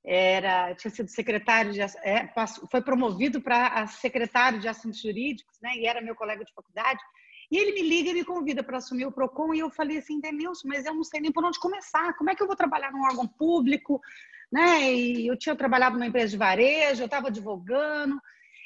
era 0.06 0.74
tinha 0.76 0.92
sido 0.92 1.10
secretário 1.10 1.72
de 1.72 1.82
é, 1.82 2.32
foi 2.70 2.82
promovido 2.82 3.42
para 3.42 3.86
secretário 3.88 4.60
de 4.60 4.68
assuntos 4.68 5.00
jurídicos, 5.02 5.58
né? 5.62 5.76
E 5.76 5.86
era 5.86 6.02
meu 6.02 6.16
colega 6.16 6.44
de 6.44 6.54
faculdade. 6.54 7.00
E 7.54 7.58
ele 7.60 7.72
me 7.72 7.88
liga 7.88 8.10
e 8.10 8.14
me 8.16 8.26
convida 8.26 8.64
para 8.64 8.80
assumir 8.80 9.06
o 9.06 9.12
Procon 9.12 9.54
e 9.54 9.60
eu 9.60 9.70
falei 9.70 10.00
assim, 10.00 10.20
Denilson, 10.20 10.68
mas 10.68 10.88
eu 10.88 10.96
não 10.96 11.04
sei 11.04 11.22
nem 11.22 11.32
por 11.32 11.46
onde 11.46 11.60
começar. 11.60 12.12
Como 12.16 12.32
é 12.32 12.36
que 12.36 12.42
eu 12.42 12.48
vou 12.48 12.56
trabalhar 12.56 12.92
num 12.92 13.04
órgão 13.04 13.28
público, 13.28 14.02
né? 14.52 14.92
E 14.92 15.28
eu 15.28 15.38
tinha 15.38 15.56
trabalhado 15.56 15.94
numa 15.94 16.08
empresa 16.08 16.32
de 16.32 16.38
varejo, 16.38 17.04
eu 17.04 17.06
estava 17.06 17.28
advogando. 17.28 18.20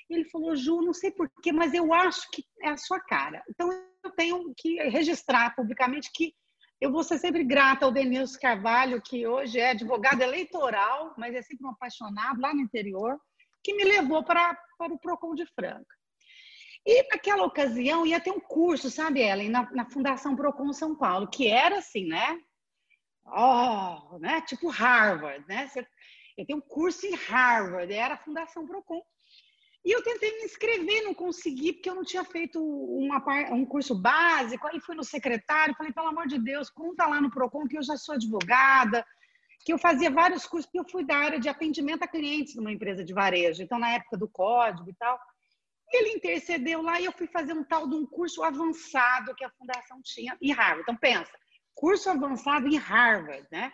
E 0.09 0.13
ele 0.13 0.23
falou, 0.23 0.55
Ju, 0.55 0.81
não 0.81 0.93
sei 0.93 1.11
porquê, 1.11 1.51
mas 1.51 1.73
eu 1.73 1.93
acho 1.93 2.31
que 2.31 2.45
é 2.61 2.69
a 2.69 2.77
sua 2.77 2.97
cara. 3.01 3.43
Então 3.49 3.69
eu 4.05 4.11
tenho 4.11 4.53
que 4.55 4.81
registrar 4.83 5.53
publicamente 5.53 6.09
que 6.13 6.33
eu 6.79 6.89
vou 6.89 7.03
ser 7.03 7.19
sempre 7.19 7.43
grata 7.43 7.83
ao 7.83 7.91
Denilson 7.91 8.39
Carvalho, 8.39 9.01
que 9.01 9.27
hoje 9.27 9.59
é 9.59 9.71
advogado 9.71 10.21
eleitoral, 10.21 11.13
mas 11.17 11.35
é 11.35 11.41
sempre 11.41 11.67
um 11.67 11.71
apaixonado 11.71 12.39
lá 12.39 12.53
no 12.53 12.61
interior, 12.61 13.19
que 13.61 13.73
me 13.73 13.83
levou 13.83 14.23
para, 14.23 14.57
para 14.77 14.93
o 14.93 14.97
PROCON 14.97 15.35
de 15.35 15.45
Franca. 15.47 15.97
E 16.87 17.05
naquela 17.11 17.43
ocasião 17.43 18.07
ia 18.07 18.17
ter 18.17 18.31
um 18.31 18.39
curso, 18.39 18.89
sabe, 18.89 19.19
Ellen, 19.19 19.49
na, 19.49 19.69
na 19.73 19.83
Fundação 19.83 20.37
PROCON 20.37 20.71
São 20.71 20.95
Paulo, 20.95 21.27
que 21.27 21.45
era 21.45 21.79
assim, 21.79 22.07
né? 22.07 22.39
Oh, 23.25 24.17
né? 24.19 24.39
Tipo 24.39 24.69
Harvard, 24.69 25.45
né? 25.49 25.69
Eu 26.37 26.45
tenho 26.45 26.59
um 26.59 26.61
curso 26.61 27.05
em 27.05 27.13
Harvard, 27.13 27.93
era 27.93 28.13
a 28.13 28.17
Fundação 28.17 28.65
PROCON. 28.65 29.01
E 29.83 29.91
eu 29.91 30.01
tentei 30.01 30.37
me 30.37 30.45
inscrever, 30.45 31.03
não 31.03 31.13
consegui, 31.13 31.73
porque 31.73 31.89
eu 31.89 31.95
não 31.95 32.05
tinha 32.05 32.23
feito 32.23 32.57
uma, 32.63 33.21
um 33.51 33.65
curso 33.65 33.93
básico. 33.93 34.65
Aí 34.67 34.79
fui 34.79 34.95
no 34.95 35.03
secretário, 35.03 35.75
falei, 35.75 35.91
pelo 35.91 36.07
amor 36.07 36.25
de 36.25 36.39
Deus, 36.39 36.69
conta 36.69 37.05
lá 37.05 37.19
no 37.19 37.29
PROCON 37.29 37.67
que 37.67 37.77
eu 37.77 37.83
já 37.83 37.97
sou 37.97 38.15
advogada, 38.15 39.05
que 39.65 39.73
eu 39.73 39.77
fazia 39.77 40.09
vários 40.09 40.45
cursos, 40.45 40.65
porque 40.65 40.79
eu 40.79 40.89
fui 40.89 41.05
da 41.05 41.17
área 41.17 41.37
de 41.37 41.49
atendimento 41.49 42.03
a 42.03 42.07
clientes 42.07 42.55
numa 42.55 42.71
empresa 42.71 43.03
de 43.03 43.13
varejo, 43.13 43.61
então 43.61 43.77
na 43.77 43.89
época 43.89 44.15
do 44.15 44.29
código 44.29 44.89
e 44.89 44.93
tal. 44.93 45.19
Ele 45.91 46.11
intercedeu 46.11 46.81
lá 46.81 46.99
e 46.99 47.05
eu 47.05 47.11
fui 47.11 47.27
fazer 47.27 47.53
um 47.53 47.63
tal 47.63 47.87
de 47.87 47.95
um 47.95 48.05
curso 48.05 48.43
avançado 48.43 49.35
que 49.35 49.45
a 49.45 49.51
fundação 49.51 50.01
tinha 50.03 50.37
em 50.41 50.51
Harvard. 50.51 50.81
Então 50.81 50.97
pensa, 50.97 51.31
curso 51.73 52.09
avançado 52.09 52.67
em 52.67 52.77
Harvard, 52.77 53.47
né? 53.51 53.71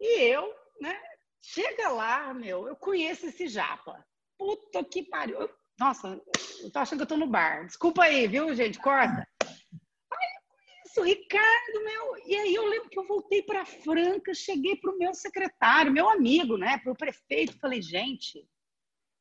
E 0.00 0.22
eu, 0.22 0.54
né? 0.80 1.00
Chega 1.40 1.88
lá, 1.88 2.32
meu, 2.32 2.68
eu 2.68 2.76
conheço 2.76 3.26
esse 3.26 3.48
japa 3.48 4.04
puta 4.42 4.84
que 4.84 5.04
pariu. 5.04 5.48
Nossa, 5.78 6.20
eu 6.60 6.70
tô 6.70 6.78
achando 6.80 6.98
que 6.98 7.02
eu 7.04 7.08
tô 7.08 7.16
no 7.16 7.28
bar. 7.28 7.64
Desculpa 7.66 8.02
aí, 8.02 8.26
viu, 8.26 8.52
gente? 8.54 8.78
Corta. 8.78 9.26
Ai, 9.44 10.28
eu 10.36 10.42
conheço 10.48 11.00
o 11.00 11.04
Ricardo, 11.04 11.84
meu. 11.84 12.26
E 12.26 12.34
aí 12.36 12.54
eu 12.54 12.66
lembro 12.66 12.88
que 12.88 12.98
eu 12.98 13.06
voltei 13.06 13.42
para 13.42 13.64
Franca, 13.64 14.34
cheguei 14.34 14.76
pro 14.76 14.98
meu 14.98 15.14
secretário, 15.14 15.92
meu 15.92 16.08
amigo, 16.08 16.56
né? 16.56 16.78
Pro 16.78 16.94
prefeito. 16.94 17.58
Falei, 17.60 17.80
gente, 17.80 18.44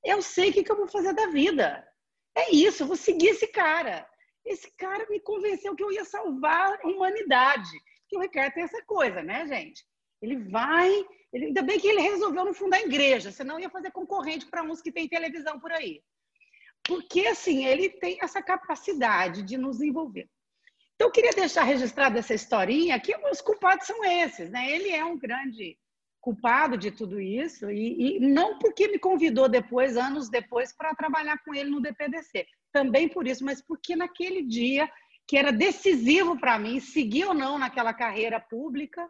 eu 0.03 0.21
sei 0.21 0.49
o 0.49 0.53
que, 0.53 0.63
que 0.63 0.71
eu 0.71 0.77
vou 0.77 0.87
fazer 0.87 1.13
da 1.13 1.27
vida. 1.27 1.87
É 2.35 2.53
isso, 2.53 2.83
eu 2.83 2.87
vou 2.87 2.95
seguir 2.95 3.29
esse 3.29 3.47
cara. 3.47 4.07
Esse 4.45 4.71
cara 4.77 5.05
me 5.09 5.19
convenceu 5.19 5.75
que 5.75 5.83
eu 5.83 5.91
ia 5.91 6.05
salvar 6.05 6.79
a 6.81 6.87
humanidade. 6.87 7.69
Que 8.07 8.17
o 8.17 8.21
Ricardo 8.21 8.53
tem 8.53 8.63
essa 8.63 8.83
coisa, 8.83 9.21
né, 9.21 9.45
gente? 9.45 9.85
Ele 10.21 10.37
vai 10.37 11.05
ele, 11.33 11.45
ainda 11.45 11.61
bem 11.61 11.79
que 11.79 11.87
ele 11.87 12.01
resolveu 12.01 12.43
não 12.43 12.53
fundar 12.53 12.81
igreja, 12.81 13.31
senão 13.31 13.59
ia 13.59 13.69
fazer 13.69 13.91
concorrente 13.91 14.45
para 14.47 14.63
uns 14.63 14.81
que 14.81 14.91
têm 14.91 15.07
televisão 15.07 15.59
por 15.59 15.71
aí. 15.71 16.03
Porque, 16.83 17.27
assim, 17.27 17.65
ele 17.65 17.89
tem 17.89 18.17
essa 18.21 18.41
capacidade 18.41 19.43
de 19.43 19.57
nos 19.57 19.81
envolver. 19.81 20.29
Então, 20.95 21.07
eu 21.07 21.11
queria 21.11 21.31
deixar 21.31 21.63
registrada 21.63 22.19
essa 22.19 22.33
historinha, 22.33 22.99
que 22.99 23.15
os 23.31 23.39
culpados 23.39 23.87
são 23.87 24.03
esses, 24.03 24.49
né? 24.49 24.69
Ele 24.69 24.89
é 24.89 25.05
um 25.05 25.17
grande 25.17 25.77
culpado 26.21 26.77
de 26.77 26.91
tudo 26.91 27.19
isso, 27.19 27.69
e, 27.71 28.17
e 28.17 28.19
não 28.19 28.59
porque 28.59 28.87
me 28.87 28.99
convidou 28.99 29.49
depois, 29.49 29.97
anos 29.97 30.29
depois, 30.29 30.71
para 30.71 30.95
trabalhar 30.95 31.43
com 31.43 31.53
ele 31.53 31.71
no 31.71 31.81
DPDC. 31.81 32.45
Também 32.71 33.09
por 33.09 33.27
isso, 33.27 33.43
mas 33.43 33.61
porque 33.61 33.95
naquele 33.95 34.43
dia, 34.43 34.89
que 35.27 35.35
era 35.35 35.51
decisivo 35.51 36.39
para 36.39 36.59
mim, 36.59 36.79
seguir 36.79 37.25
ou 37.25 37.33
não 37.33 37.57
naquela 37.57 37.93
carreira 37.93 38.39
pública, 38.39 39.09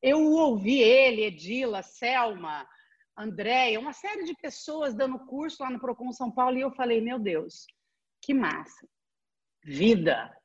eu 0.00 0.22
ouvi 0.22 0.80
ele, 0.80 1.24
Edila, 1.24 1.82
Selma, 1.82 2.66
Andréia, 3.16 3.80
uma 3.80 3.92
série 3.92 4.24
de 4.24 4.34
pessoas 4.34 4.94
dando 4.94 5.18
curso 5.26 5.62
lá 5.62 5.70
no 5.70 5.80
Procon 5.80 6.12
São 6.12 6.30
Paulo 6.30 6.56
e 6.56 6.60
eu 6.60 6.70
falei, 6.70 7.00
meu 7.00 7.18
Deus, 7.18 7.66
que 8.22 8.32
massa. 8.32 8.86
Vida, 9.64 10.36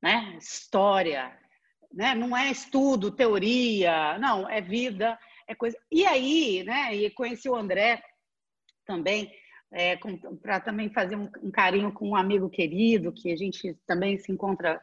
né? 0.00 0.36
História, 0.38 1.36
né? 1.92 2.14
Não 2.14 2.36
é 2.36 2.50
estudo, 2.50 3.10
teoria, 3.10 4.18
não, 4.18 4.48
é 4.48 4.60
vida, 4.60 5.18
é 5.48 5.54
coisa. 5.54 5.76
E 5.90 6.06
aí, 6.06 6.62
né? 6.64 6.94
E 6.94 7.10
conheci 7.10 7.48
o 7.48 7.56
André 7.56 8.02
também, 8.86 9.32
é, 9.72 9.98
para 10.42 10.60
também 10.60 10.90
fazer 10.90 11.16
um, 11.16 11.28
um, 11.42 11.50
carinho 11.50 11.92
com 11.92 12.10
um 12.10 12.16
amigo 12.16 12.48
querido 12.48 13.12
que 13.12 13.32
a 13.32 13.36
gente 13.36 13.74
também 13.86 14.18
se 14.18 14.30
encontra 14.30 14.80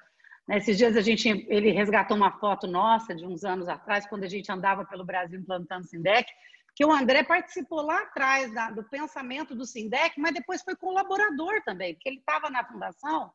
Nesses 0.47 0.77
dias 0.77 0.95
a 0.95 1.01
gente, 1.01 1.27
ele 1.49 1.71
resgatou 1.71 2.15
uma 2.15 2.31
foto 2.37 2.67
nossa 2.67 3.15
de 3.15 3.25
uns 3.25 3.43
anos 3.43 3.67
atrás, 3.67 4.05
quando 4.05 4.25
a 4.25 4.27
gente 4.27 4.51
andava 4.51 4.85
pelo 4.85 5.03
Brasil 5.03 5.39
implantando 5.39 5.87
Sindec, 5.87 6.31
que 6.75 6.85
o 6.85 6.91
André 6.91 7.23
participou 7.23 7.81
lá 7.81 8.01
atrás 8.01 8.53
da, 8.53 8.69
do 8.69 8.83
pensamento 8.83 9.55
do 9.55 9.65
Sindec, 9.65 10.19
mas 10.19 10.33
depois 10.33 10.61
foi 10.61 10.75
colaborador 10.75 11.63
também, 11.65 11.95
porque 11.95 12.09
ele 12.09 12.19
estava 12.19 12.49
na 12.51 12.63
fundação. 12.63 13.31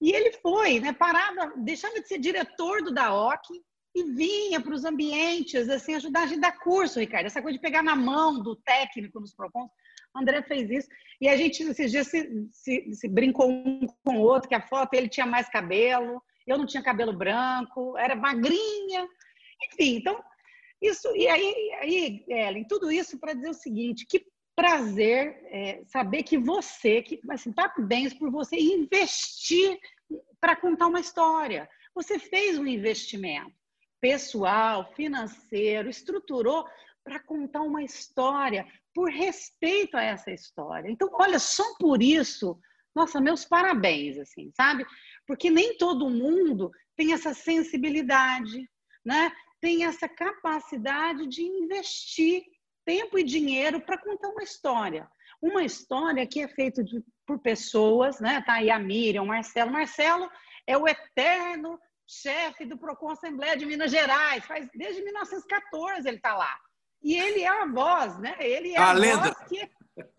E 0.00 0.12
ele 0.12 0.32
foi, 0.40 0.80
né, 0.80 0.94
parava, 0.94 1.52
deixava 1.58 2.00
de 2.00 2.08
ser 2.08 2.18
diretor 2.18 2.82
do 2.82 2.90
DAOC 2.90 3.62
e 3.94 4.04
vinha 4.04 4.60
para 4.60 4.74
os 4.74 4.84
ambientes, 4.84 5.68
assim, 5.68 5.94
ajudar 5.94 6.22
a 6.22 6.26
gente 6.26 6.38
a 6.38 6.50
dar 6.50 6.58
curso, 6.58 7.00
Ricardo. 7.00 7.26
Essa 7.26 7.42
coisa 7.42 7.56
de 7.56 7.62
pegar 7.62 7.82
na 7.82 7.96
mão 7.96 8.40
do 8.42 8.54
técnico 8.56 9.20
nos 9.20 9.34
propões. 9.34 9.70
O 10.14 10.18
André 10.18 10.42
fez 10.42 10.70
isso. 10.70 10.88
E 11.20 11.28
a 11.28 11.36
gente, 11.36 11.62
esses 11.62 11.90
dias, 11.90 12.06
se, 12.08 12.48
se, 12.52 12.94
se 12.94 13.08
brincou 13.08 13.50
um 13.50 13.86
com 14.04 14.18
o 14.18 14.22
outro, 14.22 14.48
que 14.48 14.54
a 14.54 14.66
foto 14.66 14.94
ele 14.94 15.08
tinha 15.08 15.26
mais 15.26 15.48
cabelo, 15.48 16.22
eu 16.46 16.58
não 16.58 16.66
tinha 16.66 16.82
cabelo 16.82 17.12
branco, 17.12 17.96
era 17.96 18.14
magrinha, 18.14 19.08
enfim, 19.64 19.96
então 19.96 20.20
isso 20.80 21.14
e 21.14 21.28
aí, 21.28 21.72
aí 21.80 22.24
Ellen, 22.26 22.64
tudo 22.66 22.90
isso 22.90 23.18
para 23.18 23.34
dizer 23.34 23.50
o 23.50 23.54
seguinte, 23.54 24.06
que 24.06 24.24
prazer 24.56 25.38
é, 25.44 25.82
saber 25.86 26.22
que 26.22 26.38
você, 26.38 27.02
que 27.02 27.20
assim, 27.30 27.52
parabéns 27.52 28.14
por 28.14 28.30
você 28.30 28.56
investir 28.56 29.78
para 30.40 30.56
contar 30.56 30.86
uma 30.86 31.00
história. 31.00 31.68
Você 31.94 32.18
fez 32.18 32.58
um 32.58 32.66
investimento 32.66 33.59
pessoal, 34.00 34.92
financeiro, 34.94 35.88
estruturou 35.88 36.66
para 37.04 37.20
contar 37.20 37.62
uma 37.62 37.82
história 37.82 38.66
por 38.94 39.10
respeito 39.10 39.96
a 39.96 40.02
essa 40.02 40.30
história. 40.30 40.90
Então, 40.90 41.08
olha, 41.12 41.38
só 41.38 41.64
por 41.78 42.02
isso, 42.02 42.58
nossa, 42.94 43.20
meus 43.20 43.44
parabéns, 43.44 44.18
assim, 44.18 44.50
sabe? 44.56 44.84
porque 45.30 45.48
nem 45.48 45.76
todo 45.76 46.10
mundo 46.10 46.72
tem 46.96 47.12
essa 47.12 47.32
sensibilidade, 47.32 48.68
né? 49.04 49.30
tem 49.60 49.84
essa 49.84 50.08
capacidade 50.08 51.24
de 51.28 51.42
investir 51.42 52.42
tempo 52.84 53.16
e 53.16 53.22
dinheiro 53.22 53.80
para 53.80 53.96
contar 53.96 54.28
uma 54.28 54.42
história. 54.42 55.08
Uma 55.40 55.62
história 55.62 56.26
que 56.26 56.40
é 56.40 56.48
feita 56.48 56.82
por 57.24 57.38
pessoas, 57.38 58.18
né? 58.18 58.42
Tá 58.44 58.54
aí 58.54 58.72
a 58.72 58.78
Miriam, 58.80 59.22
o 59.22 59.26
Marcelo. 59.28 59.70
Marcelo 59.70 60.28
é 60.66 60.76
o 60.76 60.88
eterno 60.88 61.78
chefe 62.10 62.64
do 62.64 62.76
Procon 62.76 63.10
Assembleia 63.10 63.56
de 63.56 63.64
Minas 63.64 63.90
Gerais, 63.90 64.44
faz 64.44 64.68
desde 64.74 65.02
1914 65.02 66.08
ele 66.08 66.16
está 66.16 66.34
lá. 66.34 66.56
E 67.02 67.16
ele 67.16 67.42
é 67.42 67.48
a 67.48 67.66
voz, 67.66 68.18
né? 68.18 68.36
Ele 68.40 68.72
é 68.72 68.78
a, 68.78 68.90
a 68.90 68.92
lenda. 68.92 69.34
que 69.48 69.70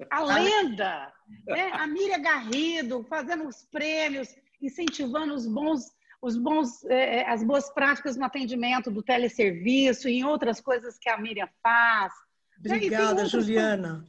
a 0.10 0.24
lenda, 0.24 1.14
né? 1.46 1.72
A 1.74 1.86
Miriam 1.86 2.22
Garrido 2.22 3.04
fazendo 3.10 3.48
os 3.48 3.64
prêmios 3.72 4.30
incentivando 4.62 5.34
os 5.34 5.46
bons, 5.46 5.92
os 6.22 6.38
bons, 6.38 6.84
é, 6.86 7.28
as 7.28 7.44
boas 7.44 7.70
práticas 7.74 8.16
no 8.16 8.26
atendimento 8.26 8.90
do 8.90 9.04
teleserviço 9.04 10.08
e 10.08 10.20
em 10.20 10.24
outras 10.24 10.62
coisas 10.62 10.98
que 10.98 11.10
a 11.10 11.18
Miriam 11.18 11.50
faz. 11.62 12.14
Obrigada, 12.60 13.26
Juliana. 13.26 14.06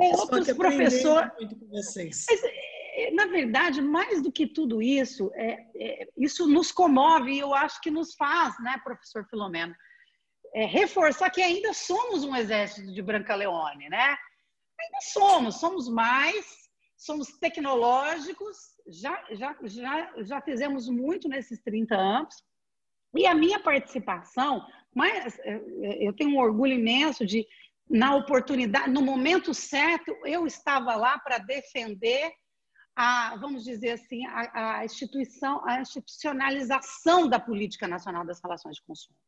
É, 0.00 0.16
outros 0.16 0.52
professores. 0.52 1.30
muito 1.38 1.56
com 1.56 1.66
vocês. 1.68 2.26
Mas, 2.28 2.40
na 3.12 3.26
verdade, 3.26 3.82
mais 3.82 4.22
do 4.22 4.32
que 4.32 4.46
tudo 4.46 4.80
isso, 4.80 5.30
é, 5.34 5.66
é, 5.76 6.08
isso 6.16 6.46
nos 6.46 6.72
comove 6.72 7.32
e 7.32 7.38
eu 7.38 7.54
acho 7.54 7.80
que 7.80 7.90
nos 7.90 8.14
faz, 8.14 8.58
né, 8.60 8.80
professor 8.82 9.26
Filomeno, 9.28 9.74
é, 10.54 10.64
reforçar 10.64 11.28
que 11.30 11.42
ainda 11.42 11.74
somos 11.74 12.24
um 12.24 12.34
exército 12.34 12.90
de 12.92 13.02
Branca 13.02 13.34
Leone, 13.34 13.90
né? 13.90 14.16
Ainda 14.80 14.98
somos, 15.12 15.60
somos 15.60 15.88
mais, 15.88 16.70
somos 16.96 17.28
tecnológicos, 17.38 18.56
já, 18.88 19.22
já, 19.32 19.56
já, 19.64 20.12
já 20.22 20.40
fizemos 20.40 20.88
muito 20.88 21.28
nesses 21.28 21.60
30 21.62 21.94
anos. 21.94 22.34
E 23.14 23.26
a 23.26 23.34
minha 23.34 23.60
participação, 23.60 24.66
mas 24.94 25.38
é, 25.40 25.54
é, 25.54 26.08
eu 26.08 26.12
tenho 26.14 26.30
um 26.30 26.38
orgulho 26.38 26.72
imenso 26.72 27.26
de, 27.26 27.46
na 27.88 28.14
oportunidade, 28.14 28.90
no 28.90 29.02
momento 29.02 29.52
certo, 29.52 30.16
eu 30.24 30.46
estava 30.46 30.96
lá 30.96 31.18
para 31.18 31.38
defender 31.38 32.32
a, 32.96 33.36
vamos 33.36 33.62
dizer 33.62 33.90
assim, 33.90 34.26
a, 34.26 34.78
a, 34.78 34.84
instituição, 34.84 35.62
a 35.66 35.80
institucionalização 35.82 37.28
da 37.28 37.38
política 37.38 37.86
nacional 37.86 38.24
das 38.24 38.40
relações 38.42 38.76
de 38.76 38.82
consumo, 38.82 39.18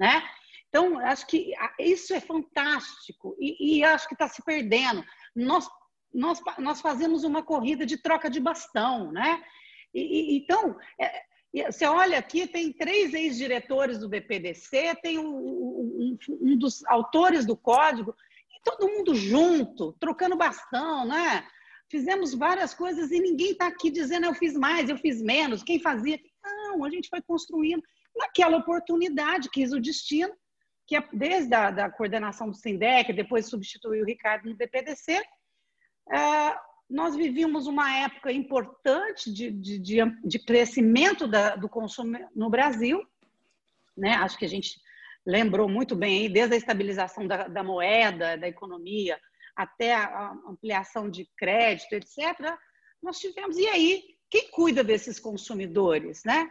né? 0.00 0.22
Então, 0.68 0.98
acho 1.00 1.26
que 1.26 1.52
isso 1.78 2.14
é 2.14 2.20
fantástico 2.20 3.36
e, 3.38 3.78
e 3.80 3.84
acho 3.84 4.08
que 4.08 4.14
está 4.14 4.26
se 4.26 4.42
perdendo. 4.42 5.04
Nós, 5.36 5.68
nós, 6.14 6.40
nós 6.56 6.80
fazemos 6.80 7.24
uma 7.24 7.42
corrida 7.42 7.84
de 7.84 7.98
troca 7.98 8.30
de 8.30 8.40
bastão, 8.40 9.12
né? 9.12 9.44
E, 9.92 10.00
e, 10.00 10.38
então, 10.38 10.74
é, 10.98 11.70
você 11.70 11.84
olha 11.84 12.18
aqui, 12.18 12.46
tem 12.46 12.72
três 12.72 13.12
ex-diretores 13.12 13.98
do 13.98 14.08
BPDC, 14.08 14.94
tem 15.02 15.18
um, 15.18 15.36
um, 15.36 16.18
um, 16.40 16.56
dos 16.56 16.82
autores 16.86 17.44
do 17.44 17.54
código, 17.54 18.16
e 18.50 18.62
todo 18.64 18.88
mundo 18.88 19.14
junto, 19.14 19.92
trocando 20.00 20.34
bastão, 20.34 21.04
né? 21.04 21.46
Fizemos 21.92 22.32
várias 22.32 22.72
coisas 22.72 23.10
e 23.10 23.20
ninguém 23.20 23.50
está 23.50 23.66
aqui 23.66 23.90
dizendo 23.90 24.24
eu 24.24 24.32
fiz 24.32 24.54
mais, 24.54 24.88
eu 24.88 24.96
fiz 24.96 25.20
menos, 25.20 25.62
quem 25.62 25.78
fazia. 25.78 26.18
Não, 26.42 26.86
a 26.86 26.88
gente 26.88 27.06
foi 27.10 27.20
construindo 27.20 27.82
naquela 28.16 28.56
oportunidade, 28.56 29.50
quis 29.50 29.74
o 29.74 29.78
destino, 29.78 30.32
que 30.86 30.96
é 30.96 31.06
desde 31.12 31.54
a 31.54 31.70
da 31.70 31.90
coordenação 31.90 32.48
do 32.48 32.56
SINDEC, 32.56 33.12
depois 33.12 33.50
substituiu 33.50 34.04
o 34.04 34.06
Ricardo 34.06 34.48
no 34.48 34.56
BPDC, 34.56 35.22
é, 36.10 36.56
nós 36.88 37.14
vivíamos 37.14 37.66
uma 37.66 37.94
época 37.94 38.32
importante 38.32 39.30
de, 39.30 39.50
de, 39.50 39.78
de, 39.78 39.98
de 40.24 40.38
crescimento 40.38 41.28
da, 41.28 41.56
do 41.56 41.68
consumo 41.68 42.18
no 42.34 42.48
Brasil, 42.48 43.06
né? 43.94 44.14
acho 44.14 44.38
que 44.38 44.46
a 44.46 44.48
gente 44.48 44.80
lembrou 45.26 45.68
muito 45.68 45.94
bem 45.94 46.32
desde 46.32 46.54
a 46.54 46.56
estabilização 46.56 47.26
da, 47.26 47.48
da 47.48 47.62
moeda, 47.62 48.38
da 48.38 48.48
economia, 48.48 49.20
até 49.56 49.94
a 49.94 50.32
ampliação 50.46 51.08
de 51.08 51.28
crédito, 51.36 51.92
etc., 51.94 52.56
nós 53.02 53.18
tivemos. 53.18 53.56
E 53.56 53.66
aí, 53.66 54.04
quem 54.30 54.50
cuida 54.50 54.82
desses 54.82 55.18
consumidores, 55.18 56.22
né? 56.24 56.50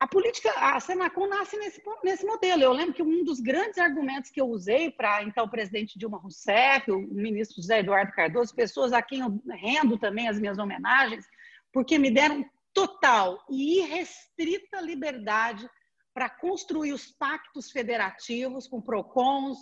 a 0.00 0.06
política, 0.06 0.50
a 0.56 0.78
Senacom 0.78 1.26
nasce 1.26 1.56
nesse, 1.56 1.82
nesse 2.04 2.24
modelo. 2.24 2.62
Eu 2.62 2.72
lembro 2.72 2.94
que 2.94 3.02
um 3.02 3.24
dos 3.24 3.40
grandes 3.40 3.78
argumentos 3.78 4.30
que 4.30 4.40
eu 4.40 4.46
usei 4.46 4.92
para 4.92 5.24
então 5.24 5.44
o 5.44 5.50
presidente 5.50 5.98
Dilma 5.98 6.18
Rousseff, 6.18 6.90
o 6.92 7.00
ministro 7.00 7.56
José 7.56 7.80
Eduardo 7.80 8.12
Cardoso, 8.12 8.54
pessoas 8.54 8.92
a 8.92 9.02
quem 9.02 9.20
eu 9.20 9.42
rendo 9.48 9.98
também 9.98 10.28
as 10.28 10.38
minhas 10.38 10.56
homenagens, 10.56 11.26
porque 11.72 11.98
me 11.98 12.12
deram 12.12 12.48
total 12.72 13.44
e 13.50 13.80
irrestrita 13.80 14.80
liberdade 14.80 15.68
para 16.14 16.30
construir 16.30 16.92
os 16.92 17.06
pactos 17.06 17.70
federativos 17.70 18.68
com 18.68 18.80
PROCONs, 18.80 19.58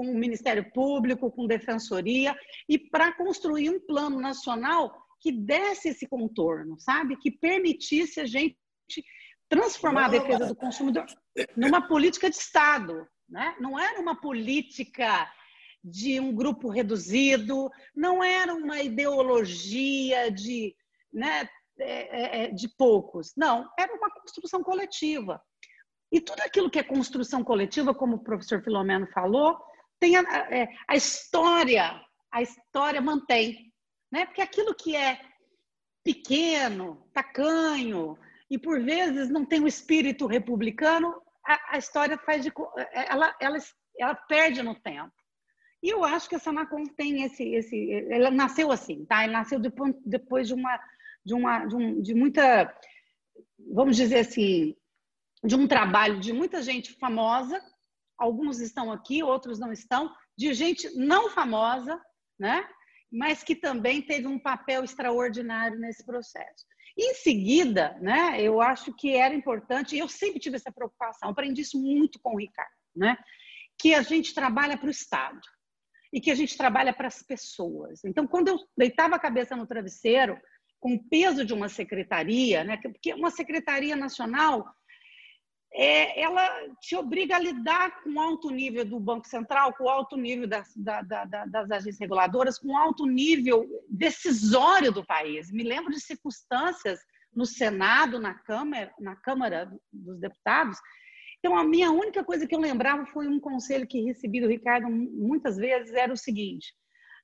com 0.00 0.10
o 0.10 0.18
Ministério 0.18 0.64
Público, 0.72 1.30
com 1.30 1.46
Defensoria, 1.46 2.34
e 2.66 2.78
para 2.78 3.12
construir 3.12 3.68
um 3.68 3.78
plano 3.78 4.18
nacional 4.18 4.96
que 5.20 5.30
desse 5.30 5.90
esse 5.90 6.08
contorno, 6.08 6.80
sabe? 6.80 7.18
Que 7.18 7.30
permitisse 7.30 8.18
a 8.18 8.24
gente 8.24 8.56
transformar 9.46 10.06
a 10.06 10.08
defesa 10.08 10.46
do 10.46 10.56
consumidor 10.56 11.04
numa 11.54 11.86
política 11.86 12.30
de 12.30 12.36
Estado, 12.36 13.06
né? 13.28 13.54
não 13.60 13.78
era 13.78 14.00
uma 14.00 14.18
política 14.18 15.30
de 15.84 16.18
um 16.18 16.34
grupo 16.34 16.70
reduzido, 16.70 17.70
não 17.94 18.24
era 18.24 18.54
uma 18.54 18.80
ideologia 18.80 20.30
de, 20.30 20.74
né, 21.12 21.46
é, 21.78 21.84
é, 21.84 22.44
é, 22.44 22.50
de 22.50 22.68
poucos, 22.68 23.32
não, 23.36 23.68
era 23.78 23.92
uma 23.94 24.10
construção 24.10 24.62
coletiva. 24.62 25.42
E 26.12 26.20
tudo 26.20 26.40
aquilo 26.40 26.70
que 26.70 26.78
é 26.78 26.82
construção 26.82 27.44
coletiva, 27.44 27.94
como 27.94 28.16
o 28.16 28.24
professor 28.24 28.62
Filomeno 28.62 29.06
falou, 29.08 29.58
tem 30.00 30.16
a, 30.16 30.22
a, 30.22 30.68
a 30.88 30.96
história, 30.96 32.00
a 32.32 32.42
história 32.42 33.00
mantém, 33.00 33.72
né? 34.10 34.24
Porque 34.24 34.42
aquilo 34.42 34.74
que 34.74 34.96
é 34.96 35.20
pequeno, 36.02 37.06
tacanho, 37.12 38.18
e 38.50 38.58
por 38.58 38.82
vezes 38.82 39.28
não 39.28 39.44
tem 39.44 39.62
o 39.62 39.68
espírito 39.68 40.26
republicano, 40.26 41.22
a, 41.46 41.74
a 41.74 41.78
história 41.78 42.18
faz 42.18 42.42
de 42.42 42.52
ela, 42.92 43.36
ela, 43.40 43.58
ela 43.98 44.14
perde 44.14 44.62
no 44.62 44.74
tempo. 44.74 45.12
E 45.82 45.90
eu 45.90 46.04
acho 46.04 46.28
que 46.28 46.34
a 46.34 46.38
Sanacom 46.38 46.84
tem 46.84 47.22
esse, 47.22 47.42
esse, 47.54 47.90
ela 48.10 48.30
nasceu 48.30 48.70
assim, 48.70 49.04
tá? 49.06 49.22
Ela 49.22 49.32
nasceu 49.32 49.58
depois, 49.58 49.94
depois 50.04 50.48
de 50.48 50.54
uma, 50.54 50.78
de 51.24 51.34
uma, 51.34 51.64
de, 51.64 51.76
um, 51.76 52.02
de 52.02 52.14
muita, 52.14 52.74
vamos 53.72 53.96
dizer 53.96 54.20
assim, 54.20 54.76
de 55.42 55.54
um 55.54 55.66
trabalho 55.66 56.20
de 56.20 56.32
muita 56.32 56.62
gente 56.62 56.92
famosa. 56.98 57.62
Alguns 58.20 58.60
estão 58.60 58.92
aqui, 58.92 59.22
outros 59.22 59.58
não 59.58 59.72
estão. 59.72 60.14
De 60.36 60.52
gente 60.52 60.94
não 60.94 61.30
famosa, 61.30 62.00
né? 62.38 62.68
Mas 63.10 63.42
que 63.42 63.56
também 63.56 64.02
teve 64.02 64.26
um 64.26 64.38
papel 64.38 64.84
extraordinário 64.84 65.78
nesse 65.78 66.04
processo. 66.04 66.64
Em 66.98 67.14
seguida, 67.14 67.96
né, 68.00 68.40
eu 68.42 68.60
acho 68.60 68.92
que 68.92 69.16
era 69.16 69.34
importante, 69.34 69.96
eu 69.96 70.08
sempre 70.08 70.38
tive 70.40 70.56
essa 70.56 70.72
preocupação, 70.72 71.30
aprendi 71.30 71.62
isso 71.62 71.80
muito 71.80 72.20
com 72.20 72.34
o 72.34 72.38
Ricardo, 72.38 72.70
né, 72.94 73.16
que 73.78 73.94
a 73.94 74.02
gente 74.02 74.34
trabalha 74.34 74.76
para 74.76 74.88
o 74.88 74.90
Estado 74.90 75.40
e 76.12 76.20
que 76.20 76.30
a 76.30 76.34
gente 76.34 76.56
trabalha 76.56 76.92
para 76.92 77.06
as 77.06 77.22
pessoas. 77.22 78.04
Então, 78.04 78.26
quando 78.26 78.48
eu 78.48 78.58
deitava 78.76 79.16
a 79.16 79.20
cabeça 79.20 79.56
no 79.56 79.66
travesseiro, 79.66 80.38
com 80.78 80.94
o 80.94 81.08
peso 81.08 81.44
de 81.44 81.54
uma 81.54 81.68
secretaria, 81.68 82.64
né, 82.64 82.76
porque 82.76 83.14
uma 83.14 83.30
secretaria 83.30 83.94
nacional 83.94 84.66
é, 85.72 86.20
ela 86.20 86.48
te 86.80 86.96
obriga 86.96 87.36
a 87.36 87.38
lidar 87.38 88.02
com 88.02 88.20
alto 88.20 88.50
nível 88.50 88.84
do 88.84 88.98
Banco 88.98 89.28
Central, 89.28 89.72
com 89.74 89.88
alto 89.88 90.16
nível 90.16 90.48
das, 90.48 90.74
da, 90.74 91.02
da, 91.02 91.24
das 91.24 91.70
agências 91.70 92.00
reguladoras, 92.00 92.58
com 92.58 92.76
alto 92.76 93.06
nível 93.06 93.68
decisório 93.88 94.90
do 94.90 95.04
país. 95.04 95.50
Me 95.50 95.62
lembro 95.62 95.92
de 95.92 96.00
circunstâncias 96.00 97.00
no 97.32 97.46
Senado, 97.46 98.18
na 98.18 98.34
Câmara, 98.34 98.92
na 98.98 99.14
Câmara 99.14 99.72
dos 99.92 100.18
Deputados. 100.18 100.76
Então, 101.38 101.56
a 101.56 101.64
minha 101.64 101.90
única 101.90 102.24
coisa 102.24 102.46
que 102.46 102.54
eu 102.54 102.60
lembrava 102.60 103.06
foi 103.06 103.28
um 103.28 103.38
conselho 103.38 103.86
que 103.86 104.02
recebi 104.02 104.40
do 104.40 104.48
Ricardo 104.48 104.90
muitas 104.90 105.56
vezes, 105.56 105.94
era 105.94 106.12
o 106.12 106.16
seguinte, 106.16 106.74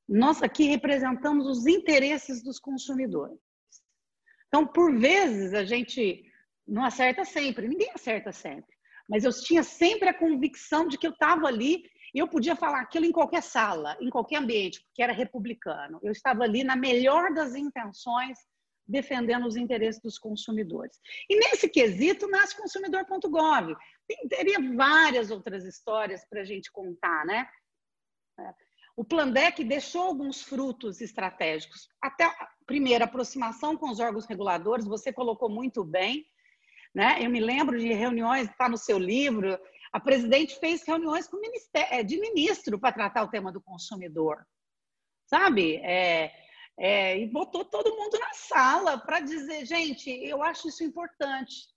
nós 0.08 0.40
aqui 0.40 0.64
representamos 0.64 1.46
os 1.46 1.66
interesses 1.66 2.42
dos 2.42 2.60
consumidores. 2.60 3.38
Então, 4.46 4.64
por 4.64 4.96
vezes, 4.96 5.52
a 5.52 5.64
gente 5.64 6.24
não 6.66 6.84
acerta 6.84 7.24
sempre, 7.24 7.68
ninguém 7.68 7.90
acerta 7.94 8.32
sempre. 8.32 8.74
Mas 9.08 9.24
eu 9.24 9.30
tinha 9.32 9.62
sempre 9.62 10.08
a 10.08 10.14
convicção 10.14 10.88
de 10.88 10.98
que 10.98 11.06
eu 11.06 11.12
estava 11.12 11.46
ali 11.46 11.84
e 12.14 12.18
eu 12.18 12.26
podia 12.26 12.56
falar 12.56 12.80
aquilo 12.80 13.04
em 13.04 13.12
qualquer 13.12 13.42
sala, 13.42 13.96
em 14.00 14.10
qualquer 14.10 14.38
ambiente, 14.38 14.82
porque 14.82 15.02
era 15.02 15.12
republicano. 15.12 16.00
Eu 16.02 16.12
estava 16.12 16.42
ali 16.44 16.64
na 16.64 16.74
melhor 16.74 17.32
das 17.32 17.54
intenções, 17.54 18.38
defendendo 18.86 19.46
os 19.46 19.56
interesses 19.56 20.00
dos 20.00 20.18
consumidores. 20.18 20.98
E 21.28 21.36
nesse 21.36 21.68
quesito 21.68 22.26
nasce 22.28 22.56
consumidor.gov. 22.56 23.76
Teria 24.28 24.58
várias 24.74 25.30
outras 25.30 25.64
histórias 25.64 26.24
para 26.24 26.40
a 26.40 26.44
gente 26.44 26.70
contar, 26.72 27.24
né? 27.26 27.48
O 28.96 29.04
Plandec 29.04 29.62
deixou 29.62 30.02
alguns 30.02 30.40
frutos 30.40 31.00
estratégicos. 31.00 31.88
Até 32.00 32.24
a 32.24 32.48
primeira 32.64 33.04
aproximação 33.04 33.76
com 33.76 33.90
os 33.90 34.00
órgãos 34.00 34.24
reguladores, 34.26 34.86
você 34.86 35.12
colocou 35.12 35.50
muito 35.50 35.84
bem. 35.84 36.24
Né? 36.96 37.18
Eu 37.20 37.28
me 37.28 37.40
lembro 37.40 37.78
de 37.78 37.92
reuniões, 37.92 38.48
está 38.48 38.70
no 38.70 38.78
seu 38.78 38.98
livro, 38.98 39.60
a 39.92 40.00
presidente 40.00 40.58
fez 40.58 40.82
reuniões 40.82 41.28
com 41.28 41.38
é, 41.74 42.02
de 42.02 42.18
ministro 42.18 42.78
para 42.80 42.90
tratar 42.90 43.22
o 43.22 43.28
tema 43.28 43.52
do 43.52 43.60
consumidor, 43.60 44.42
sabe? 45.26 45.76
É, 45.84 46.32
é, 46.78 47.18
e 47.18 47.26
botou 47.26 47.66
todo 47.66 47.94
mundo 47.94 48.18
na 48.18 48.32
sala 48.32 48.96
para 48.96 49.20
dizer, 49.20 49.66
gente, 49.66 50.08
eu 50.08 50.42
acho 50.42 50.68
isso 50.68 50.82
importante. 50.82 51.68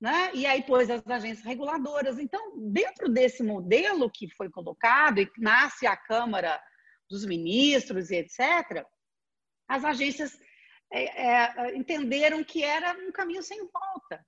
Né? 0.00 0.32
E 0.34 0.44
aí 0.44 0.64
pôs 0.64 0.90
as 0.90 1.06
agências 1.06 1.46
reguladoras. 1.46 2.18
Então, 2.18 2.58
dentro 2.68 3.08
desse 3.08 3.44
modelo 3.44 4.10
que 4.10 4.28
foi 4.34 4.50
colocado 4.50 5.20
e 5.20 5.30
nasce 5.38 5.86
a 5.86 5.96
Câmara 5.96 6.60
dos 7.08 7.24
Ministros 7.24 8.10
e 8.10 8.16
etc., 8.16 8.84
as 9.68 9.84
agências 9.84 10.36
é, 10.92 11.76
entenderam 11.76 12.42
que 12.42 12.64
era 12.64 12.98
um 12.98 13.12
caminho 13.12 13.44
sem 13.44 13.60
volta 13.60 14.26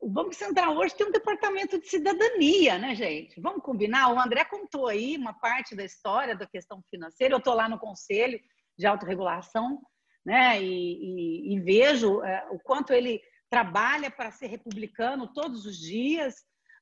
o 0.00 0.08
Banco 0.08 0.34
Central 0.34 0.76
hoje 0.76 0.94
tem 0.94 1.06
um 1.06 1.12
departamento 1.12 1.78
de 1.78 1.88
cidadania, 1.88 2.78
né, 2.78 2.94
gente? 2.94 3.40
Vamos 3.40 3.62
combinar? 3.62 4.12
O 4.12 4.18
André 4.18 4.44
contou 4.44 4.86
aí 4.86 5.16
uma 5.16 5.32
parte 5.32 5.74
da 5.74 5.84
história 5.84 6.36
da 6.36 6.46
questão 6.46 6.82
financeira. 6.90 7.34
Eu 7.34 7.38
estou 7.38 7.54
lá 7.54 7.68
no 7.68 7.78
Conselho 7.78 8.40
de 8.78 8.86
Autorregulação, 8.86 9.80
né, 10.24 10.62
e, 10.62 10.66
e, 10.66 11.54
e 11.54 11.60
vejo 11.60 12.22
é, 12.22 12.46
o 12.50 12.58
quanto 12.58 12.92
ele 12.92 13.20
trabalha 13.50 14.10
para 14.10 14.30
ser 14.30 14.46
republicano 14.46 15.32
todos 15.32 15.66
os 15.66 15.76
dias, 15.76 16.36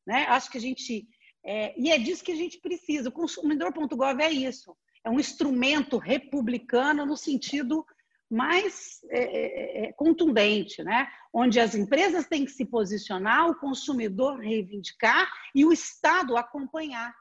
né? 0.06 0.26
Acho 0.28 0.50
que 0.50 0.58
a 0.58 0.60
gente 0.60 1.08
é, 1.44 1.74
e 1.78 1.90
é 1.90 1.98
disso 1.98 2.22
que 2.22 2.32
a 2.32 2.36
gente 2.36 2.58
precisa. 2.60 3.08
O 3.08 3.12
consumidor.gov 3.12 4.22
é 4.22 4.30
isso, 4.30 4.76
é 5.04 5.10
um 5.10 5.18
instrumento 5.18 5.98
republicano 5.98 7.06
no 7.06 7.16
sentido 7.16 7.84
mais 8.30 9.00
é, 9.10 9.18
é, 9.18 9.84
é, 9.84 9.92
contundente, 9.92 10.84
né? 10.84 11.10
onde 11.32 11.58
as 11.58 11.74
empresas 11.74 12.28
têm 12.28 12.44
que 12.44 12.52
se 12.52 12.64
posicionar, 12.64 13.50
o 13.50 13.58
consumidor 13.58 14.38
reivindicar 14.38 15.28
e 15.52 15.64
o 15.64 15.72
Estado 15.72 16.36
acompanhar. 16.36 17.12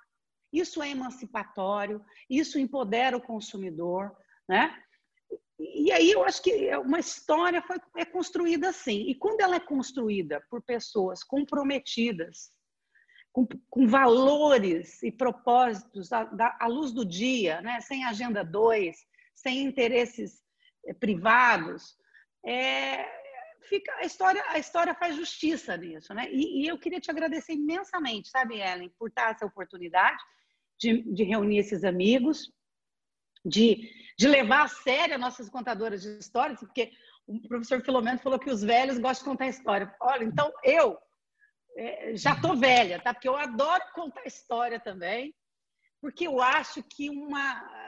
Isso 0.54 0.82
é 0.84 0.90
emancipatório, 0.90 2.04
isso 2.30 2.60
empodera 2.60 3.18
o 3.18 3.22
consumidor. 3.22 4.16
Né? 4.48 4.76
E 5.60 5.92
aí 5.92 6.12
eu 6.12 6.24
acho 6.24 6.44
que 6.44 6.76
uma 6.78 7.00
história 7.00 7.62
foi, 7.64 7.78
é 7.98 8.06
construída 8.06 8.70
assim. 8.70 9.10
E 9.10 9.16
quando 9.16 9.42
ela 9.42 9.56
é 9.56 9.60
construída 9.60 10.42
por 10.50 10.62
pessoas 10.62 11.24
comprometidas, 11.24 12.52
com, 13.32 13.48
com 13.70 13.88
valores 13.88 15.02
e 15.02 15.12
propósitos 15.12 16.12
à, 16.12 16.30
à, 16.60 16.68
luz 16.68 16.92
do 16.92 17.06
dia, 17.06 17.62
né? 17.62 17.80
sem 17.82 18.04
agenda 18.04 18.44
2, 18.44 18.96
sem 19.36 19.64
interesses 19.64 20.42
privados, 21.00 21.96
é, 22.46 23.06
fica 23.68 23.94
a 23.98 24.06
história 24.06 24.44
a 24.48 24.58
história 24.58 24.96
faz 24.96 25.16
justiça 25.16 25.76
nisso, 25.78 26.14
né? 26.14 26.28
E, 26.32 26.64
e, 26.64 26.68
eu 26.68 26.78
queria 26.78 27.00
te 27.00 27.12
agradecer 27.12 27.54
imensamente, 27.54 28.30
sabe, 28.30 28.60
Ellen, 28.60 28.92
por 28.98 29.12
dar 29.12 29.32
essa 29.32 29.46
oportunidade 29.46 30.22
de, 30.80 31.02
de 31.14 31.24
reunir 31.24 31.60
esses 31.60 31.84
amigos, 31.84 32.52
de, 33.46 33.90
de 34.18 34.28
levar 34.28 34.64
a 34.64 34.68
sério 34.68 35.16
as 35.16 35.22
nossas 35.22 35.50
contadoras 35.50 36.02
de 36.02 36.18
histórias, 36.18 36.60
porque 36.60 36.92
o 37.28 37.48
professor 37.48 37.82
Filomeno 37.82 38.20
falou 38.20 38.40
que 38.40 38.50
os 38.50 38.64
velhos 38.64 38.98
gostam 38.98 39.26
de 39.26 39.30
contar 39.32 39.48
história. 39.48 39.96
Olha, 40.02 40.24
então 40.24 40.52
eu 40.64 40.98
é, 41.78 42.16
já 42.16 42.34
estou 42.34 42.58
velha, 42.58 43.00
tá? 43.02 43.14
Porque 43.14 43.30
eu 43.30 43.36
adoro 43.36 43.84
contar 43.94 44.26
história 44.26 44.80
também, 44.80 45.34
porque 46.02 46.28
eu 46.28 46.42
acho 46.42 46.82
que 46.84 47.10
uma, 47.10 47.79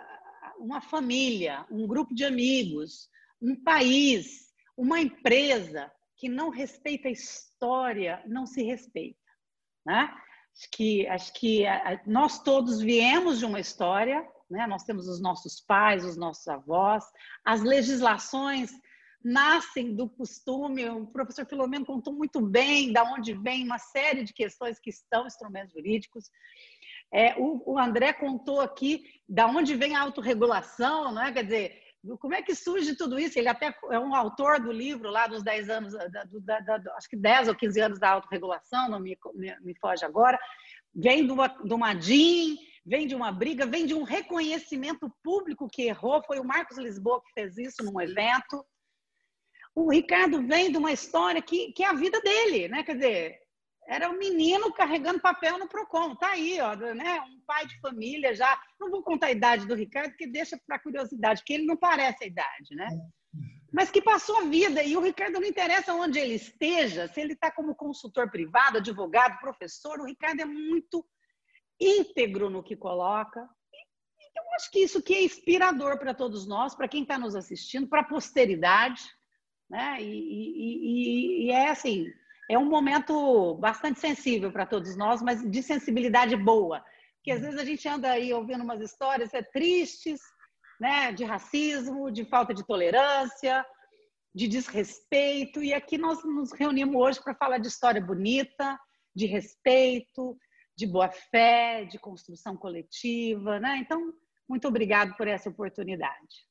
uma 0.62 0.82
família, 0.82 1.66
um 1.72 1.88
grupo 1.88 2.14
de 2.14 2.24
amigos, 2.24 3.10
um 3.42 3.56
país, 3.56 4.54
uma 4.78 5.00
empresa 5.00 5.92
que 6.16 6.30
não 6.30 6.50
respeita 6.50 7.08
a 7.08 7.12
história, 7.12 8.24
não 8.28 8.46
se 8.46 8.64
respeita, 8.64 9.20
né? 9.86 10.14
Acho 10.56 10.70
que, 10.72 11.08
acho 11.08 11.34
que 11.34 11.64
nós 12.06 12.44
todos 12.44 12.82
viemos 12.82 13.40
de 13.40 13.46
uma 13.46 13.60
história, 13.60 14.28
né? 14.50 14.68
Nós 14.68 14.84
temos 14.84 15.08
os 15.08 15.20
nossos 15.22 15.62
pais, 15.62 16.06
os 16.06 16.18
nossos 16.18 16.48
avós, 16.48 17.04
as 17.44 17.62
legislações 17.62 18.72
nascem 19.24 19.96
do 19.96 20.10
costume. 20.10 20.88
O 20.90 21.08
professor 21.08 21.46
Filomeno 21.46 21.86
contou 21.86 22.14
muito 22.14 22.42
bem 22.42 22.92
da 22.92 23.04
onde 23.04 23.34
vem 23.34 23.64
uma 23.64 23.80
série 23.80 24.24
de 24.24 24.34
questões 24.34 24.80
que 24.80 24.90
estão 24.90 25.26
instrumentos 25.26 25.74
jurídicos. 25.74 26.30
É, 27.14 27.36
o, 27.38 27.62
o, 27.66 27.78
André 27.78 28.14
contou 28.14 28.62
aqui 28.62 29.04
da 29.28 29.46
onde 29.46 29.76
vem 29.76 29.96
a 29.96 30.02
autorregulação, 30.02 31.12
não 31.12 31.22
é? 31.22 31.32
Quer 31.32 31.44
dizer, 31.44 31.82
como 32.20 32.34
é 32.34 32.42
que 32.42 32.56
surge 32.56 32.96
tudo 32.96 33.20
isso? 33.20 33.38
Ele 33.38 33.50
até 33.50 33.76
é 33.92 34.00
um 34.00 34.16
autor 34.16 34.62
do 34.62 34.72
livro 34.72 35.10
lá 35.10 35.28
dos 35.28 35.44
10 35.44 35.70
anos, 35.70 35.94
da, 35.94 36.08
da, 36.08 36.78
da, 36.78 36.96
acho 36.96 37.10
que 37.10 37.18
10 37.18 37.50
ou 37.50 37.56
15 37.56 37.82
anos 37.82 38.00
da 38.00 38.12
autorregulação, 38.12 38.90
não 38.90 39.00
me, 39.00 39.18
me, 39.36 39.56
me 39.62 39.76
foge 39.80 40.06
agora. 40.06 40.40
Vem 40.96 41.26
de 41.26 41.32
uma, 41.32 41.48
de 41.48 41.74
uma 41.74 41.94
DIN, 41.94 42.58
vem 42.86 43.08
de 43.08 43.14
uma 43.14 43.32
briga, 43.32 43.66
vem 43.66 43.86
de 43.86 43.94
um 43.94 44.04
reconhecimento 44.04 45.12
público 45.22 45.70
que 45.70 45.84
errou. 45.84 46.24
Foi 46.24 46.40
o 46.40 46.46
Marcos 46.46 46.78
Lisboa 46.78 47.22
que 47.22 47.34
fez 47.34 47.58
isso 47.58 47.84
num 47.84 48.00
evento. 48.02 48.66
O 49.76 49.92
Ricardo 49.92 50.46
vem 50.48 50.72
de 50.72 50.78
uma 50.78 50.92
história 50.92 51.42
que, 51.42 51.72
que 51.74 51.84
é 51.84 51.88
a 51.88 51.94
vida 51.94 52.20
dele, 52.22 52.68
né? 52.68 52.84
Quer 52.84 52.96
dizer, 52.96 53.41
era 53.88 54.10
um 54.10 54.18
menino 54.18 54.72
carregando 54.74 55.20
papel 55.20 55.58
no 55.58 55.68
Procon. 55.68 56.16
Tá 56.16 56.32
aí, 56.32 56.60
ó, 56.62 56.76
né? 56.76 57.20
Um 57.22 57.42
pai 57.46 57.66
de 57.66 57.80
família 57.80 58.34
já. 58.34 58.60
Não 58.80 58.90
vou 58.90 59.04
contar 59.04 59.28
a 59.28 59.32
idade 59.32 59.66
do 59.66 59.76
Ricardo, 59.76 60.12
porque 60.12 60.28
deixa 60.28 60.60
para 60.66 60.80
curiosidade, 60.80 61.42
porque 61.42 61.54
ele 61.54 61.66
não 61.66 61.78
parece 61.78 62.24
a 62.24 62.28
idade, 62.28 62.76
né? 62.76 62.88
Mas 63.72 63.90
que 63.90 64.02
passou 64.02 64.38
a 64.40 64.46
vida 64.46 64.84
e 64.84 64.98
o 64.98 65.02
Ricardo 65.02 65.40
não 65.40 65.48
interessa 65.48 65.94
onde 65.94 66.20
ele 66.20 66.36
esteja, 66.36 67.08
se 67.08 67.22
ele 67.22 67.34
está 67.34 67.50
como 67.50 67.76
consultor 67.76 68.30
privado, 68.30 68.78
advogado, 68.78 69.40
professor, 69.40 70.00
o 70.00 70.06
Ricardo 70.06 70.42
é 70.42 70.46
muito 70.46 71.06
íntegro 71.80 72.50
no 72.50 72.62
que 72.62 72.76
coloca. 72.76 73.48
Então, 74.30 74.44
acho 74.56 74.70
que 74.72 74.80
isso 74.80 75.02
que 75.02 75.14
é 75.14 75.24
inspirador 75.24 75.98
para 75.98 76.14
todos 76.14 76.46
nós, 76.46 76.76
para 76.76 76.88
quem 76.88 77.04
está 77.04 77.18
nos 77.18 77.36
assistindo, 77.36 77.88
para 77.88 78.02
a 78.02 78.08
posteridade, 78.08 79.02
né? 79.70 80.02
E, 80.02 80.06
e, 80.06 81.46
e, 81.46 81.48
e, 81.48 81.52
é 81.52 81.70
assim, 81.70 82.06
é 82.54 82.58
um 82.58 82.70
momento 82.70 83.56
bastante 83.56 84.00
sensível 84.00 84.52
para 84.52 84.66
todos 84.66 84.96
nós, 84.98 85.22
mas 85.22 85.50
de 85.50 85.64
sensibilidade 85.64 86.36
boa, 86.36 86.84
porque 87.16 87.32
às 87.32 87.42
vezes 87.42 87.60
a 87.60 87.64
gente 87.64 87.88
anda 87.88 88.10
aí 88.10 88.34
ouvindo 88.34 88.64
umas 88.64 88.82
histórias 88.82 89.34
é, 89.34 89.42
tristes, 89.44 90.20
né? 90.80 91.12
De 91.12 91.24
racismo, 91.24 92.12
de 92.12 92.26
falta 92.26 92.54
de 92.54 92.66
tolerância, 92.66 93.64
de 94.34 94.48
desrespeito, 94.48 95.62
e 95.64 95.74
aqui 95.74 95.98
nós 95.98 96.24
nos 96.24 96.52
reunimos 96.52 96.96
hoje 96.96 97.24
para 97.24 97.36
falar 97.36 97.60
de 97.60 97.68
história 97.68 98.02
bonita, 98.02 98.80
de 99.16 99.28
respeito, 99.28 100.36
de 100.76 100.88
boa 100.88 101.10
fé, 101.10 101.86
de 101.86 102.00
construção 102.00 102.58
coletiva, 102.58 103.60
né? 103.60 103.78
Então, 103.78 104.12
muito 104.50 104.68
obrigado 104.68 105.16
por 105.16 105.28
essa 105.28 105.50
oportunidade. 105.50 106.48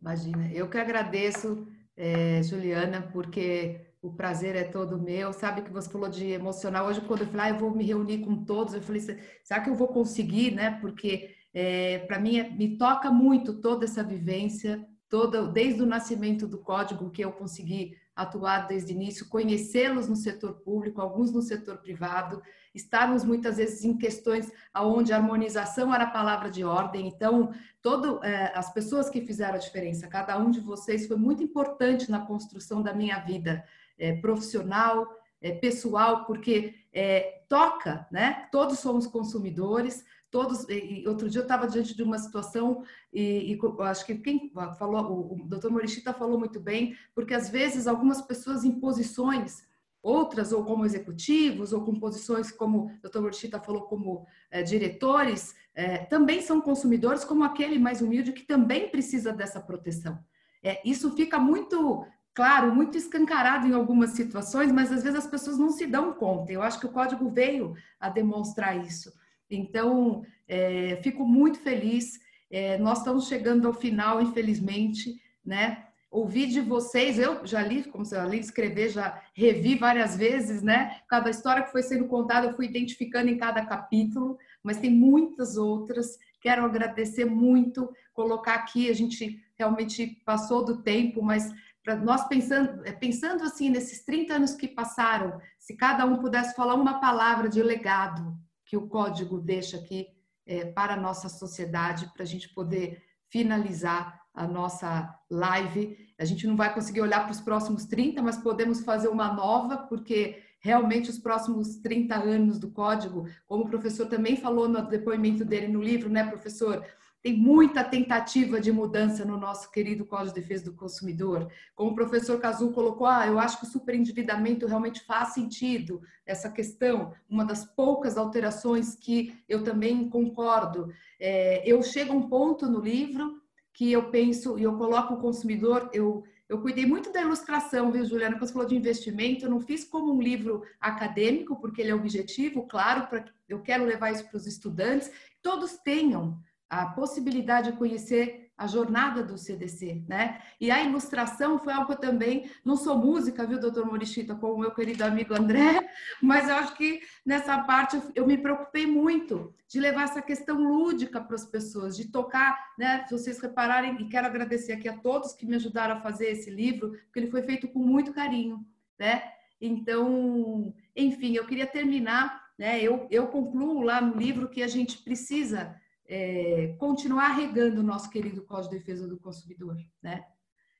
Imagina, 0.00 0.52
eu 0.52 0.68
que 0.68 0.78
agradeço, 0.78 1.66
é, 1.96 2.42
Juliana, 2.42 3.08
porque 3.12 3.93
o 4.04 4.12
prazer 4.12 4.54
é 4.54 4.64
todo 4.64 5.00
meu. 5.00 5.32
Sabe 5.32 5.62
que 5.62 5.72
você 5.72 5.88
falou 5.88 6.10
de 6.10 6.26
emocional. 6.26 6.86
Hoje, 6.86 7.00
quando 7.00 7.22
eu 7.22 7.26
falei, 7.26 7.46
ah, 7.46 7.50
eu 7.54 7.58
vou 7.58 7.74
me 7.74 7.84
reunir 7.84 8.18
com 8.18 8.44
todos, 8.44 8.74
eu 8.74 8.82
falei, 8.82 9.00
será 9.00 9.62
que 9.62 9.70
eu 9.70 9.74
vou 9.74 9.88
conseguir, 9.88 10.50
né? 10.50 10.78
Porque 10.78 11.34
é, 11.54 12.00
para 12.00 12.18
mim 12.18 12.38
é, 12.38 12.50
me 12.50 12.76
toca 12.76 13.10
muito 13.10 13.62
toda 13.62 13.86
essa 13.86 14.04
vivência, 14.04 14.86
toda, 15.08 15.46
desde 15.46 15.82
o 15.82 15.86
nascimento 15.86 16.46
do 16.46 16.58
código 16.58 17.10
que 17.10 17.24
eu 17.24 17.32
consegui 17.32 17.96
atuar 18.14 18.66
desde 18.66 18.92
o 18.92 18.94
início, 18.94 19.28
conhecê-los 19.28 20.06
no 20.06 20.14
setor 20.14 20.60
público, 20.60 21.00
alguns 21.00 21.32
no 21.32 21.40
setor 21.40 21.78
privado, 21.78 22.42
estarmos 22.74 23.24
muitas 23.24 23.56
vezes 23.56 23.84
em 23.84 23.96
questões 23.96 24.52
onde 24.76 25.12
a 25.12 25.16
harmonização 25.16 25.92
era 25.92 26.04
a 26.04 26.10
palavra 26.10 26.50
de 26.50 26.62
ordem. 26.62 27.08
Então, 27.08 27.52
todo, 27.80 28.22
é, 28.22 28.52
as 28.54 28.72
pessoas 28.72 29.08
que 29.08 29.22
fizeram 29.22 29.54
a 29.54 29.58
diferença, 29.58 30.06
cada 30.08 30.38
um 30.38 30.50
de 30.50 30.60
vocês 30.60 31.06
foi 31.06 31.16
muito 31.16 31.42
importante 31.42 32.10
na 32.10 32.20
construção 32.20 32.82
da 32.82 32.92
minha 32.92 33.18
vida 33.18 33.64
é, 33.98 34.14
profissional, 34.16 35.08
é, 35.40 35.52
pessoal, 35.52 36.24
porque 36.24 36.74
é, 36.92 37.42
toca, 37.48 38.06
né? 38.10 38.48
Todos 38.50 38.78
somos 38.78 39.06
consumidores, 39.06 40.04
todos. 40.30 40.66
E, 40.68 41.04
outro 41.06 41.28
dia 41.28 41.40
eu 41.40 41.44
estava 41.44 41.68
diante 41.68 41.94
de 41.94 42.02
uma 42.02 42.18
situação 42.18 42.82
e, 43.12 43.52
e 43.52 43.58
acho 43.80 44.06
que 44.06 44.16
quem 44.16 44.52
falou, 44.78 45.02
o, 45.12 45.34
o 45.34 45.48
Dr. 45.48 45.70
Morishita 45.70 46.12
falou 46.12 46.38
muito 46.38 46.60
bem, 46.60 46.96
porque 47.14 47.34
às 47.34 47.48
vezes 47.48 47.86
algumas 47.86 48.22
pessoas 48.22 48.64
em 48.64 48.80
posições 48.80 49.66
outras 50.02 50.52
ou 50.52 50.62
como 50.62 50.84
executivos 50.84 51.72
ou 51.72 51.82
com 51.82 51.98
posições 51.98 52.50
como 52.50 52.90
o 53.02 53.08
Dr. 53.08 53.20
Morishita 53.20 53.58
falou 53.58 53.82
como 53.82 54.26
é, 54.50 54.62
diretores 54.62 55.54
é, 55.74 55.98
também 55.98 56.40
são 56.40 56.60
consumidores 56.60 57.24
como 57.24 57.42
aquele 57.42 57.78
mais 57.78 58.00
humilde 58.00 58.32
que 58.32 58.44
também 58.44 58.88
precisa 58.90 59.32
dessa 59.32 59.60
proteção. 59.60 60.22
É, 60.62 60.80
isso 60.88 61.14
fica 61.16 61.38
muito 61.38 62.06
claro, 62.34 62.74
muito 62.74 62.98
escancarado 62.98 63.66
em 63.66 63.72
algumas 63.72 64.10
situações, 64.10 64.72
mas 64.72 64.90
às 64.90 65.02
vezes 65.02 65.20
as 65.20 65.26
pessoas 65.26 65.56
não 65.56 65.70
se 65.70 65.86
dão 65.86 66.12
conta. 66.12 66.52
Eu 66.52 66.62
acho 66.62 66.80
que 66.80 66.86
o 66.86 66.92
código 66.92 67.30
veio 67.30 67.74
a 67.98 68.08
demonstrar 68.08 68.84
isso. 68.84 69.12
Então, 69.48 70.24
é, 70.48 70.98
fico 71.02 71.24
muito 71.24 71.60
feliz. 71.60 72.18
É, 72.50 72.76
nós 72.78 72.98
estamos 72.98 73.28
chegando 73.28 73.66
ao 73.66 73.72
final, 73.72 74.20
infelizmente, 74.20 75.20
né? 75.44 75.84
Ouvi 76.10 76.46
de 76.46 76.60
vocês, 76.60 77.18
eu 77.18 77.44
já 77.44 77.60
li, 77.60 77.82
como 77.84 78.04
você 78.04 78.16
além 78.16 78.38
de 78.38 78.46
escrever, 78.46 78.88
já 78.88 79.20
revi 79.34 79.74
várias 79.74 80.16
vezes, 80.16 80.62
né? 80.62 81.00
Cada 81.08 81.30
história 81.30 81.62
que 81.62 81.72
foi 81.72 81.82
sendo 81.82 82.06
contada, 82.06 82.46
eu 82.46 82.54
fui 82.54 82.66
identificando 82.66 83.28
em 83.28 83.36
cada 83.36 83.64
capítulo, 83.66 84.38
mas 84.62 84.78
tem 84.78 84.90
muitas 84.90 85.56
outras. 85.56 86.16
Quero 86.40 86.64
agradecer 86.64 87.24
muito, 87.24 87.92
colocar 88.12 88.54
aqui, 88.54 88.88
a 88.88 88.92
gente 88.92 89.42
realmente 89.56 90.22
passou 90.24 90.64
do 90.64 90.82
tempo, 90.82 91.20
mas 91.20 91.52
para 91.84 91.96
nós 91.96 92.26
pensando, 92.26 92.82
é, 92.86 92.92
pensando 92.92 93.44
assim 93.44 93.68
nesses 93.68 94.02
30 94.04 94.34
anos 94.34 94.54
que 94.54 94.66
passaram, 94.66 95.38
se 95.58 95.76
cada 95.76 96.06
um 96.06 96.16
pudesse 96.16 96.56
falar 96.56 96.74
uma 96.74 96.98
palavra 96.98 97.48
de 97.48 97.62
legado 97.62 98.34
que 98.64 98.76
o 98.76 98.88
código 98.88 99.38
deixa 99.38 99.76
aqui 99.76 100.08
é, 100.46 100.64
para 100.64 100.94
a 100.94 101.00
nossa 101.00 101.28
sociedade, 101.28 102.10
para 102.14 102.22
a 102.22 102.26
gente 102.26 102.48
poder 102.48 103.02
finalizar 103.28 104.18
a 104.32 104.48
nossa 104.48 105.14
live. 105.30 105.96
A 106.18 106.24
gente 106.24 106.46
não 106.46 106.56
vai 106.56 106.72
conseguir 106.72 107.02
olhar 107.02 107.20
para 107.20 107.32
os 107.32 107.40
próximos 107.40 107.84
30, 107.84 108.22
mas 108.22 108.38
podemos 108.38 108.80
fazer 108.80 109.08
uma 109.08 109.32
nova, 109.32 109.76
porque 109.76 110.42
realmente 110.60 111.10
os 111.10 111.18
próximos 111.18 111.76
30 111.76 112.14
anos 112.14 112.58
do 112.58 112.70
código, 112.70 113.28
como 113.46 113.64
o 113.64 113.68
professor 113.68 114.06
também 114.06 114.36
falou 114.36 114.66
no 114.66 114.88
depoimento 114.88 115.44
dele 115.44 115.68
no 115.68 115.82
livro, 115.82 116.08
né, 116.08 116.24
professor? 116.24 116.84
Tem 117.24 117.34
muita 117.34 117.82
tentativa 117.82 118.60
de 118.60 118.70
mudança 118.70 119.24
no 119.24 119.38
nosso 119.38 119.70
querido 119.70 120.04
Código 120.04 120.34
de 120.34 120.42
Defesa 120.42 120.66
do 120.66 120.76
Consumidor. 120.76 121.50
Como 121.74 121.92
o 121.92 121.94
professor 121.94 122.38
Cazu 122.38 122.70
colocou, 122.70 123.06
ah, 123.06 123.26
eu 123.26 123.38
acho 123.38 123.58
que 123.58 123.64
o 123.64 123.70
superendividamento 123.70 124.66
realmente 124.66 125.00
faz 125.06 125.32
sentido, 125.32 126.02
essa 126.26 126.50
questão, 126.50 127.14
uma 127.26 127.42
das 127.42 127.64
poucas 127.64 128.18
alterações 128.18 128.94
que 128.94 129.42
eu 129.48 129.64
também 129.64 130.06
concordo. 130.10 130.92
É, 131.18 131.66
eu 131.66 131.82
chego 131.82 132.12
a 132.12 132.16
um 132.16 132.28
ponto 132.28 132.66
no 132.66 132.80
livro 132.80 133.40
que 133.72 133.90
eu 133.90 134.10
penso 134.10 134.58
e 134.58 134.62
eu 134.64 134.76
coloco 134.76 135.14
o 135.14 135.18
consumidor, 135.18 135.88
eu, 135.94 136.24
eu 136.46 136.60
cuidei 136.60 136.84
muito 136.84 137.10
da 137.10 137.22
ilustração, 137.22 137.90
viu, 137.90 138.04
Juliana? 138.04 138.36
Quando 138.36 138.48
você 138.48 138.52
falou 138.52 138.68
de 138.68 138.76
investimento, 138.76 139.46
eu 139.46 139.50
não 139.50 139.62
fiz 139.62 139.82
como 139.82 140.12
um 140.12 140.20
livro 140.20 140.62
acadêmico, 140.78 141.56
porque 141.58 141.80
ele 141.80 141.90
é 141.90 141.94
objetivo, 141.94 142.66
claro, 142.66 143.06
para 143.06 143.24
eu 143.48 143.62
quero 143.62 143.86
levar 143.86 144.10
isso 144.10 144.28
para 144.28 144.36
os 144.36 144.46
estudantes, 144.46 145.10
todos 145.40 145.78
tenham 145.78 146.38
a 146.68 146.86
possibilidade 146.86 147.70
de 147.70 147.78
conhecer 147.78 148.44
a 148.56 148.66
jornada 148.68 149.22
do 149.22 149.36
CDC, 149.36 150.04
né? 150.08 150.40
E 150.60 150.70
a 150.70 150.82
ilustração 150.82 151.58
foi 151.58 151.72
algo 151.72 151.96
também 151.96 152.48
não 152.64 152.76
sou 152.76 152.96
música, 152.96 153.46
viu, 153.46 153.58
doutor 153.58 153.84
Morichita, 153.84 154.34
como 154.34 154.54
o 154.54 154.58
meu 154.58 154.70
querido 154.70 155.04
amigo 155.04 155.34
André, 155.34 155.88
mas 156.22 156.48
eu 156.48 156.54
acho 156.54 156.76
que 156.76 157.00
nessa 157.26 157.58
parte 157.64 158.00
eu 158.14 158.26
me 158.26 158.38
preocupei 158.38 158.86
muito 158.86 159.52
de 159.68 159.80
levar 159.80 160.04
essa 160.04 160.22
questão 160.22 160.62
lúdica 160.62 161.20
para 161.20 161.34
as 161.34 161.44
pessoas, 161.44 161.96
de 161.96 162.10
tocar, 162.12 162.56
né? 162.78 163.04
Se 163.06 163.18
vocês 163.18 163.40
repararem, 163.40 164.00
e 164.00 164.08
quero 164.08 164.26
agradecer 164.26 164.72
aqui 164.72 164.88
a 164.88 164.96
todos 164.98 165.34
que 165.34 165.46
me 165.46 165.56
ajudaram 165.56 165.96
a 165.96 166.00
fazer 166.00 166.26
esse 166.26 166.48
livro, 166.48 166.92
porque 166.92 167.18
ele 167.18 167.30
foi 167.30 167.42
feito 167.42 167.66
com 167.66 167.80
muito 167.80 168.12
carinho, 168.12 168.64
né? 168.98 169.32
Então, 169.60 170.72
enfim, 170.94 171.34
eu 171.34 171.46
queria 171.46 171.66
terminar, 171.66 172.40
né? 172.56 172.80
Eu, 172.80 173.08
eu 173.10 173.26
concluo 173.26 173.82
lá 173.82 174.00
no 174.00 174.16
livro 174.16 174.48
que 174.48 174.62
a 174.62 174.68
gente 174.68 174.98
precisa 174.98 175.74
é, 176.06 176.74
continuar 176.78 177.28
regando 177.28 177.80
o 177.80 177.84
nosso 177.84 178.10
querido 178.10 178.42
Código 178.42 178.72
de 178.72 178.78
Defesa 178.78 179.08
do 179.08 179.18
Consumidor, 179.18 179.76
né? 180.02 180.24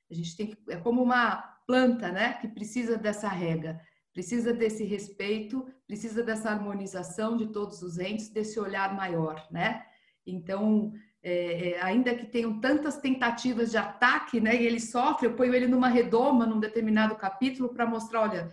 A 0.09 0.13
gente 0.13 0.35
tem 0.37 0.47
que, 0.47 0.57
é 0.69 0.77
como 0.77 1.01
uma 1.01 1.37
planta, 1.65 2.11
né, 2.11 2.33
que 2.33 2.47
precisa 2.47 2.95
dessa 2.95 3.27
rega, 3.27 3.81
precisa 4.13 4.53
desse 4.53 4.83
respeito, 4.83 5.67
precisa 5.87 6.23
dessa 6.23 6.51
harmonização 6.51 7.35
de 7.35 7.47
todos 7.47 7.81
os 7.81 7.97
entes, 7.97 8.29
desse 8.29 8.59
olhar 8.59 8.95
maior, 8.95 9.47
né? 9.51 9.83
Então, 10.25 10.93
é, 11.23 11.71
é, 11.71 11.81
ainda 11.81 12.13
que 12.13 12.27
tenham 12.27 12.59
tantas 12.59 12.97
tentativas 12.97 13.71
de 13.71 13.77
ataque, 13.77 14.39
né, 14.39 14.55
e 14.55 14.65
ele 14.65 14.79
sofre, 14.79 15.27
eu 15.27 15.33
ponho 15.33 15.55
ele 15.55 15.67
numa 15.67 15.87
redoma 15.87 16.45
num 16.45 16.59
determinado 16.59 17.15
capítulo 17.15 17.69
para 17.69 17.85
mostrar, 17.85 18.21
olha, 18.21 18.51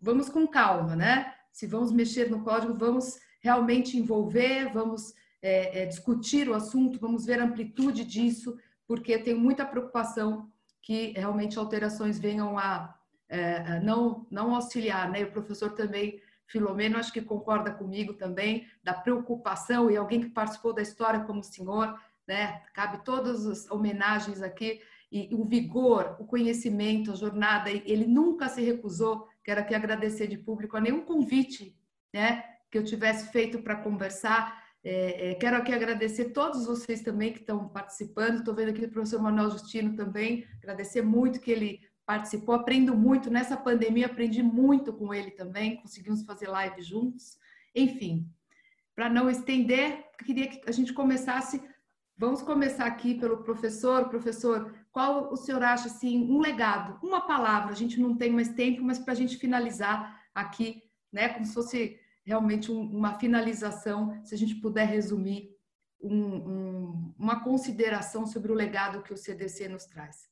vamos 0.00 0.28
com 0.30 0.46
calma, 0.46 0.96
né? 0.96 1.34
Se 1.52 1.66
vamos 1.66 1.92
mexer 1.92 2.30
no 2.30 2.42
código, 2.42 2.74
vamos 2.74 3.18
realmente 3.40 3.98
envolver, 3.98 4.72
vamos 4.72 5.14
é, 5.42 5.82
é, 5.82 5.86
discutir 5.86 6.48
o 6.48 6.54
assunto, 6.54 6.98
vamos 6.98 7.24
ver 7.26 7.40
a 7.40 7.44
amplitude 7.44 8.04
disso, 8.04 8.58
porque 8.86 9.18
tenho 9.18 9.38
muita 9.38 9.64
preocupação 9.64 10.50
que 10.82 11.12
realmente 11.16 11.58
alterações 11.58 12.18
venham 12.18 12.56
a, 12.58 12.96
é, 13.28 13.80
não, 13.80 14.26
não 14.30 14.54
auxiliar, 14.54 15.10
né? 15.10 15.24
O 15.24 15.32
professor 15.32 15.72
também, 15.72 16.20
Filomeno, 16.46 16.96
acho 16.96 17.12
que 17.12 17.20
concorda 17.20 17.72
comigo 17.72 18.14
também, 18.14 18.66
da 18.82 18.94
preocupação, 18.94 19.90
e 19.90 19.96
alguém 19.96 20.20
que 20.20 20.28
participou 20.28 20.72
da 20.72 20.82
história 20.82 21.20
como 21.20 21.40
o 21.40 21.44
senhor, 21.44 21.98
né? 22.26 22.62
Cabe 22.72 23.04
todas 23.04 23.46
as 23.46 23.70
homenagens 23.70 24.42
aqui, 24.42 24.80
e 25.10 25.28
o 25.32 25.44
vigor, 25.44 26.16
o 26.18 26.24
conhecimento, 26.24 27.12
a 27.12 27.16
jornada, 27.16 27.70
ele 27.70 28.06
nunca 28.06 28.48
se 28.48 28.62
recusou, 28.62 29.28
quero 29.42 29.60
aqui 29.60 29.74
agradecer 29.74 30.26
de 30.26 30.36
público 30.36 30.76
a 30.76 30.80
nenhum 30.80 31.04
convite, 31.04 31.76
né? 32.12 32.44
Que 32.70 32.78
eu 32.78 32.84
tivesse 32.84 33.30
feito 33.32 33.60
para 33.60 33.76
conversar, 33.76 34.65
é, 34.88 35.30
é, 35.30 35.34
quero 35.34 35.56
aqui 35.56 35.72
agradecer 35.72 36.26
todos 36.26 36.64
vocês 36.64 37.00
também 37.00 37.32
que 37.32 37.40
estão 37.40 37.68
participando. 37.68 38.38
Estou 38.38 38.54
vendo 38.54 38.68
aqui 38.68 38.84
o 38.84 38.88
professor 38.88 39.20
Manuel 39.20 39.50
Justino 39.50 39.96
também. 39.96 40.46
Agradecer 40.62 41.02
muito 41.02 41.40
que 41.40 41.50
ele 41.50 41.80
participou. 42.06 42.54
Aprendo 42.54 42.96
muito. 42.96 43.28
Nessa 43.28 43.56
pandemia, 43.56 44.06
aprendi 44.06 44.44
muito 44.44 44.92
com 44.92 45.12
ele 45.12 45.32
também. 45.32 45.78
Conseguimos 45.78 46.22
fazer 46.22 46.46
live 46.46 46.80
juntos. 46.82 47.36
Enfim, 47.74 48.30
para 48.94 49.10
não 49.10 49.28
estender, 49.28 50.04
queria 50.24 50.46
que 50.46 50.60
a 50.68 50.72
gente 50.72 50.92
começasse. 50.92 51.60
Vamos 52.16 52.40
começar 52.40 52.86
aqui 52.86 53.16
pelo 53.16 53.38
professor. 53.38 54.08
Professor, 54.08 54.72
qual 54.92 55.32
o 55.32 55.36
senhor 55.36 55.64
acha 55.64 55.88
assim, 55.88 56.30
um 56.30 56.38
legado, 56.38 56.96
uma 57.04 57.26
palavra? 57.26 57.72
A 57.72 57.76
gente 57.76 57.98
não 57.98 58.16
tem 58.16 58.30
mais 58.30 58.50
tempo, 58.50 58.84
mas 58.84 59.00
para 59.00 59.14
a 59.14 59.16
gente 59.16 59.36
finalizar 59.36 60.22
aqui, 60.32 60.84
né, 61.12 61.28
como 61.30 61.44
se 61.44 61.54
fosse 61.54 61.98
realmente 62.26 62.72
um, 62.72 62.80
uma 62.80 63.18
finalização, 63.18 64.20
se 64.24 64.34
a 64.34 64.38
gente 64.38 64.56
puder 64.56 64.86
resumir 64.86 65.56
um, 66.02 66.12
um, 66.12 67.14
uma 67.16 67.42
consideração 67.42 68.26
sobre 68.26 68.50
o 68.50 68.54
legado 68.54 69.02
que 69.02 69.14
o 69.14 69.16
CDC 69.16 69.68
nos 69.68 69.86
traz. 69.86 70.28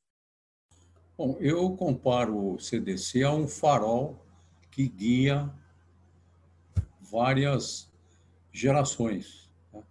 Bom, 1.17 1.37
eu 1.39 1.75
comparo 1.77 2.55
o 2.55 2.59
CDC 2.59 3.23
a 3.23 3.31
um 3.31 3.47
farol 3.47 4.21
que 4.69 4.87
guia 4.87 5.49
várias 6.99 7.89
gerações. 8.51 9.49
Né? 9.73 9.81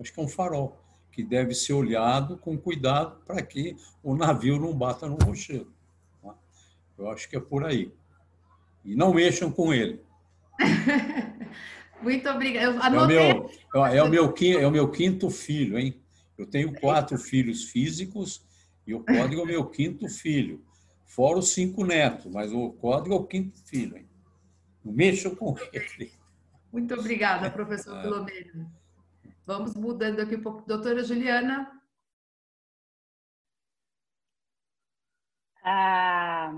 Acho 0.00 0.12
que 0.12 0.18
é 0.18 0.22
um 0.24 0.28
farol 0.28 0.76
que 1.12 1.22
deve 1.22 1.54
ser 1.54 1.74
olhado 1.74 2.36
com 2.38 2.58
cuidado 2.58 3.20
para 3.24 3.40
que 3.40 3.76
o 4.02 4.16
navio 4.16 4.58
não 4.58 4.76
bata 4.76 5.06
no 5.06 5.16
rochedo. 5.16 5.72
Tá? 6.20 6.34
Eu 6.98 7.08
acho 7.10 7.28
que 7.28 7.36
é 7.36 7.40
por 7.40 7.64
aí. 7.64 7.94
E 8.84 8.96
não 8.96 9.14
mexam 9.14 9.52
com 9.52 9.72
ele. 9.72 10.02
Muito 12.02 12.28
obrigada. 12.28 12.66
Eu 12.66 12.82
anotei... 12.82 13.16
é, 13.16 13.32
o 13.32 13.38
meu, 13.38 13.50
é, 13.74 14.02
o 14.02 14.08
meu, 14.08 14.34
é 14.60 14.66
o 14.66 14.70
meu 14.70 14.90
quinto 14.90 15.30
filho, 15.30 15.78
hein? 15.78 16.02
Eu 16.36 16.46
tenho 16.46 16.72
quatro 16.80 17.16
filhos 17.18 17.64
físicos 17.64 18.44
e 18.86 18.94
o 18.94 19.04
código 19.04 19.40
é 19.40 19.44
o 19.44 19.46
meu 19.46 19.66
quinto 19.66 20.08
filho. 20.08 20.64
Fora 21.06 21.38
os 21.38 21.50
cinco 21.50 21.84
netos, 21.84 22.26
mas 22.26 22.52
o 22.52 22.72
código 22.72 23.14
é 23.14 23.18
o 23.18 23.24
quinto 23.24 23.58
filho, 23.64 23.96
hein? 23.96 24.08
Não 24.84 24.92
mexam 24.92 25.34
com 25.34 25.54
ele. 25.72 26.12
Muito 26.72 26.94
obrigada, 26.94 27.50
professor 27.50 27.96
é. 27.98 28.02
Filomeno. 28.02 28.72
Vamos 29.46 29.74
mudando 29.74 30.20
aqui 30.20 30.36
um 30.36 30.42
pouco. 30.42 30.66
Doutora 30.66 31.04
Juliana. 31.04 31.70
Ah, 35.62 36.52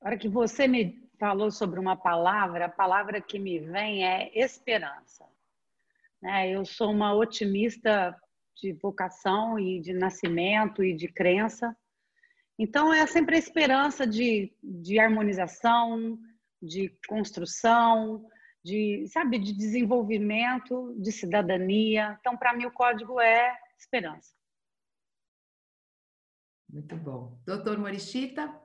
a 0.00 0.06
hora 0.06 0.18
que 0.18 0.28
você 0.28 0.66
me 0.66 1.01
falou 1.22 1.52
sobre 1.52 1.78
uma 1.78 1.94
palavra, 1.94 2.64
a 2.64 2.68
palavra 2.68 3.20
que 3.20 3.38
me 3.38 3.60
vem 3.60 4.04
é 4.04 4.36
esperança. 4.36 5.24
Né? 6.20 6.50
Eu 6.50 6.64
sou 6.64 6.90
uma 6.90 7.14
otimista 7.14 8.20
de 8.60 8.72
vocação 8.72 9.56
e 9.56 9.80
de 9.80 9.92
nascimento 9.92 10.82
e 10.82 10.92
de 10.92 11.06
crença. 11.06 11.76
Então, 12.58 12.92
é 12.92 13.06
sempre 13.06 13.36
a 13.36 13.38
esperança 13.38 14.04
de, 14.04 14.52
de 14.60 14.98
harmonização, 14.98 16.18
de 16.60 16.92
construção, 17.06 18.26
de, 18.64 19.06
sabe, 19.06 19.38
de 19.38 19.52
desenvolvimento, 19.52 20.92
de 20.98 21.12
cidadania. 21.12 22.18
Então, 22.18 22.36
para 22.36 22.52
mim, 22.52 22.66
o 22.66 22.72
código 22.72 23.20
é 23.20 23.56
esperança. 23.78 24.34
Muito 26.68 26.96
bom. 26.96 27.38
Doutor 27.46 27.78
Morichita? 27.78 28.61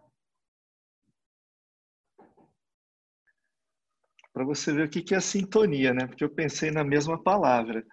Para 4.37 4.45
você 4.45 4.71
ver 4.71 4.85
o 4.85 4.89
que 4.89 5.15
é 5.15 5.17
a 5.17 5.21
sintonia, 5.21 5.95
né? 5.95 6.05
Porque 6.05 6.23
eu 6.23 6.29
pensei 6.29 6.69
na 6.69 6.83
mesma 6.83 7.17
palavra. 7.17 7.83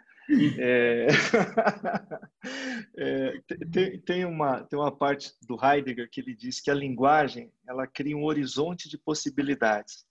É... 0.58 1.06
é, 2.98 3.40
tem, 3.72 3.98
tem, 4.00 4.24
uma, 4.26 4.62
tem 4.62 4.78
uma 4.78 4.94
parte 4.94 5.32
do 5.48 5.58
Heidegger 5.58 6.06
que 6.10 6.20
ele 6.20 6.36
diz 6.36 6.60
que 6.60 6.70
a 6.70 6.74
linguagem 6.74 7.50
ela 7.66 7.86
cria 7.86 8.14
um 8.14 8.24
horizonte 8.24 8.90
de 8.90 8.98
possibilidades. 8.98 10.04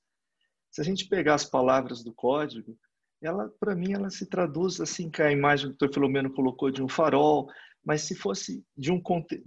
Se 0.71 0.81
a 0.81 0.83
gente 0.83 1.07
pegar 1.07 1.35
as 1.35 1.45
palavras 1.45 2.03
do 2.03 2.11
código, 2.11 2.75
ela, 3.21 3.47
para 3.59 3.75
mim, 3.75 3.93
ela 3.93 4.09
se 4.09 4.25
traduz 4.25 4.81
assim 4.81 5.11
que 5.11 5.21
a 5.21 5.31
imagem 5.31 5.71
que 5.71 5.85
o 5.85 5.87
Dr. 5.87 5.93
Filomeno 5.93 6.33
colocou 6.33 6.71
de 6.71 6.81
um 6.81 6.89
farol, 6.89 7.47
mas 7.85 8.01
se 8.01 8.15
fosse 8.15 8.65
de 8.75 8.91
um 8.91 8.99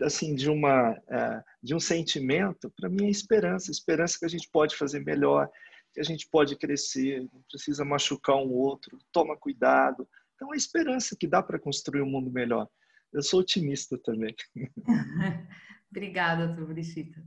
assim 0.02 0.36
de 0.36 0.48
uma 0.48 0.92
uh, 0.92 1.42
de 1.60 1.74
um 1.74 1.80
sentimento, 1.80 2.72
para 2.76 2.88
mim 2.88 3.06
é 3.06 3.10
esperança, 3.10 3.72
esperança 3.72 4.18
que 4.20 4.24
a 4.24 4.28
gente 4.28 4.48
pode 4.52 4.76
fazer 4.76 5.00
melhor, 5.00 5.50
que 5.97 6.01
a 6.01 6.05
gente 6.05 6.28
pode 6.28 6.55
crescer, 6.56 7.23
não 7.32 7.43
precisa 7.48 7.82
machucar 7.82 8.36
um 8.36 8.52
outro, 8.52 8.98
toma 9.10 9.35
cuidado. 9.35 10.06
Então, 10.35 10.52
a 10.52 10.56
esperança 10.56 11.16
que 11.18 11.27
dá 11.27 11.43
para 11.43 11.59
construir 11.59 12.02
um 12.02 12.10
mundo 12.10 12.31
melhor. 12.31 12.68
Eu 13.10 13.23
sou 13.23 13.40
otimista 13.40 13.97
também. 13.97 14.35
Obrigada, 15.90 16.48
doutor 16.48 16.66
Brigitta. 16.66 17.24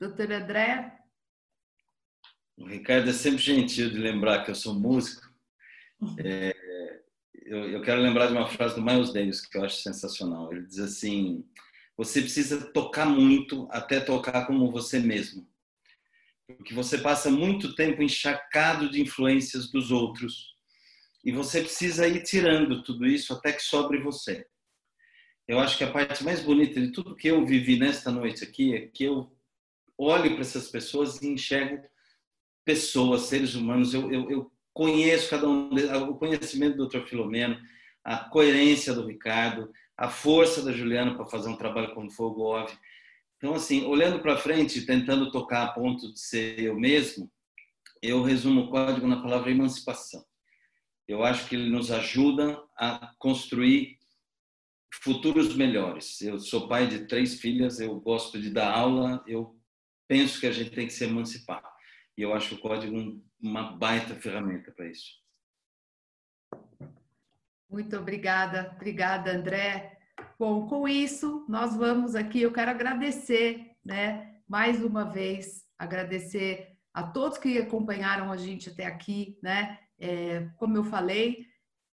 Doutora 0.00 0.42
André? 0.42 0.98
O 2.56 2.66
Ricardo 2.66 3.08
é 3.08 3.12
sempre 3.12 3.40
gentil 3.40 3.88
de 3.88 3.98
lembrar 3.98 4.44
que 4.44 4.50
eu 4.50 4.56
sou 4.56 4.74
músico. 4.74 5.32
É, 6.18 6.56
eu, 7.44 7.70
eu, 7.70 7.82
quero 7.82 8.00
lembrar 8.00 8.26
de 8.26 8.32
uma 8.32 8.48
frase 8.48 8.74
do 8.74 8.82
Miles 8.82 9.12
Davis 9.12 9.46
que 9.46 9.56
eu 9.56 9.64
acho 9.64 9.80
sensacional. 9.80 10.52
Ele 10.52 10.66
diz 10.66 10.80
assim: 10.80 11.48
você 11.96 12.20
precisa 12.20 12.72
tocar 12.72 13.06
muito 13.06 13.68
até 13.70 14.00
tocar 14.00 14.44
como 14.44 14.72
você 14.72 14.98
mesmo 14.98 15.49
porque 16.56 16.74
você 16.74 16.98
passa 16.98 17.30
muito 17.30 17.74
tempo 17.74 18.02
encharcado 18.02 18.90
de 18.90 19.00
influências 19.00 19.70
dos 19.70 19.90
outros 19.90 20.54
e 21.24 21.32
você 21.32 21.60
precisa 21.60 22.06
ir 22.08 22.22
tirando 22.22 22.82
tudo 22.82 23.06
isso 23.06 23.32
até 23.32 23.52
que 23.52 23.62
sobre 23.62 24.00
você. 24.00 24.46
Eu 25.46 25.58
acho 25.58 25.76
que 25.76 25.84
a 25.84 25.90
parte 25.90 26.24
mais 26.24 26.40
bonita 26.40 26.80
de 26.80 26.92
tudo 26.92 27.16
que 27.16 27.28
eu 27.28 27.44
vivi 27.44 27.78
nesta 27.78 28.10
noite 28.10 28.44
aqui 28.44 28.74
é 28.74 28.86
que 28.86 29.04
eu 29.04 29.30
olho 29.98 30.32
para 30.32 30.40
essas 30.40 30.68
pessoas 30.68 31.20
e 31.20 31.28
enxergo 31.28 31.82
pessoas, 32.64 33.22
seres 33.22 33.54
humanos. 33.54 33.92
Eu, 33.92 34.10
eu, 34.12 34.30
eu 34.30 34.52
conheço 34.72 35.28
cada 35.28 35.48
um, 35.48 35.70
o 36.08 36.14
conhecimento 36.14 36.76
do 36.76 36.88
Dr. 36.88 37.04
Filomeno, 37.06 37.58
a 38.04 38.16
coerência 38.16 38.94
do 38.94 39.06
Ricardo, 39.06 39.70
a 39.96 40.08
força 40.08 40.62
da 40.62 40.72
Juliana 40.72 41.14
para 41.14 41.26
fazer 41.26 41.48
um 41.48 41.56
trabalho 41.56 41.94
como 41.94 42.10
Fogo 42.10 42.42
Óbvio. 42.42 42.78
Então, 43.40 43.54
assim, 43.54 43.86
olhando 43.86 44.20
para 44.20 44.36
frente, 44.36 44.84
tentando 44.84 45.30
tocar 45.30 45.64
a 45.64 45.72
ponto 45.72 46.12
de 46.12 46.20
ser 46.20 46.60
eu 46.60 46.78
mesmo, 46.78 47.32
eu 48.02 48.22
resumo 48.22 48.64
o 48.64 48.70
código 48.70 49.06
na 49.06 49.22
palavra 49.22 49.50
emancipação. 49.50 50.22
Eu 51.08 51.24
acho 51.24 51.48
que 51.48 51.56
ele 51.56 51.70
nos 51.70 51.90
ajuda 51.90 52.62
a 52.76 53.14
construir 53.18 53.98
futuros 54.92 55.56
melhores. 55.56 56.20
Eu 56.20 56.38
sou 56.38 56.68
pai 56.68 56.86
de 56.86 57.06
três 57.06 57.40
filhas, 57.40 57.80
eu 57.80 57.98
gosto 57.98 58.38
de 58.38 58.50
dar 58.50 58.74
aula, 58.74 59.24
eu 59.26 59.58
penso 60.06 60.38
que 60.38 60.46
a 60.46 60.52
gente 60.52 60.72
tem 60.72 60.86
que 60.86 60.92
se 60.92 61.04
emancipar. 61.04 61.62
E 62.18 62.22
eu 62.22 62.34
acho 62.34 62.56
o 62.56 62.58
código 62.58 63.24
uma 63.40 63.72
baita 63.72 64.14
ferramenta 64.16 64.70
para 64.70 64.86
isso. 64.86 65.18
Muito 67.70 67.96
obrigada, 67.96 68.70
obrigada, 68.76 69.32
André. 69.32 69.99
Bom, 70.40 70.66
com 70.66 70.88
isso, 70.88 71.44
nós 71.46 71.76
vamos 71.76 72.14
aqui, 72.14 72.40
eu 72.40 72.50
quero 72.50 72.70
agradecer, 72.70 73.72
né, 73.84 74.36
mais 74.48 74.82
uma 74.82 75.04
vez, 75.04 75.66
agradecer 75.78 76.78
a 76.94 77.02
todos 77.02 77.36
que 77.36 77.58
acompanharam 77.58 78.32
a 78.32 78.38
gente 78.38 78.70
até 78.70 78.86
aqui, 78.86 79.38
né? 79.42 79.78
É, 79.98 80.48
como 80.56 80.78
eu 80.78 80.82
falei, 80.82 81.44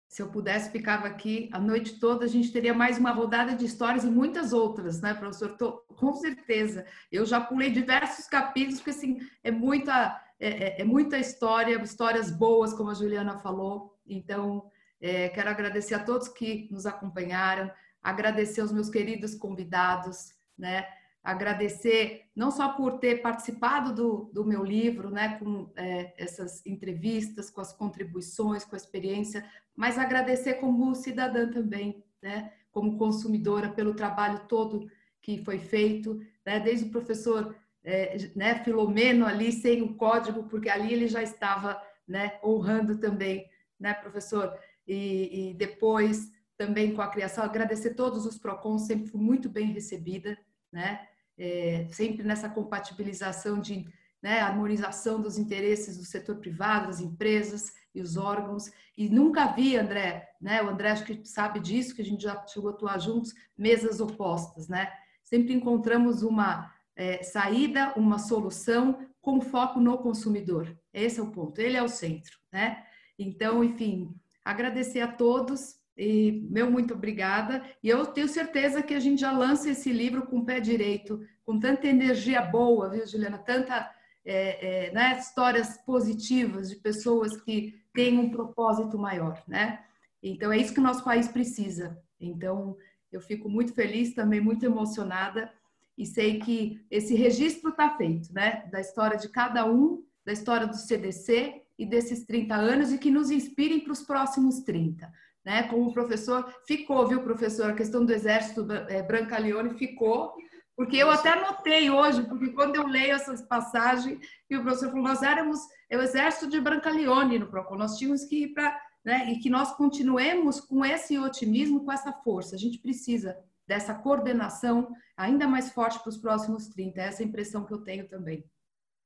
se 0.08 0.22
eu 0.22 0.28
pudesse, 0.28 0.70
ficava 0.70 1.08
aqui 1.08 1.50
a 1.52 1.58
noite 1.58 1.98
toda, 1.98 2.24
a 2.24 2.28
gente 2.28 2.52
teria 2.52 2.72
mais 2.72 2.98
uma 2.98 3.10
rodada 3.10 3.52
de 3.52 3.64
histórias 3.64 4.04
e 4.04 4.10
muitas 4.10 4.52
outras, 4.52 5.00
né, 5.00 5.12
professor? 5.12 5.56
Tô, 5.56 5.78
com 5.96 6.14
certeza. 6.14 6.86
Eu 7.10 7.26
já 7.26 7.40
pulei 7.40 7.72
diversos 7.72 8.26
capítulos, 8.28 8.76
porque 8.76 8.90
assim, 8.90 9.18
é 9.42 9.50
muita, 9.50 10.22
é, 10.38 10.48
é, 10.48 10.82
é 10.82 10.84
muita 10.84 11.18
história, 11.18 11.82
histórias 11.82 12.30
boas, 12.30 12.72
como 12.72 12.90
a 12.90 12.94
Juliana 12.94 13.38
falou. 13.38 13.98
Então, 14.06 14.70
é, 15.00 15.30
quero 15.30 15.50
agradecer 15.50 15.94
a 15.94 16.04
todos 16.04 16.28
que 16.28 16.68
nos 16.70 16.86
acompanharam, 16.86 17.72
agradecer 18.06 18.60
aos 18.60 18.72
meus 18.72 18.88
queridos 18.88 19.34
convidados, 19.34 20.32
né? 20.56 20.86
agradecer 21.22 22.22
não 22.36 22.52
só 22.52 22.68
por 22.74 23.00
ter 23.00 23.20
participado 23.20 23.92
do, 23.92 24.30
do 24.32 24.44
meu 24.44 24.62
livro, 24.62 25.10
né, 25.10 25.36
com 25.40 25.68
é, 25.74 26.14
essas 26.16 26.64
entrevistas, 26.64 27.50
com 27.50 27.60
as 27.60 27.72
contribuições, 27.72 28.64
com 28.64 28.76
a 28.76 28.78
experiência, 28.78 29.44
mas 29.74 29.98
agradecer 29.98 30.54
como 30.54 30.94
cidadã 30.94 31.50
também, 31.50 32.04
né, 32.22 32.52
como 32.70 32.96
consumidora, 32.96 33.70
pelo 33.70 33.92
trabalho 33.92 34.46
todo 34.46 34.88
que 35.20 35.44
foi 35.44 35.58
feito, 35.58 36.20
né, 36.44 36.60
desde 36.60 36.84
o 36.84 36.90
professor 36.92 37.56
é, 37.82 38.16
né, 38.36 38.62
Filomeno 38.62 39.26
ali, 39.26 39.50
sem 39.50 39.82
o 39.82 39.94
código, 39.94 40.44
porque 40.44 40.68
ali 40.68 40.92
ele 40.92 41.08
já 41.08 41.24
estava 41.24 41.82
né, 42.06 42.38
honrando 42.44 42.98
também, 42.98 43.50
né, 43.80 43.92
professor? 43.94 44.56
E, 44.86 45.50
e 45.50 45.54
depois 45.54 46.30
também 46.56 46.94
com 46.94 47.02
a 47.02 47.08
criação, 47.08 47.44
agradecer 47.44 47.94
todos 47.94 48.24
os 48.26 48.38
PROCONs, 48.38 48.86
sempre 48.86 49.08
fui 49.08 49.20
muito 49.20 49.48
bem 49.48 49.72
recebida, 49.72 50.38
né? 50.72 51.06
é, 51.38 51.86
sempre 51.90 52.22
nessa 52.22 52.48
compatibilização 52.48 53.60
de 53.60 53.86
né, 54.22 54.40
harmonização 54.40 55.20
dos 55.20 55.38
interesses 55.38 55.98
do 55.98 56.04
setor 56.04 56.36
privado, 56.36 56.86
das 56.86 57.00
empresas 57.00 57.72
e 57.94 58.00
os 58.00 58.16
órgãos. 58.16 58.70
E 58.96 59.08
nunca 59.08 59.46
vi, 59.46 59.76
André, 59.76 60.28
né, 60.40 60.62
o 60.62 60.68
André 60.68 60.90
acho 60.90 61.04
que 61.04 61.24
sabe 61.26 61.60
disso, 61.60 61.94
que 61.94 62.02
a 62.02 62.04
gente 62.04 62.22
já 62.22 62.44
chegou 62.46 62.70
a 62.70 62.72
atuar 62.72 62.98
juntos, 62.98 63.34
mesas 63.56 64.00
opostas, 64.00 64.68
né? 64.68 64.90
Sempre 65.22 65.52
encontramos 65.52 66.22
uma 66.22 66.72
é, 66.94 67.22
saída, 67.22 67.92
uma 67.96 68.18
solução 68.18 69.06
com 69.20 69.40
foco 69.40 69.80
no 69.80 69.98
consumidor. 69.98 70.76
Esse 70.92 71.20
é 71.20 71.22
o 71.22 71.30
ponto, 71.30 71.60
ele 71.60 71.76
é 71.76 71.82
o 71.82 71.88
centro, 71.88 72.38
né? 72.50 72.84
Então, 73.18 73.62
enfim, 73.62 74.14
agradecer 74.44 75.00
a 75.00 75.08
todos 75.08 75.75
e 75.96 76.46
meu 76.50 76.70
muito 76.70 76.94
obrigada. 76.94 77.64
E 77.82 77.88
eu 77.88 78.04
tenho 78.06 78.28
certeza 78.28 78.82
que 78.82 78.92
a 78.92 79.00
gente 79.00 79.20
já 79.20 79.32
lança 79.32 79.70
esse 79.70 79.90
livro 79.90 80.26
com 80.26 80.40
o 80.40 80.44
pé 80.44 80.60
direito, 80.60 81.20
com 81.44 81.58
tanta 81.58 81.86
energia 81.86 82.42
boa, 82.42 82.90
viu, 82.90 83.06
Juliana? 83.06 83.38
Tanta 83.38 83.90
é, 84.24 84.88
é, 84.88 84.92
né, 84.92 85.18
histórias 85.18 85.78
positivas 85.86 86.68
de 86.68 86.76
pessoas 86.76 87.40
que 87.40 87.80
têm 87.94 88.18
um 88.18 88.30
propósito 88.30 88.98
maior, 88.98 89.42
né? 89.48 89.84
Então 90.22 90.52
é 90.52 90.58
isso 90.58 90.74
que 90.74 90.80
o 90.80 90.82
nosso 90.82 91.02
país 91.02 91.28
precisa. 91.28 91.98
Então 92.20 92.76
eu 93.10 93.20
fico 93.20 93.48
muito 93.48 93.72
feliz, 93.72 94.14
também 94.14 94.40
muito 94.40 94.66
emocionada 94.66 95.50
e 95.96 96.04
sei 96.04 96.38
que 96.40 96.84
esse 96.90 97.14
registro 97.14 97.70
está 97.70 97.96
feito, 97.96 98.34
né? 98.34 98.68
Da 98.70 98.80
história 98.80 99.16
de 99.16 99.30
cada 99.30 99.64
um, 99.64 100.04
da 100.26 100.32
história 100.32 100.66
do 100.66 100.76
CDC 100.76 101.62
e 101.78 101.86
desses 101.86 102.26
30 102.26 102.54
anos 102.54 102.92
e 102.92 102.98
que 102.98 103.10
nos 103.10 103.30
inspirem 103.30 103.80
para 103.80 103.92
os 103.92 104.02
próximos 104.02 104.60
30 104.60 105.10
né? 105.46 105.62
Como 105.62 105.86
o 105.86 105.94
professor 105.94 106.52
ficou, 106.66 107.06
viu, 107.06 107.22
professor? 107.22 107.70
A 107.70 107.74
questão 107.74 108.04
do 108.04 108.12
exército 108.12 108.66
é, 108.88 109.00
Brancaleone 109.00 109.78
ficou, 109.78 110.34
porque 110.74 110.96
eu 110.96 111.08
até 111.08 111.40
notei 111.40 111.88
hoje, 111.88 112.24
porque 112.24 112.48
quando 112.48 112.74
eu 112.74 112.84
leio 112.84 113.14
essas 113.14 113.40
passagens, 113.42 114.18
e 114.50 114.56
o 114.56 114.62
professor 114.62 114.90
falou, 114.90 115.04
nós 115.04 115.22
éramos 115.22 115.60
é 115.88 115.96
o 115.96 116.02
exército 116.02 116.48
de 116.48 116.60
Brancaleone 116.60 117.38
no 117.38 117.46
Procon, 117.46 117.76
nós 117.76 117.96
tínhamos 117.96 118.24
que 118.24 118.42
ir 118.42 118.48
para, 118.54 118.76
né? 119.04 119.30
E 119.30 119.38
que 119.38 119.48
nós 119.48 119.72
continuemos 119.76 120.58
com 120.58 120.84
esse 120.84 121.16
otimismo, 121.16 121.84
com 121.84 121.92
essa 121.92 122.12
força. 122.12 122.56
A 122.56 122.58
gente 122.58 122.78
precisa 122.80 123.38
dessa 123.68 123.94
coordenação 123.94 124.92
ainda 125.16 125.46
mais 125.46 125.70
forte 125.70 126.00
para 126.00 126.08
os 126.08 126.16
próximos 126.16 126.66
30. 126.66 127.00
Essa 127.00 127.22
é 127.22 127.24
a 127.24 127.28
impressão 127.28 127.64
que 127.64 127.72
eu 127.72 127.84
tenho 127.84 128.08
também. 128.08 128.44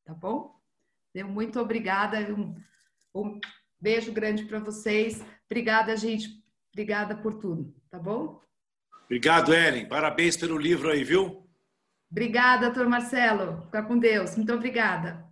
Tá 0.06 0.14
bom? 0.14 0.58
Muito 1.28 1.60
obrigada. 1.60 2.18
Um, 2.32 2.56
um 3.14 3.38
beijo 3.81 4.12
grande 4.12 4.44
para 4.44 4.59
vocês. 4.59 5.24
Obrigada, 5.47 5.97
gente. 5.97 6.28
Obrigada 6.73 7.16
por 7.16 7.35
tudo, 7.35 7.74
tá 7.90 7.98
bom? 7.98 8.40
Obrigado, 9.05 9.52
Ellen. 9.52 9.89
Parabéns 9.89 10.36
pelo 10.36 10.57
livro 10.57 10.90
aí, 10.90 11.02
viu? 11.02 11.44
Obrigada, 12.11 12.66
doutor 12.66 12.89
Marcelo. 12.89 13.62
Fica 13.62 13.82
com 13.82 13.98
Deus. 13.98 14.36
Muito 14.36 14.52
obrigada. 14.52 15.30